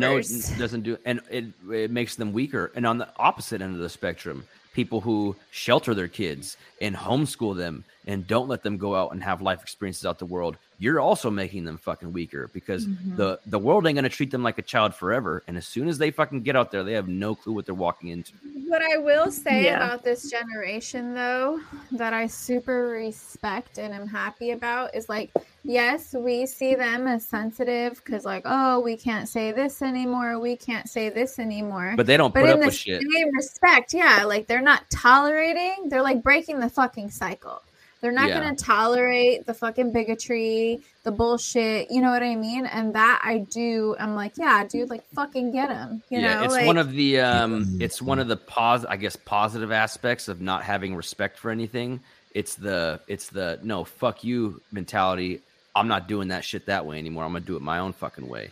no, 0.50 0.56
it 0.56 0.58
doesn't 0.60 0.82
do, 0.82 0.98
and 1.06 1.22
it 1.30 1.46
it 1.72 1.92
makes 1.92 2.16
them 2.16 2.34
weaker. 2.34 2.72
And 2.76 2.86
on 2.88 2.98
the 2.98 3.08
opposite 3.18 3.62
end 3.62 3.76
of 3.76 3.80
the 3.82 3.90
spectrum, 3.90 4.46
people 4.74 5.00
who 5.02 5.36
shelter 5.52 5.94
their 5.94 6.08
kids 6.08 6.58
and 6.82 6.96
homeschool 6.96 7.56
them 7.56 7.84
and 8.08 8.28
don't 8.28 8.48
let 8.50 8.64
them 8.64 8.78
go 8.78 8.96
out 8.96 9.14
and 9.14 9.24
have 9.24 9.42
life 9.42 9.62
experiences 9.62 10.06
out 10.06 10.20
the 10.20 10.26
world, 10.26 10.58
you're 10.80 11.00
also 11.00 11.30
making 11.30 11.64
them 11.64 11.78
fucking 11.78 12.12
weaker 12.12 12.50
because 12.54 12.88
Mm-hmm. 12.88 13.16
the 13.16 13.40
the 13.48 13.60
world 13.60 13.86
ain't 13.88 13.96
gonna 13.96 14.10
treat 14.10 14.32
them 14.32 14.44
like 14.44 14.58
a 14.58 14.64
child 14.64 14.94
forever. 14.96 15.44
And 15.48 15.56
as 15.56 15.66
soon 15.68 15.88
as 15.88 15.98
they 15.98 16.12
fucking 16.12 16.42
get 16.44 16.56
out 16.56 16.72
there, 16.72 16.84
they 16.84 16.94
have 16.94 17.08
no 17.08 17.36
clue 17.36 17.54
what 17.54 17.66
they're 17.66 17.76
walking 17.76 18.10
into. 18.10 18.34
What 18.68 18.82
I 18.82 18.98
will 18.98 19.32
say 19.32 19.66
Yeah. 19.66 19.78
about 19.78 20.04
this 20.04 20.30
generation, 20.32 21.14
though, 21.14 21.60
that 21.92 22.14
I 22.14 22.28
super 22.28 22.88
respect 22.90 23.78
and 23.78 23.94
am 23.94 24.08
happy 24.08 24.52
about 24.52 24.96
is 24.96 25.08
like, 25.08 25.32
yes, 25.64 26.14
we 26.14 26.46
see 26.46 26.76
them 26.76 27.08
as 27.08 27.26
sensitive 27.26 28.02
because, 28.04 28.26
like, 28.26 28.44
oh, 28.46 28.80
we 28.80 28.96
can't 28.98 29.28
say 29.28 29.52
this 29.52 29.82
anymore. 29.82 30.40
We 30.40 30.56
can't 30.56 30.88
say 30.90 31.10
this 31.10 31.40
anymore. 31.40 31.94
But 31.98 32.06
they 32.06 32.18
don't 32.18 32.34
But 32.34 32.42
put 32.42 32.50
in 32.50 32.54
up 32.56 32.60
the 32.62 32.66
with 32.68 32.76
shit. 32.76 33.02
same 33.02 33.30
respect, 33.36 33.94
yeah, 33.94 34.24
like 34.26 34.48
they're 34.48 34.62
not 34.62 34.90
tolerating, 34.90 35.90
they're 35.90 36.02
like 36.02 36.24
breaking 36.24 36.60
the 36.60 36.70
fucking 36.70 37.10
cycle. 37.12 37.62
They're 38.02 38.12
not 38.12 38.28
Yeah. 38.28 38.42
going 38.42 38.54
to 38.54 38.62
tolerate 38.62 39.46
the 39.46 39.54
fucking 39.54 39.94
bigotry, 39.94 40.82
the 41.04 41.12
bullshit. 41.12 41.90
You 41.90 42.02
know 42.02 42.10
what 42.10 42.22
I 42.22 42.36
mean? 42.36 42.66
And 42.66 42.94
that 42.96 43.22
I 43.24 43.38
do. 43.50 43.96
I'm 43.98 44.14
like, 44.14 44.34
yeah, 44.38 44.66
dude, 44.66 44.90
like 44.90 45.06
fucking 45.16 45.54
get 45.54 45.70
him. 45.70 46.04
You 46.10 46.20
yeah, 46.20 46.36
know, 46.36 46.44
it's 46.44 46.54
like, 46.54 46.66
one 46.66 46.78
of 46.78 46.92
the 46.92 47.22
um 47.22 47.78
it's 47.80 48.02
one 48.02 48.20
of 48.20 48.28
the 48.28 48.36
pos 48.36 48.84
I 48.84 48.98
guess 48.98 49.16
positive 49.16 49.72
aspects 49.72 50.28
of 50.28 50.42
not 50.42 50.64
having 50.64 50.94
respect 50.98 51.40
for 51.40 51.50
anything. 51.50 52.02
It's 52.32 52.56
the 52.56 53.00
it's 53.08 53.30
the 53.30 53.58
no 53.64 53.86
fuck 53.86 54.22
you 54.22 54.62
mentality. 54.74 55.40
I'm 55.76 55.88
not 55.88 56.08
doing 56.08 56.28
that 56.30 56.44
shit 56.44 56.66
that 56.68 56.86
way 56.86 56.98
anymore. 56.98 57.24
I'm 57.24 57.32
gonna 57.34 57.46
do 57.46 57.56
it 57.56 57.62
my 57.62 57.80
own 57.80 57.94
fucking 57.94 58.28
way. 58.28 58.52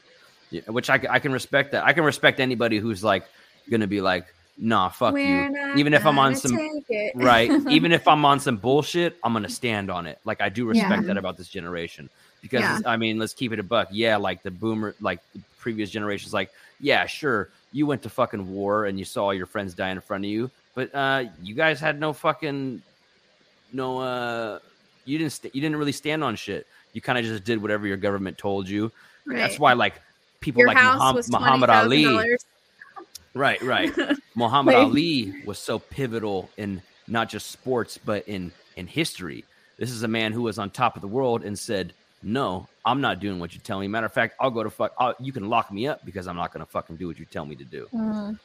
Yeah, 0.49 0.61
which 0.67 0.89
I, 0.89 0.99
I 1.09 1.19
can 1.19 1.31
respect 1.31 1.71
that. 1.71 1.85
I 1.85 1.93
can 1.93 2.03
respect 2.03 2.39
anybody 2.39 2.77
who's 2.79 3.03
like 3.03 3.23
gonna 3.69 3.87
be 3.87 4.01
like, 4.01 4.33
nah, 4.57 4.89
fuck 4.89 5.13
We're 5.13 5.49
you. 5.49 5.73
Even 5.77 5.93
if 5.93 6.05
I'm 6.05 6.19
on 6.19 6.35
some 6.35 6.57
right, 7.15 7.49
even 7.69 7.91
if 7.91 8.07
I'm 8.07 8.25
on 8.25 8.39
some 8.39 8.57
bullshit, 8.57 9.17
I'm 9.23 9.33
gonna 9.33 9.49
stand 9.49 9.89
on 9.91 10.07
it. 10.07 10.19
Like 10.25 10.41
I 10.41 10.49
do 10.49 10.65
respect 10.65 11.01
Yeah. 11.03 11.07
that 11.07 11.17
about 11.17 11.37
this 11.37 11.47
generation. 11.47 12.09
Because 12.41 12.61
Yeah. 12.61 12.79
I 12.85 12.97
mean, 12.97 13.19
let's 13.19 13.33
keep 13.33 13.53
it 13.53 13.59
a 13.59 13.63
buck. 13.63 13.89
Yeah, 13.91 14.17
like 14.17 14.41
the 14.43 14.51
boomer, 14.51 14.95
like 14.99 15.19
the 15.33 15.41
previous 15.59 15.89
generations, 15.89 16.33
like 16.33 16.51
yeah, 16.79 17.05
sure, 17.05 17.49
you 17.71 17.85
went 17.85 18.01
to 18.03 18.09
fucking 18.09 18.51
war 18.51 18.85
and 18.85 18.97
you 18.97 19.05
saw 19.05 19.29
your 19.31 19.45
friends 19.45 19.75
die 19.75 19.91
in 19.91 20.01
front 20.01 20.25
of 20.25 20.29
you, 20.31 20.49
but 20.73 20.93
uh, 20.95 21.25
you 21.43 21.53
guys 21.53 21.79
had 21.79 21.99
no 21.99 22.11
fucking 22.13 22.81
no. 23.71 23.99
uh 23.99 24.59
You 25.05 25.17
didn't. 25.17 25.33
St- 25.33 25.53
you 25.55 25.61
didn't 25.61 25.77
really 25.77 25.91
stand 25.93 26.23
on 26.23 26.35
shit. 26.35 26.67
You 26.93 27.01
kind 27.01 27.17
of 27.17 27.25
just 27.25 27.43
did 27.43 27.61
whatever 27.61 27.87
your 27.87 27.97
government 27.97 28.37
told 28.37 28.67
you. 28.67 28.91
That's 29.25 29.59
why, 29.59 29.73
like 29.73 30.01
people 30.39 30.59
Your 30.59 30.67
like 30.67 30.77
Muhammad, 30.77 31.25
Muhammad 31.29 31.69
Ali, 31.69 32.37
right, 33.33 33.61
right. 33.61 33.91
Muhammad 34.35 34.75
Like- 34.75 34.83
Ali 34.85 35.43
was 35.45 35.59
so 35.59 35.79
pivotal 35.79 36.49
in 36.57 36.81
not 37.07 37.29
just 37.29 37.51
sports 37.51 37.97
but 37.97 38.27
in 38.27 38.51
in 38.77 38.87
history. 38.87 39.43
This 39.77 39.91
is 39.91 40.03
a 40.03 40.07
man 40.07 40.31
who 40.31 40.43
was 40.43 40.59
on 40.59 40.69
top 40.69 40.95
of 40.95 41.01
the 41.01 41.07
world 41.07 41.43
and 41.43 41.57
said, 41.57 41.93
"No, 42.23 42.67
I'm 42.85 43.01
not 43.01 43.19
doing 43.19 43.39
what 43.39 43.53
you 43.53 43.59
tell 43.59 43.79
me. 43.79 43.87
Matter 43.87 44.05
of 44.05 44.13
fact, 44.13 44.35
I'll 44.39 44.51
go 44.51 44.63
to 44.63 44.69
fuck. 44.69 44.93
I'll, 44.97 45.15
you 45.19 45.31
can 45.31 45.49
lock 45.49 45.71
me 45.71 45.87
up 45.87 46.05
because 46.05 46.27
I'm 46.27 46.35
not 46.35 46.53
going 46.53 46.63
to 46.65 46.71
fucking 46.71 46.97
do 46.97 47.07
what 47.07 47.17
you 47.19 47.25
tell 47.25 47.45
me 47.45 47.55
to 47.55 47.63
do." 47.63 47.87
Mhm. 47.93 48.39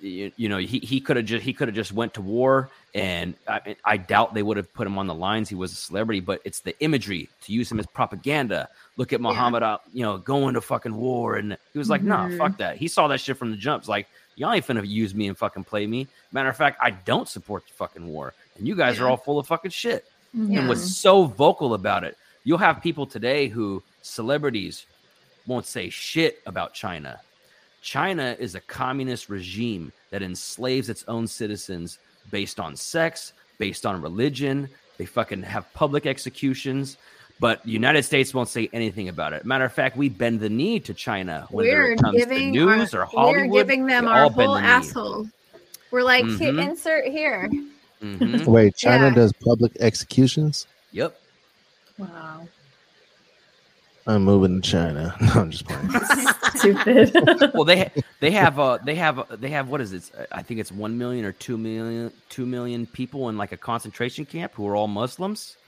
You, 0.00 0.32
you 0.36 0.48
know, 0.48 0.58
he 0.58 0.78
he 0.78 1.00
could 1.00 1.16
have 1.16 1.26
just 1.26 1.44
he 1.44 1.52
could 1.52 1.68
have 1.68 1.74
just 1.74 1.92
went 1.92 2.14
to 2.14 2.22
war, 2.22 2.70
and 2.94 3.34
I, 3.48 3.76
I 3.84 3.96
doubt 3.96 4.34
they 4.34 4.42
would 4.42 4.56
have 4.56 4.72
put 4.72 4.86
him 4.86 4.96
on 4.98 5.06
the 5.06 5.14
lines. 5.14 5.48
He 5.48 5.54
was 5.54 5.72
a 5.72 5.76
celebrity, 5.76 6.20
but 6.20 6.40
it's 6.44 6.60
the 6.60 6.78
imagery 6.80 7.28
to 7.42 7.52
use 7.52 7.70
him 7.70 7.80
as 7.80 7.86
propaganda. 7.86 8.68
Look 8.96 9.12
at 9.12 9.20
Muhammad, 9.20 9.62
Ali, 9.62 9.78
you 9.92 10.02
know, 10.02 10.18
going 10.18 10.54
to 10.54 10.60
fucking 10.60 10.94
war, 10.94 11.36
and 11.36 11.56
he 11.72 11.78
was 11.78 11.90
like, 11.90 12.02
"Nah, 12.02 12.26
Mhm. 12.28 12.38
fuck 12.38 12.58
that." 12.58 12.76
He 12.76 12.86
saw 12.88 13.08
that 13.08 13.20
shit 13.20 13.36
from 13.36 13.50
the 13.50 13.56
jumps. 13.56 13.88
Like, 13.88 14.06
y'all 14.36 14.52
ain't 14.52 14.66
finna 14.66 14.86
use 14.86 15.14
me 15.14 15.26
and 15.28 15.36
fucking 15.36 15.64
play 15.64 15.86
me. 15.86 16.06
Matter 16.32 16.48
of 16.48 16.56
fact, 16.56 16.78
I 16.80 16.90
don't 16.90 17.28
support 17.28 17.66
the 17.66 17.74
fucking 17.74 18.06
war, 18.06 18.34
and 18.56 18.68
you 18.68 18.74
guys 18.76 19.00
are 19.00 19.08
all 19.08 19.16
full 19.16 19.38
of 19.38 19.46
fucking 19.46 19.70
shit. 19.72 20.04
Yeah. 20.32 20.60
And 20.60 20.68
was 20.68 20.96
so 20.96 21.24
vocal 21.24 21.74
about 21.74 22.04
it. 22.04 22.16
You'll 22.44 22.58
have 22.58 22.82
people 22.82 23.06
today 23.06 23.48
who 23.48 23.82
celebrities 24.02 24.84
won't 25.46 25.66
say 25.66 25.88
shit 25.90 26.40
about 26.46 26.74
China. 26.74 27.18
China 27.82 28.36
is 28.38 28.54
a 28.54 28.60
communist 28.60 29.28
regime 29.28 29.92
that 30.10 30.22
enslaves 30.22 30.88
its 30.88 31.04
own 31.08 31.26
citizens 31.26 31.98
based 32.30 32.58
on 32.60 32.76
sex, 32.76 33.32
based 33.58 33.86
on 33.86 34.02
religion. 34.02 34.68
They 34.98 35.06
fucking 35.06 35.42
have 35.42 35.72
public 35.74 36.06
executions. 36.06 36.96
But 37.40 37.62
the 37.62 37.70
United 37.70 38.02
States 38.02 38.34
won't 38.34 38.48
say 38.48 38.68
anything 38.72 39.08
about 39.08 39.32
it. 39.32 39.44
Matter 39.44 39.64
of 39.64 39.72
fact, 39.72 39.96
we 39.96 40.08
bend 40.08 40.40
the 40.40 40.48
knee 40.48 40.80
to 40.80 40.92
China 40.92 41.46
when 41.50 41.66
We're 41.66 41.92
it 41.92 42.00
comes 42.02 42.16
giving 42.18 42.52
to 42.52 42.58
news 42.66 42.92
our, 42.94 43.02
or 43.02 43.04
Hollywood. 43.04 43.50
We're 43.50 43.62
giving 43.62 43.86
them 43.86 44.06
we 44.06 44.10
our 44.10 44.28
whole 44.28 44.54
the 44.54 44.60
knee. 44.60 44.66
asshole. 44.66 45.28
We're 45.92 46.02
like, 46.02 46.24
"Here, 46.24 46.52
Mhm. 46.52 46.70
insert 46.70 47.06
here. 47.06 47.48
Mhm. 48.02 48.44
Wait, 48.44 48.76
China 48.76 49.08
Yeah. 49.08 49.14
does 49.14 49.32
public 49.34 49.70
executions? 49.78 50.66
Yep. 50.90 51.18
Wow. 51.96 52.48
I'm 54.08 54.24
moving 54.24 54.60
to 54.60 54.68
China. 54.68 55.14
No, 55.20 55.32
I'm 55.42 55.50
just 55.50 55.64
playing. 55.66 55.90
Stupid. 56.56 57.12
well 57.54 57.64
they 57.64 57.90
they 58.20 58.30
have 58.32 58.58
uh 58.58 58.78
they 58.84 58.94
have 58.96 59.22
they 59.40 59.50
have 59.50 59.68
what 59.68 59.80
is 59.80 59.92
it 59.92 60.10
i 60.32 60.42
think 60.42 60.58
it's 60.58 60.72
1 60.72 60.96
million 60.98 61.24
or 61.24 61.30
2 61.32 61.56
million 61.56 62.12
2 62.30 62.46
million 62.46 62.86
people 62.86 63.28
in 63.28 63.36
like 63.36 63.52
a 63.52 63.56
concentration 63.56 64.24
camp 64.24 64.52
who 64.54 64.66
are 64.66 64.74
all 64.74 64.88
muslims 64.88 65.58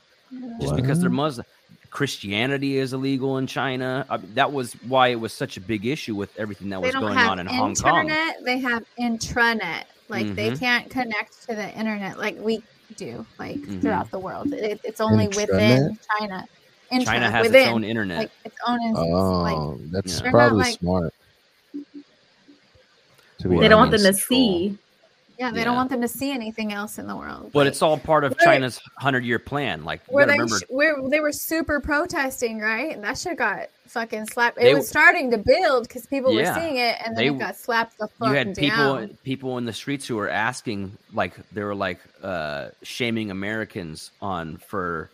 just 0.61 0.75
because 0.75 1.01
they're 1.01 1.11
muslim 1.11 1.47
christianity 1.91 2.79
is 2.79 2.93
illegal 2.93 3.39
in 3.39 3.47
china 3.47 4.05
I 4.09 4.17
mean, 4.17 4.35
that 4.35 4.51
was 4.51 4.73
why 4.81 5.09
it 5.09 5.21
was 5.21 5.33
such 5.33 5.57
a 5.57 5.61
big 5.61 5.87
issue 5.87 6.17
with 6.17 6.31
everything 6.37 6.71
that 6.71 6.81
They 6.81 6.87
was 6.87 6.95
going 6.97 7.19
on 7.19 7.39
in 7.39 7.47
hong 7.47 7.75
kong 7.77 8.09
internet. 8.09 8.37
They 8.45 8.59
have 8.59 8.83
intranet. 8.99 9.85
Like 10.09 10.35
they 10.35 10.51
Mhm. 10.51 10.59
can't 10.59 10.91
connect 10.91 11.47
to 11.49 11.55
the 11.55 11.71
internet 11.79 12.19
like 12.19 12.37
we 12.41 12.65
do, 12.97 13.25
like 13.39 13.61
Mhm. 13.61 13.81
throughout 13.83 14.11
the 14.11 14.19
world. 14.19 14.53
It, 14.53 14.81
it's 14.83 15.01
only 15.01 15.29
within 15.29 15.97
China. 16.19 16.45
Intra, 16.91 17.13
china 17.15 17.31
has 17.31 17.47
within, 17.47 17.61
its 17.63 17.69
own 17.71 17.85
internet 17.85 18.19
like 18.19 18.31
its 18.45 18.57
own 18.67 18.83
instance. 18.83 19.09
like 19.11 19.57
Oh, 19.57 19.81
that's 19.91 20.13
Yeah. 20.17 20.23
They're 20.23 20.33
not 20.33 20.39
probably 20.39 20.65
like- 20.65 20.79
smart. 20.79 21.15
To 23.39 23.49
be 23.49 23.55
Well, 23.55 23.61
they 23.61 23.69
don't 23.69 23.79
want 23.79 23.91
them 23.93 24.03
to 24.03 24.13
see. 24.13 24.77
yeah, 25.39 25.51
they 25.51 25.59
Yeah. 25.61 25.65
don't 25.65 25.77
want 25.77 25.89
them 25.91 26.03
to 26.03 26.09
see 26.09 26.31
anything 26.31 26.73
else 26.73 26.99
in 26.99 27.07
the 27.07 27.17
world. 27.17 27.51
but 27.53 27.61
Like, 27.61 27.69
it's 27.69 27.81
all 27.81 27.97
part 27.99 28.25
of 28.25 28.37
china's 28.39 28.79
100 28.99 29.25
year 29.25 29.39
plan 29.39 29.85
like 29.85 30.01
you 30.09 30.15
where 30.15 30.27
they 30.27 30.33
remember 30.33 30.59
sh- 30.59 30.63
where 30.69 30.97
they 31.09 31.21
were 31.21 31.33
super 31.33 31.81
protesting, 31.81 32.59
right? 32.61 32.95
And 32.95 33.03
that 33.05 33.17
shit 33.17 33.39
got 33.39 33.69
fucking 33.87 34.27
slapped. 34.27 34.57
They 34.59 34.71
It 34.73 34.75
was 34.75 34.89
starting 34.89 35.31
to 35.31 35.39
build 35.39 35.89
because 35.89 36.05
people 36.07 36.33
Yeah. 36.33 36.55
were 36.55 36.61
seeing 36.61 36.77
it, 36.77 36.97
and 37.05 37.17
then 37.17 37.25
They 37.25 37.31
it 37.35 37.39
got 37.39 37.57
slapped 37.57 37.97
the 37.99 38.09
fuck 38.09 38.29
you 38.29 38.35
had 38.35 38.55
people 38.55 38.77
down. 38.97 39.19
people 39.25 39.57
in 39.59 39.65
the 39.65 39.73
streets 39.73 40.07
who 40.07 40.17
were 40.17 40.29
asking 40.29 40.93
like 41.15 41.33
they 41.53 41.63
were 41.63 41.75
like 41.75 41.99
uh 42.23 42.69
shaming 42.83 43.31
americans 43.31 44.11
on 44.21 44.59
for 44.59 45.09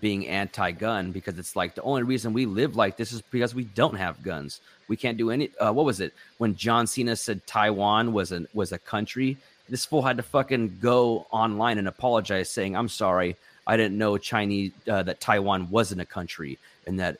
being 0.00 0.26
anti-gun 0.26 1.12
because 1.12 1.38
it's 1.38 1.56
like 1.56 1.74
the 1.74 1.82
only 1.82 2.02
reason 2.02 2.32
we 2.32 2.46
live 2.46 2.76
like 2.76 2.96
this 2.96 3.12
is 3.12 3.22
because 3.22 3.54
we 3.54 3.64
don't 3.64 3.96
have 3.96 4.22
guns 4.22 4.60
we 4.88 4.96
can't 4.96 5.16
do 5.16 5.30
any 5.30 5.50
uh, 5.58 5.72
what 5.72 5.84
was 5.84 6.00
it 6.00 6.12
when 6.38 6.54
john 6.54 6.86
cena 6.86 7.14
said 7.16 7.44
taiwan 7.46 8.12
was 8.12 8.32
an 8.32 8.46
was 8.54 8.72
a 8.72 8.78
country 8.78 9.36
this 9.68 9.84
fool 9.84 10.02
had 10.02 10.16
to 10.16 10.22
fucking 10.22 10.78
go 10.80 11.26
online 11.30 11.78
and 11.78 11.88
apologize 11.88 12.48
saying 12.50 12.76
i'm 12.76 12.88
sorry 12.88 13.36
i 13.66 13.76
didn't 13.76 13.96
know 13.96 14.18
chinese 14.18 14.72
uh, 14.88 15.02
that 15.02 15.20
taiwan 15.20 15.68
wasn't 15.70 16.00
a 16.00 16.06
country 16.06 16.58
and 16.86 16.98
that 17.00 17.16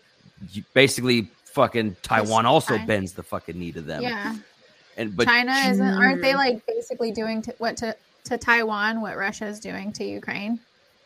basically 0.74 1.28
fucking 1.44 1.96
taiwan 2.02 2.44
also 2.46 2.74
China- 2.74 2.86
bends 2.86 3.12
the 3.12 3.22
fucking 3.22 3.58
knee 3.58 3.72
to 3.72 3.80
them 3.80 4.02
Yeah, 4.02 4.36
and 4.96 5.16
but 5.16 5.26
China 5.26 5.52
isn't. 5.52 5.86
Aren't 5.86 6.22
they 6.22 6.34
like 6.34 6.64
basically 6.66 7.12
doing 7.12 7.42
to, 7.42 7.54
what 7.58 7.76
to 7.78 7.94
to 8.24 8.38
Taiwan 8.38 9.00
what 9.00 9.16
Russia 9.16 9.46
is 9.46 9.60
doing 9.60 9.92
to 9.92 10.04
Ukraine 10.04 10.58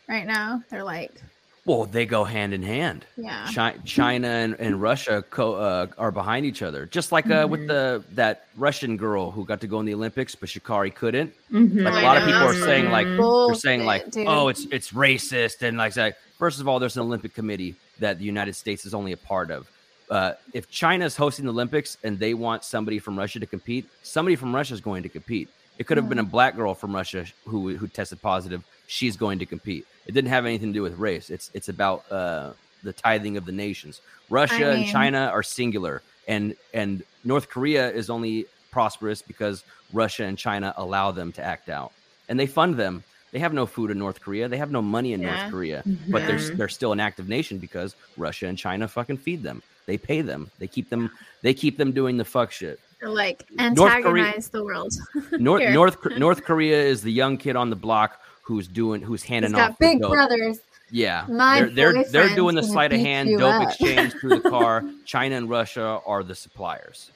right 0.09 0.27
now? 0.27 0.63
They're 0.71 0.85
like, 0.85 1.21
Well, 1.67 1.85
they 1.85 2.07
go 2.07 2.25
hand 2.25 2.55
in 2.55 2.63
hand. 2.63 3.05
yeah, 3.17 3.47
Chi- 3.55 3.77
China 3.85 4.29
and, 4.29 4.55
and 4.59 4.81
Russia 4.81 5.23
co- 5.31 5.55
uh, 5.57 5.87
are 5.99 6.11
behind 6.11 6.47
each 6.47 6.63
other, 6.63 6.87
just 6.87 7.13
like 7.13 7.31
uh, 7.31 7.47
with 7.49 7.61
Mhm. 7.61 7.69
the 7.69 8.05
that 8.15 8.47
Russian 8.57 8.97
girl 8.97 9.31
who 9.31 9.45
got 9.45 9.61
to 9.61 9.67
go 9.67 9.79
in 9.79 9.87
the 9.87 9.93
Olympics, 9.95 10.35
but 10.35 10.49
Sha'Carri 10.49 10.95
couldn't. 10.95 11.33
Mhm. 11.53 11.83
Like 11.85 11.95
a 12.03 12.07
lot 12.07 12.17
of 12.17 12.25
people 12.25 12.41
are 12.41 12.55
saying, 12.55 12.91
like 12.91 13.07
bullshit, 13.17 13.49
they're 13.49 13.61
saying 13.61 13.85
like, 13.85 14.11
dude. 14.11 14.27
oh, 14.27 14.49
it's 14.49 14.65
it's 14.73 14.93
racist 14.93 15.61
and 15.63 15.77
like 15.77 15.95
that. 15.95 16.17
First 16.39 16.61
of 16.61 16.67
all, 16.67 16.79
there's 16.79 16.97
an 16.97 17.03
Olympic 17.03 17.35
committee 17.35 17.75
that 17.99 18.19
the 18.19 18.25
United 18.25 18.55
States 18.57 18.87
is 18.87 18.95
only 18.95 19.13
a 19.13 19.17
part 19.19 19.51
of. 19.51 19.69
uh, 20.11 20.33
if 20.55 20.67
is 20.83 21.15
hosting 21.17 21.45
the 21.45 21.53
Olympics 21.53 21.97
and 22.03 22.19
they 22.19 22.35
want 22.35 22.65
somebody 22.65 22.99
from 22.99 23.17
Russia 23.17 23.39
to 23.39 23.47
compete, 23.47 23.85
somebody 24.03 24.35
from 24.35 24.53
Russia 24.53 24.75
is 24.75 24.81
going 24.81 25.05
to 25.05 25.09
compete. 25.09 25.49
It 25.79 25.87
could 25.87 25.97
have 25.99 26.09
been 26.09 26.19
a 26.19 26.25
black 26.25 26.57
girl 26.57 26.75
from 26.75 26.93
Russia 26.97 27.27
who 27.47 27.77
who 27.77 27.87
tested 27.87 28.21
positive. 28.21 28.65
She's 28.89 29.17
going 29.17 29.39
to 29.39 29.47
compete. 29.47 29.87
It 30.11 30.15
didn't 30.15 30.31
have 30.31 30.45
anything 30.45 30.71
to 30.71 30.73
do 30.73 30.83
with 30.83 30.99
race. 30.99 31.31
It's 31.31 31.53
it's 31.55 31.69
about 31.69 32.03
uh, 32.11 32.51
the 32.83 32.93
tithing 32.93 33.37
of 33.37 33.45
the 33.47 33.53
nations. 33.53 34.01
Russia 34.29 34.71
and 34.73 34.81
mean- 34.81 34.91
China 34.91 35.31
are 35.33 35.45
singular, 35.45 36.03
and 36.27 36.57
and 36.75 37.05
North 37.23 37.49
Korea 37.49 37.89
is 37.93 38.11
only 38.11 38.47
prosperous 38.73 39.23
because 39.23 39.63
Russia 39.93 40.25
and 40.25 40.37
China 40.37 40.75
allow 40.77 41.13
them 41.13 41.31
to 41.39 41.43
act 41.45 41.69
out, 41.69 41.93
and 42.29 42.37
they 42.41 42.49
fund 42.49 42.75
them. 42.75 43.05
They 43.31 43.39
have 43.39 43.53
no 43.53 43.67
food 43.67 43.93
in 43.93 43.99
North 44.01 44.21
Korea. 44.21 44.49
They 44.49 44.57
have 44.57 44.73
no 44.73 44.83
money 44.83 45.13
in 45.13 45.21
Yeah. 45.23 45.31
North 45.43 45.53
Korea, 45.53 45.85
but 46.09 46.27
they're 46.27 46.41
they're 46.57 46.69
still 46.81 46.91
an 46.93 46.99
active 46.99 47.29
nation 47.29 47.59
because 47.59 47.95
Russia 48.17 48.49
and 48.49 48.59
China 48.59 48.89
fucking 48.89 49.19
feed 49.19 49.45
them. 49.45 49.63
They 49.87 49.97
pay 49.97 50.23
them. 50.23 50.51
They 50.59 50.67
keep 50.67 50.91
them. 50.91 51.09
They 51.43 51.55
keep 51.55 51.77
them 51.79 51.93
doing 51.93 52.17
the 52.17 52.25
fuck 52.25 52.51
shit. 52.51 52.81
Like 53.01 53.47
North 53.53 53.77
Korea- 53.79 54.25
antagonize 54.25 54.49
the 54.49 54.65
world. 54.65 54.93
North 55.39 55.63
North 55.73 55.97
North 56.27 56.43
Korea 56.43 56.83
is 56.83 57.01
the 57.01 57.13
young 57.13 57.37
kid 57.39 57.55
on 57.55 57.71
the 57.71 57.77
block 57.77 58.11
who's 58.51 58.67
doing 58.69 59.01
who's 59.01 59.23
He's 59.23 59.29
handing 59.29 59.55
off 59.55 59.59
got 59.61 59.79
the 59.79 59.87
big 59.87 60.01
dope. 60.03 60.11
brothers. 60.13 60.59
Yeah, 60.91 61.25
My 61.29 61.61
they're 61.63 61.93
they're, 61.93 62.05
they're 62.05 62.35
doing 62.35 62.57
the 62.57 62.65
sleight 62.65 62.93
of 62.93 62.99
hand 62.99 63.39
dope 63.39 63.55
up. 63.63 63.69
exchange 63.69 64.13
through 64.15 64.41
the 64.41 64.51
car. 64.51 64.83
China 65.05 65.37
and 65.37 65.49
Russia 65.49 66.01
are 66.05 66.25
the 66.25 66.35
suppliers. 66.35 67.13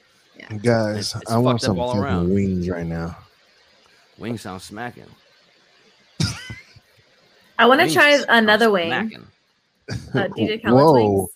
Guys, 0.49 0.59
It's- 0.61 1.15
it's 1.15 1.29
I 1.31 1.37
want 1.37 1.61
some 1.61 1.77
all 1.79 1.99
around. 1.99 2.33
wings 2.33 2.69
right 2.69 2.85
now. 2.85 3.17
Wings 4.17 4.41
sound 4.41 4.61
smacking. 4.61 5.05
I 7.59 7.65
want 7.67 7.81
to 7.81 7.91
try 7.93 8.21
another 8.29 8.69
wing. 8.71 8.87
smacking. 8.87 9.27
Uh, 9.89 9.93
DJ 10.37 10.61
Khaled's 10.61 10.73
Whoa. 10.73 10.93
wings. 10.93 11.29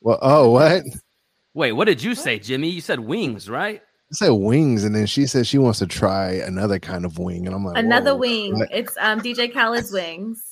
Well, 0.00 0.18
oh, 0.22 0.50
what? 0.50 0.82
Wait, 1.54 1.72
what 1.72 1.86
did 1.86 2.02
you 2.02 2.14
say, 2.14 2.38
Jimmy? 2.38 2.68
You 2.68 2.80
said 2.80 3.00
wings, 3.00 3.48
right? 3.50 3.82
I 4.10 4.14
said 4.14 4.30
wings, 4.30 4.84
and 4.84 4.94
then 4.96 5.06
she 5.06 5.26
said 5.26 5.46
she 5.46 5.58
wants 5.58 5.78
to 5.80 5.86
try 5.86 6.32
another 6.32 6.78
kind 6.78 7.04
of 7.04 7.18
wing, 7.18 7.46
and 7.46 7.54
I'm 7.54 7.64
like, 7.64 7.76
Another 7.76 8.12
whoa, 8.14 8.20
wing. 8.20 8.58
what? 8.58 8.68
It's 8.72 8.96
um 8.98 9.20
DJ 9.20 9.52
Khaled's 9.52 9.92
wings. 9.92 10.42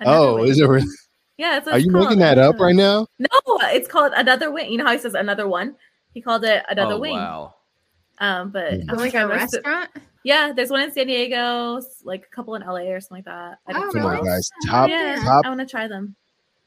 Another 0.00 0.18
Oh, 0.18 0.34
wing. 0.36 0.48
is 0.48 0.60
it? 0.60 0.66
Really? 0.68 0.86
Yeah, 1.36 1.58
it's, 1.58 1.68
Are 1.68 1.78
you 1.78 1.92
called. 1.92 2.04
making 2.06 2.18
that 2.18 2.38
up 2.38 2.58
right 2.58 2.74
now? 2.74 3.06
No, 3.20 3.28
it's 3.62 3.86
called 3.86 4.12
another 4.16 4.50
wing. 4.50 4.72
You 4.72 4.78
know 4.78 4.86
how 4.86 4.92
he 4.92 4.98
says 4.98 5.14
another 5.14 5.46
one? 5.48 5.76
He 6.12 6.20
called 6.20 6.44
it 6.44 6.64
another 6.68 6.94
oh, 6.94 6.98
wing. 6.98 7.14
wow. 7.16 7.54
Um, 8.18 8.50
but 8.50 8.72
Mm. 8.72 8.84
I'm 8.88 8.96
like 8.96 9.14
a 9.14 9.26
most 9.28 9.54
of- 9.54 9.64
restaurant. 9.64 9.90
Yeah, 10.24 10.52
there's 10.52 10.68
one 10.70 10.80
in 10.80 10.90
San 10.92 11.06
Diego, 11.06 11.80
like 12.02 12.24
a 12.30 12.34
couple 12.34 12.56
in 12.56 12.62
LA 12.62 12.90
or 12.90 13.00
something 13.00 13.18
like 13.18 13.24
that. 13.26 13.58
I 13.68 13.70
Oh, 13.70 13.72
don't 13.74 13.92
Come 13.92 14.02
know. 14.02 14.08
on, 14.18 14.24
guys. 14.24 14.50
Top 14.66 14.88
yeah, 14.90 15.20
top 15.22 15.44
I 15.44 15.48
want 15.48 15.60
to 15.60 15.66
try 15.66 15.86
them. 15.86 16.16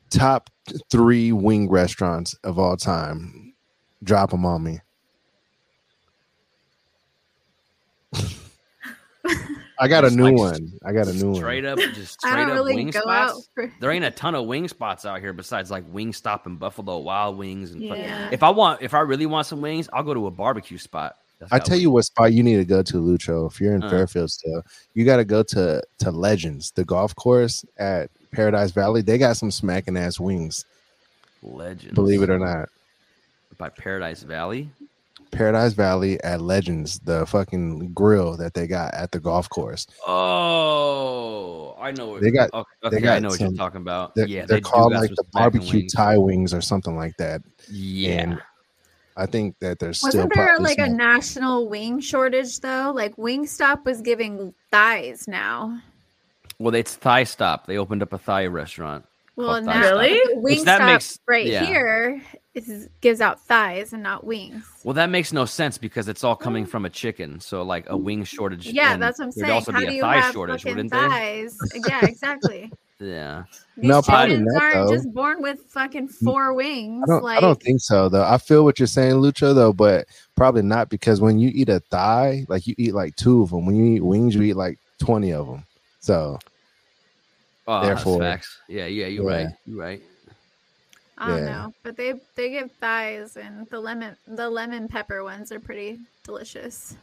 top 0.10 0.50
three 0.90 1.34
wing 1.34 1.70
restaurants 1.70 2.34
of 2.46 2.58
all 2.58 2.78
time. 2.78 3.54
Drop 4.04 4.32
them 4.32 4.46
on 4.46 4.64
me. 4.64 4.80
I 9.80 9.88
got 9.88 10.06
a 10.06 10.12
new 10.12 10.26
like 10.26 10.38
one. 10.38 10.74
I 10.86 10.92
got 10.94 11.08
a 11.08 11.14
new 11.14 11.34
Straight 11.36 11.64
one. 11.66 11.78
Straight 11.78 11.90
up, 11.90 11.96
just 11.96 12.24
I 12.24 12.30
straight 12.32 12.42
don't 12.44 12.50
up 12.52 12.56
really 12.58 12.76
wing 12.76 12.90
go 12.92 13.02
spots. 13.02 13.32
out 13.34 13.44
for. 13.56 13.74
There 13.80 13.92
ain't 13.92 14.06
a 14.06 14.12
ton 14.12 14.36
of 14.36 14.46
wing 14.46 14.68
spots 14.68 15.06
out 15.06 15.20
here 15.20 15.34
besides 15.34 15.72
like 15.72 15.92
Wingstop 15.92 16.46
and 16.46 16.60
Buffalo 16.60 17.00
Wild 17.00 17.38
Wings 17.38 17.72
and 17.72 17.82
Yeah. 17.82 18.30
If 18.32 18.44
I 18.44 18.50
want, 18.52 18.82
if 18.84 18.94
I 18.94 19.00
really 19.00 19.26
want 19.26 19.48
some 19.48 19.62
wings, 19.62 19.90
I'll 19.92 20.04
go 20.04 20.14
to 20.14 20.28
a 20.28 20.32
barbecue 20.32 20.78
spot. 20.78 21.18
That's 21.40 21.52
I 21.52 21.58
got 21.58 21.66
tell 21.66 21.78
you 21.80 21.90
what 21.90 22.06
spot 22.06 22.32
you 22.34 22.44
need 22.44 22.58
to 22.58 22.66
go 22.66 22.84
to, 22.84 22.94
Lucho. 22.98 23.50
If 23.50 23.60
you're 23.60 23.74
in 23.74 23.82
Uh. 23.82 23.90
Fairfield 23.90 24.30
still, 24.30 24.64
you 24.94 25.04
got 25.06 25.18
to 25.18 25.26
go 25.26 25.42
to 25.42 25.82
to 26.00 26.12
Legends, 26.12 26.70
the 26.72 26.86
golf 26.86 27.16
course 27.16 27.66
at 27.78 28.12
Paradise 28.32 28.70
Valley. 28.72 29.02
They 29.02 29.18
got 29.18 29.38
some 29.38 29.50
smacking 29.50 29.98
ass 29.98 30.20
wings. 30.20 30.66
Legends. 31.42 31.96
Believe 31.96 32.22
it 32.22 32.30
or 32.30 32.38
not, 32.38 32.70
by 33.58 33.70
Paradise 33.70 34.22
Valley. 34.22 34.70
Paradise 35.32 35.74
Valley 35.74 36.22
at 36.24 36.42
Legends, 36.42 37.00
the 37.00 37.26
fucking 37.26 37.94
grill 37.94 38.38
that 38.38 38.54
they 38.54 38.68
got 38.68 38.94
at 38.94 39.12
the 39.12 39.20
golf 39.20 39.50
course. 39.50 39.88
Oh, 40.06 41.76
I 41.80 41.92
know. 41.92 42.10
What, 42.10 42.22
They 42.22 42.32
got- 42.32 42.54
Okay, 42.54 42.70
they 42.84 42.88
okay, 42.88 42.98
I 42.98 43.00
got 43.00 43.22
know 43.22 43.30
what 43.30 43.38
some- 43.40 43.48
you're 43.50 43.58
talking 43.58 43.82
about. 43.82 44.16
They're, 44.16 44.28
yeah, 44.28 44.46
they're 44.46 44.58
they 44.58 44.62
called 44.62 44.94
like 44.94 45.10
the 45.10 45.24
barbecue 45.32 45.80
wings. 45.80 45.94
Thai 45.94 46.18
wings 46.18 46.54
or 46.54 46.62
something 46.62 46.96
like 46.96 47.16
that. 47.18 47.42
Yeah, 47.70 48.22
And 48.22 48.42
I 49.18 49.26
think 49.26 49.58
that 49.60 49.80
there's 49.80 50.02
Wasn't 50.04 50.34
there 50.34 50.46
probably 50.48 50.66
like 50.66 50.80
a 50.80 50.88
national 50.90 51.68
wing 51.70 52.00
shortage 52.00 52.60
though? 52.60 52.92
Like 52.96 53.16
Wingstop 53.18 53.86
was 53.86 54.02
giving 54.02 54.54
thighs 54.72 55.28
now. 55.28 55.80
well, 56.60 56.76
it's 56.76 56.96
Thai 56.96 57.24
Stop. 57.24 57.66
They 57.68 57.78
opened 57.78 58.04
up 58.04 58.14
a 58.14 58.18
Thai 58.20 58.46
restaurant. 58.48 59.06
Well, 59.42 59.50
Called 59.56 59.66
now 59.66 59.80
Really? 59.82 60.20
Which 60.36 60.60
Wingstop 60.60 60.66
that 60.66 60.86
makes- 60.86 61.20
right 61.28 61.46
yeah. 61.46 61.66
here 61.66 62.22
is, 62.54 62.90
gives 63.02 63.22
out 63.22 63.40
thighs 63.42 63.94
and 63.94 64.04
not 64.04 64.24
wings. 64.26 64.64
Well, 64.84 64.94
that 64.94 65.10
makes 65.10 65.32
no 65.34 65.46
sense 65.46 65.78
because 65.78 66.08
it's 66.08 66.24
all 66.24 66.36
coming 66.36 66.66
from 66.66 66.86
a 66.86 66.90
chicken. 66.90 67.40
So, 67.40 67.62
like 67.64 67.86
a 67.90 67.98
wing 67.98 68.24
shortage. 68.24 68.68
Mm. 68.68 68.74
Yeah, 68.74 68.94
and 68.94 69.02
that's 69.02 69.20
what 69.20 69.26
I'm 69.26 69.32
saying. 69.32 69.52
also 69.52 69.72
How 69.72 69.80
be 69.80 69.86
do 69.86 69.92
a 69.92 69.96
you 69.96 70.02
thigh 70.02 70.18
have 70.18 70.34
shortage, 70.34 70.64
fucking 70.64 70.76
wouldn't 70.76 70.92
there? 70.92 71.10
thighs? 71.10 71.58
Yeah, 71.88 72.06
exactly. 72.06 72.72
Yeah. 73.04 73.46
These 73.78 73.90
No, 73.90 74.04
probably 74.04 74.36
chickens 74.36 74.54
not, 74.54 74.62
aren't 74.62 74.76
though. 74.90 74.94
just 74.96 75.12
born 75.12 75.42
with 75.42 75.60
fucking 75.70 76.08
four 76.10 76.54
wings. 76.54 77.04
I 77.10 77.14
don't, 77.14 77.24
like 77.24 77.38
I 77.40 77.42
don't 77.42 77.60
think 77.60 77.82
so 77.82 78.10
though. 78.10 78.24
I 78.24 78.38
feel 78.38 78.64
what 78.64 78.78
you're 78.78 78.86
saying, 78.86 79.14
Lucho, 79.16 79.56
though, 79.56 79.74
but 79.74 80.06
probably 80.36 80.62
not 80.62 80.90
because 80.90 81.20
when 81.20 81.40
you 81.40 81.50
eat 81.52 81.68
a 81.68 81.80
thigh, 81.80 82.46
like 82.48 82.68
you 82.68 82.76
eat 82.78 82.94
like 82.94 83.16
two 83.16 83.42
of 83.42 83.50
them. 83.50 83.66
When 83.66 83.76
you 83.76 83.96
eat 83.96 84.02
wings, 84.02 84.36
you 84.36 84.44
eat 84.44 84.54
like 84.56 84.78
twenty 85.00 85.34
of 85.34 85.48
them. 85.48 85.66
So 86.00 86.38
Oh, 87.68 87.86
Therefore- 87.86 88.20
that's 88.20 88.46
facts. 88.48 88.58
Yeah, 88.68 88.86
yeah, 88.88 89.08
you're 89.08 89.30
Yeah. 89.30 89.38
right. 89.46 89.48
You're 89.66 89.80
right. 89.80 90.02
I 91.18 91.28
don't 91.28 91.38
Yeah. 91.44 91.52
know, 91.52 91.74
but 91.84 91.96
they 91.98 92.14
they 92.36 92.50
give 92.50 92.72
thighs 92.80 93.38
and 93.38 93.68
the 93.70 93.80
lemon 93.80 94.16
the 94.28 94.50
lemon 94.50 94.88
pepper 94.88 95.24
ones 95.24 95.52
are 95.52 95.60
pretty 95.60 96.00
delicious. 96.24 96.96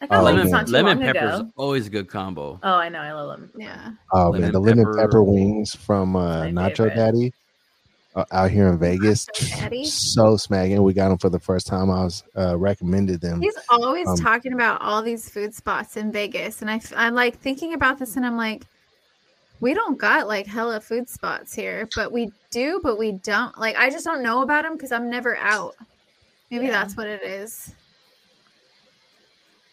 I 0.00 0.06
got 0.06 0.18
Oh, 0.20 0.24
lemon 0.24 0.50
not 0.50 0.66
too 0.66 0.72
lemon 0.72 0.98
long 0.98 1.06
pepper's 1.14 1.40
ago. 1.40 1.50
always 1.56 1.86
a 1.86 1.90
good 1.90 2.08
combo. 2.08 2.58
Oh, 2.64 2.74
I 2.74 2.88
know. 2.88 2.98
I 2.98 3.12
love 3.12 3.38
them. 3.38 3.50
Yeah, 3.56 3.92
Oh 4.12 4.24
Lemon 4.30 4.40
man, 4.40 4.52
the 4.52 4.58
lemon 4.60 4.84
pepper. 4.86 4.96
pepper 4.98 5.22
wings 5.22 5.76
from 5.76 6.16
uh, 6.16 6.42
Nacho 6.46 6.78
favorite. 6.78 6.96
Daddy 6.96 7.32
uh, 8.16 8.24
out 8.32 8.50
here 8.50 8.66
in 8.68 8.78
Vegas, 8.78 9.26
Daddy? 9.26 9.84
so 9.84 10.36
smacking. 10.36 10.82
We 10.82 10.92
got 10.92 11.10
them 11.10 11.18
for 11.18 11.28
the 11.30 11.38
first 11.38 11.68
time. 11.68 11.88
I 11.92 12.02
was 12.02 12.24
uh, 12.36 12.58
recommended 12.58 13.20
them. 13.20 13.40
he's 13.40 13.56
always 13.68 14.08
Um, 14.08 14.16
talking 14.16 14.52
about 14.52 14.82
all 14.82 15.00
these 15.00 15.28
food 15.28 15.54
spots 15.54 15.96
in 15.96 16.10
Vegas, 16.10 16.60
and 16.60 16.68
I 16.68 16.80
I'm 16.96 17.14
like 17.14 17.38
thinking 17.38 17.72
about 17.74 18.00
this, 18.00 18.16
and 18.16 18.26
I'm 18.26 18.36
like, 18.36 18.64
we 19.62 19.74
don't 19.74 19.96
got 19.96 20.26
like 20.26 20.46
hella 20.46 20.80
food 20.80 21.08
spots 21.08 21.54
here, 21.54 21.88
but 21.94 22.10
we 22.10 22.32
do, 22.50 22.80
but 22.82 22.98
we 22.98 23.12
don't. 23.12 23.56
Like 23.56 23.76
I 23.76 23.88
just 23.90 24.04
don't 24.04 24.22
know 24.22 24.42
about 24.42 24.64
them 24.64 24.72
because 24.74 24.90
I'm 24.92 25.08
never 25.08 25.36
out. 25.36 25.76
Maybe 26.50 26.66
Yeah. 26.66 26.72
that's 26.72 26.96
what 26.96 27.06
it 27.06 27.22
is. 27.22 27.72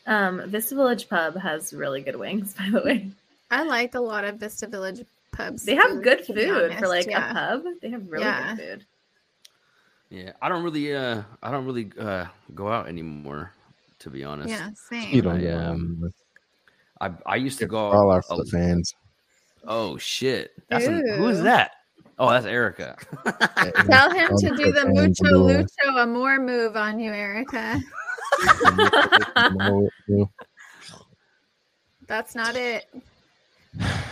Um, 0.05 0.43
Vista 0.49 0.75
Village 0.75 1.09
Pub 1.09 1.35
has 1.37 1.73
really 1.73 2.01
good 2.01 2.15
wings, 2.15 2.53
by 2.57 2.69
the 2.71 2.81
way. 2.81 3.09
I 3.51 3.63
liked 3.63 3.95
a 3.95 4.01
lot 4.01 4.23
of 4.25 4.35
Vista 4.37 4.67
Village 4.67 5.03
pubs. 5.31 5.65
They 5.65 5.75
have 5.75 5.89
food, 5.89 6.03
good 6.03 6.25
food 6.25 6.75
for 6.77 6.87
like 6.87 7.07
yeah. 7.07 7.31
a 7.31 7.33
pub. 7.33 7.63
They 7.81 7.89
have 7.89 8.07
really 8.09 8.23
Yeah. 8.25 8.55
good 8.55 8.63
food. 8.63 8.85
Yeah, 10.11 10.31
I 10.41 10.49
don't 10.49 10.63
really, 10.63 10.95
uh, 10.95 11.23
I 11.43 11.51
don't 11.51 11.65
really 11.65 11.91
uh, 11.99 12.25
go 12.55 12.67
out 12.69 12.87
anymore, 12.87 13.53
to 13.99 14.09
be 14.09 14.23
honest. 14.23 14.49
Yeah, 14.49 14.69
same. 14.89 15.13
You 15.13 15.21
don't 15.23 15.37
I, 15.37 15.41
know. 15.41 15.59
um, 15.71 16.13
I 17.01 17.11
I 17.25 17.35
used 17.35 17.57
to 17.59 17.65
For 17.65 17.69
go. 17.71 17.77
all 17.77 18.11
our 18.11 18.23
a- 18.29 18.45
fans. 18.45 18.93
Oh 19.65 19.97
shit! 19.97 20.51
That's 20.69 20.85
an, 20.85 21.03
who 21.17 21.27
is 21.27 21.41
that? 21.43 21.71
Oh, 22.17 22.29
that's 22.29 22.45
Erica. 22.45 22.97
Tell 23.89 24.11
him 24.11 24.29
to 24.39 24.49
do 24.57 24.71
the 24.73 24.85
mucho 24.89 25.23
doing- 25.47 25.65
lucho 25.65 26.03
amor 26.03 26.39
move 26.39 26.75
on 26.75 26.99
you, 26.99 27.11
Erica. 27.13 27.79
That's 32.07 32.35
not 32.35 32.55
it. 32.55 32.85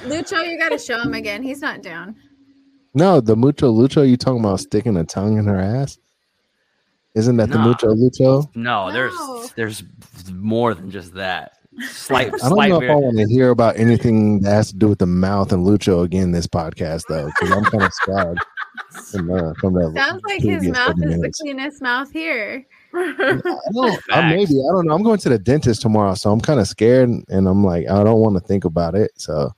Lucho, 0.03 0.47
you 0.47 0.57
got 0.57 0.69
to 0.69 0.77
show 0.77 1.01
him 1.01 1.13
again. 1.13 1.41
He's 1.43 1.61
not 1.61 1.81
down. 1.81 2.15
No, 2.93 3.19
the 3.19 3.35
mucho 3.35 3.71
lucho. 3.73 4.07
You 4.07 4.17
talking 4.17 4.39
about 4.39 4.59
sticking 4.59 4.95
a 4.97 5.03
tongue 5.03 5.37
in 5.37 5.45
her 5.45 5.59
ass? 5.59 5.97
Isn't 7.15 7.37
that 7.37 7.49
the 7.49 7.57
mucho 7.59 7.87
lucho? 7.95 8.47
No, 8.55 8.87
No. 8.87 8.93
there's 8.93 9.51
there's 9.55 9.83
more 10.31 10.73
than 10.75 10.91
just 10.91 11.13
that. 11.15 11.56
Slight, 11.81 12.27
I 12.27 12.29
don't 12.29 12.39
slight. 12.39 12.69
know 12.69 12.81
if 12.81 12.89
I 12.89 12.95
want 12.95 13.17
to 13.17 13.27
hear 13.27 13.49
about 13.49 13.77
anything 13.77 14.41
that 14.41 14.51
has 14.51 14.69
to 14.71 14.75
do 14.75 14.87
with 14.87 14.99
the 14.99 15.05
mouth 15.05 15.51
and 15.51 15.65
lucho 15.65 16.03
again 16.03 16.31
this 16.31 16.47
podcast 16.47 17.03
though, 17.07 17.27
because 17.27 17.51
I'm 17.51 17.65
kind 17.65 17.83
of 17.83 17.93
scarred 17.93 18.39
from, 19.11 19.31
uh, 19.31 19.53
from 19.59 19.73
that. 19.73 19.93
Sounds 19.95 20.21
like 20.27 20.41
his 20.41 20.63
mouth 20.67 20.87
seven 20.87 21.03
is 21.03 21.09
the 21.11 21.17
minutes. 21.17 21.39
cleanest 21.41 21.81
mouth 21.81 22.11
here. 22.11 22.65
I 22.93 23.39
don't, 23.73 24.01
I 24.11 24.29
maybe 24.29 24.53
I 24.53 24.71
don't 24.73 24.87
know. 24.87 24.95
I'm 24.95 25.03
going 25.03 25.19
to 25.19 25.29
the 25.29 25.37
dentist 25.37 25.81
tomorrow, 25.81 26.15
so 26.15 26.31
I'm 26.31 26.41
kind 26.41 26.59
of 26.59 26.67
scared, 26.67 27.09
and 27.09 27.47
I'm 27.47 27.63
like, 27.63 27.87
I 27.89 28.03
don't 28.03 28.19
want 28.21 28.35
to 28.35 28.39
think 28.41 28.65
about 28.65 28.95
it. 28.95 29.11
So, 29.17 29.33
They're 29.43 29.53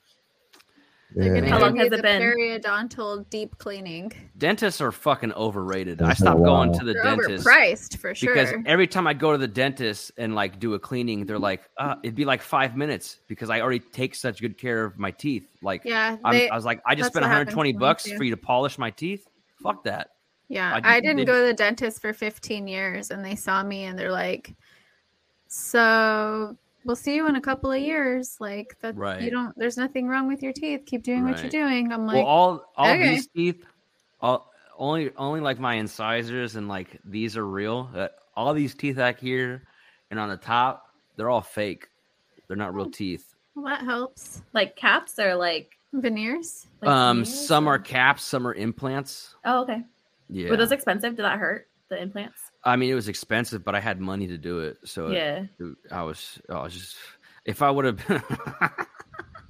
yeah. 1.16 1.28
gonna 1.34 1.48
How 1.48 1.58
long 1.60 1.76
has 1.76 1.90
the 1.90 1.96
it 1.96 2.02
been? 2.02 2.22
periodontal 2.22 3.28
deep 3.30 3.56
cleaning. 3.58 4.12
Dentists 4.38 4.80
are 4.80 4.92
fucking 4.92 5.32
overrated. 5.32 6.00
I 6.02 6.06
That's 6.08 6.20
been 6.20 6.28
a 6.28 6.30
stopped 6.32 6.44
going 6.44 6.72
to 6.78 6.84
the 6.84 6.92
They're 6.92 7.02
dentist 7.02 7.46
overpriced 7.46 7.96
for 7.98 8.14
sure. 8.14 8.34
because 8.34 8.54
every 8.66 8.86
time 8.86 9.06
I 9.06 9.14
go 9.14 9.32
to 9.32 9.38
the 9.38 9.48
dentist 9.48 10.12
and 10.18 10.34
like 10.34 10.58
do 10.60 10.74
a 10.74 10.78
cleaning, 10.78 11.26
they're 11.26 11.38
like, 11.38 11.62
uh, 11.78 11.96
it'd 12.02 12.14
be 12.14 12.24
like 12.24 12.42
five 12.42 12.76
minutes 12.76 13.18
because 13.28 13.50
I 13.50 13.60
already 13.60 13.80
take 13.80 14.14
such 14.14 14.40
good 14.40 14.56
care 14.58 14.84
of 14.84 14.98
my 14.98 15.10
teeth. 15.10 15.46
Like, 15.62 15.82
yeah, 15.84 16.16
I'm, 16.24 16.32
they, 16.32 16.48
I 16.48 16.54
was 16.56 16.64
like, 16.64 16.80
I 16.86 16.94
just 16.94 17.10
spent 17.10 17.22
120 17.22 17.72
bucks 17.74 18.10
for 18.12 18.24
you 18.24 18.30
to 18.30 18.36
polish 18.36 18.78
my 18.78 18.90
teeth. 18.90 19.26
Fuck 19.62 19.84
that. 19.84 20.10
Yeah, 20.48 20.72
I 20.72 20.96
I, 20.96 21.00
did- 21.00 21.02
didn't 21.06 21.16
they- 21.18 21.24
go 21.26 21.40
to 21.40 21.46
the 21.46 21.54
dentist 21.54 22.00
for 22.00 22.12
15 22.12 22.66
years, 22.66 23.10
and 23.10 23.24
they 23.24 23.36
saw 23.36 23.62
me, 23.62 23.84
and 23.84 23.96
they're 23.98 24.10
like, 24.10 24.54
"So 25.48 26.56
we'll 26.84 26.96
see 26.96 27.14
you 27.14 27.26
in 27.28 27.36
a 27.36 27.40
couple 27.40 27.70
of 27.72 27.80
years. 27.80 28.36
Like 28.40 28.76
that, 28.80 28.96
Right. 28.96 29.20
you 29.22 29.30
don't. 29.30 29.56
There's 29.56 29.76
nothing 29.76 30.08
wrong 30.08 30.28
with 30.28 30.42
your 30.42 30.52
teeth. 30.52 30.82
Keep 30.86 31.02
doing 31.02 31.24
what 31.24 31.40
you're 31.40 31.50
doing." 31.50 31.92
I'm 31.92 32.06
like, 32.06 32.16
well, 32.16 32.26
all 32.26 32.64
all 32.76 32.90
okay. 32.90 33.10
these 33.10 33.26
teeth, 33.28 33.64
all 34.20 34.50
only 34.78 35.10
only 35.16 35.40
like 35.40 35.58
my 35.58 35.74
incisors 35.74 36.56
and 36.56 36.68
like 36.68 36.98
these 37.04 37.36
are 37.36 37.46
real. 37.46 37.90
Uh, 37.94 38.08
all 38.36 38.54
these 38.54 38.74
teeth 38.74 38.96
back 38.96 39.18
here 39.20 39.62
and 40.10 40.18
on 40.18 40.28
the 40.28 40.36
top, 40.36 40.86
they're 41.16 41.28
all 41.30 41.42
fake. 41.42 41.88
They're 42.48 42.56
not 42.56 42.74
real 42.74 42.90
teeth. 42.90 43.34
well, 43.54 43.66
that 43.66 43.82
helps. 43.84 44.42
Like 44.52 44.74
caps 44.76 45.18
or 45.18 45.34
like, 45.36 45.76
Veneers. 45.92 46.66
like 46.80 46.90
um, 46.90 47.18
veneers 47.24 47.46
some 47.46 47.68
or- 47.68 47.74
are 47.74 47.78
caps, 47.78 48.22
some 48.24 48.46
are 48.46 48.54
implants. 48.54 49.34
Oh, 49.44 49.62
okay. 49.62 49.82
Yeah, 50.28 50.48
Were 50.50 50.56
those 50.56 50.72
expensive? 50.72 51.16
Did 51.16 51.24
that 51.24 51.38
hurt 51.38 51.68
the 51.88 52.00
implants? 52.00 52.49
I 52.64 52.76
mean, 52.76 52.90
it 52.90 52.94
was 52.94 53.08
expensive, 53.08 53.64
but 53.64 53.74
I 53.74 53.80
had 53.80 54.00
money 54.00 54.26
to 54.28 54.36
do 54.38 54.60
it, 54.60 54.78
so 54.84 55.08
Yeah. 55.10 55.44
it- 55.58 55.76
I 55.90 56.02
was 56.02 56.40
I 56.48 56.62
was 56.62 56.74
just 56.74 56.96
if 57.44 57.62
I 57.62 57.70
would 57.70 57.84
have. 57.86 58.06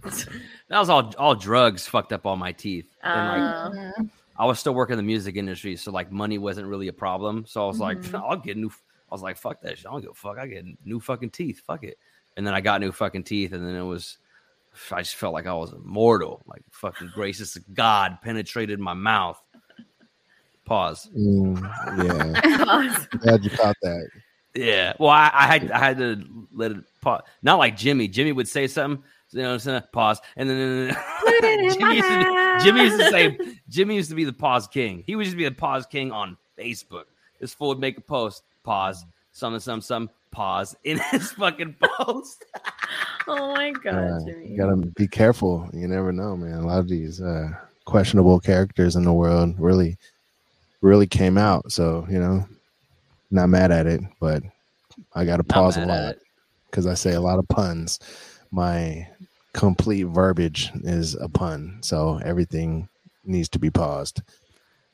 that 0.03 0.78
was 0.78 0.89
all 0.89 1.12
all 1.19 1.35
drugs 1.35 1.87
fucked 1.87 2.12
up 2.12 2.27
all 2.27 2.37
my 2.37 2.53
teeth. 2.53 2.91
and 3.03 3.73
like 3.74 3.95
Oh. 3.99 4.09
I 4.39 4.47
was 4.47 4.59
still 4.59 4.73
working 4.74 4.95
in 4.95 4.97
the 4.99 5.03
music 5.03 5.37
industry, 5.37 5.77
so 5.77 5.91
like 5.93 6.11
money 6.11 6.39
wasn't 6.39 6.66
really 6.69 6.89
a 6.89 6.93
problem. 6.95 7.45
So 7.47 7.62
I 7.62 7.66
was 7.66 7.78
like, 7.78 7.99
Mhm. 7.99 8.15
I'll 8.20 8.37
get 8.39 8.57
new. 8.57 8.69
I 8.70 9.15
was 9.15 9.23
like, 9.23 9.37
fuck 9.37 9.61
that 9.62 9.77
shit. 9.77 9.87
I 9.87 9.91
don't 9.91 10.01
give 10.01 10.12
a 10.12 10.15
fuck. 10.15 10.39
I 10.39 10.47
get 10.47 10.65
new 10.85 11.01
fucking 11.01 11.31
teeth. 11.31 11.61
Fuck 11.66 11.85
it. 11.85 11.99
And 12.37 12.47
then 12.47 12.55
I 12.55 12.61
got 12.62 12.81
new 12.81 12.93
fucking 12.93 13.24
teeth, 13.24 13.53
and 13.53 13.66
then 13.66 13.74
it 13.74 13.82
was. 13.82 14.19
I 14.93 15.03
just 15.03 15.16
felt 15.16 15.35
like 15.35 15.47
I 15.49 15.53
was 15.53 15.73
immortal. 15.73 16.43
Like 16.47 16.62
fucking 16.70 17.11
gracious 17.12 17.59
God 17.74 18.19
penetrated 18.23 18.78
my 18.78 18.95
mouth. 18.95 19.43
Pause. 20.71 21.11
Mm, 21.19 21.61
yeah, 22.05 22.41
Pause. 22.65 23.07
glad 23.19 23.43
you 23.43 23.51
caught 23.51 23.75
that. 23.83 24.09
Yeah. 24.55 24.93
Well, 25.01 25.11
I, 25.11 25.29
I 25.35 25.47
had 25.49 25.71
I 25.73 25.79
had 25.81 25.99
to 25.99 26.25
let 26.55 26.71
it 26.71 26.77
pause. 27.01 27.23
Not 27.43 27.59
like 27.59 27.77
Jimmy. 27.77 28.07
Jimmy 28.07 28.31
would 28.31 28.47
say 28.47 28.69
something. 28.69 29.03
You 29.33 29.43
know 29.43 29.49
what 29.49 29.53
I'm 29.55 29.59
saying? 29.59 29.83
Pause. 29.93 30.21
And 30.37 30.49
then 30.49 30.89
Put 31.25 31.35
it 31.35 31.61
in 31.61 31.79
Jimmy 31.81 31.97
used, 31.97 32.09
to 32.09 32.59
be. 32.59 32.65
Jimmy 32.65 32.83
used 32.85 33.01
to 33.01 33.11
say 33.11 33.39
Jimmy 33.69 33.97
used 33.97 34.11
to 34.11 34.15
be 34.15 34.23
the 34.23 34.33
pause 34.33 34.69
king. 34.69 35.03
He 35.09 35.17
would 35.17 35.25
just 35.25 35.37
be 35.37 35.43
the 35.45 35.51
pause 35.51 35.87
king 35.87 36.13
on 36.13 36.37
Facebook. 36.57 37.07
This 37.41 37.53
fool 37.53 37.71
would 37.71 37.81
make 37.81 37.99
a 37.99 38.01
post, 38.01 38.45
pause, 38.63 39.05
some 39.33 39.59
some 39.59 39.81
some 39.81 40.09
pause 40.31 40.77
in 40.85 41.01
his 41.11 41.33
fucking 41.33 41.75
post. 41.99 42.45
Oh 43.27 43.55
my 43.57 43.73
god, 43.73 43.85
Yeah, 43.95 44.19
Jimmy. 44.25 44.49
you 44.51 44.57
gotta 44.57 44.77
be 44.77 45.09
careful. 45.09 45.69
You 45.73 45.89
never 45.89 46.13
know, 46.13 46.37
man. 46.37 46.59
A 46.59 46.67
lot 46.67 46.79
of 46.79 46.89
these 46.89 47.21
uh, 47.21 47.49
questionable 47.87 48.39
characters 48.39 48.95
in 48.95 49.03
the 49.03 49.13
world 49.13 49.57
really, 49.59 49.97
really 50.81 51.07
came 51.07 51.39
out. 51.39 51.73
So 51.73 52.07
you 52.11 52.19
know, 52.19 52.47
not 53.31 53.48
mad 53.48 53.70
at 53.70 53.86
it, 53.86 54.01
but 54.20 54.43
I 55.15 55.24
got 55.24 55.39
to 55.39 55.44
pause 55.44 55.77
a 55.77 55.86
lot 55.86 56.16
because 56.70 56.86
I 56.86 56.94
say 56.94 57.12
a 57.15 57.20
lot 57.20 57.39
of 57.39 57.48
puns. 57.48 57.98
My 58.51 59.09
complete 59.52 60.05
verbiage 60.05 60.70
is 60.82 61.15
a 61.15 61.28
pun, 61.28 61.78
so 61.82 62.20
everything 62.24 62.89
needs 63.24 63.48
to 63.51 63.59
be 63.59 63.70
paused 63.70 64.23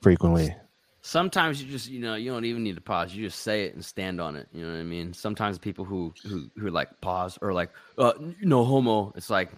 frequently. 0.00 0.54
Sometimes 1.02 1.62
you 1.62 1.70
just 1.70 1.88
you 1.88 2.00
know 2.00 2.16
you 2.16 2.32
don't 2.32 2.44
even 2.44 2.64
need 2.64 2.74
to 2.74 2.80
pause. 2.80 3.14
You 3.14 3.26
just 3.26 3.42
say 3.42 3.64
it 3.64 3.74
and 3.74 3.84
stand 3.84 4.20
on 4.20 4.34
it. 4.34 4.48
You 4.52 4.66
know 4.66 4.72
what 4.72 4.80
I 4.80 4.82
mean? 4.82 5.14
Sometimes 5.14 5.58
people 5.58 5.84
who 5.84 6.12
who 6.24 6.50
who 6.58 6.70
like 6.70 7.00
pause 7.00 7.38
or 7.40 7.52
like 7.52 7.70
uh 7.96 8.12
no 8.42 8.64
homo. 8.64 9.12
It's 9.14 9.30
like, 9.30 9.50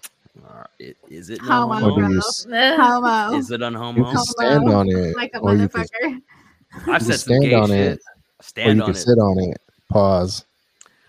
uh, 0.46 0.64
it, 0.78 0.96
is 1.08 1.30
it 1.30 1.40
Homo. 1.40 1.74
Or 1.74 1.78
homo? 1.80 1.96
do 1.96 2.02
Homo. 2.02 2.12
you, 2.12 2.18
s- 2.18 2.46
Homo. 2.50 3.36
Is 3.38 3.50
it 3.50 3.60
you 3.60 3.66
unhomo? 3.66 4.12
can 4.12 4.18
stand 4.24 4.68
on 4.68 4.88
it, 4.88 5.16
like 5.16 5.30
a 5.34 5.38
or 5.38 5.54
you 5.54 5.68
can, 5.68 5.82
motherfucker. 5.84 6.22
I've 6.88 7.02
said 7.02 7.14
some 7.20 7.34
stand 7.36 7.42
gay 7.44 7.54
on 7.54 7.68
shit. 7.68 7.78
it, 7.92 7.98
or 7.98 8.42
Stand 8.42 8.76
you 8.76 8.82
on 8.82 8.86
can 8.88 8.94
it. 8.96 8.98
sit 8.98 9.18
on 9.18 9.38
it. 9.40 9.60
Pause. 9.88 10.44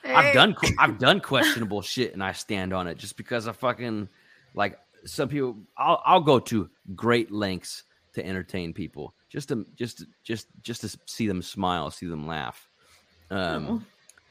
I've 0.06 0.34
done 0.34 0.56
I've 0.80 0.98
done 0.98 1.20
questionable 1.20 1.82
shit 1.82 2.14
and 2.14 2.24
I 2.24 2.32
stand 2.32 2.74
on 2.74 2.88
it 2.88 2.98
just 2.98 3.18
because 3.18 3.48
I 3.48 3.52
fucking 3.52 4.08
like 4.56 4.80
some 5.06 5.30
people 5.30 5.58
I'll 5.78 6.02
I'll 6.06 6.22
go 6.22 6.40
to 6.40 6.70
great 6.96 7.32
lengths 7.32 7.84
to 8.14 8.26
entertain 8.26 8.74
people 8.74 9.14
just 9.30 9.50
to 9.50 9.66
just 9.76 10.06
just 10.24 10.48
just 10.64 10.82
to 10.82 10.98
see 11.06 11.28
them 11.28 11.42
smile, 11.42 11.92
see 11.92 12.08
them 12.08 12.26
laugh. 12.26 12.68
Um 13.30 13.68
Oh. 13.70 13.82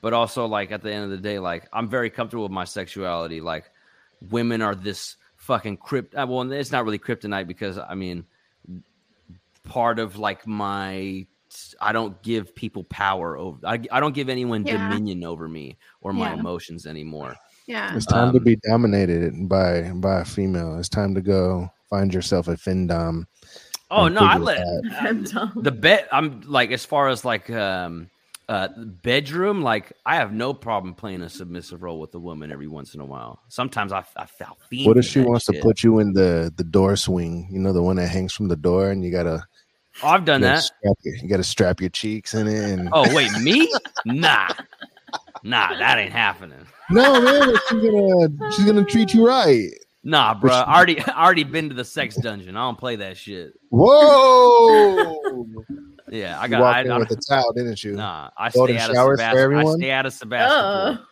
but 0.00 0.12
also 0.12 0.46
like 0.46 0.72
at 0.72 0.82
the 0.82 0.92
end 0.92 1.04
of 1.04 1.10
the 1.10 1.16
day 1.18 1.38
like 1.38 1.68
I'm 1.72 1.88
very 1.88 2.10
comfortable 2.10 2.44
with 2.44 2.52
my 2.52 2.64
sexuality 2.64 3.40
like 3.40 3.70
women 4.30 4.62
are 4.62 4.74
this 4.74 5.16
fucking 5.36 5.76
crypt 5.76 6.14
uh, 6.14 6.26
well 6.28 6.50
it's 6.52 6.72
not 6.72 6.84
really 6.84 6.98
kryptonite 6.98 7.46
because 7.46 7.78
I 7.78 7.94
mean 7.94 8.24
part 9.64 9.98
of 9.98 10.18
like 10.18 10.46
my 10.46 11.26
I 11.80 11.92
don't 11.92 12.20
give 12.22 12.54
people 12.54 12.84
power 12.84 13.36
over 13.38 13.66
I, 13.66 13.80
I 13.90 14.00
don't 14.00 14.14
give 14.14 14.28
anyone 14.28 14.64
Yeah. 14.64 14.76
dominion 14.76 15.24
over 15.24 15.48
me 15.48 15.76
or 16.00 16.12
my 16.12 16.28
Yeah. 16.28 16.34
emotions 16.34 16.86
anymore. 16.86 17.34
Yeah. 17.66 17.94
It's 17.96 18.06
time 18.06 18.32
to 18.32 18.38
Um, 18.38 18.44
be 18.44 18.56
dominated 18.68 19.48
by 19.48 19.90
by 19.94 20.20
a 20.20 20.24
female. 20.24 20.78
It's 20.78 20.88
time 20.88 21.14
to 21.14 21.22
go 21.22 21.70
find 21.88 22.12
yourself 22.12 22.48
a 22.48 22.56
findom. 22.56 23.24
Oh 23.90 24.08
no, 24.08 24.22
I 24.22 24.36
let. 24.36 24.60
I'm 25.00 25.24
the 25.62 25.72
bet. 25.72 26.08
I'm 26.12 26.42
like 26.42 26.70
as 26.70 26.84
far 26.84 27.08
as 27.08 27.24
like 27.24 27.48
um 27.50 28.10
uh 28.48 28.68
bedroom 29.02 29.60
like 29.60 29.92
I 30.06 30.16
have 30.16 30.32
no 30.32 30.54
problem 30.54 30.94
playing 30.94 31.22
a 31.22 31.28
submissive 31.28 31.82
role 31.82 32.00
with 32.00 32.14
a 32.14 32.18
woman 32.18 32.50
every 32.50 32.68
once 32.68 32.94
in 32.94 33.00
a 33.00 33.04
while. 33.04 33.42
Sometimes 33.48 33.92
I 33.92 34.04
I 34.16 34.26
felt 34.26 34.58
What 34.84 34.96
if 34.96 35.04
she 35.04 35.20
wants 35.20 35.44
to 35.46 35.54
put 35.60 35.82
you 35.82 35.98
in 35.98 36.12
the 36.14 36.52
the 36.56 36.64
door 36.64 36.96
swing? 36.96 37.48
You 37.50 37.58
know, 37.58 37.72
the 37.72 37.82
one 37.82 37.96
that 37.96 38.08
hangs 38.08 38.32
from 38.32 38.48
the 38.48 38.56
door, 38.56 38.90
and 38.90 39.04
you 39.04 39.10
gotta, 39.10 39.42
Oh, 40.02 40.08
I've 40.08 40.24
done 40.24 40.40
you 40.40 40.46
that. 40.46 40.62
strap 40.62 40.96
your, 41.02 41.16
you 41.16 41.28
gotta 41.28 41.44
strap 41.44 41.80
your 41.80 41.90
cheeks 41.90 42.34
in 42.34 42.46
it. 42.46 42.72
And 42.72 42.88
Oh 42.92 43.12
wait, 43.12 43.32
me? 43.32 43.70
Nah. 44.04 44.48
Nah, 45.42 45.76
that 45.78 45.98
ain't 45.98 46.12
happening. 46.12 46.66
no, 46.90 47.20
man, 47.20 47.48
she's 47.68 47.82
gonna 47.82 48.50
she's 48.52 48.64
gonna 48.64 48.84
treat 48.84 49.12
you 49.12 49.26
right. 49.26 49.68
Nah, 50.04 50.32
bro. 50.34 50.52
I 50.52 50.76
already 50.76 51.00
I 51.00 51.22
already 51.24 51.44
been 51.44 51.68
to 51.68 51.74
the 51.74 51.84
sex 51.84 52.16
dungeon. 52.16 52.56
I 52.56 52.60
don't 52.60 52.78
play 52.78 52.96
that 52.96 53.16
shit. 53.16 53.52
Whoa! 53.70 55.44
Yeah, 56.10 56.38
I 56.40 56.44
you 56.44 56.50
got 56.50 56.60
walked 56.60 56.76
I, 56.76 56.80
in 56.82 56.90
I, 56.90 56.98
with 56.98 57.10
a 57.10 57.16
towel, 57.16 57.52
didn't 57.52 57.82
you? 57.84 57.92
Nah, 57.92 58.30
I 58.36 58.50
Golden 58.50 58.76
stay 58.76 58.82
out 58.84 58.90
of 58.90 58.96
showers 58.96 59.20
for 59.20 59.26
Sebast- 59.26 59.74
I 59.74 59.76
stay 59.76 59.90
out 59.90 60.06
of 60.06 60.12
Sebastopol. 60.12 60.98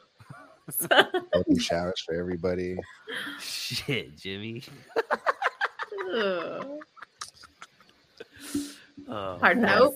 Oh. 0.90 1.22
Golden 1.32 1.58
showers 1.60 2.02
for 2.04 2.16
everybody. 2.16 2.76
Shit, 3.38 4.18
Jimmy. 4.18 4.64
Oh. 9.08 9.38
Hard 9.38 9.60
pass. 9.60 9.78
Nope. 9.78 9.94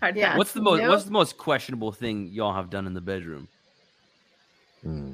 Hard 0.00 0.16
Yeah. 0.16 0.36
What's 0.36 0.52
the 0.52 0.60
most 0.60 0.80
Nope. 0.80 0.90
What's 0.90 1.04
the 1.04 1.10
most 1.10 1.38
questionable 1.38 1.90
thing 1.92 2.28
y'all 2.28 2.52
have 2.52 2.68
done 2.68 2.86
in 2.86 2.92
the 2.92 3.00
bedroom? 3.00 3.48
Hmm. 4.82 5.12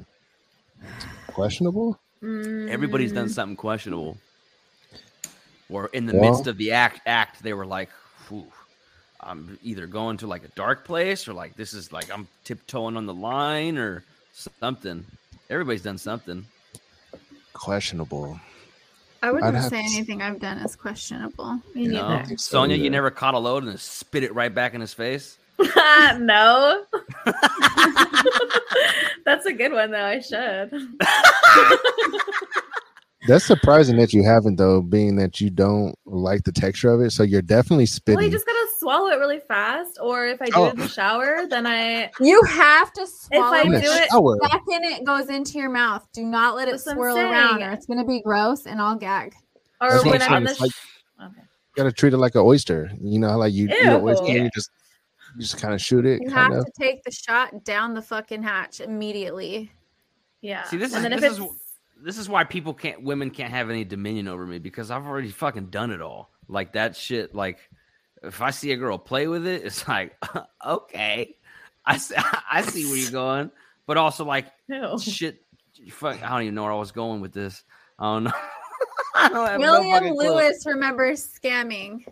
Questionable. 1.27 1.97
Everybody's 2.21 3.13
done 3.13 3.27
Mm, 3.27 3.31
something 3.31 3.55
questionable. 3.55 4.17
Or 5.69 5.87
in 5.93 6.05
the 6.05 6.13
Well- 6.13 6.31
midst 6.31 6.47
of 6.47 6.57
the 6.57 6.73
act, 6.73 6.99
act 7.05 7.41
they 7.41 7.53
were 7.53 7.65
like, 7.65 7.89
Phew, 8.27 8.45
"I'm 9.23 9.57
either 9.63 9.87
going 9.87 10.17
to 10.17 10.27
like 10.27 10.43
a 10.43 10.49
dark 10.49 10.85
place, 10.85 11.27
or 11.27 11.33
like 11.33 11.55
this 11.55 11.73
is 11.73 11.91
like 11.91 12.11
I'm 12.11 12.27
tiptoeing 12.43 12.97
on 12.97 13.05
the 13.05 13.13
line, 13.13 13.77
or 13.77 14.03
something." 14.33 15.05
Everybody's 15.49 15.83
done 15.83 15.97
something. 15.97 16.45
Questionable. 17.53 18.39
I 19.23 19.31
wouldn't 19.31 19.53
have 19.53 19.65
say 19.65 19.81
to 19.81 19.95
anything 19.95 20.21
I've 20.21 20.39
done 20.39 20.57
is 20.59 20.75
questionable. 20.75 21.53
Me 21.75 21.83
You 21.83 21.91
neither. 21.91 22.29
know, 22.29 22.29
so 22.29 22.35
Sonia, 22.37 22.77
you 22.77 22.89
never 22.89 23.11
caught 23.11 23.35
a 23.35 23.37
load 23.37 23.63
and 23.63 23.71
then 23.71 23.77
spit 23.77 24.23
it 24.23 24.33
right 24.33 24.53
back 24.53 24.73
in 24.73 24.81
his 24.81 24.93
face. 24.93 25.37
no. 25.59 26.83
That's 29.25 29.45
a 29.45 29.53
good 29.53 29.73
one, 29.73 29.91
though. 29.91 30.03
I 30.05 30.19
should. 30.19 30.71
That's 33.27 33.45
surprising 33.45 33.97
that 33.97 34.13
you 34.13 34.23
haven't 34.23 34.55
though, 34.55 34.81
being 34.81 35.15
that 35.17 35.39
you 35.39 35.51
don't 35.51 35.93
like 36.05 36.43
the 36.43 36.51
texture 36.51 36.89
of 36.89 37.01
it. 37.01 37.11
So 37.11 37.21
you're 37.21 37.43
definitely 37.43 37.85
spitting. 37.85 38.15
Well, 38.17 38.25
you 38.25 38.31
just 38.31 38.47
gotta 38.47 38.67
swallow 38.81 39.07
it 39.09 39.15
really 39.19 39.39
fast, 39.39 39.97
or 40.01 40.25
if 40.27 40.41
I 40.41 40.47
do 40.47 40.51
Oh. 40.55 40.65
it 40.65 40.73
in 40.73 40.79
the 40.79 40.83
oh. 40.85 40.87
shower, 40.87 41.47
then 41.49 41.65
I 41.65 42.11
You 42.19 42.41
have 42.43 42.91
to 42.93 43.07
swallow 43.07 43.53
I 43.55 43.61
in 43.61 43.71
the 43.71 43.79
do 43.79 43.87
it- 43.89 44.09
shower. 44.09 44.37
in 44.75 44.83
it 44.83 45.05
goes 45.05 45.29
into 45.29 45.57
your 45.57 45.69
mouth. 45.69 46.05
Do 46.13 46.23
not 46.25 46.55
let 46.55 46.67
it 46.67 46.71
That's 46.71 46.83
swirl 46.91 47.17
around, 47.17 47.61
or 47.63 47.71
it's 47.71 47.85
gonna 47.85 48.05
be 48.05 48.21
gross 48.21 48.65
and 48.65 48.81
I'll 48.81 48.95
gag. 48.97 49.33
or 49.79 49.91
That's 49.91 50.05
when 50.05 50.21
I'm 50.21 50.33
I'm 50.33 50.37
in 50.37 50.43
the. 50.45 50.55
Sh- 50.55 50.61
it's 50.63 50.75
okay. 51.21 51.41
You 51.41 51.75
gotta 51.83 51.91
treat 51.93 52.13
it 52.13 52.17
like 52.17 52.35
an 52.35 52.41
oyster. 52.41 52.91
You 53.01 53.19
know, 53.19 53.29
how, 53.29 53.37
like 53.37 53.53
you 53.53 53.65
eat 53.67 53.79
an 53.81 54.01
Ew. 54.01 54.07
oyster, 54.09 54.25
Yeah. 54.27 54.43
you 54.43 54.49
just 54.53 54.69
you 55.35 55.41
just 55.41 55.61
kind 55.61 55.73
of 55.73 55.81
shoot 55.81 56.05
it. 56.05 56.21
You 56.21 56.29
kind 56.29 56.53
have 56.53 56.63
of. 56.63 56.65
to 56.65 56.71
take 56.77 57.03
the 57.03 57.11
shot 57.11 57.63
down 57.63 57.93
the 57.93 58.01
fucking 58.01 58.43
hatch 58.43 58.81
immediately. 58.81 59.71
Yeah. 60.41 60.63
See, 60.63 60.75
this 60.77 60.93
and 60.93 61.05
is- 61.05 61.09
then 61.09 61.19
this 61.21 61.39
is- 61.39 61.45
This 62.03 62.17
is 62.17 62.27
why 62.27 62.43
people 62.43 62.73
can't, 62.73 63.03
women 63.03 63.29
can't 63.29 63.51
have 63.53 63.69
any 63.69 63.83
dominion 63.83 64.27
over 64.27 64.43
me 64.47 64.57
because 64.57 64.89
I've 64.89 65.05
already 65.05 65.29
fucking 65.29 65.67
done 65.67 65.91
it 65.91 66.01
all. 66.01 66.31
Like 66.47 66.73
that 66.73 66.95
shit. 66.95 67.35
Like 67.35 67.59
if 68.23 68.41
I 68.41 68.51
see 68.51 68.71
a 68.71 68.77
girl 68.77 68.97
play 68.97 69.27
with 69.27 69.45
it, 69.47 69.63
it's 69.65 69.87
like, 69.87 70.13
okay, 70.65 71.35
I 71.85 71.97
see, 71.97 72.15
I 72.51 72.61
see 72.61 72.85
where 72.85 72.97
you're 72.97 73.11
going, 73.11 73.51
but 73.87 73.97
also 73.97 74.25
like 74.25 74.47
Ew. 74.67 74.99
shit. 74.99 75.43
Fuck, 75.89 76.21
I 76.23 76.29
don't 76.29 76.43
even 76.43 76.55
know 76.55 76.63
where 76.63 76.71
I 76.73 76.77
was 76.77 76.91
going 76.91 77.21
with 77.21 77.33
this. 77.33 77.63
I 77.97 78.13
don't 78.13 78.25
know. 78.25 78.31
I 79.15 79.29
don't 79.29 79.47
have 79.47 79.59
no 79.59 79.79
William 79.81 80.13
clue. 80.15 80.29
Lewis 80.29 80.63
remembers 80.65 81.27
scamming. 81.27 82.03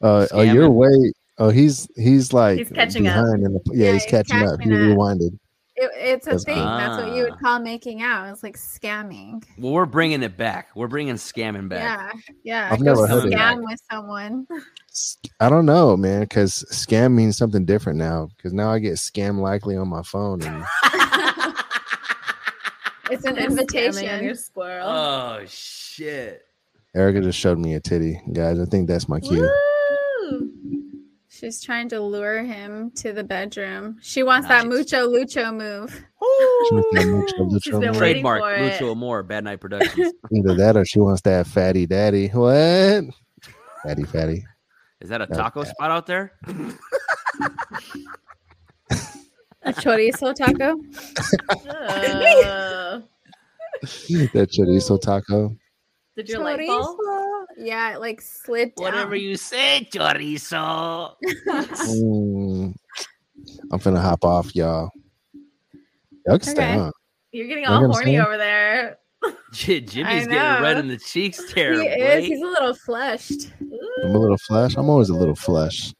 Uh, 0.00 0.26
oh, 0.32 0.42
you're 0.42 0.68
Scamming. 0.68 0.74
way. 0.74 1.12
Oh, 1.38 1.48
he's 1.50 1.88
he's 1.96 2.32
like 2.32 2.58
He's 2.58 2.70
catching 2.70 3.06
up. 3.06 3.14
behind 3.14 3.44
in 3.44 3.52
the 3.54 3.60
yeah, 3.72 3.86
Yeah, 3.86 3.92
he's 3.92 4.02
he's 4.04 4.10
catching 4.10 4.36
up. 4.42 4.60
He 4.60 4.68
catching 4.68 4.72
up. 4.92 4.96
rewinded. 4.98 5.38
It, 5.82 5.90
it's 5.96 6.26
a 6.26 6.38
thing. 6.38 6.56
good. 6.56 6.64
That's 6.66 7.02
what 7.02 7.16
you 7.16 7.22
would 7.22 7.32
Ah. 7.32 7.36
call 7.42 7.58
making 7.60 8.02
out. 8.02 8.28
It's 8.30 8.42
like 8.42 8.56
scamming. 8.58 9.42
Well, 9.56 9.72
we're 9.72 9.86
bringing 9.86 10.22
it 10.22 10.36
back. 10.36 10.68
We're 10.74 10.88
bringing 10.88 11.14
scamming 11.14 11.70
back. 11.70 12.14
Yeah, 12.14 12.68
yeah. 12.68 12.68
I've 12.70 12.80
never 12.80 13.06
heard 13.06 13.24
of 13.24 13.30
scam 13.30 13.36
that. 13.38 13.60
with 13.62 13.80
someone. 13.90 14.46
I 15.40 15.48
don't 15.48 15.64
know, 15.64 15.96
man, 15.96 16.20
because 16.22 16.64
scam 16.70 17.14
means 17.14 17.38
something 17.38 17.64
different 17.64 17.98
now. 17.98 18.28
Because 18.36 18.52
now 18.52 18.70
I 18.70 18.78
get 18.78 18.94
scam 18.94 19.38
likely 19.40 19.76
on 19.76 19.88
my 19.88 20.02
phone, 20.02 20.42
and 20.42 20.64
It's 23.10 23.24
an 23.24 23.34
They're 23.34 23.46
scamming 23.48 23.50
invitation. 23.50 24.24
your 24.24 24.34
squirrel. 24.34 24.86
Oh 24.86 25.40
shit! 25.48 26.44
Erica 26.94 27.20
just 27.22 27.38
showed 27.38 27.58
me 27.58 27.74
a 27.74 27.80
titty, 27.80 28.20
guys. 28.32 28.60
I 28.60 28.66
think 28.66 28.86
that's 28.86 29.08
my 29.08 29.18
cue. 29.18 29.40
Woo! 29.40 29.50
She's 31.40 31.62
trying 31.62 31.88
to 31.88 32.00
lure 32.00 32.42
him 32.42 32.90
to 32.96 33.14
the 33.14 33.24
bedroom. 33.24 33.96
She 34.02 34.22
wants 34.22 34.46
that 34.48 34.66
mucho 34.66 35.08
lucho 35.08 35.56
move. 35.56 35.90
She 35.90 36.74
wants 36.74 36.88
that 36.92 37.06
mucho, 37.06 37.44
mucho 37.44 37.58
She's 37.62 37.72
been 37.72 37.80
more. 37.80 38.00
waiting 38.00 38.22
Trademark 38.22 38.42
for 38.42 38.52
it. 39.22 39.26
Bad 39.28 39.44
Night 39.44 39.58
Productions. 39.60 40.12
Either 40.34 40.54
that 40.56 40.76
or 40.76 40.84
she 40.84 41.00
wants 41.00 41.22
that 41.22 41.46
fatty 41.46 41.86
daddy. 41.86 42.28
What? 42.28 43.04
Fatty, 43.82 44.02
fatty. 44.04 44.44
Is 45.00 45.08
that 45.08 45.22
a 45.22 45.24
Okay. 45.24 45.34
taco 45.34 45.64
spot 45.64 45.90
out 45.90 46.06
there? 46.06 46.32
A 49.62 49.72
chorizo 49.74 50.34
taco. 50.34 50.78
Uh, 51.68 53.00
that 54.32 54.48
chorizo 54.50 55.00
taco. 55.00 55.54
Did 56.16 56.28
you 56.28 56.38
light 56.38 56.64
fall? 56.66 56.96
Chorizo. 56.96 57.44
Yeah, 57.56 57.94
it 57.94 58.00
like 58.00 58.20
slid 58.20 58.74
down. 58.74 58.84
Whatever 58.84 59.16
you 59.16 59.36
say, 59.36 59.88
chorizo. 59.92 61.14
Mm, 61.48 62.74
I'm 63.72 63.78
finna 63.78 64.00
hop 64.00 64.24
off, 64.24 64.54
y'all. 64.54 64.90
Y'all 66.26 66.38
can 66.38 66.42
stay 66.42 66.52
Okay. 66.72 66.76
on. 66.78 66.92
You're 67.32 67.46
getting 67.48 67.64
We're 67.64 67.70
all 67.70 67.80
gonna 67.82 67.92
horny 67.92 68.18
over 68.18 68.36
there. 68.36 68.98
J- 69.52 69.80
Jimmy's 69.80 70.26
getting 70.26 70.62
red 70.62 70.78
in 70.78 70.88
the 70.88 70.96
cheeks 70.98 71.38
he 71.48 71.54
there. 71.54 71.72
is. 71.74 72.22
boy. 72.22 72.26
He's 72.26 72.42
a 72.42 72.46
little 72.46 72.74
flushed. 72.74 73.52
I'm 74.02 74.14
a 74.14 74.18
little 74.18 74.38
flush. 74.38 74.76
I'm 74.76 74.88
always 74.88 75.10
a 75.10 75.14
little 75.14 75.34
flush. 75.36 75.92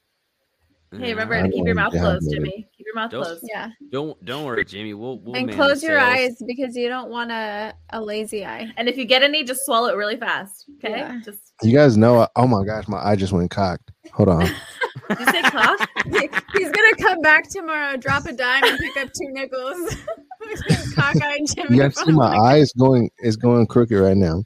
Hey, 0.92 1.10
remember 1.14 1.40
to 1.42 1.48
keep 1.50 1.64
your 1.66 1.74
mouth 1.74 1.92
closed, 1.92 2.28
be 2.28 2.36
Jimmy. 2.36 2.69
Keep 2.90 2.94
your 2.94 3.02
mouth 3.02 3.10
Don't- 3.10 3.24
closed. 3.24 3.44
Yeah. 3.48 3.70
Don't 3.90 4.24
don't 4.24 4.44
worry, 4.44 4.64
Jimmy. 4.64 4.94
We'll, 4.94 5.18
we'll 5.20 5.36
and 5.36 5.50
close 5.52 5.82
your 5.82 5.98
sails. 5.98 6.18
eyes 6.32 6.42
because 6.46 6.76
you 6.76 6.88
don't 6.88 7.10
want 7.10 7.30
a, 7.30 7.74
a 7.90 8.00
lazy 8.00 8.44
eye. 8.44 8.72
And 8.76 8.88
if 8.88 8.96
you 8.96 9.04
get 9.04 9.22
any, 9.22 9.44
just 9.44 9.64
swallow 9.64 9.88
it 9.88 9.96
really 9.96 10.16
fast. 10.16 10.64
Okay. 10.76 10.98
Yeah. 10.98 11.20
Just 11.24 11.52
You 11.62 11.72
guys 11.76 11.96
know. 11.96 12.26
Oh 12.36 12.46
my 12.46 12.64
gosh, 12.64 12.88
my 12.88 12.98
eye 13.04 13.16
just 13.16 13.32
went 13.32 13.50
cocked. 13.50 13.90
Hold 14.12 14.28
on. 14.28 14.40
did 15.08 15.20
you 15.20 15.26
say 15.26 15.42
cock? 15.42 15.88
He's 16.06 16.70
gonna 16.70 16.96
come 16.98 17.20
back 17.20 17.48
tomorrow, 17.48 17.96
drop 17.96 18.26
a 18.26 18.32
dime, 18.32 18.64
and 18.64 18.78
pick 18.78 18.96
up 18.96 19.08
two 19.08 19.30
nickels. 19.30 19.96
Cockeyed 20.94 21.54
Jimmy. 21.54 21.76
You 21.76 21.82
guys 21.82 21.96
see 21.98 22.12
my 22.12 22.34
eye 22.34 22.58
is 22.58 22.72
going 22.72 23.10
is 23.20 23.36
going 23.36 23.66
crooked 23.66 23.96
right 23.98 24.16
now. 24.16 24.42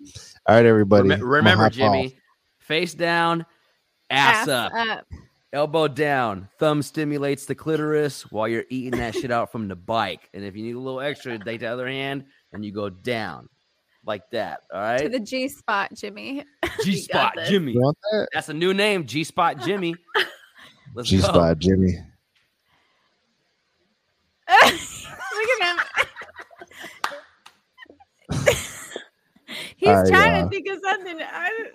All 0.46 0.56
right, 0.56 0.66
everybody. 0.66 1.08
Remem- 1.08 1.20
remember, 1.22 1.70
Jimmy, 1.70 2.06
off. 2.06 2.12
face 2.58 2.94
down, 2.94 3.46
ass, 4.10 4.48
up, 4.48 4.72
elbow 5.54 5.88
down. 5.88 6.48
Thumb 6.58 6.82
stimulates 6.82 7.46
the 7.46 7.54
clitoris 7.54 8.30
while 8.30 8.48
you're 8.48 8.64
eating 8.68 8.98
that 8.98 9.14
shit 9.14 9.30
out 9.30 9.50
from 9.52 9.68
the 9.68 9.76
bike. 9.76 10.28
And 10.34 10.44
if 10.44 10.56
you 10.56 10.64
need 10.64 10.74
a 10.74 10.78
little 10.80 11.00
extra, 11.00 11.38
take 11.38 11.60
the 11.60 11.68
other 11.68 11.88
hand 11.88 12.24
and 12.52 12.64
you 12.64 12.72
go 12.72 12.90
down 12.90 13.48
like 14.04 14.28
that. 14.32 14.60
All 14.72 14.80
right. 14.80 15.00
to 15.00 15.08
the 15.08 15.20
G 15.20 15.48
spot, 15.48 15.94
Jimmy. 15.94 16.44
G 16.84 16.96
spot. 16.96 17.38
Jimmy. 17.46 17.72
You 17.72 17.80
want 17.80 17.96
that? 18.12 18.28
That's 18.34 18.48
a 18.48 18.54
new 18.54 18.74
name, 18.74 19.06
G 19.06 19.24
spot 19.24 19.58
Jimmy. 19.60 19.94
G 21.02 21.18
spot, 21.18 21.58
Jimmy. 21.58 21.98
Look 24.62 25.50
at 25.62 25.78
him. 28.38 28.56
He's 29.84 29.90
Alright, 29.90 30.08
trying 30.08 30.32
y'all. 30.32 30.40
to 30.40 30.46
uh, 30.46 30.48
think 30.48 30.66
of 30.68 30.78
something. 30.82 31.18
I 31.20 31.66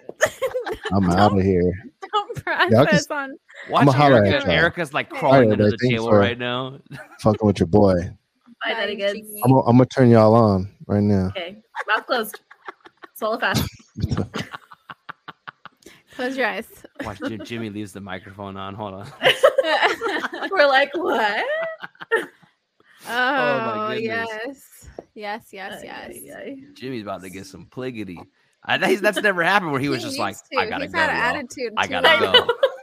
I'm 0.94 1.11
out 1.11 1.38
of 1.38 1.44
here. 1.44 1.72
don't 2.11 2.72
Y'all 2.72 2.86
process 2.86 3.11
on. 3.11 3.38
Watch 3.69 3.88
I'ma 3.88 4.03
Erica. 4.03 4.52
Erica's 4.52 4.95
like 4.95 5.11
crawling 5.11 5.49
right, 5.49 5.52
under 5.52 5.69
the 5.69 5.77
table 5.77 6.11
right 6.11 6.36
now. 6.40 6.80
Fucking 7.19 7.45
with 7.45 7.60
your 7.60 7.68
boy. 7.68 7.94
Bye, 8.65 8.73
Daddy 8.73 8.95
Bye, 8.95 9.14
Goods. 9.14 9.30
I'm 9.44 9.52
gonna, 9.52 9.61
I'm 9.61 9.77
gonna 9.77 9.86
turn 9.86 10.10
y'all 10.10 10.34
on 10.34 10.72
right 10.88 11.03
now. 11.03 11.27
Okay. 11.27 11.61
Mouth 11.88 12.07
closed. 12.07 12.40
Swallow 13.14 13.38
fast. 13.40 13.69
Close 16.15 16.36
your 16.36 16.48
eyes. 16.48 16.68
Watch 17.06 17.19
Jim- 17.19 17.45
Jimmy 17.45 17.69
leaves 17.69 17.94
the 17.94 18.02
microphone 18.02 18.57
on. 18.57 18.73
Hold 18.73 18.95
on. 18.95 19.11
We're 20.49 20.65
like, 20.65 20.90
what? 20.95 21.45
oh, 22.15 22.30
oh 23.07 23.90
goodness. 23.94 24.03
yes. 24.03 24.79
Yes, 25.20 25.50
yes, 25.52 25.82
yes. 25.84 26.56
Jimmy's 26.74 27.02
about 27.04 27.22
to 27.24 27.30
get 27.30 27.46
some 27.46 27.66
pliggity. 27.66 28.18
I 28.64 28.78
think 28.78 29.02
that's 29.02 29.22
never 29.22 29.44
happened 29.44 29.72
where 29.72 29.82
he 29.82 29.90
was 29.90 30.02
just 30.02 30.18
like, 30.18 30.36
to. 30.52 30.58
I 30.58 30.66
gotta 30.70 30.86
He's 30.86 30.94
go. 30.94 31.00
had 31.00 31.10
an 31.10 31.36
attitude. 31.36 31.74
I 31.78 31.88
gotta 31.88 32.20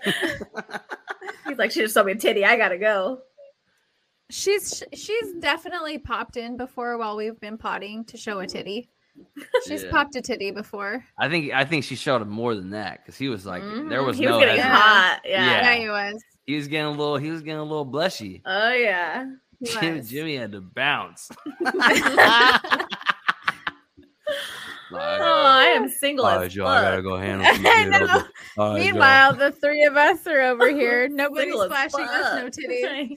go. 0.05 0.71
He's 1.49 1.59
like, 1.59 1.71
she 1.71 1.81
just 1.81 1.95
told 1.95 2.07
me 2.07 2.13
a 2.13 2.17
titty. 2.17 2.45
I 2.45 2.57
gotta 2.57 2.79
go. 2.79 3.21
She's 4.31 4.83
she's 4.93 5.33
definitely 5.41 5.99
popped 5.99 6.37
in 6.37 6.57
before 6.57 6.99
while 6.99 7.17
we've 7.17 7.39
been 7.41 7.57
potting 7.59 8.05
to 8.07 8.17
show 8.17 8.41
a 8.41 8.47
titty. 8.47 8.91
She's 9.67 9.85
Yeah. 9.85 9.91
popped 9.91 10.17
a 10.17 10.21
titty 10.21 10.51
before. 10.51 11.05
I 11.19 11.29
think 11.29 11.53
I 11.53 11.65
think 11.65 11.85
she 11.85 11.95
showed 11.97 12.21
him 12.23 12.29
more 12.31 12.55
than 12.55 12.71
that 12.71 12.99
because 13.03 13.17
he 13.17 13.29
was 13.29 13.47
like, 13.47 13.63
there 13.63 14.03
Mhm. 14.03 14.07
was 14.07 14.19
he 14.19 14.25
no. 14.27 14.37
was 14.37 14.45
getting 14.45 14.61
hot. 14.61 15.21
Yeah. 15.25 15.45
Yeah. 15.45 15.73
Yeah, 15.75 15.81
he 15.81 15.89
was. 15.89 16.25
He 16.45 16.57
was 16.57 16.69
getting 16.69 16.87
a 16.87 16.91
little. 16.91 17.17
He 17.17 17.31
was 17.31 17.43
getting 17.43 17.61
a 17.61 17.65
little 17.65 17.87
blushy. 17.87 18.43
Oh 18.45 18.73
yeah. 18.73 19.25
He 19.61 19.67
Jimmy. 19.67 20.01
Jimmy 20.03 20.37
had 20.37 20.53
to 20.53 20.61
bounce. 20.61 21.31
Oh, 24.93 24.97
I 24.99 25.65
am 25.77 25.89
single 25.89 26.25
All 26.25 26.33
as 26.33 26.39
right, 26.43 26.51
Joe, 26.51 26.67
I 26.67 26.81
gotta 26.83 27.03
go 27.03 27.17
handle 27.21 27.47
some 27.55 27.67
I 27.67 27.83
shit. 27.83 27.91
know. 27.91 27.99
I'll 27.99 28.07
be- 28.07 28.11
all 28.57 28.73
right, 28.73 28.79
Joe. 28.79 28.85
Meanwhile, 28.85 29.35
the 29.35 29.51
three 29.53 29.83
of 29.85 29.97
us 29.97 30.27
are 30.29 30.41
over 30.43 30.69
here. 30.71 31.09
Nobody's 31.09 31.55
flashing 31.55 32.01
us 32.09 32.35
no 32.35 32.49
titty. 32.49 33.17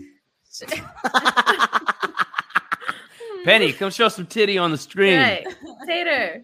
Penny, 3.45 3.72
come 3.72 3.91
show 3.91 4.10
some 4.10 4.26
titty 4.26 4.57
on 4.57 4.72
the 4.72 4.78
stream. 4.78 5.20
Right. 5.20 5.45
Tater. 5.86 6.44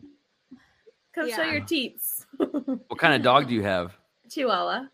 Come 1.13 1.30
show 1.31 1.43
your 1.43 1.61
teats. 1.61 2.26
What 2.38 2.99
kind 2.99 3.13
of 3.15 3.22
dog 3.23 3.47
do 3.47 3.53
you 3.55 3.63
have? 3.63 3.97
Chihuahua. 4.30 4.85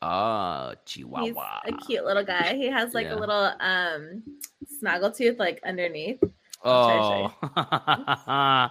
Ah, 0.00 0.74
He's 0.84 0.94
Chihuahua. 1.04 1.60
a 1.66 1.72
cute 1.72 2.04
little 2.04 2.24
guy. 2.24 2.54
He 2.54 2.66
has 2.66 2.94
like 2.94 3.06
Yeah. 3.06 3.14
a 3.14 3.18
little 3.18 3.52
um 3.60 4.22
snaggle 4.78 5.10
tooth 5.10 5.38
like 5.38 5.60
underneath. 5.64 6.22
Oh, 6.64 7.26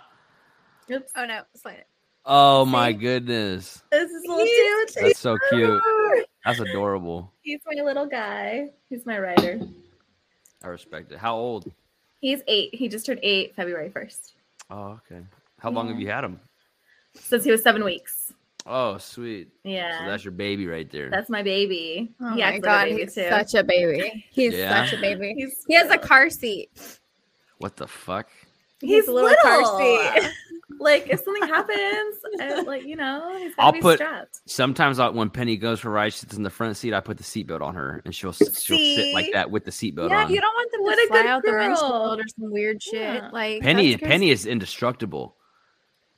Oops. 0.89 1.11
Oh 1.15 1.25
no, 1.25 1.41
slide 1.53 1.79
it. 1.79 1.87
oh 2.25 2.65
my 2.65 2.91
goodness, 2.93 3.83
This 3.91 4.09
is 4.11 4.23
little 4.25 4.45
He's 4.45 4.93
tooth. 4.93 5.03
that's 5.03 5.19
so 5.19 5.37
cute. 5.49 5.81
That's 6.45 6.59
adorable. 6.61 7.33
He's 7.41 7.59
my 7.65 7.81
little 7.83 8.05
guy. 8.05 8.69
He's 8.89 9.05
my 9.05 9.19
rider. 9.19 9.59
I 10.63 10.67
respect 10.69 11.11
it. 11.11 11.17
How 11.17 11.35
old? 11.35 11.69
He's 12.21 12.41
eight. 12.47 12.73
He 12.73 12.87
just 12.87 13.05
turned 13.05 13.19
eight 13.21 13.53
February 13.53 13.89
1st. 13.89 14.31
Oh, 14.69 14.97
okay. 15.11 15.21
How 15.59 15.69
long 15.71 15.89
have 15.89 15.99
you 15.99 16.07
had 16.09 16.23
him? 16.23 16.39
Since 17.15 17.43
he 17.43 17.51
was 17.51 17.61
seven 17.61 17.83
weeks. 17.83 18.31
Oh, 18.69 18.97
sweet. 18.97 19.49
Yeah. 19.63 19.99
So 19.99 20.05
that's 20.11 20.25
your 20.25 20.33
baby 20.33 20.67
right 20.67 20.89
there. 20.91 21.09
That's 21.09 21.29
my 21.29 21.41
baby. 21.41 22.11
Oh 22.19 22.33
he 22.35 22.41
my 22.41 22.59
god, 22.59 22.85
baby 22.85 23.01
he's 23.03 23.15
too. 23.15 23.27
such 23.29 23.53
a 23.53 23.63
baby. 23.63 24.25
He's 24.31 24.53
Yeah. 24.53 24.83
such 24.85 24.97
a 24.97 25.01
baby. 25.01 25.33
He's 25.37 25.63
He 25.67 25.73
has 25.75 25.89
a 25.89 25.97
car 25.97 26.29
seat. 26.29 26.69
what 27.59 27.77
the 27.77 27.87
fuck? 27.87 28.27
He's 28.81 28.89
He's 28.91 29.07
a 29.07 29.11
a 29.11 29.13
little 29.13 29.29
little 29.29 29.41
car 29.63 29.79
seat. 30.21 30.31
like 30.79 31.07
if 31.09 31.21
something 31.23 31.47
happens, 31.47 32.15
uh, 32.41 32.63
like 32.67 32.83
you 32.85 32.95
know, 32.97 33.35
he's 33.39 33.55
gotta 33.55 33.65
I'll 33.65 33.71
be 33.71 33.79
put- 33.79 33.97
strapped. 33.99 34.41
Sometimes 34.45 34.99
I, 34.99 35.07
when 35.09 35.29
Penny 35.29 35.55
goes 35.57 35.79
for 35.79 35.89
rides, 35.89 36.15
she 36.15 36.19
sits 36.19 36.35
in 36.35 36.43
the 36.43 36.49
front 36.49 36.75
seat. 36.77 36.93
I 36.93 36.99
put 36.99 37.17
the 37.17 37.23
seatbelt 37.23 37.61
on 37.61 37.73
her, 37.73 38.01
and 38.05 38.13
she'll 38.13 38.33
she'll 38.33 38.51
sit 38.77 39.13
like 39.13 39.31
that 39.31 39.49
with 39.49 39.63
the 39.65 39.71
seatbelt 39.71 40.05
on. 40.05 40.09
Yeah, 40.11 40.25
on. 40.25 40.31
you 40.33 40.41
don't 40.41 40.53
want 40.53 40.71
them 40.73 40.81
What 40.83 40.95
to 40.95 41.01
a 41.03 41.07
fly 41.07 41.21
good 41.21 41.25
out 41.29 41.41
the 41.43 41.51
girl. 41.51 41.67
windshield 41.69 42.19
or 42.19 42.23
some 42.37 42.51
weird 42.51 42.83
shit. 42.83 42.93
Yeah. 43.01 43.29
Like 43.31 43.61
Penny 43.61 43.95
Penny 43.97 44.29
is 44.29 44.45
indestructible. 44.45 45.36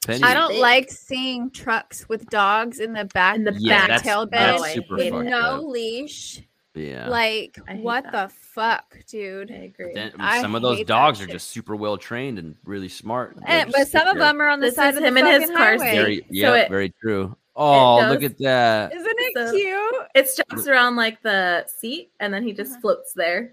Penny, 0.06 0.24
I 0.24 0.34
don't 0.34 0.56
like 0.60 0.90
seeing 0.92 1.50
trucks 1.52 2.08
with 2.08 2.26
dogs 2.30 2.80
in 2.80 2.94
the 2.94 3.06
back 3.06 3.36
In 3.36 3.44
the 3.44 3.54
Yeah, 3.60 3.80
back 3.82 3.88
that's, 3.90 4.04
tail 4.04 4.26
bed 4.26 4.60
that's 4.60 4.74
super 4.74 4.96
with 4.96 5.14
no 5.14 5.38
up. 5.38 5.64
leash. 5.64 6.42
Yeah. 6.74 7.10
Like 7.10 7.60
what 7.82 8.04
that. 8.06 8.12
the 8.30 8.30
fuck, 8.34 8.98
dude? 9.08 9.52
I 9.52 9.56
agree. 9.56 9.94
Then 9.94 10.14
I 10.18 10.42
some 10.42 10.56
of 10.56 10.62
those 10.62 10.84
dogs 10.86 11.20
are 11.20 11.24
shit. 11.26 11.32
just 11.34 11.50
super 11.50 11.76
well 11.76 11.98
trained 11.98 12.40
and 12.40 12.56
really 12.64 12.88
smart. 12.88 13.38
Eh, 13.46 13.62
and, 13.64 13.72
but 13.72 13.88
some 13.90 14.08
of 14.08 14.16
there. 14.16 14.24
them 14.24 14.42
are 14.42 14.48
on 14.48 14.62
the 14.62 14.68
This 14.68 14.76
side 14.76 14.92
is 14.92 14.98
of 14.98 15.02
the 15.02 15.08
him 15.10 15.18
in 15.18 15.26
his 15.26 15.42
fucking 15.50 15.56
car 15.58 15.78
highway. 15.78 15.90
seat. 15.92 15.98
Very, 15.98 16.18
So 16.18 16.26
yeah, 16.30 16.56
it- 16.56 16.70
very 16.70 16.94
true. 17.02 17.36
Oh, 17.56 18.08
look 18.10 18.24
at 18.24 18.38
that. 18.38 18.94
Isn't 18.96 19.16
it 19.20 19.34
So- 19.36 19.52
cute? 19.52 20.08
It 20.16 20.30
straps 20.30 20.66
around 20.68 20.96
like 20.96 21.22
the 21.24 21.66
seat, 21.68 22.12
and 22.22 22.34
then 22.34 22.42
he 22.44 22.54
just 22.54 22.72
uh-huh. 22.72 22.82
floats 22.82 23.12
there. 23.14 23.52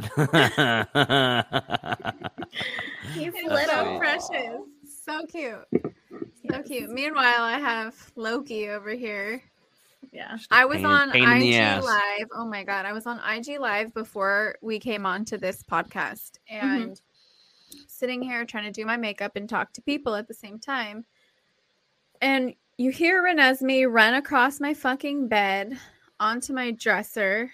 He's 3.12 3.32
It's 3.34 3.48
That's 3.48 3.98
precious. 3.98 4.60
So 5.04 5.26
cute. 5.26 5.66
So 6.50 6.60
cute. 6.60 6.90
Meanwhile, 6.90 7.40
I 7.40 7.58
have 7.58 7.94
Loki 8.16 8.68
over 8.68 8.90
here. 8.90 9.40
Yeah. 10.12 10.36
I 10.50 10.64
was 10.64 10.78
pain- 10.78 10.86
on 10.86 11.10
pain 11.12 11.28
IG. 11.28 11.82
Live. 11.82 12.26
Oh 12.34 12.44
my 12.44 12.64
god, 12.64 12.84
I 12.84 12.92
was 12.92 13.06
on 13.06 13.20
IG 13.20 13.60
Live 13.60 13.94
before 13.94 14.56
we 14.60 14.80
came 14.80 15.06
on 15.06 15.24
to 15.26 15.38
this 15.38 15.62
podcast 15.62 16.32
mm-hmm. 16.52 16.66
and 16.66 17.00
sitting 17.86 18.20
here 18.20 18.44
trying 18.44 18.64
to 18.64 18.72
do 18.72 18.84
my 18.84 18.96
makeup 18.96 19.36
and 19.36 19.48
talk 19.48 19.72
to 19.74 19.82
people 19.82 20.16
at 20.16 20.26
the 20.26 20.34
same 20.34 20.58
time. 20.58 21.04
And 22.20 22.54
you 22.76 22.90
hear 22.90 23.22
Renesmee 23.22 23.90
run 23.90 24.14
across 24.14 24.60
my 24.60 24.74
fucking 24.74 25.28
bed 25.28 25.78
onto 26.18 26.52
my 26.52 26.72
dresser. 26.72 27.52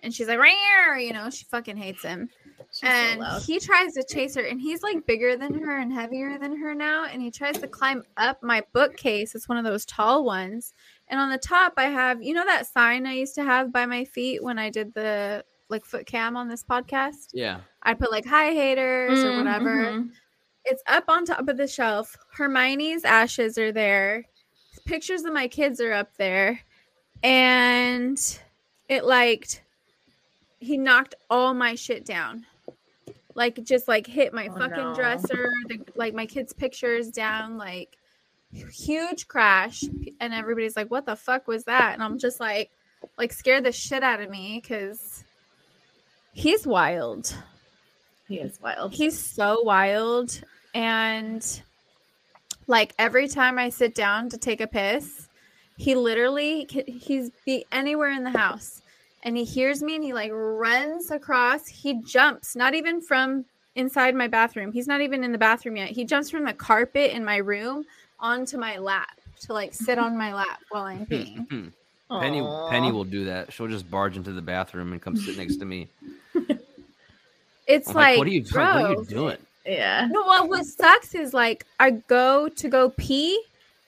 And 0.00 0.14
she's 0.14 0.28
like, 0.28 0.38
"Rare," 0.38 0.96
you 0.98 1.12
know, 1.12 1.28
she 1.28 1.44
fucking 1.44 1.76
hates 1.76 2.04
him. 2.04 2.30
She's 2.78 2.90
and 2.90 3.20
loud. 3.20 3.42
he 3.42 3.58
tries 3.58 3.94
to 3.94 4.04
chase 4.04 4.34
her 4.34 4.42
and 4.42 4.60
he's 4.60 4.82
like 4.82 5.06
bigger 5.06 5.36
than 5.36 5.54
her 5.62 5.78
and 5.78 5.92
heavier 5.92 6.38
than 6.38 6.56
her 6.58 6.74
now 6.74 7.06
and 7.06 7.22
he 7.22 7.30
tries 7.30 7.56
to 7.58 7.66
climb 7.66 8.02
up 8.18 8.42
my 8.42 8.62
bookcase. 8.72 9.34
It's 9.34 9.48
one 9.48 9.56
of 9.58 9.64
those 9.64 9.84
tall 9.86 10.24
ones. 10.24 10.74
And 11.08 11.18
on 11.18 11.30
the 11.30 11.38
top 11.38 11.72
i 11.76 11.84
have 11.84 12.22
you 12.22 12.34
know 12.34 12.44
that 12.44 12.66
sign 12.66 13.06
i 13.06 13.12
used 13.12 13.34
to 13.36 13.44
have 13.44 13.72
by 13.72 13.86
my 13.86 14.04
feet 14.04 14.42
when 14.42 14.58
i 14.58 14.68
did 14.70 14.92
the 14.92 15.44
like 15.68 15.84
foot 15.84 16.04
cam 16.06 16.36
on 16.36 16.48
this 16.48 16.62
podcast? 16.64 17.28
Yeah. 17.32 17.60
i 17.82 17.94
put 17.94 18.10
like 18.10 18.26
hi 18.26 18.50
haters 18.52 19.24
or 19.24 19.30
Mm, 19.32 19.36
whatever. 19.38 19.76
mhm. 19.92 20.10
it's 20.64 20.82
up 20.86 21.04
on 21.08 21.24
top 21.24 21.48
of 21.48 21.56
the 21.56 21.66
shelf. 21.68 22.16
Hermione's 22.36 23.04
ashes 23.04 23.56
are 23.56 23.72
there. 23.72 24.24
Pictures 24.84 25.24
of 25.24 25.32
my 25.32 25.48
kids 25.48 25.80
are 25.80 25.92
up 25.92 26.16
there. 26.18 26.60
And 27.22 28.18
it 28.88 29.04
liked 29.04 29.62
he 30.60 30.76
knocked 30.78 31.14
all 31.30 31.54
my 31.54 31.74
shit 31.74 32.04
down 32.04 32.46
like 33.36 33.62
just 33.62 33.86
like 33.86 34.06
hit 34.06 34.32
my 34.34 34.48
Oh, 34.48 34.58
fucking 34.58 34.84
no. 34.84 34.94
dresser 34.94 35.52
the, 35.68 35.78
like 35.94 36.14
my 36.14 36.26
kids 36.26 36.52
pictures 36.52 37.10
down 37.10 37.56
like 37.58 37.96
huge 38.72 39.28
crash 39.28 39.84
and 40.20 40.32
everybody's 40.34 40.74
like 40.76 40.90
what 40.90 41.06
the 41.06 41.14
fuck 41.16 41.46
was 41.46 41.64
that 41.64 41.92
and 41.94 42.02
i'm 42.02 42.18
just 42.18 42.40
like 42.40 42.70
like 43.18 43.32
scared 43.32 43.64
the 43.64 43.72
shit 43.72 44.02
out 44.02 44.20
of 44.20 44.30
me 44.30 44.58
because 44.62 45.22
he's 46.32 46.66
wild 46.66 47.36
He 48.28 48.38
is 48.38 48.58
wild. 48.60 48.92
he's 48.94 49.18
so 49.18 49.60
wild 49.62 50.40
and 50.74 51.62
like 52.66 52.94
every 52.98 53.28
time 53.28 53.58
i 53.58 53.68
sit 53.68 53.94
down 53.94 54.28
to 54.30 54.38
take 54.38 54.60
a 54.62 54.66
piss 54.66 55.28
he 55.76 55.94
literally 55.94 56.66
he's 56.86 57.30
be 57.44 57.66
anywhere 57.70 58.10
in 58.10 58.24
the 58.24 58.30
house 58.30 58.80
and 59.26 59.36
he 59.36 59.44
hears 59.44 59.82
me 59.82 59.96
and 59.96 60.04
he 60.04 60.14
like 60.14 60.30
runs 60.32 61.10
across 61.10 61.66
he 61.66 62.00
jumps 62.04 62.56
not 62.56 62.74
even 62.74 63.00
from 63.02 63.44
inside 63.74 64.14
my 64.14 64.28
bathroom 64.28 64.72
he's 64.72 64.86
not 64.86 65.02
even 65.02 65.22
in 65.22 65.32
the 65.32 65.38
bathroom 65.38 65.76
yet 65.76 65.90
he 65.90 66.04
jumps 66.04 66.30
from 66.30 66.44
the 66.44 66.52
carpet 66.54 67.10
in 67.10 67.22
my 67.22 67.36
room 67.36 67.84
onto 68.20 68.56
my 68.56 68.78
lap 68.78 69.20
to 69.40 69.52
like 69.52 69.74
sit 69.74 69.98
on 69.98 70.16
my 70.16 70.32
lap 70.32 70.60
while 70.70 70.84
i'm 70.84 71.04
peeing. 71.10 71.72
Penny 72.08 72.40
Aw. 72.40 72.70
Penny 72.70 72.92
will 72.92 73.04
do 73.04 73.24
that. 73.24 73.52
She'll 73.52 73.66
just 73.66 73.90
barge 73.90 74.16
into 74.16 74.32
the 74.32 74.40
bathroom 74.40 74.92
and 74.92 75.02
come 75.02 75.16
sit 75.16 75.36
next 75.36 75.56
to 75.56 75.64
me. 75.64 75.88
it's 77.66 77.88
like, 77.88 77.96
like, 77.96 78.18
what 78.18 78.28
are 78.28 78.30
you 78.30 78.44
bro, 78.44 78.64
what 78.64 78.84
are 78.84 78.92
you 78.92 79.04
doing? 79.06 79.36
Yeah. 79.64 80.06
No, 80.08 80.24
well, 80.24 80.48
what 80.48 80.64
sucks 80.64 81.14
is 81.14 81.34
like 81.34 81.66
I 81.80 81.90
go 81.90 82.48
to 82.48 82.68
go 82.68 82.90
pee 82.90 83.42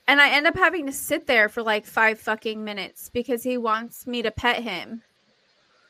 and 0.09 0.21
I 0.21 0.31
end 0.31 0.47
up 0.47 0.57
having 0.57 0.87
to 0.87 0.93
sit 0.93 1.27
there 1.27 1.49
for 1.49 1.63
like 1.63 1.87
five 1.87 2.19
fucking 2.19 2.65
minutes 2.65 3.09
because 3.09 3.45
he 3.45 3.57
wants 3.57 4.07
me 4.07 4.23
to 4.23 4.33
pet 4.33 4.63
him. 4.63 5.03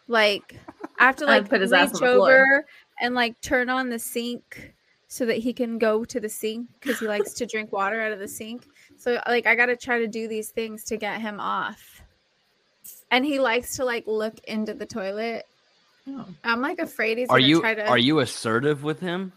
Like 0.09 0.59
I 0.99 1.05
have 1.05 1.17
to 1.17 1.27
like 1.27 1.49
put 1.49 1.61
his 1.61 1.73
ass 1.73 1.93
reach 1.93 2.03
on 2.03 2.09
over 2.09 2.67
and 3.01 3.15
like 3.15 3.41
turn 3.41 3.69
on 3.69 3.91
the 3.91 3.99
sink 3.99 4.75
so 5.07 5.25
that 5.27 5.39
he 5.39 5.53
can 5.53 5.79
go 5.79 6.05
to 6.05 6.19
the 6.19 6.29
sink 6.29 6.69
because 6.81 6.99
he 6.99 7.07
likes 7.07 7.33
to 7.35 7.47
drink 7.47 7.73
water 7.73 8.01
out 8.01 8.13
of 8.13 8.19
the 8.19 8.29
sink. 8.29 8.67
So 8.97 9.21
like 9.27 9.47
I 9.47 9.55
gotta 9.55 9.77
try 9.77 9.99
to 10.01 10.09
do 10.09 10.27
these 10.27 10.51
things 10.51 10.85
to 10.85 10.97
get 10.97 11.21
him 11.21 11.39
off. 11.39 12.03
And 13.11 13.25
he 13.25 13.39
likes 13.39 13.77
to 13.77 13.85
like 13.85 14.07
look 14.07 14.39
into 14.45 14.75
the 14.75 14.87
toilet. 14.87 15.47
Oh. 16.09 16.27
I'm 16.43 16.63
like 16.63 16.79
afraid 16.79 17.19
he's 17.19 17.29
Are 17.29 17.39
gonna 17.39 17.49
you 17.49 17.61
try 17.61 17.75
to 17.75 17.87
are 17.87 17.99
you 17.99 18.21
assertive 18.21 18.83
with 18.83 19.01
him? 19.01 19.33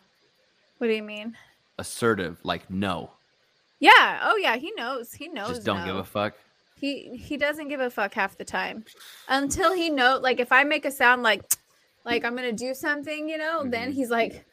what 0.77 0.88
do 0.88 0.93
you 0.93 1.03
mean? 1.03 1.35
Assertive, 1.77 2.39
like 2.43 2.69
no. 2.69 3.11
Yeah. 3.80 4.19
Oh 4.23 4.38
yeah. 4.38 4.57
He 4.57 4.72
knows. 4.77 5.11
He 5.11 5.27
knows. 5.27 5.49
Just 5.49 5.65
don't 5.65 5.81
no. 5.81 5.85
give 5.85 5.95
a 5.98 6.03
fuck. 6.03 6.35
He 6.81 7.15
he 7.15 7.37
doesn't 7.37 7.69
give 7.69 7.79
a 7.79 7.89
fuck 7.89 8.13
half 8.15 8.37
the 8.37 8.43
time, 8.45 8.83
until 9.29 9.71
he 9.71 9.89
know. 9.89 10.19
Like 10.21 10.39
if 10.39 10.51
I 10.51 10.63
make 10.63 10.83
a 10.85 10.91
sound 10.91 11.21
like, 11.23 11.43
like 12.05 12.25
I'm 12.25 12.35
gonna 12.35 12.51
do 12.51 12.73
something, 12.73 13.29
you 13.29 13.37
know, 13.37 13.65
then 13.69 13.91
Mhm. 13.91 13.93
he's 13.93 14.09
like, 14.09 14.45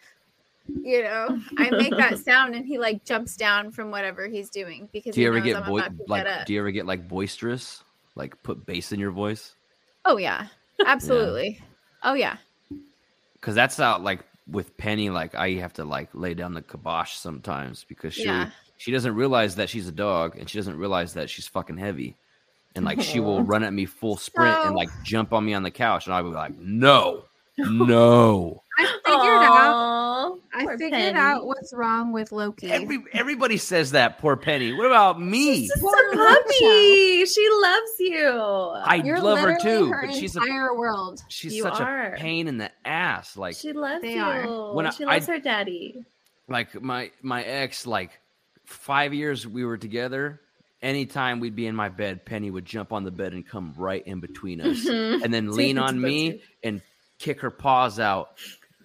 you 0.85 1.03
know, 1.03 1.39
I 1.57 1.71
make 1.71 1.97
that 1.97 2.19
sound 2.25 2.55
and 2.55 2.67
he 2.67 2.79
like 2.79 3.05
jumps 3.05 3.37
down 3.37 3.73
from 3.73 3.91
whatever 3.91 4.29
he's 4.29 4.51
doing 4.51 4.89
because 4.93 5.15
Do 5.15 5.23
you 5.23 5.29
ever 5.29 5.41
get 5.41 5.57
I'm 5.57 5.65
boy 5.65 5.79
about 5.81 5.97
to 5.97 6.05
like 6.07 6.47
do 6.47 6.53
you 6.53 6.61
ever 6.61 6.71
get 6.71 6.87
like 6.87 7.09
boisterous? 7.09 7.83
Like 8.15 8.43
put 8.43 8.67
bass 8.67 8.93
in 8.93 9.01
your 9.01 9.13
voice? 9.13 9.55
oh 10.05 10.17
yeah, 10.29 10.47
absolutely. 10.85 11.61
Oh 12.03 12.15
yeah. 12.15 12.37
Cause 13.41 13.55
that's 13.55 13.77
how 13.77 13.99
like 13.99 14.21
with 14.47 14.77
Penny, 14.77 15.11
like 15.11 15.35
I 15.35 15.53
have 15.53 15.73
to 15.75 15.85
like 15.85 16.11
lay 16.13 16.35
down 16.35 16.53
the 16.55 16.63
kibosh 16.63 17.15
sometimes 17.15 17.85
because 17.85 18.13
she 18.13 18.25
Yeah. 18.25 18.51
She 18.79 18.91
doesn't 18.91 19.15
realize 19.15 19.57
that 19.57 19.69
she's 19.69 19.87
a 19.89 19.93
dog 19.93 20.37
and 20.39 20.49
she 20.49 20.57
doesn't 20.59 20.77
realize 20.79 21.13
that 21.15 21.29
she's 21.29 21.47
fucking 21.47 21.77
heavy. 21.77 22.17
And 22.75 22.85
like 22.85 23.01
she 23.03 23.21
will 23.21 23.43
run 23.53 23.63
at 23.65 23.73
me 23.73 23.85
full 23.87 24.17
sprint 24.17 24.57
and 24.67 24.75
like 24.75 24.89
jump 25.05 25.33
on 25.33 25.45
me 25.45 25.53
on 25.55 25.63
the 25.63 25.71
couch 25.71 26.07
and 26.07 26.15
I'll 26.15 26.23
be 26.23 26.31
like, 26.31 26.57
no, 26.59 27.25
no. 27.59 28.63
I 28.79 28.85
figured 29.05 29.43
out. 29.43 30.39
I 30.55 30.67
figured 30.77 30.93
Penny. 30.93 31.19
out 31.19 31.47
what's 31.47 31.73
wrong 31.75 32.13
with 32.13 32.31
Loki. 32.31 32.71
Every 32.71 33.03
everybody 33.13 33.57
says 33.57 33.91
that, 33.93 34.19
poor 34.21 34.37
Penny. 34.37 34.73
What 34.73 34.87
about 34.87 35.21
me? 35.21 35.63
She's 35.63 35.81
Poor 35.81 35.95
a 36.13 36.17
puppy. 36.17 37.25
She 37.27 37.49
loves 37.51 37.91
you. 37.99 38.31
I 38.85 39.03
You're 39.05 39.21
love 39.21 39.39
her 39.41 39.59
too, 39.61 39.91
her 39.91 40.07
but 40.07 40.15
she's 40.15 40.37
a 40.37 40.41
entire 40.41 40.77
world. 40.77 41.21
she's 41.29 41.55
You 41.55 41.63
such 41.65 41.81
are. 41.81 42.15
a 42.15 42.17
pain 42.19 42.47
in 42.47 42.59
the 42.59 42.71
ass. 42.85 43.37
Like 43.37 43.57
she 43.57 43.73
loves 43.73 44.03
They 44.03 44.15
you. 44.15 44.23
are. 44.23 44.75
When 44.75 44.87
I- 44.87 44.91
she 44.91 45.05
loves 45.05 45.29
I- 45.29 45.33
her 45.33 45.39
daddy. 45.41 46.05
like 46.49 46.81
my 46.81 47.11
my 47.23 47.43
ex 47.43 47.87
like 47.87 48.13
five 48.69 49.15
years 49.15 49.47
we 49.47 49.65
were 49.65 49.79
together 49.79 50.41
anytime 50.83 51.41
we'd 51.41 51.57
be 51.57 51.67
in 51.67 51.75
my 51.75 51.89
bed 51.89 52.25
penny 52.25 52.51
would 52.51 52.65
jump 52.67 52.93
on 52.93 53.03
the 53.03 53.11
bed 53.11 53.33
and 53.33 53.47
come 53.49 53.73
right 53.77 54.07
in 54.07 54.21
between 54.21 54.61
us 54.61 54.79
Mhm. 54.87 55.23
and 55.25 55.33
then 55.33 55.51
lean 55.51 55.79
on 55.79 56.01
me 56.01 56.43
and 56.63 56.83
kick 57.19 57.41
her 57.41 57.51
paws 57.51 57.99
out 57.99 58.33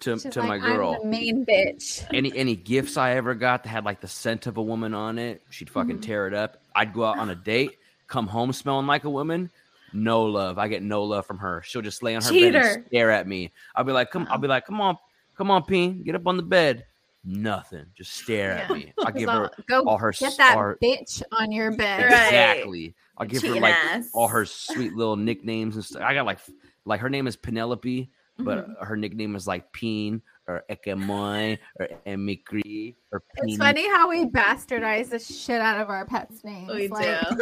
to, 0.00 0.18
She's 0.18 0.32
to 0.32 0.40
like, 0.40 0.48
my 0.48 0.54
I'm 0.68 0.76
girl. 0.76 1.02
the 1.02 1.08
main 1.08 1.44
bitch. 1.46 2.04
any 2.14 2.34
any 2.36 2.56
gifts 2.56 2.96
i 2.96 3.12
ever 3.12 3.34
got 3.34 3.62
that 3.62 3.68
had 3.68 3.84
like 3.84 4.00
the 4.00 4.08
scent 4.08 4.46
of 4.46 4.56
a 4.56 4.62
woman 4.62 4.94
on 4.94 5.18
it 5.18 5.42
she'd 5.50 5.68
fucking 5.70 5.98
Mhm. 5.98 6.02
tear 6.02 6.26
it 6.26 6.34
up. 6.34 6.62
I'd 6.74 6.92
go 6.94 7.04
out 7.04 7.18
on 7.18 7.30
a 7.30 7.34
date 7.36 7.78
come 8.08 8.26
home 8.26 8.52
smelling 8.52 8.86
like 8.86 9.04
a 9.04 9.10
woman 9.10 9.50
no 9.92 10.24
love. 10.24 10.58
I 10.58 10.66
get 10.66 10.82
no 10.82 11.04
love 11.04 11.24
from 11.24 11.38
her. 11.38 11.62
She'll 11.64 11.80
just 11.80 12.02
lay 12.02 12.16
on 12.16 12.22
her 12.22 12.32
bed 12.32 12.56
and 12.56 12.84
stare 12.88 13.12
at 13.12 13.28
me. 13.28 13.52
I'll 13.76 13.84
be 13.84 13.92
like 13.92 14.10
come 14.10 14.26
i'll 14.30 14.38
be 14.38 14.48
like 14.48 14.66
come 14.66 14.80
on 14.80 14.96
come 15.36 15.50
on 15.52 15.62
peen 15.64 16.02
get 16.02 16.14
up 16.16 16.26
on 16.26 16.36
the 16.36 16.42
bed 16.42 16.86
nothing 17.24 17.86
just 17.96 18.12
stare 18.12 18.52
at 18.52 18.70
me 18.70 18.92
i'll 19.04 19.12
give 19.12 19.28
So 19.28 19.32
her 19.32 19.50
go 19.68 19.82
all 19.84 19.98
her 19.98 20.12
get 20.12 20.36
that 20.36 20.56
all 20.56 20.74
bitch 20.82 21.22
on 21.32 21.50
your 21.52 21.74
bed. 21.76 22.02
Right. 22.04 22.12
exactly 22.26 22.94
i'll 23.18 23.26
give 23.26 23.42
her 23.42 23.54
like 23.54 23.74
ass. 23.74 24.08
all 24.12 24.28
her 24.28 24.44
sweet 24.44 24.92
little 24.96 25.16
nicknames 25.16 25.76
and 25.76 25.84
stuff 25.84 26.02
i 26.02 26.12
got 26.14 26.26
like 26.26 26.38
like 26.84 27.00
her 27.00 27.08
name 27.10 27.26
is 27.26 27.36
penelope 27.36 28.10
but 28.38 28.66
Mhm. 28.68 28.84
her 28.86 28.96
nickname 28.96 29.36
is 29.36 29.46
like 29.46 29.72
peen 29.72 30.20
or 30.46 30.62
Ekemoy 30.70 31.58
or 31.80 31.88
Emikri 32.06 32.94
or 33.12 33.22
It's 33.36 33.56
funny 33.56 33.88
how 33.88 34.08
we 34.10 34.26
bastardize 34.26 35.08
the 35.10 35.18
shit 35.18 35.60
out 35.60 35.80
of 35.80 35.88
our 35.88 36.04
pets' 36.06 36.44
names. 36.44 36.70
we 36.72 36.88
like, 36.88 37.20
do. 37.30 37.36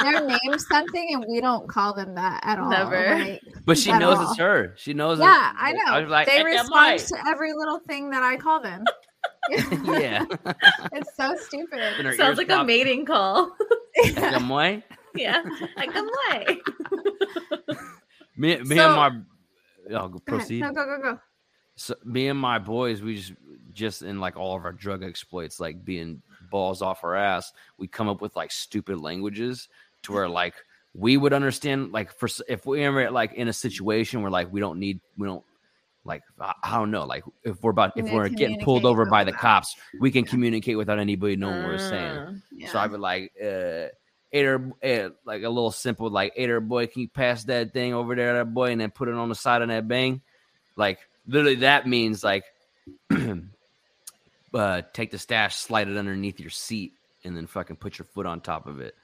They're 0.00 0.26
named 0.26 0.60
something 0.60 1.08
and 1.14 1.24
we 1.28 1.40
don't 1.40 1.68
call 1.68 1.94
them 1.94 2.14
that 2.16 2.40
at 2.44 2.58
all. 2.58 2.68
Never. 2.70 3.14
Like, 3.16 3.40
But 3.64 3.78
she 3.78 3.92
knows 3.92 4.18
all. 4.18 4.30
it's 4.30 4.38
her. 4.38 4.74
She 4.76 4.92
knows. 4.92 5.18
yeah, 5.20 5.50
it. 5.50 5.56
I 5.56 5.72
know. 5.72 5.84
I 5.86 6.00
like, 6.04 6.26
they 6.26 6.40
"Ekemoy." 6.42 6.44
respond 6.44 6.98
to 7.00 7.28
every 7.28 7.52
little 7.52 7.80
thing 7.86 8.10
that 8.10 8.22
I 8.22 8.36
call 8.36 8.60
them. 8.60 8.84
yeah. 9.48 10.24
it's 10.92 11.16
so 11.16 11.36
stupid. 11.36 11.78
And 11.78 12.14
Sounds 12.16 12.38
ears 12.38 12.38
like 12.38 12.50
a 12.50 12.64
mating 12.64 13.04
call. 13.06 13.56
Ekemoy. 14.04 14.82
yeah. 15.14 15.42
Like 15.76 15.94
Me, 18.36 18.56
me 18.58 18.76
So- 18.76 18.86
and 18.86 18.96
my. 18.96 19.10
Oh, 19.96 20.08
go- 20.08 20.18
Go 20.18 20.36
ahead. 20.36 20.40
proceed. 20.40 20.60
No, 20.62 20.72
go, 20.72 20.84
go, 20.84 21.00
go. 21.00 21.18
So 21.76 21.94
me 22.04 22.28
and 22.28 22.38
my 22.38 22.58
boys, 22.58 23.02
we 23.02 23.16
just 23.16 23.32
just 23.72 24.02
in 24.02 24.18
like 24.18 24.36
all 24.36 24.56
of 24.56 24.64
our 24.64 24.72
drug 24.72 25.02
exploits, 25.02 25.60
like 25.60 25.84
being 25.84 26.22
balls 26.50 26.82
off 26.82 27.04
our 27.04 27.14
ass, 27.14 27.52
we 27.78 27.86
come 27.86 28.08
up 28.08 28.20
with 28.20 28.34
like 28.34 28.50
stupid 28.50 28.98
languages 28.98 29.68
to 30.02 30.12
where 30.12 30.28
like 30.28 30.54
we 30.94 31.16
would 31.16 31.32
understand 31.32 31.92
like 31.92 32.12
for 32.12 32.28
if 32.48 32.64
we 32.64 32.82
ever 32.82 33.10
like 33.10 33.34
in 33.34 33.48
a 33.48 33.52
situation 33.52 34.22
where 34.22 34.30
like 34.30 34.50
we 34.50 34.60
don't 34.60 34.78
need 34.78 35.00
we 35.18 35.26
don't 35.26 35.44
like 36.04 36.22
I, 36.40 36.54
I 36.62 36.78
don't 36.78 36.90
know 36.90 37.04
like 37.04 37.24
if 37.44 37.62
we're 37.62 37.72
about 37.72 37.92
if 37.96 38.10
we're 38.10 38.28
getting 38.28 38.60
pulled 38.60 38.86
over 38.86 39.04
by 39.04 39.24
the 39.24 39.32
cops, 39.32 39.76
we 40.00 40.10
can 40.10 40.24
communicate 40.24 40.78
without 40.78 40.98
anybody 40.98 41.36
knowing 41.36 41.62
what 41.62 41.68
we're 41.72 41.78
saying. 41.78 42.16
Mm. 42.16 42.42
Yeah. 42.52 42.72
So 42.72 42.78
I'd 42.78 42.90
be 42.90 42.96
like, 42.96 43.32
uh, 43.42 43.88
Ader, 44.32 44.72
uh, 44.82 45.10
like 45.24 45.42
a 45.42 45.48
little 45.48 45.70
simple, 45.70 46.10
like, 46.10 46.32
Ader 46.36 46.60
boy, 46.60 46.86
can 46.86 47.02
you 47.02 47.08
pass 47.08 47.44
that 47.44 47.72
thing 47.72 47.94
over 47.94 48.14
there, 48.14 48.34
that 48.34 48.52
boy, 48.52 48.70
and 48.70 48.80
then 48.80 48.90
put 48.90 49.08
it 49.08 49.14
on 49.14 49.28
the 49.28 49.34
side 49.34 49.62
of 49.62 49.68
that 49.68 49.88
bang? 49.88 50.20
Like, 50.76 50.98
literally, 51.26 51.56
that 51.56 51.86
means 51.86 52.22
like, 52.24 52.44
uh, 54.54 54.82
take 54.92 55.10
the 55.10 55.18
stash, 55.18 55.56
slide 55.56 55.88
it 55.88 55.96
underneath 55.96 56.40
your 56.40 56.50
seat, 56.50 56.92
and 57.24 57.36
then 57.36 57.46
fucking 57.46 57.76
put 57.76 57.98
your 57.98 58.06
foot 58.06 58.26
on 58.26 58.40
top 58.40 58.66
of 58.66 58.80
it. 58.80 58.94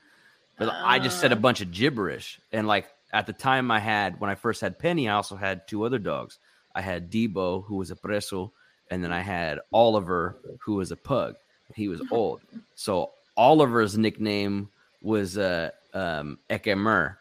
But 0.59 0.71
I 0.71 0.99
just 0.99 1.21
said 1.21 1.33
a 1.33 1.37
Uh. 1.37 1.41
bunch 1.41 1.61
of 1.61 1.71
gibberish. 1.73 2.41
And 2.53 2.67
like 2.67 2.87
at 3.13 3.27
the 3.27 3.33
time 3.33 3.71
I 3.71 3.81
had 3.81 4.21
when 4.21 4.31
I 4.31 4.35
first 4.35 4.61
had 4.61 4.79
Penny, 4.79 5.09
I 5.09 5.15
also 5.15 5.37
had 5.37 5.67
two 5.67 5.85
other 5.85 5.99
dogs. 5.99 6.39
I 6.75 6.81
had 6.81 7.11
Debo, 7.11 7.65
who 7.65 7.77
was 7.77 7.91
a 7.91 7.97
preso, 7.97 8.51
and 8.91 9.03
then 9.03 9.13
I 9.13 9.21
had 9.21 9.61
Oliver, 9.73 10.37
who 10.61 10.75
was 10.75 10.91
a 10.91 10.97
pug. 10.97 11.37
He 11.75 11.89
was 11.89 12.01
old. 12.11 12.41
So 12.75 13.11
Oliver's 13.37 13.97
nickname 13.99 14.69
was 15.01 15.37
uh 15.39 15.71
um 15.93 16.39
Ekemer. 16.49 17.17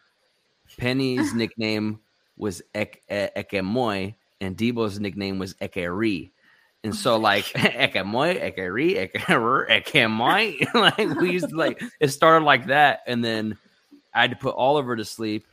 Penny's 0.78 1.34
nickname 1.42 2.00
was 2.36 2.62
Ek 2.74 3.02
Ekemoy, 3.10 4.14
and 4.42 4.56
Debo's 4.56 4.98
nickname 5.00 5.38
was 5.38 5.54
Ekeri. 5.54 6.32
And 6.84 6.94
so 6.94 7.16
like 7.16 7.44
Ekemoy, 7.54 8.42
Ekeri, 8.42 9.08
Ekerer, 9.10 9.68
Ekemoy. 9.70 10.74
like 10.74 11.20
we 11.20 11.30
used 11.30 11.48
to 11.50 11.56
like 11.56 11.80
it 12.00 12.08
started 12.08 12.44
like 12.44 12.66
that, 12.66 13.00
and 13.06 13.24
then 13.24 13.56
I 14.12 14.22
had 14.22 14.30
to 14.30 14.36
put 14.36 14.56
Oliver 14.56 14.96
to 14.96 15.04
sleep. 15.04 15.46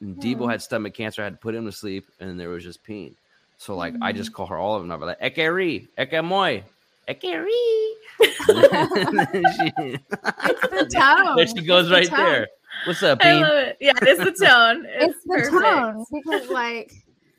And 0.00 0.16
Debo 0.16 0.44
Hmm. 0.44 0.50
had 0.50 0.62
stomach 0.62 0.94
cancer. 0.94 1.20
I 1.20 1.24
had 1.24 1.34
to 1.34 1.38
put 1.38 1.54
him 1.54 1.66
to 1.66 1.72
sleep, 1.72 2.08
and 2.18 2.40
there 2.40 2.48
was 2.48 2.64
just 2.64 2.82
peeing. 2.82 3.14
So 3.58 3.76
like 3.76 3.94
I 4.00 4.12
Hmm. 4.12 4.16
just 4.16 4.32
call 4.32 4.46
her 4.46 4.56
Oliver, 4.56 4.84
and 4.84 4.92
I'm 4.92 5.00
like 5.02 5.20
Ekeri, 5.20 5.88
Ekemoy, 5.98 6.62
Ekeri. 7.06 7.90
she, 9.52 9.72
It's 10.46 10.66
the 10.70 10.88
tone. 10.96 11.36
there 11.36 11.46
she 11.46 11.66
goes 11.66 11.82
It's 11.82 11.88
the 11.90 11.94
right 11.94 12.08
tone. 12.08 12.16
there. 12.26 12.48
What's 12.86 13.02
up, 13.02 13.18
I 13.22 13.32
love 13.34 13.56
it. 13.68 13.76
Yeah, 13.80 13.92
it's 14.00 14.24
the 14.24 14.46
tone. 14.46 14.86
It's 14.98 15.22
the 15.26 15.36
perfect. 15.36 15.62
tone 15.62 16.04
because 16.10 16.48
like 16.48 16.90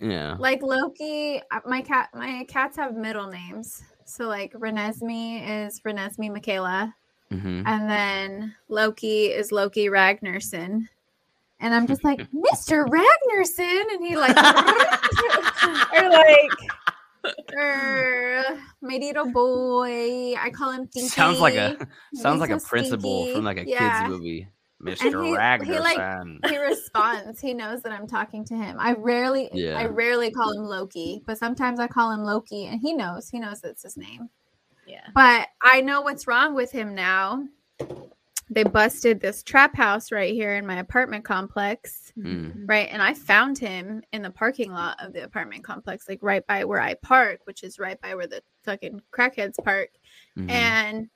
Yeah. 0.02 0.36
like 0.40 0.62
Loki, 0.64 1.42
uh, 1.52 1.60
my 1.68 1.82
cat, 1.82 2.10
my 2.14 2.44
cats 2.50 2.76
have 2.78 2.96
middle 2.96 3.28
names. 3.28 3.84
So 4.06 4.28
like 4.28 4.52
Renesmee 4.54 5.66
is 5.66 5.80
Renesmee 5.82 6.32
Michaela, 6.34 6.94
hmm 7.30 7.62
and 7.66 7.90
then 7.90 8.56
Loki 8.68 9.28
is 9.28 9.52
Loki 9.52 9.86
Ragnarsson. 9.88 10.88
And 11.60 11.76
I'm 11.76 11.86
just 11.88 12.04
like, 12.04 12.18
Mr. 12.34 12.86
Ragnarsson, 12.88 13.84
and 13.94 14.04
he 14.04 14.18
like, 14.18 14.36
or 15.94 16.10
like, 16.10 16.52
er, 17.56 18.44
my 18.82 18.98
little 18.98 19.32
boy. 19.32 20.34
I 20.36 20.50
call 20.50 20.72
him 20.72 20.88
Tinky. 20.88 21.10
Sounds 21.10 21.40
like 21.40 21.54
a 21.54 21.78
sounds 22.16 22.42
He's 22.42 22.50
like 22.50 22.50
a 22.50 22.60
principal 22.60 23.22
stinky. 23.26 23.36
from 23.36 23.46
like 23.46 23.58
a 23.60 23.68
Yeah. 23.68 24.00
kids 24.02 24.10
movie. 24.10 24.48
Mr. 24.82 25.24
he- 25.64 25.72
he, 25.72 25.80
like, 25.80 26.46
he 26.50 26.58
responds. 26.58 27.40
He 27.40 27.54
knows 27.54 27.82
that 27.84 27.92
I'm 27.92 28.08
talking 28.08 28.44
to 28.46 28.56
him. 28.56 28.78
I 28.80 28.94
rarely, 28.94 29.50
Yeah. 29.54 29.78
I 29.78 29.86
rarely 29.86 30.32
call 30.32 30.52
him 30.54 30.64
Loki, 30.64 31.22
but 31.26 31.38
sometimes 31.38 31.80
I 31.80 31.88
call 31.88 32.12
him 32.12 32.24
Loki, 32.24 32.66
and 32.66 32.80
he 32.82 32.94
knows. 32.94 33.30
He 33.30 33.40
knows 33.40 33.62
that's 33.62 33.84
his 33.84 33.98
name. 33.98 34.30
Yeah. 34.88 35.08
But 35.14 35.48
I 35.62 35.82
know 35.82 36.02
what's 36.02 36.28
wrong 36.28 36.56
with 36.56 36.72
him 36.72 36.96
now. 36.96 37.48
They 38.50 38.64
busted 38.64 39.22
this 39.22 39.44
trap 39.44 39.78
house 39.78 40.12
right 40.12 40.34
here 40.34 40.56
in 40.56 40.66
my 40.66 40.80
apartment 40.80 41.24
complex, 41.24 42.12
Mm. 42.18 42.68
right? 42.68 42.90
And 42.92 43.02
I 43.02 43.14
found 43.14 43.58
him 43.58 44.04
in 44.12 44.24
the 44.24 44.30
parking 44.30 44.74
lot 44.74 44.98
of 45.02 45.14
the 45.14 45.24
apartment 45.24 45.64
complex, 45.64 46.10
like 46.10 46.20
right 46.22 46.46
by 46.46 46.66
where 46.66 46.82
I 46.82 46.96
park, 46.96 47.40
which 47.46 47.64
is 47.64 47.80
right 47.80 48.00
by 48.02 48.14
where 48.16 48.28
the 48.28 48.44
fucking 48.64 49.02
crackheads 49.14 49.56
park. 49.64 49.92
Mhm. 50.38 50.50
And 50.52 51.10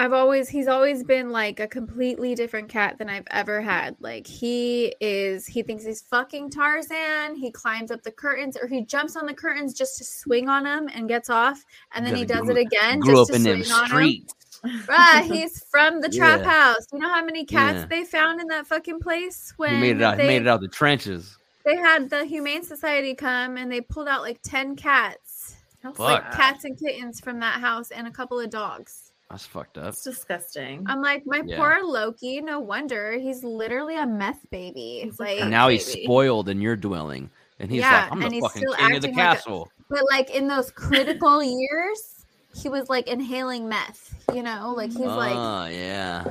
I've 0.00 0.12
always 0.12 0.48
he's 0.48 0.68
always 0.68 1.02
been 1.02 1.30
like 1.30 1.58
a 1.58 1.66
completely 1.66 2.36
different 2.36 2.68
cat 2.68 2.98
than 2.98 3.08
I've 3.10 3.26
ever 3.32 3.60
had. 3.60 3.96
Like 3.98 4.28
he 4.28 4.94
is 5.00 5.44
he 5.44 5.64
thinks 5.64 5.84
he's 5.84 6.02
fucking 6.02 6.50
Tarzan. 6.50 7.34
He 7.34 7.50
climbs 7.50 7.90
up 7.90 8.04
the 8.04 8.12
curtains 8.12 8.56
or 8.56 8.68
he 8.68 8.84
jumps 8.84 9.16
on 9.16 9.26
the 9.26 9.34
curtains 9.34 9.74
just 9.74 9.98
to 9.98 10.04
swing 10.04 10.48
on 10.48 10.62
them 10.62 10.88
and 10.94 11.08
gets 11.08 11.28
off 11.28 11.64
and 11.94 12.06
then 12.06 12.14
he 12.14 12.24
does 12.24 12.44
he 12.46 12.52
it 12.52 12.58
again 12.58 13.00
Grew 13.00 13.20
up 13.20 13.26
just 13.28 13.30
to 13.30 13.36
in 13.50 13.58
them 13.58 13.64
swing 13.64 13.76
on 13.76 13.86
streets. 13.88 14.34
Bruh, 14.86 15.22
he's 15.32 15.64
from 15.68 16.00
the 16.00 16.08
trap 16.08 16.40
Yeah. 16.42 16.50
house. 16.74 16.86
You 16.92 17.00
know 17.00 17.08
how 17.08 17.24
many 17.24 17.44
cats 17.44 17.80
Yeah. 17.80 17.86
they 17.86 18.04
found 18.04 18.40
in 18.40 18.46
that 18.48 18.68
fucking 18.68 19.00
place 19.00 19.52
when 19.56 19.74
He 19.74 19.80
made 19.80 19.96
it 19.96 20.02
out. 20.02 20.16
they, 20.16 20.26
made 20.28 20.42
it 20.42 20.48
out 20.48 20.60
the 20.60 20.68
trenches. 20.68 21.36
they 21.64 21.74
had 21.76 22.08
the 22.08 22.24
Humane 22.24 22.62
Society 22.62 23.16
come 23.16 23.56
and 23.56 23.70
they 23.70 23.80
pulled 23.80 24.06
out 24.06 24.22
like 24.22 24.38
10 24.44 24.76
cats. 24.76 25.56
Sad. 25.96 26.32
Cats 26.32 26.64
and 26.64 26.78
kittens 26.78 27.18
from 27.18 27.40
that 27.40 27.60
house 27.60 27.90
and 27.90 28.06
a 28.06 28.10
couple 28.12 28.38
of 28.38 28.48
dogs. 28.50 29.07
That's 29.30 29.44
fucked 29.44 29.76
up. 29.76 29.88
It's 29.88 30.02
disgusting. 30.04 30.84
I'm 30.88 31.02
like, 31.02 31.24
my 31.26 31.42
Yeah. 31.44 31.58
poor 31.58 31.80
Loki. 31.84 32.40
No 32.40 32.60
wonder 32.60 33.12
he's 33.12 33.44
literally 33.44 33.96
a 33.96 34.06
meth 34.06 34.48
baby. 34.50 35.00
He's 35.04 35.20
like, 35.20 35.40
And 35.40 35.50
now 35.50 35.68
he's 35.68 35.84
spoiled 35.84 36.48
in 36.48 36.62
your 36.62 36.76
dwelling, 36.76 37.28
and 37.60 37.70
he's 37.70 37.80
Yeah, 37.80 38.02
like, 38.04 38.12
"I'm 38.12 38.22
and 38.22 38.30
the 38.30 38.34
he's 38.36 38.42
fucking 38.44 38.62
still 38.62 38.74
king 38.74 38.96
of 38.96 39.02
the 39.02 39.08
acting 39.08 39.16
like 39.16 39.32
a- 39.32 39.36
castle." 39.36 39.72
but 39.90 40.04
like 40.10 40.30
in 40.30 40.48
those 40.48 40.70
critical 40.70 41.42
years, 41.42 42.24
he 42.54 42.68
was 42.70 42.88
like 42.88 43.06
inhaling 43.06 43.68
meth. 43.68 44.14
You 44.34 44.42
know, 44.42 44.72
like 44.76 44.90
he's 44.90 45.00
oh 45.00 45.16
like 45.16 45.34
Oh 45.36 45.66
yeah, 45.66 46.24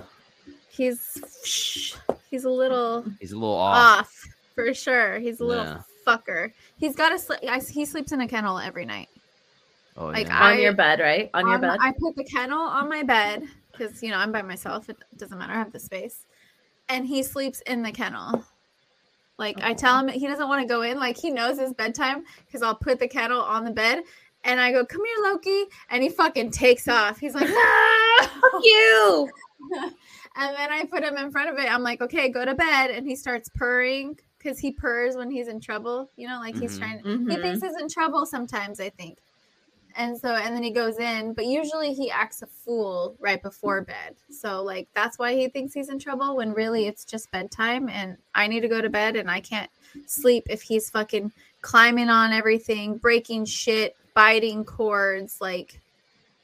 he's 0.70 1.22
he's 2.32 2.44
a 2.46 2.50
little 2.50 3.06
he's 3.20 3.32
a 3.32 3.36
little 3.38 3.54
off. 3.56 4.00
off 4.02 4.24
for 4.56 4.74
sure. 4.74 5.20
He's 5.20 5.40
a 5.40 5.46
little 5.46 5.66
Yeah. 5.66 5.82
fucker. 6.06 6.52
He's 6.80 6.96
got 6.96 7.10
to 7.10 7.20
sleep. 7.20 7.42
He 7.70 7.86
sleeps 7.86 8.12
in 8.12 8.22
a 8.22 8.28
kennel 8.28 8.58
every 8.60 8.86
night. 8.86 9.10
Oh 9.98 10.08
like, 10.08 10.28
yeah. 10.28 10.40
I- 10.40 10.54
on 10.54 10.60
your 10.60 10.74
bed, 10.74 11.00
right? 11.00 11.30
On 11.34 11.46
your 11.48 11.56
Um, 11.56 11.62
bed. 11.62 11.78
I 11.82 11.92
put 12.00 12.16
the 12.16 12.24
kennel 12.24 12.60
on 12.60 12.88
my 12.90 13.04
bed 13.04 13.44
because 13.72 14.02
you 14.04 14.12
know 14.12 14.18
I'm 14.18 14.32
by 14.32 14.42
myself. 14.42 14.90
It 14.90 14.98
doesn't 15.18 15.38
matter. 15.38 15.54
I 15.54 15.58
have 15.58 15.72
the 15.72 15.80
space, 15.80 16.26
and 16.90 17.06
he 17.06 17.24
sleeps 17.24 17.62
in 17.62 17.82
the 17.82 17.92
kennel. 17.92 18.44
Like 19.38 19.62
I 19.62 19.74
tell 19.74 20.00
him 20.00 20.08
he 20.08 20.26
doesn't 20.28 20.48
want 20.48 20.62
to 20.62 20.68
go 20.68 20.82
in. 20.82 20.98
Like 20.98 21.18
he 21.18 21.30
knows 21.32 21.60
his 21.60 21.74
bedtime 21.74 22.24
because 22.46 22.62
I'll 22.62 22.76
put 22.76 23.00
the 23.00 23.08
kennel 23.08 23.42
on 23.42 23.66
the 23.66 23.72
bed, 23.72 24.04
and 24.44 24.60
I 24.60 24.72
go, 24.72 24.86
"Come 24.86 25.02
here, 25.06 25.32
Loki," 25.32 25.66
and 25.90 26.02
he 26.04 26.10
fucking 26.10 26.52
takes 26.52 26.88
off. 26.88 27.20
He's 27.20 27.34
like, 27.36 27.48
"No!" 27.50 28.60
you. 28.64 29.30
and 30.36 30.56
then 30.56 30.72
I 30.72 30.86
put 30.90 31.04
him 31.04 31.18
in 31.18 31.32
front 31.32 31.50
of 31.50 31.58
it. 31.58 31.72
I'm 31.72 31.84
like, 31.84 32.02
"Okay, 32.02 32.30
go 32.30 32.46
to 32.46 32.56
bed," 32.56 32.92
and 32.92 33.08
he 33.08 33.16
starts 33.16 33.50
purring 33.56 34.18
because 34.38 34.58
he 34.60 34.72
purrs 34.72 35.16
when 35.16 35.30
he's 35.32 35.48
in 35.48 35.60
trouble. 35.60 36.10
You 36.16 36.28
know, 36.28 36.40
like 36.40 36.56
he's 36.56 36.78
Mhm. 36.78 36.80
trying. 36.80 37.00
He 37.00 37.38
Mhm. 37.38 37.42
thinks 37.42 37.62
he's 37.62 37.78
in 37.82 37.90
trouble 37.90 38.26
sometimes, 38.26 38.80
I 38.80 38.90
think. 38.90 39.18
And 39.98 40.16
so, 40.16 40.36
and 40.36 40.56
then 40.56 40.62
he 40.62 40.70
goes 40.70 41.00
in, 41.00 41.34
but 41.34 41.46
usually 41.46 41.92
he 41.92 42.12
acts 42.12 42.44
a 42.44 42.48
fool 42.48 43.16
right 43.20 43.42
before 43.42 43.82
bed. 43.82 44.16
So, 44.30 44.62
like, 44.62 44.88
that's 44.94 45.18
why 45.18 45.34
he 45.34 45.48
thinks 45.48 45.74
he's 45.74 45.90
in 45.90 45.98
trouble 45.98 46.38
when 46.38 46.54
really 46.54 46.86
it's 46.86 47.04
just 47.04 47.32
bedtime 47.32 47.90
and 47.90 48.16
I 48.36 48.46
need 48.46 48.60
to 48.60 48.68
go 48.68 48.80
to 48.80 48.90
bed 48.90 49.16
and 49.16 49.30
I 49.30 49.40
can't 49.40 49.72
sleep 50.06 50.44
if 50.52 50.62
he's 50.62 50.92
fucking 50.92 51.32
climbing 51.62 52.10
on 52.10 52.32
everything, 52.32 52.98
breaking 52.98 53.46
shit, 53.46 53.96
biting 54.14 54.64
cords. 54.64 55.42
Like, 55.42 55.82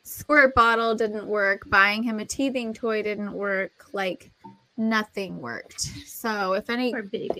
squirt 0.02 0.56
bottle 0.56 0.96
didn't 0.96 1.28
work, 1.28 1.70
buying 1.70 2.02
him 2.02 2.20
a 2.20 2.26
teething 2.26 2.74
toy 2.74 3.04
didn't 3.04 3.34
work. 3.34 3.86
Like, 3.94 4.32
nothing 4.78 5.40
worked. 5.40 5.82
So, 6.06 6.54
if 6.54 6.70
any 6.70 6.94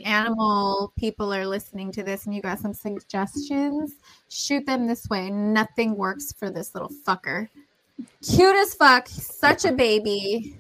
animal 0.06 0.94
people 0.98 1.34
are 1.34 1.46
listening 1.46 1.92
to 1.94 2.04
this 2.04 2.26
and 2.26 2.36
you 2.36 2.42
got 2.42 2.60
some 2.60 2.74
suggestions, 2.74 3.94
shoot 4.30 4.66
them 4.66 4.88
this 4.88 5.10
way. 5.10 5.30
Nothing 5.30 5.96
works 5.96 6.34
for 6.34 6.50
this 6.50 6.74
little 6.74 6.92
fucker. 7.06 7.48
Cute 8.22 8.56
as 8.56 8.74
fuck, 8.74 9.08
such 9.08 9.66
a 9.66 9.72
baby. 9.72 10.58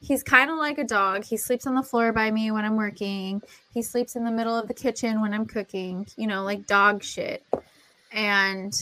He's 0.00 0.22
kind 0.22 0.50
of 0.50 0.58
like 0.58 0.78
a 0.78 0.84
dog. 0.84 1.24
He 1.24 1.36
sleeps 1.36 1.66
on 1.66 1.74
the 1.74 1.82
floor 1.82 2.12
by 2.12 2.30
me 2.30 2.50
when 2.50 2.64
I'm 2.64 2.76
working. 2.76 3.40
He 3.72 3.82
sleeps 3.82 4.16
in 4.16 4.24
the 4.24 4.30
middle 4.30 4.56
of 4.56 4.68
the 4.68 4.74
kitchen 4.74 5.20
when 5.22 5.32
I'm 5.32 5.46
cooking, 5.46 6.06
you 6.16 6.26
know, 6.26 6.42
like 6.42 6.66
dog 6.66 7.02
shit. 7.02 7.42
And 8.12 8.72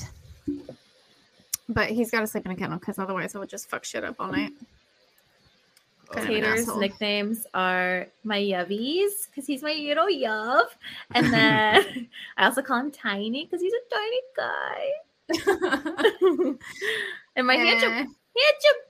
but 1.68 1.90
he's 1.90 2.10
got 2.10 2.20
to 2.20 2.26
sleep 2.26 2.44
in 2.44 2.52
a 2.52 2.56
kennel 2.56 2.78
because 2.78 2.98
otherwise 2.98 3.34
I 3.34 3.38
would 3.38 3.48
just 3.48 3.70
fuck 3.70 3.84
shit 3.84 4.04
up 4.04 4.16
all 4.18 4.30
night. 4.30 4.52
Kind 6.12 6.24
of 6.28 6.30
an 6.30 6.36
yeah. 6.36 6.40
Tater's 6.50 6.76
nicknames 6.76 7.46
are 7.54 8.06
my 8.24 8.38
Yuvies 8.38 9.26
because 9.30 9.46
he's 9.46 9.62
my 9.62 9.72
little 9.72 10.06
Yuv, 10.06 10.66
and 11.14 11.32
then 11.32 12.08
I 12.36 12.44
also 12.46 12.62
call 12.62 12.78
him 12.78 12.90
Tiny 12.90 13.44
because 13.44 13.60
he's 13.60 13.72
a 13.72 13.94
tiny 13.94 14.20
guy. 14.36 14.90
and 17.36 17.46
my 17.46 17.54
handsome, 17.56 17.90
Eh, 17.92 17.96
handsome. 17.96 18.80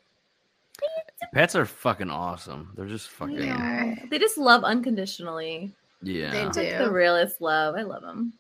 Pets 1.32 1.54
are 1.54 1.66
fucking 1.66 2.10
awesome. 2.10 2.72
They're 2.76 2.86
just 2.86 3.08
fucking 3.10 3.36
They 3.36 3.50
are. 3.50 3.96
They 4.10 4.18
just 4.18 4.36
love 4.38 4.64
unconditionally. 4.64 5.72
Yeah, 6.02 6.30
they 6.32 6.42
It's 6.42 6.56
do. 6.56 6.62
like 6.64 6.78
the 6.78 6.90
realest 6.90 7.40
love. 7.40 7.76
I 7.76 7.82
love 7.82 8.02
them. 8.02 8.32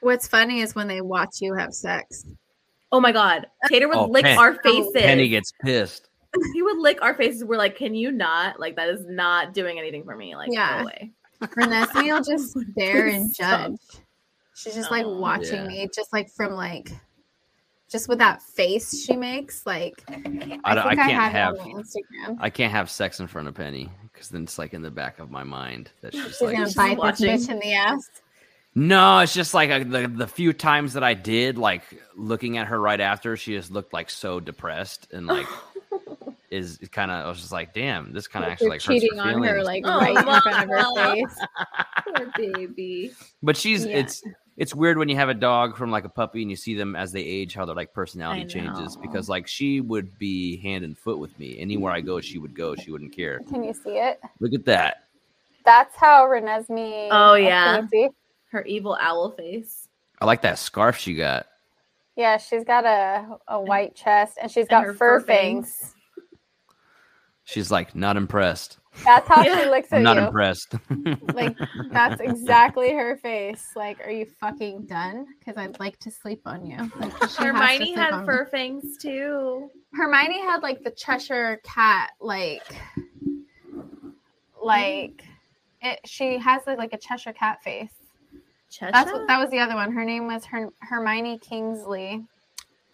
What's 0.00 0.26
funny 0.26 0.60
is 0.60 0.74
when 0.74 0.88
they 0.88 1.00
watch 1.02 1.36
you 1.40 1.54
have 1.54 1.72
sex. 1.74 2.24
Oh 2.92 3.00
my 3.00 3.12
god, 3.12 3.46
Tater 3.68 3.88
would 3.88 3.96
Oh, 3.96 4.06
lick 4.06 4.24
Pen- 4.24 4.38
our 4.38 4.54
faces. 4.62 4.92
Penny 4.94 5.28
gets 5.28 5.52
pissed. 5.62 6.08
He 6.52 6.62
would 6.62 6.78
lick 6.78 7.00
our 7.02 7.14
faces. 7.14 7.44
We're 7.44 7.56
like, 7.58 7.76
can 7.76 7.94
you 7.94 8.10
not? 8.12 8.58
Like 8.60 8.76
that 8.76 8.88
is 8.88 9.04
not 9.06 9.52
doing 9.54 9.78
anything 9.78 10.04
for 10.04 10.16
me. 10.16 10.34
Like, 10.36 10.50
Yeah. 10.52 10.78
go 10.78 10.82
away. 10.84 11.12
Renesmee 11.42 12.12
will 12.12 12.22
just 12.22 12.56
stare 12.72 13.06
and 13.08 13.34
judge. 13.34 13.76
She's 14.56 14.74
just 14.74 14.90
like 14.90 15.04
watching 15.06 15.54
Yeah. 15.62 15.66
me, 15.66 15.88
just 15.94 16.12
like 16.12 16.30
from 16.30 16.52
like, 16.52 16.90
just 17.90 18.08
with 18.08 18.18
that 18.18 18.42
face 18.42 19.04
she 19.04 19.16
makes. 19.16 19.66
Like, 19.66 20.02
I, 20.08 20.14
I, 20.64 20.74
don't- 20.74 20.86
I 20.86 20.94
can't 20.94 21.12
have, 21.12 21.32
have 21.32 21.54
it 21.54 21.60
on 21.60 21.72
my 21.74 21.82
Instagram. 21.82 22.36
I 22.40 22.50
can't 22.50 22.72
have 22.72 22.90
sex 22.90 23.20
in 23.20 23.26
front 23.26 23.48
of 23.48 23.54
Penny 23.54 23.90
because 24.12 24.28
then 24.28 24.44
it's 24.44 24.58
like 24.58 24.74
in 24.74 24.82
the 24.82 24.90
back 24.90 25.18
of 25.18 25.30
my 25.30 25.42
mind 25.44 25.90
that 26.00 26.12
she's 26.14 26.24
She's 26.24 26.40
like, 26.40 26.54
gonna 26.54 26.66
She's 26.66 26.74
bite 26.76 26.98
watching. 26.98 27.26
this 27.26 27.46
bitch 27.46 27.50
in 27.52 27.58
the 27.60 27.74
ass. 27.74 28.08
no, 28.74 29.18
it's 29.20 29.34
just 29.34 29.54
like 29.54 29.70
uh 29.70 29.80
the 29.80 30.08
the 30.08 30.26
few 30.26 30.52
times 30.52 30.94
that 30.94 31.02
I 31.04 31.14
did, 31.14 31.58
like 31.58 31.82
looking 32.16 32.56
at 32.58 32.68
her 32.68 32.80
right 32.80 33.00
after, 33.00 33.36
she 33.36 33.54
just 33.54 33.70
looked 33.70 33.92
like 33.92 34.08
so 34.08 34.40
depressed 34.40 35.08
and 35.12 35.26
like 35.26 35.46
is 36.54 36.78
kind 36.92 37.10
of 37.10 37.24
I 37.24 37.28
was 37.28 37.40
just 37.40 37.52
like, 37.52 37.72
damn, 37.74 38.12
this 38.12 38.26
kind 38.28 38.44
of 38.44 38.50
actually 38.50 38.66
you're 38.66 38.70
like 38.74 38.82
hurts 38.82 39.00
cheating 39.00 39.18
her 39.18 39.22
on 39.34 39.42
her 39.42 39.56
feelings. 39.58 39.66
like 39.66 39.82
Oh, 39.86 39.98
right 40.00 40.16
in 40.16 40.22
front 40.22 40.46
of 40.46 40.68
her 40.68 41.14
face. 41.14 41.38
Poor 42.16 42.32
baby. 42.36 43.12
But 43.42 43.56
she's 43.56 43.84
Yeah. 43.84 43.98
it's 43.98 44.22
it's 44.56 44.74
weird 44.74 44.98
when 44.98 45.08
you 45.08 45.16
have 45.16 45.28
a 45.28 45.34
dog 45.34 45.76
from 45.76 45.90
like 45.90 46.04
a 46.04 46.08
puppy 46.08 46.42
and 46.42 46.50
you 46.50 46.56
see 46.56 46.74
them 46.74 46.94
as 46.94 47.10
they 47.10 47.22
age 47.22 47.54
how 47.54 47.64
their 47.64 47.74
like 47.74 47.92
personality 47.92 48.44
changes 48.44 48.96
because 48.96 49.28
like 49.28 49.46
she 49.48 49.80
would 49.80 50.16
be 50.18 50.58
hand 50.58 50.84
and 50.84 50.96
foot 50.96 51.18
with 51.18 51.36
me 51.38 51.58
anywhere 51.58 51.92
I 51.92 52.00
go 52.00 52.20
she 52.20 52.38
would 52.38 52.54
go 52.54 52.74
she 52.76 52.90
wouldn't 52.92 53.14
care. 53.14 53.40
Can 53.48 53.64
you 53.64 53.74
see 53.74 53.98
it? 53.98 54.20
Look 54.40 54.54
at 54.54 54.64
that. 54.66 55.04
That's 55.64 55.96
how 55.96 56.26
Renesmee. 56.26 57.08
Oh, 57.10 57.34
yeah. 57.34 57.76
Can 57.76 57.88
you 57.92 58.08
see? 58.08 58.08
Her 58.50 58.62
evil 58.64 58.96
owl 59.00 59.30
face. 59.30 59.88
I 60.20 60.26
like 60.26 60.42
that 60.42 60.58
scarf 60.58 60.98
she 60.98 61.14
got. 61.14 61.46
Yeah, 62.16 62.36
she's 62.36 62.62
got 62.62 62.84
a 62.84 63.38
a 63.48 63.60
white 63.60 63.96
chest 63.96 64.38
and 64.40 64.48
she's 64.48 64.68
got 64.68 64.84
her 64.84 64.92
fur, 64.94 65.18
fur 65.20 65.26
fangs. 65.26 65.76
fangs. 65.76 65.94
She's 67.44 67.70
like 67.70 67.94
not 67.94 68.16
impressed. 68.16 68.78
That's 69.04 69.28
how 69.28 69.42
Yeah. 69.42 69.62
she 69.64 69.68
looks 69.70 69.92
at 69.92 69.96
I'm 69.98 70.02
not 70.02 70.16
you. 70.16 70.22
impressed. 70.24 70.74
Like 71.34 71.56
that's 71.90 72.20
exactly 72.20 72.92
her 72.92 73.16
face. 73.18 73.70
Like, 73.76 74.00
are 74.06 74.10
you 74.10 74.26
fucking 74.40 74.86
done? 74.86 75.26
Because 75.38 75.56
I'd 75.58 75.78
like 75.80 75.98
to 76.00 76.10
sleep 76.10 76.40
on 76.46 76.64
you. 76.64 76.78
Like, 76.98 77.12
she 77.18 77.18
has 77.24 77.36
Hermione 77.36 77.92
had 77.94 78.12
on 78.12 78.20
me. 78.22 78.26
fur 78.26 78.46
fangs 78.46 78.96
too. 78.98 79.68
Hermione 79.92 80.40
had 80.40 80.62
like 80.62 80.82
the 80.82 80.90
Cheshire 80.92 81.60
cat, 81.64 82.12
like, 82.20 82.62
like 84.62 85.24
it. 85.82 86.00
She 86.04 86.38
has 86.38 86.62
like, 86.66 86.78
like 86.78 86.92
a 86.92 86.98
Cheshire 86.98 87.32
cat 87.32 87.62
face. 87.62 87.90
That's 88.80 89.12
what, 89.12 89.26
that 89.28 89.38
was 89.38 89.50
the 89.50 89.58
other 89.60 89.74
one. 89.76 89.92
Her 89.92 90.04
name 90.04 90.26
was 90.26 90.44
Her- 90.46 90.70
Hermione 90.80 91.38
Kingsley. 91.38 92.24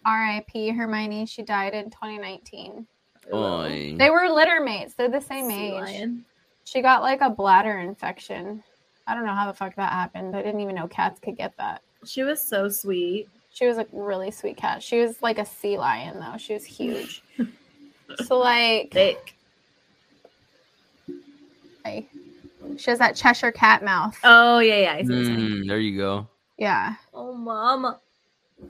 R.I.P. 0.05 0.69
Hermione. 0.69 1.25
She 1.25 1.41
died 1.43 1.73
in 1.73 1.85
2019. 1.91 2.85
Oy. 3.33 3.95
They 3.97 4.09
were 4.09 4.27
litter 4.29 4.61
mates. 4.61 4.93
They're 4.93 5.09
the 5.09 5.21
same 5.21 5.49
Sea 5.49 5.67
age. 5.67 5.73
lion. 5.81 6.25
She 6.63 6.81
got 6.81 7.01
like 7.01 7.21
a 7.21 7.29
bladder 7.29 7.79
infection. 7.79 8.63
I 9.07 9.13
don't 9.15 9.25
know 9.25 9.33
how 9.33 9.47
the 9.47 9.53
fuck 9.57 9.75
that 9.75 9.91
happened. 9.91 10.35
I 10.35 10.41
didn't 10.41 10.61
even 10.61 10.75
know 10.75 10.87
cats 10.87 11.19
could 11.19 11.35
get 11.37 11.55
that. 11.57 11.81
She 12.05 12.23
was 12.23 12.41
so 12.41 12.69
sweet. 12.69 13.27
She 13.53 13.65
was 13.67 13.77
a 13.77 13.85
really 13.91 14.31
sweet 14.31 14.57
cat. 14.57 14.81
She 14.81 14.99
was 14.99 15.21
like 15.21 15.37
a 15.37 15.45
sea 15.45 15.77
lion 15.77 16.19
though. 16.19 16.37
She 16.37 16.53
was 16.53 16.63
huge. 16.65 17.23
so 18.25 18.37
like 18.39 18.91
Thick. 18.91 19.35
I- 21.85 22.07
she 22.77 22.89
has 22.91 22.99
that 22.99 23.15
Cheshire 23.15 23.51
cat 23.51 23.83
mouth. 23.83 24.17
Oh 24.23 24.59
yeah, 24.59 24.77
yeah. 24.77 24.93
I 24.93 25.01
see 25.03 25.07
what 25.09 25.15
you're 25.17 25.25
saying. 25.25 25.39
Mm, 25.39 25.67
there 25.67 25.79
you 25.79 25.97
go. 25.97 26.27
Yeah. 26.57 26.95
Oh 27.13 27.33
mama. 27.33 27.99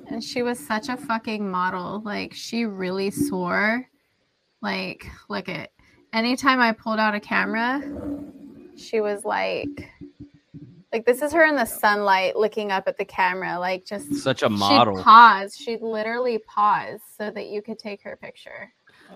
And 0.07 0.23
she 0.23 0.41
was 0.44 0.57
such 0.57 0.90
a 0.90 0.98
fucking 0.98 1.49
model. 1.49 2.02
Like 2.03 2.34
she 2.34 2.65
really 2.65 3.11
swore. 3.11 3.88
Like, 4.62 5.08
look 5.30 5.50
at 5.50 5.72
anytime 6.14 6.60
I 6.60 6.72
pulled 6.72 7.00
out 7.00 7.16
a 7.16 7.20
camera, 7.20 7.82
she 8.78 9.02
was 9.02 9.26
like 9.26 9.90
like 10.92 11.06
this 11.06 11.22
is 11.22 11.32
her 11.32 11.46
in 11.46 11.56
the 11.56 11.66
sunlight 11.66 12.36
looking 12.36 12.72
up 12.72 12.88
at 12.88 12.98
the 12.98 13.06
camera, 13.06 13.58
like 13.60 13.86
just 13.86 14.14
Such 14.16 14.44
a 14.44 14.50
model. 14.50 14.98
She'd 14.98 15.04
pause. 15.04 15.56
She'd 15.56 15.82
literally 15.82 16.38
pause 16.40 17.00
so 17.18 17.32
that 17.32 17.48
you 17.48 17.62
could 17.62 17.80
take 17.80 18.04
her 18.04 18.18
picture. 18.18 18.74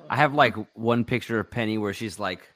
I 0.10 0.16
have 0.16 0.34
like 0.34 0.56
one 0.74 1.04
picture 1.04 1.40
of 1.40 1.52
Penny 1.52 1.78
where 1.78 1.94
she's 1.94 2.20
like 2.20 2.50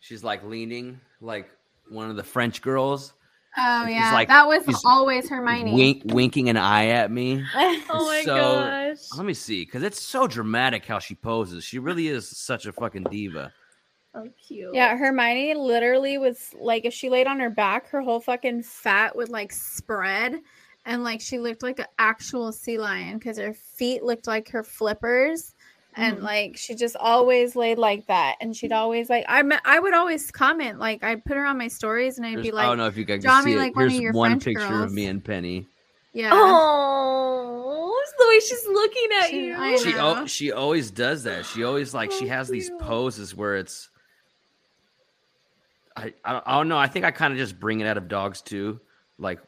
she's 0.00 0.22
like 0.22 0.42
leaning 0.44 1.00
like 1.20 1.48
one 1.88 2.10
of 2.10 2.16
the 2.16 2.22
French 2.22 2.60
girls 2.62 3.14
Oh 3.60 3.84
She's 3.86 3.94
yeah, 3.96 4.12
like- 4.12 4.28
that 4.28 4.46
was 4.46 4.64
she's 4.64 4.82
always 4.84 5.28
Hermione. 5.28 5.74
wink 5.74 6.02
winking 6.06 6.48
an 6.48 6.56
eye 6.56 6.86
at 6.86 7.10
me. 7.10 7.44
Oh 7.90 8.06
my 8.06 8.22
So- 8.24 8.36
gosh. 8.36 8.98
Let 9.16 9.26
me 9.26 9.34
see, 9.34 9.64
because 9.64 9.82
it's 9.82 10.00
so 10.00 10.26
dramatic 10.26 10.84
how 10.86 10.98
she 10.98 11.14
poses. 11.14 11.64
She 11.64 11.78
really 11.78 12.08
is 12.08 12.28
such 12.28 12.66
a 12.66 12.72
fucking 12.72 13.04
diva. 13.10 13.52
Oh 14.14 14.28
cute. 14.46 14.74
Yeah, 14.74 14.96
Hermione 14.96 15.54
literally 15.54 16.18
was 16.18 16.50
like, 16.58 16.84
if 16.84 16.94
she 16.94 17.10
laid 17.10 17.26
on 17.26 17.40
her 17.40 17.50
back, 17.50 17.88
her 17.90 18.00
whole 18.00 18.20
fucking 18.20 18.62
fat 18.62 19.14
would 19.16 19.28
like 19.28 19.52
spread, 19.52 20.40
and 20.86 21.04
like 21.04 21.20
she 21.20 21.38
looked 21.38 21.62
like 21.62 21.78
an 21.78 21.86
actual 21.98 22.50
sea 22.52 22.78
lion 22.78 23.18
because 23.18 23.38
her 23.38 23.52
feet 23.54 24.02
looked 24.02 24.26
like 24.26 24.48
her 24.50 24.62
flippers, 24.62 25.54
and 25.98 26.18
Mhm. 26.18 26.22
like 26.22 26.56
she 26.56 26.74
just 26.74 26.96
always 26.96 27.54
laid 27.56 27.76
like 27.78 28.06
that, 28.06 28.36
and 28.40 28.56
she'd 28.56 28.72
always 28.72 29.10
like 29.10 29.24
I 29.28 29.42
me- 29.42 29.56
I 29.64 29.78
would 29.78 29.92
always 29.94 30.30
comment 30.30 30.78
like 30.78 31.02
I'd 31.04 31.24
put 31.24 31.36
her 31.36 31.44
on 31.44 31.58
my 31.58 31.68
stories, 31.68 32.16
and 32.18 32.26
I'd 32.26 32.36
There's- 32.36 32.46
be 32.46 32.52
like 32.52 32.64
I 32.64 32.68
don't 32.68 32.78
know 32.78 32.86
if 32.86 32.96
you 32.96 33.04
guys 33.04 33.22
draw 33.22 33.34
can 33.34 33.42
see 33.42 33.50
me 33.50 33.56
it. 33.56 33.58
like 33.58 33.76
one 33.76 33.84
of 33.86 33.90
Here's 33.92 34.02
your 34.02 34.12
one 34.12 34.30
French 34.40 34.44
picture 34.44 34.82
of 34.82 34.92
me 34.92 35.06
and 35.06 35.24
Penny. 35.24 35.66
yeah. 36.12 36.30
Oh, 36.32 38.00
it's 38.02 38.12
the 38.18 38.28
way 38.28 38.40
she's 38.40 38.66
looking 38.66 39.08
at 39.20 39.28
She- 39.30 39.46
you. 39.46 39.56
I 39.56 39.76
She 39.76 39.92
know. 39.92 39.98
al- 40.16 40.26
she 40.26 40.52
always 40.52 40.90
does 40.90 41.24
that. 41.24 41.44
She 41.46 41.64
always 41.64 41.92
like 41.92 42.10
she 42.12 42.26
Oh, 42.26 42.28
has 42.32 42.48
these 42.48 42.70
poses 42.80 43.34
where 43.34 43.56
it's. 43.56 43.90
I 45.96 46.14
I 46.24 46.40
I 46.46 46.56
don't 46.58 46.68
know. 46.68 46.78
I 46.78 46.86
think 46.86 47.04
I 47.04 47.10
kind 47.10 47.32
of 47.32 47.38
just 47.38 47.58
bring 47.58 47.80
it 47.80 47.86
out 47.86 47.96
of 47.96 48.08
dogs 48.08 48.40
too. 48.42 48.80
Like 49.18 49.40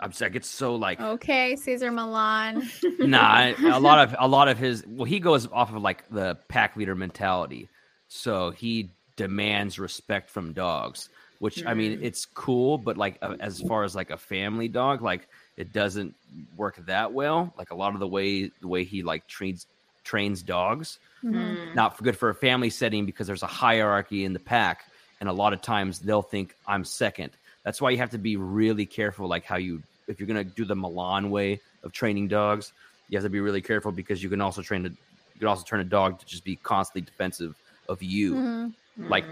I'm 0.00 0.10
just, 0.10 0.22
I 0.22 0.28
get 0.28 0.44
so 0.44 0.74
like 0.76 1.00
Okay, 1.00 1.56
Cesar 1.56 1.90
Millan. 1.90 2.68
nah. 2.98 3.20
I- 3.20 3.54
A 3.62 3.80
lot 3.80 3.98
of 4.08 4.14
a 4.18 4.28
lot 4.28 4.48
of 4.48 4.58
his 4.58 4.84
well, 4.86 5.04
he 5.04 5.20
goes 5.20 5.46
off 5.50 5.74
of 5.74 5.82
like 5.82 6.08
the 6.10 6.36
pack 6.48 6.76
leader 6.76 6.94
mentality. 6.94 7.68
So 8.08 8.50
he 8.50 8.90
demands 9.16 9.78
respect 9.78 10.30
from 10.30 10.52
dogs, 10.52 11.08
which 11.38 11.64
I 11.66 11.74
mean 11.74 11.98
Mm. 11.98 12.04
it's 12.04 12.26
cool, 12.26 12.78
but 12.78 12.96
like 12.96 13.18
uh, 13.22 13.36
as 13.40 13.60
far 13.60 13.84
as 13.84 13.94
like 13.94 14.10
a 14.10 14.16
family 14.16 14.68
dog, 14.68 15.02
like 15.02 15.28
it 15.56 15.72
doesn't 15.72 16.14
work 16.56 16.76
that 16.86 17.12
well. 17.12 17.52
Like 17.56 17.70
a 17.70 17.74
lot 17.76 17.94
of 17.94 18.00
the 18.00 18.08
way 18.08 18.50
the 18.60 18.68
way 18.68 18.84
he 18.84 19.02
like 19.02 19.26
trains 19.26 19.66
trains 20.04 20.42
dogs 20.42 20.98
Mm. 21.24 21.74
not 21.74 21.96
good 22.02 22.18
for 22.18 22.28
a 22.28 22.34
family 22.34 22.68
setting 22.68 23.06
because 23.06 23.26
there's 23.26 23.42
a 23.42 23.46
hierarchy 23.46 24.26
in 24.26 24.34
the 24.34 24.38
pack 24.38 24.84
and 25.20 25.28
a 25.30 25.32
lot 25.32 25.54
of 25.54 25.62
times 25.62 26.00
they'll 26.00 26.20
think 26.20 26.54
i'm 26.66 26.84
second 26.84 27.30
that's 27.64 27.80
why 27.80 27.90
you 27.90 27.98
have 27.98 28.10
to 28.10 28.18
be 28.18 28.36
really 28.36 28.86
careful 28.86 29.26
like 29.26 29.44
how 29.44 29.56
you 29.56 29.82
if 30.06 30.20
you're 30.20 30.26
to 30.28 30.44
do 30.44 30.64
the 30.64 30.76
millan 30.76 31.30
way 31.30 31.60
of 31.82 31.92
training 31.92 32.28
dogs 32.28 32.72
you 33.08 33.16
have 33.18 33.24
to 33.24 33.30
be 33.30 33.40
really 33.40 33.60
careful 33.62 33.90
because 33.92 34.22
you 34.22 34.28
can 34.30 34.40
also 34.40 34.62
train 34.62 34.86
a 34.86 34.88
you 34.88 35.38
can 35.40 35.48
also 35.48 35.64
turn 35.64 35.80
a 35.80 35.84
dog 35.84 36.18
to 36.20 36.26
just 36.26 36.44
be 36.44 36.56
constantly 36.56 37.02
defensive 37.02 37.54
of 37.88 38.02
you 38.02 38.34
Mhm. 38.34 38.72
like- 38.98 39.24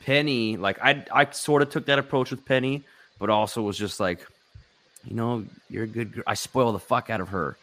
penny 0.00 0.56
like 0.56 0.78
i 0.82 1.04
i 1.12 1.30
sort 1.30 1.62
of 1.62 1.70
took 1.70 1.86
that 1.86 1.98
approach 1.98 2.30
with 2.32 2.44
penny 2.44 2.82
but 3.20 3.30
also 3.30 3.62
was 3.62 3.78
just 3.78 4.00
like 4.00 4.26
you 5.04 5.14
know 5.14 5.44
you're 5.70 5.84
a 5.84 5.86
good 5.86 6.12
girl. 6.12 6.24
i 6.26 6.34
spoil 6.34 6.72
the 6.72 6.78
fuck 6.80 7.08
out 7.08 7.20
of 7.20 7.28
her 7.28 7.56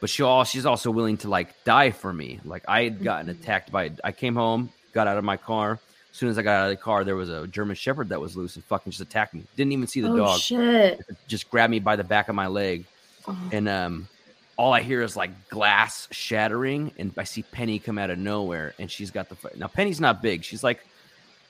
but 0.00 0.08
she 0.08 0.22
all 0.22 0.44
she's 0.44 0.64
also 0.64 0.90
willing 0.90 1.18
to 1.18 1.28
like 1.28 1.48
die 1.64 1.90
for 1.90 2.10
me 2.12 2.40
like 2.46 2.62
i 2.66 2.84
had 2.84 3.04
gotten 3.04 3.26
Mhm. 3.26 3.38
attacked 3.40 3.70
by 3.70 3.90
i 4.02 4.10
came 4.12 4.34
home 4.36 4.70
got 4.94 5.06
out 5.06 5.18
of 5.18 5.24
my 5.24 5.36
car 5.36 5.78
as 6.16 6.20
soon 6.20 6.30
as 6.30 6.38
i 6.38 6.42
got 6.42 6.56
out 6.56 6.64
of 6.64 6.70
the 6.70 6.82
car 6.82 7.04
there 7.04 7.14
was 7.14 7.28
a 7.28 7.46
german 7.48 7.76
shepherd 7.76 8.08
that 8.08 8.18
was 8.18 8.36
loose 8.38 8.56
and 8.56 8.64
fucking 8.64 8.90
just 8.90 9.02
attacked 9.02 9.34
me 9.34 9.42
didn't 9.54 9.72
even 9.72 9.86
see 9.86 10.00
the 10.00 10.08
oh, 10.10 10.16
dog 10.16 10.40
shit. 10.40 10.98
just 11.28 11.50
grabbed 11.50 11.70
me 11.70 11.78
by 11.78 11.94
the 11.94 12.04
back 12.04 12.28
of 12.30 12.34
my 12.34 12.46
leg 12.46 12.86
Oh. 13.28 13.36
and 13.52 13.68
um 13.68 14.08
all 14.56 14.72
I 14.72 14.80
hear 14.80 15.02
is 15.02 15.14
like 15.16 15.50
glass 15.50 16.08
shattering, 16.10 16.90
and 16.96 17.12
I 17.18 17.24
see 17.24 17.42
Penny 17.42 17.78
come 17.78 17.98
out 17.98 18.08
of 18.08 18.18
nowhere, 18.18 18.72
and 18.78 18.90
she's 18.90 19.10
got 19.10 19.28
the 19.28 19.36
now. 19.58 19.66
Penny's 19.66 20.00
not 20.00 20.22
big; 20.22 20.44
she's 20.44 20.64
like 20.64 20.80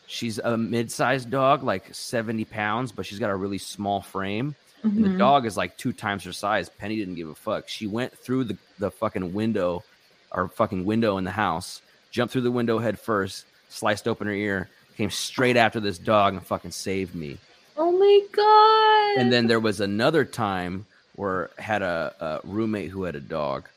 she's 0.09 0.39
a 0.41 0.57
mid-sized 0.57 1.31
dog, 1.31 1.63
like 1.63 1.95
seventy 1.95 2.45
pounds, 2.45 2.91
but 2.91 3.07
she's 3.07 3.21
got 3.21 3.31
a 3.31 3.37
really 3.37 3.59
small 3.59 4.01
frame. 4.03 4.57
And 4.83 5.05
the 5.05 5.09
Mhm. 5.11 5.19
dog 5.19 5.47
is 5.47 5.57
like 5.57 5.77
two 5.77 5.93
times 5.93 6.25
her 6.25 6.33
size. 6.33 6.69
Penny 6.69 6.97
didn't 6.97 7.15
give 7.15 7.29
a 7.29 7.35
fuck. 7.37 7.69
She 7.69 7.87
went 7.87 8.13
through 8.19 8.43
the 8.43 8.57
the 8.81 8.91
fucking 8.91 9.33
window, 9.33 9.85
or 10.33 10.49
fucking 10.49 10.85
window 10.85 11.17
in 11.19 11.23
the 11.23 11.31
house, 11.31 11.83
jumped 12.11 12.33
through 12.33 12.43
the 12.43 12.51
window 12.51 12.79
head 12.81 12.99
first, 12.99 13.47
sliced 13.69 14.09
open 14.09 14.27
her 14.27 14.33
ear, 14.33 14.69
came 14.97 15.11
straight 15.11 15.57
after 15.57 15.81
this 15.81 15.99
dog, 15.99 16.35
and 16.35 16.45
fucking 16.45 16.71
saved 16.71 17.15
me. 17.15 17.39
Oh 17.77 17.93
my 17.93 18.21
god. 18.33 19.23
And 19.23 19.33
then 19.33 19.47
there 19.47 19.61
was 19.61 19.81
another 19.81 20.25
time 20.25 20.87
where 21.17 21.51
I 21.59 21.63
had 21.63 21.83
a, 21.83 22.15
a 22.21 22.41
roommate 22.47 22.91
who 22.91 23.05
had 23.05 23.17
a 23.17 23.21
dog, 23.21 23.69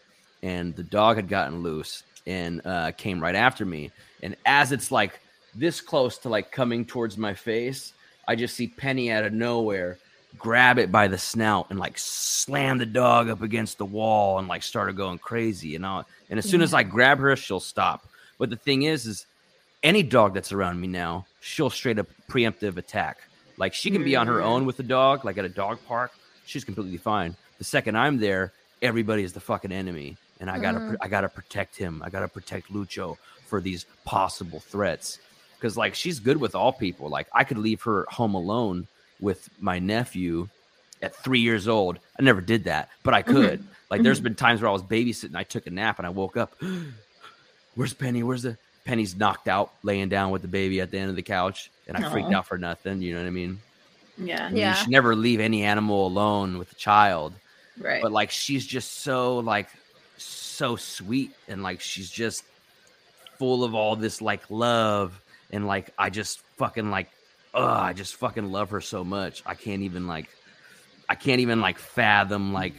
and 0.44 0.76
the 0.76 0.84
dog 0.84 1.18
had 1.18 1.28
gotten 1.28 1.62
loose 1.62 2.04
and 2.26 2.62
uh, 2.66 2.92
came 2.92 3.22
right 3.22 3.36
after 3.36 3.66
me. 3.66 3.92
And 4.22 4.36
as 4.46 4.72
it's 4.72 4.92
like 4.92 5.20
this 5.56 5.82
close 5.82 6.18
to 6.20 6.30
like 6.30 6.52
coming 6.52 6.86
towards 6.86 7.18
my 7.18 7.34
face, 7.34 7.94
I 8.28 8.36
just 8.36 8.56
see 8.56 8.68
Penny 8.68 9.12
out 9.12 9.26
of 9.26 9.34
nowhere 9.34 9.98
grab 10.38 10.78
it 10.78 10.92
by 10.92 11.08
the 11.08 11.18
snout 11.18 11.68
and 11.70 11.80
like 11.80 11.98
slam 11.98 12.78
the 12.78 12.86
dog 12.86 13.30
up 13.30 13.42
against 13.42 13.78
the 13.78 13.86
wall 13.86 14.40
and 14.40 14.48
like 14.48 14.64
started 14.64 14.96
going 14.96 15.18
crazy. 15.18 15.76
And 15.76 15.86
I, 15.86 16.04
and 16.30 16.38
as 16.38 16.48
soon 16.48 16.62
as 16.62 16.74
I 16.74 16.84
grab 16.84 17.20
her, 17.20 17.36
she'll 17.36 17.60
stop. 17.60 18.08
But 18.38 18.50
the 18.50 18.56
thing 18.56 18.84
is, 18.84 19.06
is 19.06 19.26
any 19.84 20.04
dog 20.04 20.34
that's 20.34 20.52
around 20.52 20.80
me 20.80 20.88
now, 20.88 21.26
she'll 21.42 21.70
straight 21.70 22.00
up 22.00 22.08
preemptive 22.30 22.78
attack. 22.78 23.18
Like 23.58 23.74
she 23.74 23.92
can 23.92 24.04
be 24.04 24.16
on 24.16 24.28
her 24.28 24.40
Mm. 24.40 24.44
own 24.46 24.66
with 24.66 24.78
the 24.78 24.84
dog, 24.84 25.26
like 25.26 25.38
at 25.38 25.46
a 25.46 25.50
dog 25.50 25.80
park, 25.88 26.12
she's 26.46 26.64
completely 26.64 26.98
fine. 26.98 27.36
The 27.58 27.64
second 27.64 27.98
I'm 27.98 28.18
there, 28.20 28.54
everybody 28.82 29.24
is 29.24 29.34
the 29.34 29.40
fucking 29.42 29.72
enemy, 29.72 30.18
and 30.40 30.50
I 30.50 30.60
gotta, 30.60 30.80
Mhm. 30.80 30.98
I 31.02 31.08
gotta 31.08 31.30
protect 31.30 31.76
him. 31.76 32.02
I 32.04 32.10
gotta 32.10 32.28
protect 32.28 32.72
Lucho 32.72 33.18
for 33.48 33.60
these 33.60 33.86
possible 34.06 34.60
threats, 34.62 35.20
because 35.58 35.76
like 35.76 35.96
she's 35.96 36.20
good 36.20 36.38
with 36.38 36.56
all 36.56 36.72
people. 36.72 37.10
Like 37.10 37.28
I 37.34 37.44
could 37.44 37.58
leave 37.58 37.82
her 37.84 38.06
home 38.10 38.34
alone 38.36 38.88
with 39.20 39.50
my 39.60 39.80
nephew 39.80 40.48
at 41.02 41.16
three 41.16 41.40
years 41.40 41.68
old. 41.68 42.00
I 42.18 42.24
never 42.24 42.42
did 42.42 42.66
that, 42.66 42.90
but 43.04 43.14
I 43.14 43.22
could. 43.22 43.64
Like 43.90 44.04
there's 44.04 44.20
Mhm. 44.22 44.24
been 44.24 44.36
times 44.36 44.62
where 44.62 44.70
I 44.70 44.74
was 44.74 44.84
babysitting, 44.84 45.36
I 45.36 45.44
took 45.44 45.68
a 45.68 45.70
nap, 45.72 45.98
and 46.00 46.06
I 46.06 46.12
woke 46.12 46.38
up. 46.38 46.56
Where's 47.76 47.94
Penny? 47.94 48.24
Where's 48.24 48.44
the 48.44 48.58
Penny's 48.86 49.16
knocked 49.16 49.48
out, 49.48 49.72
laying 49.84 50.10
down 50.10 50.32
with 50.32 50.42
the 50.42 50.48
baby 50.48 50.82
at 50.82 50.92
the 50.92 50.98
end 50.98 51.10
of 51.10 51.16
the 51.16 51.22
couch, 51.22 51.70
and 51.88 51.96
I 51.98 52.10
freaked 52.12 52.32
out 52.34 52.48
for 52.48 52.58
nothing. 52.58 53.02
You 53.02 53.14
know 53.14 53.22
what 53.22 53.28
I 53.28 53.32
mean? 53.32 53.60
Yeah. 54.18 54.46
I 54.46 54.50
mean, 54.50 54.58
Yeah. 54.58 54.70
You 54.72 54.76
should 54.78 54.90
never 54.90 55.16
leave 55.16 55.40
any 55.40 55.64
animal 55.64 56.08
alone 56.08 56.58
with 56.58 56.72
a 56.72 56.76
child. 56.76 57.34
Right. 57.78 58.02
But 58.02 58.12
like, 58.12 58.32
she's 58.32 58.66
just 58.66 59.00
so 59.02 59.38
like 59.40 59.70
so 60.18 60.76
sweet, 60.76 61.32
and 61.48 61.64
like 61.64 61.80
she's 61.82 62.10
just 62.10 62.44
full 63.38 63.64
of 63.64 63.74
all 63.74 63.96
this 63.96 64.22
like 64.22 64.42
love, 64.50 65.20
and 65.52 65.66
like 65.68 65.92
I 65.98 66.10
just 66.10 66.42
fucking 66.58 66.90
like, 66.90 67.10
oh, 67.54 67.64
I 67.66 67.94
just 67.94 68.16
fucking 68.16 68.52
love 68.52 68.72
her 68.72 68.82
so 68.82 69.04
much. 69.04 69.42
I 69.46 69.56
can't 69.56 69.84
even 69.84 70.08
like, 70.08 70.28
I 71.08 71.16
can't 71.16 71.40
even 71.42 71.62
like 71.62 71.78
fathom 71.78 72.52
like 72.54 72.74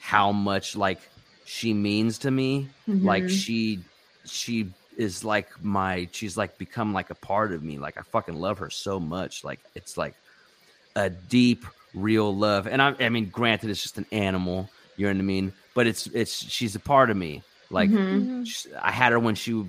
how 0.00 0.32
much 0.32 0.74
like 0.74 0.98
she 1.44 1.72
means 1.72 2.18
to 2.18 2.30
me 2.30 2.68
like 2.88 3.24
Mhm. 3.24 3.30
she 3.30 3.80
she 4.24 4.70
is 4.96 5.24
like 5.24 5.48
my 5.62 6.08
she's 6.12 6.36
like 6.36 6.58
become 6.58 6.92
like 6.92 7.10
a 7.10 7.14
part 7.14 7.52
of 7.52 7.62
me. 7.62 7.78
Like 7.78 7.96
i 7.98 8.02
fucking 8.02 8.36
love 8.36 8.58
her 8.58 8.70
so 8.70 8.98
much. 9.00 9.44
Like 9.44 9.60
it's 9.74 9.96
like 9.96 10.14
a 10.96 11.08
deep 11.10 11.64
real 11.94 12.34
love. 12.34 12.66
And 12.66 12.80
i 12.82 12.94
i 13.00 13.08
mean 13.08 13.28
granted 13.30 13.70
it's 13.70 13.82
just 13.82 13.98
an 13.98 14.06
animal 14.12 14.68
you 14.96 15.06
know 15.06 15.12
what 15.14 15.18
i 15.18 15.22
mean? 15.22 15.52
But 15.74 15.86
it's 15.86 16.06
it's 16.08 16.32
she's 16.34 16.74
a 16.76 16.80
part 16.80 17.10
of 17.10 17.16
me. 17.16 17.42
Like 17.70 17.90
Mhm. 17.90 18.46
sh- 18.46 18.66
i 18.80 18.90
had 18.90 19.12
her 19.12 19.18
when 19.18 19.34
she 19.34 19.64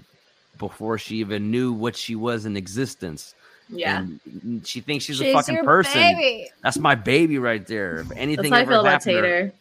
before 0.60 0.98
she 0.98 1.18
even 1.18 1.50
knew 1.52 1.72
what 1.74 1.96
she 1.96 2.16
was 2.16 2.46
in 2.46 2.56
existence. 2.58 3.34
Yeah. 3.70 4.00
and 4.00 4.68
she 4.68 4.82
thinks 4.82 5.06
she's, 5.06 5.18
She's 5.18 5.30
a 5.30 5.34
fucking 5.34 5.56
your 5.56 5.64
person. 5.64 5.94
baby. 5.94 6.50
that's 6.62 6.78
my 6.78 6.96
baby 6.96 7.40
right 7.40 7.66
there. 7.66 8.02
If 8.02 8.10
That's 8.10 8.20
anything 8.20 8.52
how 8.52 8.58
I 8.60 8.62
ever 8.62 8.72
feel 8.72 8.80
about 8.82 8.92
happened 9.04 9.16
to 9.16 9.22
her, 9.22 9.40
if 9.46 9.54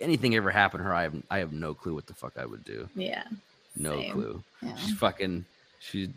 anything 0.00 0.34
ever 0.34 0.50
happened 0.50 0.80
to 0.80 0.84
her 0.84 0.94
i 0.94 1.02
have 1.02 1.14
i 1.30 1.38
have 1.38 1.52
no 1.52 1.74
clue 1.74 1.94
what 1.94 2.06
the 2.06 2.14
fuck 2.14 2.32
i 2.38 2.44
would 2.46 2.64
do. 2.64 2.88
Yeah. 2.96 3.22
No 3.76 3.92
Same. 4.00 4.12
clue 4.12 4.42
Yeah. 4.62 4.74
She's 4.76 4.94
fucking. 4.94 5.44
Oh, 5.44 5.78
she's 5.80 6.08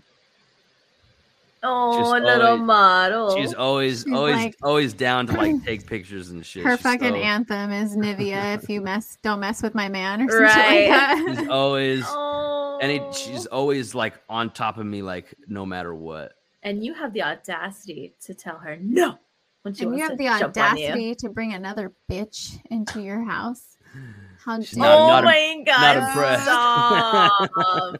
Oh, 1.68 1.98
Just 2.00 2.12
little 2.24 2.46
always- 2.48 2.62
model. 2.62 3.36
she's 3.36 3.54
always 3.56 4.04
She's 4.04 4.14
always 4.14 4.36
like- 4.36 4.56
always 4.62 4.94
down 4.94 5.26
to 5.28 5.34
like 5.34 5.64
take 5.66 5.88
pictures 5.88 6.30
and 6.30 6.46
shit. 6.46 6.64
Her 6.64 6.78
She's 6.78 6.82
fucking 6.82 7.10
so- 7.10 7.16
anthem 7.16 7.72
is 7.72 7.96
Nivea. 7.98 8.56
if 8.62 8.70
you 8.70 8.82
mess, 8.82 9.18
don't 9.24 9.40
mess 9.40 9.64
with 9.64 9.74
my 9.74 9.90
man, 9.90 10.22
or 10.22 10.30
something 10.30 10.44
Right. 10.46 10.90
like 10.90 11.26
that. 11.26 11.36
She's 11.40 11.48
always 11.50 12.04
oh. 12.08 12.78
and 12.84 12.92
it, 12.92 13.02
oh. 13.04 13.12
she's 13.14 13.46
always 13.48 13.96
like 13.96 14.14
on 14.30 14.52
top 14.52 14.78
of 14.78 14.86
me, 14.86 15.02
like 15.02 15.34
no 15.48 15.66
matter 15.66 15.96
what. 15.96 16.34
and 16.62 16.84
you 16.86 16.94
have 16.94 17.14
the 17.14 17.24
audacity 17.24 18.14
to 18.22 18.34
tell 18.36 18.58
her 18.58 18.78
no 18.80 19.18
when 19.64 19.74
she 19.74 19.84
and 19.86 19.92
wants 19.94 20.00
you 20.02 20.04
have 20.04 20.12
to 20.12 20.18
the 20.18 20.24
jump 20.54 20.58
on 20.72 20.78
you. 20.78 20.86
audacity 20.86 21.16
to 21.16 21.30
bring 21.30 21.54
another 21.54 21.92
bitch 22.12 22.60
into 22.70 23.02
your 23.02 23.24
house. 23.24 23.78
How 24.46 24.58
dare 24.58 24.68
not- 24.76 25.00
oh 25.00 25.08
not 25.08 25.24
im- 25.24 25.30
oh 25.30 25.32
my 25.32 25.64
god! 25.66 26.46
not 26.46 27.50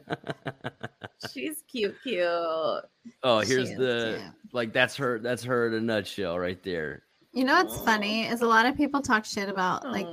She's 1.32 1.62
cute, 1.70 1.94
cute. 2.02 2.22
Oh, 2.24 3.40
here's 3.40 3.68
She 3.68 3.74
the 3.74 4.18
cute. 4.20 4.32
like 4.52 4.72
that's 4.72 4.96
her 4.96 5.18
that's 5.18 5.42
her 5.44 5.66
in 5.68 5.74
a 5.74 5.80
nutshell 5.80 6.38
right 6.38 6.62
there. 6.62 7.02
You 7.32 7.44
know 7.44 7.62
what's 7.62 7.76
funny 7.84 8.26
is 8.26 8.40
a 8.42 8.46
lot 8.46 8.66
of 8.66 8.76
people 8.76 9.00
talk 9.02 9.24
shit 9.24 9.48
about 9.48 9.90
like 9.90 10.06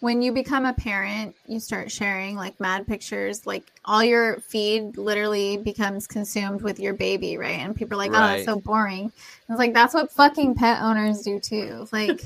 when 0.00 0.22
you 0.22 0.32
become 0.32 0.64
a 0.64 0.72
parent, 0.72 1.34
you 1.46 1.60
start 1.60 1.90
sharing 1.90 2.34
like 2.34 2.58
mad 2.58 2.86
pictures. 2.86 3.46
Like 3.46 3.64
all 3.84 4.02
your 4.02 4.40
feed 4.40 4.96
literally 4.96 5.58
becomes 5.58 6.06
consumed 6.06 6.62
with 6.62 6.80
your 6.80 6.94
baby, 6.94 7.36
right? 7.36 7.58
And 7.60 7.76
people 7.76 7.94
are 7.94 7.98
like, 7.98 8.10
"Oh, 8.10 8.18
Right. 8.18 8.36
that's 8.36 8.46
so 8.46 8.56
boring." 8.58 9.12
It's 9.48 9.58
like 9.58 9.74
that's 9.74 9.92
what 9.94 10.10
fucking 10.10 10.54
pet 10.54 10.82
owners 10.82 11.22
do 11.22 11.38
too. 11.38 11.86
Like, 11.92 12.22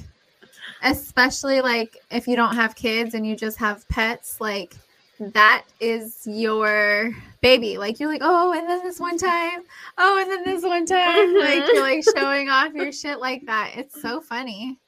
especially 0.85 1.61
like 1.61 1.97
if 2.11 2.27
you 2.29 2.37
don't 2.37 2.55
have 2.55 2.77
kids 2.77 3.15
and 3.15 3.27
you 3.27 3.35
just 3.37 3.59
have 3.59 3.89
pets, 3.89 4.41
like 4.41 4.75
that 5.19 5.65
is 5.81 6.27
your 6.27 7.11
baby. 7.41 7.79
Like 7.79 7.99
you're 8.01 8.09
like, 8.11 8.23
"Oh, 8.25 8.53
and 8.53 8.69
then 8.69 8.83
this 8.83 8.99
one 9.01 9.17
time, 9.19 9.63
oh, 9.99 10.19
and 10.21 10.31
then 10.31 10.45
this 10.45 10.63
one 10.65 10.87
time," 10.87 11.35
like 11.37 11.65
you're 11.73 11.81
like 11.83 12.05
showing 12.17 12.49
off 12.49 12.73
your 12.75 12.93
shit 12.93 13.19
like 13.21 13.47
that. 13.47 13.73
It's 13.77 14.01
so 14.01 14.21
funny. 14.21 14.79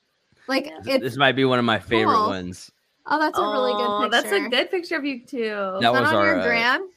Like 0.48 0.66
Yeah. 0.66 0.78
it's 0.86 1.02
This 1.02 1.16
might 1.16 1.32
be 1.32 1.44
one 1.44 1.58
of 1.58 1.64
my 1.64 1.78
favorite 1.78 2.14
Cool. 2.14 2.26
ones. 2.28 2.70
Oh, 3.06 3.18
that's 3.20 3.38
a 3.38 3.42
really 3.42 3.72
good 3.72 4.10
picture. 4.10 4.10
That's 4.10 4.46
a 4.46 4.48
good 4.48 4.70
picture 4.70 4.96
of 4.96 5.04
you 5.04 5.24
too. 5.24 5.42
Is 5.42 5.80
That 5.80 5.92
that 5.92 5.92
was 5.92 6.08
on 6.08 6.14
our, 6.16 6.26
your 6.26 6.40
uh, 6.40 6.44
gram? 6.44 6.88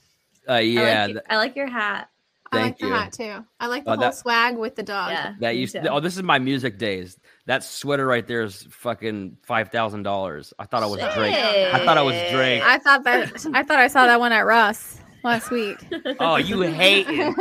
Uh, 0.48 0.52
I 0.54 0.60
yeah, 0.62 1.06
like, 1.06 1.14
th- 1.14 1.26
I 1.30 1.36
like 1.38 1.56
your 1.56 1.68
hat. 1.68 2.10
I 2.52 2.56
like 2.56 2.64
thank 2.64 2.80
the 2.80 2.88
you. 2.88 2.94
hat 2.94 3.14
too. 3.14 3.46
I 3.60 3.68
like 3.68 3.84
the 3.86 3.92
Oh, 3.92 3.94
whole 3.94 4.02
that- 4.02 4.16
swag 4.16 4.58
with 4.58 4.76
the 4.76 4.82
dog. 4.82 5.12
Yeah, 5.12 5.36
that 5.40 5.56
used. 5.56 5.74
To, 5.74 5.88
oh, 5.94 6.00
this 6.00 6.18
is 6.18 6.24
my 6.24 6.40
music 6.40 6.80
days. 6.80 7.19
That 7.50 7.64
sweater 7.64 8.06
right 8.06 8.28
there 8.28 8.44
is 8.44 8.68
fucking 8.70 9.38
five 9.42 9.70
thousand 9.70 10.04
dollars. 10.04 10.54
I 10.60 10.66
thought 10.66 10.84
I 10.84 10.86
was 10.86 11.00
Drake. 11.16 11.34
I 11.34 11.84
thought 11.84 11.98
I 11.98 12.04
was 12.04 12.14
Drake. 12.30 12.62
I 12.62 12.78
thought 12.78 13.04
that 13.06 13.44
I 13.56 13.64
thought 13.64 13.80
I 13.80 13.88
saw 13.88 14.06
that 14.06 14.20
one 14.20 14.32
at 14.32 14.42
Ross 14.42 15.00
last 15.24 15.50
week. 15.50 15.80
Oh, 16.20 16.36
you 16.36 16.62
hate 16.62 17.08
that 17.08 17.34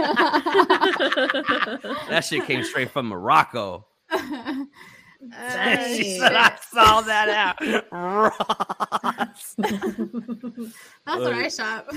That 2.09 2.25
shit 2.25 2.47
came 2.47 2.65
straight 2.65 2.91
from 2.91 3.09
Morocco. 3.09 3.85
Uh, 4.11 4.65
she 5.95 6.17
said 6.19 6.33
I 6.35 6.57
saw 6.71 7.03
that 7.03 7.29
out. 7.61 7.93
Ross. 7.93 9.57
that's 9.59 11.21
where 11.21 11.35
I 11.35 11.49
shop. 11.51 11.93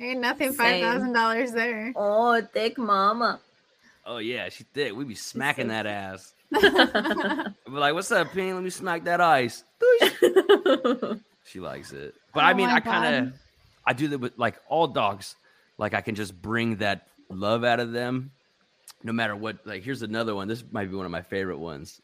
Ain't 0.00 0.20
nothing 0.20 0.54
five 0.54 0.80
thousand 0.80 1.12
dollars 1.12 1.52
there. 1.52 1.92
oh, 1.94 2.40
thick 2.40 2.78
mama. 2.78 3.38
Oh 4.06 4.16
yeah, 4.16 4.48
she 4.48 4.64
thick. 4.64 4.96
We 4.96 5.04
be 5.04 5.14
smacking 5.14 5.66
so 5.66 5.72
that 5.72 5.84
ass. 5.84 6.32
I 6.54 7.46
be 7.66 7.70
like, 7.72 7.94
"What's 7.94 8.10
up, 8.12 8.32
Penny? 8.32 8.52
Let 8.52 8.62
me 8.62 8.70
smack 8.70 9.04
that 9.04 9.20
ice." 9.20 9.64
She 11.46 11.58
likes 11.58 11.90
it, 11.92 12.14
but 12.32 12.44
oh 12.44 12.46
I 12.46 12.52
Oh 12.52 12.54
mean, 12.54 12.68
I 12.68 12.78
kind 12.80 13.26
of, 13.28 13.32
I 13.84 13.92
do 13.92 14.08
that 14.08 14.18
with 14.18 14.38
like 14.38 14.60
all 14.68 14.86
dogs. 14.86 15.34
Like 15.78 15.94
I 15.94 16.00
can 16.00 16.14
just 16.14 16.40
bring 16.40 16.76
that 16.76 17.08
love 17.28 17.64
out 17.64 17.80
of 17.80 17.90
them, 17.92 18.30
no 19.02 19.12
matter 19.12 19.34
what. 19.34 19.66
Like 19.66 19.82
here's 19.82 20.02
another 20.02 20.34
one. 20.34 20.46
This 20.46 20.62
might 20.70 20.88
be 20.90 20.96
one 20.96 21.06
of 21.06 21.12
my 21.12 21.22
favorite 21.22 21.58
ones. 21.58 22.00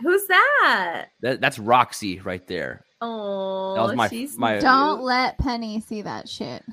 Who's 0.00 0.26
that? 0.26 1.06
That 1.20 1.40
that's 1.40 1.58
Roxy 1.58 2.18
right 2.20 2.44
there. 2.48 2.84
Oh, 3.00 3.74
that 3.76 3.82
was 3.82 3.94
my- 3.94 4.08
she's 4.08 4.36
my- 4.36 4.58
Don't 4.58 4.96
cute. 4.96 5.04
let 5.04 5.38
Penny 5.38 5.80
see 5.80 6.02
that 6.02 6.28
shit. 6.28 6.64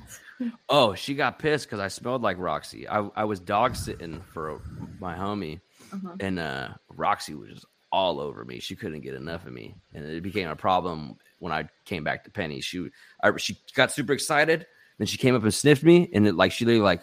Oh, 0.68 0.94
she 0.94 1.14
got 1.14 1.38
pissed 1.38 1.66
because 1.66 1.78
I 1.78 1.86
smelled 1.88 2.22
like 2.22 2.36
Roxy. 2.38 2.88
I, 2.88 3.08
I 3.14 3.24
was 3.24 3.38
dog 3.38 3.76
sitting 3.76 4.22
for 4.32 4.60
my 4.98 5.14
homie, 5.14 5.60
Uh-huh. 5.96 6.16
and 6.20 6.38
uh, 6.38 6.68
Roxy 6.88 7.34
was 7.34 7.50
just 7.50 7.66
all 7.92 8.20
over 8.20 8.44
me. 8.44 8.60
She 8.60 8.76
couldn't 8.76 9.00
get 9.00 9.14
enough 9.14 9.46
of 9.46 9.52
me, 9.52 9.74
and 9.94 10.04
it 10.04 10.22
became 10.22 10.48
a 10.48 10.56
problem 10.56 11.16
when 11.38 11.52
I 11.52 11.68
came 11.84 12.04
back 12.04 12.24
to 12.24 12.30
Penny. 12.30 12.60
She 12.60 12.88
I, 13.22 13.36
she 13.36 13.58
got 13.74 13.92
super 13.92 14.12
excited, 14.12 14.66
then 14.98 15.06
she 15.06 15.16
came 15.16 15.34
up 15.34 15.42
and 15.42 15.54
sniffed 15.54 15.84
me, 15.84 16.10
and 16.12 16.26
it 16.26 16.34
like 16.34 16.52
she 16.52 16.64
literally 16.64 16.84
like 16.84 17.02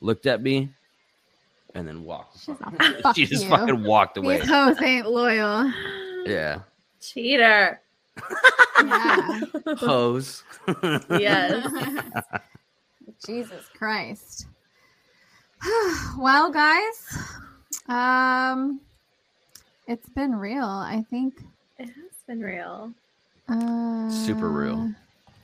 looked 0.00 0.26
at 0.26 0.42
me, 0.42 0.70
and 1.74 1.86
then 1.86 2.04
walked. 2.04 2.40
She's 2.40 2.48
like, 2.60 2.82
"Fuck 3.02 3.16
she 3.16 3.26
just 3.26 3.44
you." 3.44 3.50
fucking 3.50 3.84
walked 3.84 4.16
away. 4.16 4.40
These 4.40 4.48
hoes 4.48 4.80
ain't 4.82 5.08
loyal. 5.08 5.72
Yeah, 6.26 6.60
Cheater. 7.00 7.80
Yeah. 8.82 9.40
hose. 9.76 10.42
Yes. 11.10 11.70
Jesus 13.26 13.64
Christ. 13.76 14.46
well, 16.18 16.50
guys, 16.50 17.18
um, 17.88 18.80
it's 19.86 20.08
been 20.08 20.34
real. 20.34 20.64
I 20.64 21.04
think. 21.10 21.34
It 21.78 21.86
has 21.86 22.12
been 22.26 22.40
real. 22.40 22.92
Uh, 23.48 24.08
Super 24.10 24.48
real. 24.50 24.90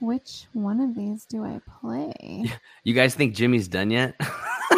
Which 0.00 0.46
one 0.54 0.80
of 0.80 0.94
these 0.94 1.24
do 1.26 1.44
I 1.44 1.60
play? 1.80 2.44
You 2.84 2.94
guys 2.94 3.14
think 3.14 3.34
Jimmy's 3.34 3.68
done 3.68 3.90
yet? 3.90 4.14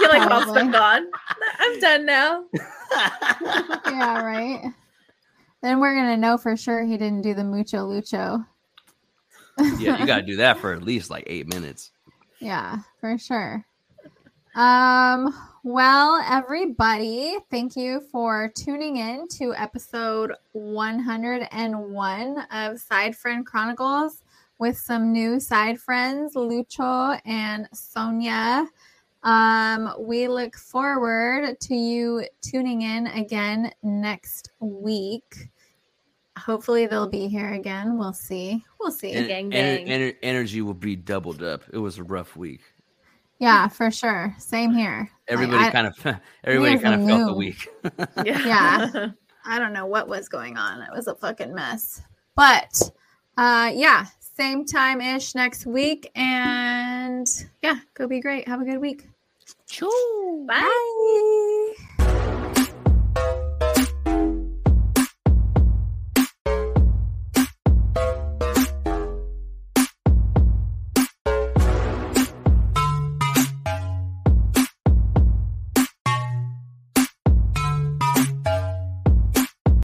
You're 0.00 0.08
like, 0.08 0.26
mom's 0.30 0.44
Probably. 0.44 0.62
been 0.62 0.70
gone. 0.70 1.06
I'm 1.58 1.78
done 1.80 2.06
now. 2.06 2.44
yeah, 3.86 4.22
right. 4.22 4.62
Then 5.60 5.78
we're 5.78 5.94
gonna 5.94 6.16
know 6.16 6.38
for 6.38 6.56
sure 6.56 6.84
he 6.84 6.96
didn't 6.96 7.20
do 7.20 7.34
the 7.34 7.44
mucho 7.44 7.86
lucho. 7.86 8.46
yeah, 9.78 9.98
you 10.00 10.06
got 10.06 10.16
to 10.16 10.22
do 10.22 10.36
that 10.36 10.58
for 10.58 10.72
at 10.72 10.82
least 10.82 11.10
like 11.10 11.24
eight 11.26 11.46
minutes. 11.46 11.90
Yeah, 12.40 12.78
for 12.98 13.18
sure. 13.18 13.64
Um, 14.54 15.34
well, 15.64 16.20
everybody, 16.28 17.36
thank 17.50 17.76
you 17.76 18.00
for 18.10 18.50
tuning 18.54 18.96
in 18.96 19.28
to 19.28 19.54
episode 19.54 20.32
101 20.52 22.38
of 22.50 22.80
Side 22.80 23.16
Friend 23.16 23.46
Chronicles 23.46 24.22
with 24.58 24.76
some 24.76 25.12
new 25.12 25.38
side 25.38 25.80
friends, 25.80 26.34
Lucho 26.34 27.20
and 27.24 27.68
Sonia. 27.72 28.66
Um, 29.22 29.94
we 30.00 30.26
look 30.26 30.56
forward 30.56 31.60
to 31.60 31.74
you 31.76 32.26
tuning 32.40 32.82
in 32.82 33.06
again 33.06 33.70
next 33.84 34.50
week. 34.58 35.48
Hopefully 36.36 36.86
they'll 36.86 37.08
be 37.08 37.28
here 37.28 37.52
again. 37.52 37.98
We'll 37.98 38.12
see. 38.14 38.64
We'll 38.80 38.90
see. 38.90 39.12
En- 39.12 39.28
Gang, 39.28 39.50
ener- 39.52 39.86
ener- 39.86 40.16
energy 40.24 40.60
will 40.60 40.74
be 40.74 40.96
doubled 40.96 41.42
up. 41.42 41.62
It 41.72 41.78
was 41.78 41.98
a 41.98 42.02
rough 42.02 42.34
week. 42.36 42.62
Yeah, 43.42 43.66
for 43.66 43.90
sure. 43.90 44.34
Same 44.38 44.72
here. 44.72 45.00
Like, 45.00 45.10
Everybody 45.26 45.64
I- 45.64 45.70
kind 45.70 45.86
of 45.88 46.16
everybody 46.44 46.78
kind 46.78 47.00
of 47.02 47.08
felt 47.08 47.26
the 47.26 47.34
week. 47.34 47.68
Yeah. 48.24 49.08
I 49.44 49.58
don't 49.58 49.72
know 49.72 49.86
what 49.86 50.06
was 50.06 50.28
going 50.28 50.56
on. 50.56 50.80
It 50.80 50.90
was 50.94 51.08
a 51.08 51.16
fucking 51.16 51.52
mess. 51.52 52.02
But 52.36 52.80
uh 53.36 53.72
yeah, 53.74 54.06
same 54.20 54.64
time 54.64 55.00
ish 55.00 55.34
next 55.34 55.66
week. 55.66 56.08
And 56.14 57.02
And 57.12 57.26
yeah, 57.62 57.78
go 57.94 58.06
be 58.06 58.20
great. 58.20 58.46
Have 58.46 58.60
a 58.60 58.64
good 58.64 58.78
week. 58.78 59.08
Bye. 60.46 60.46
Bye. 60.46 61.58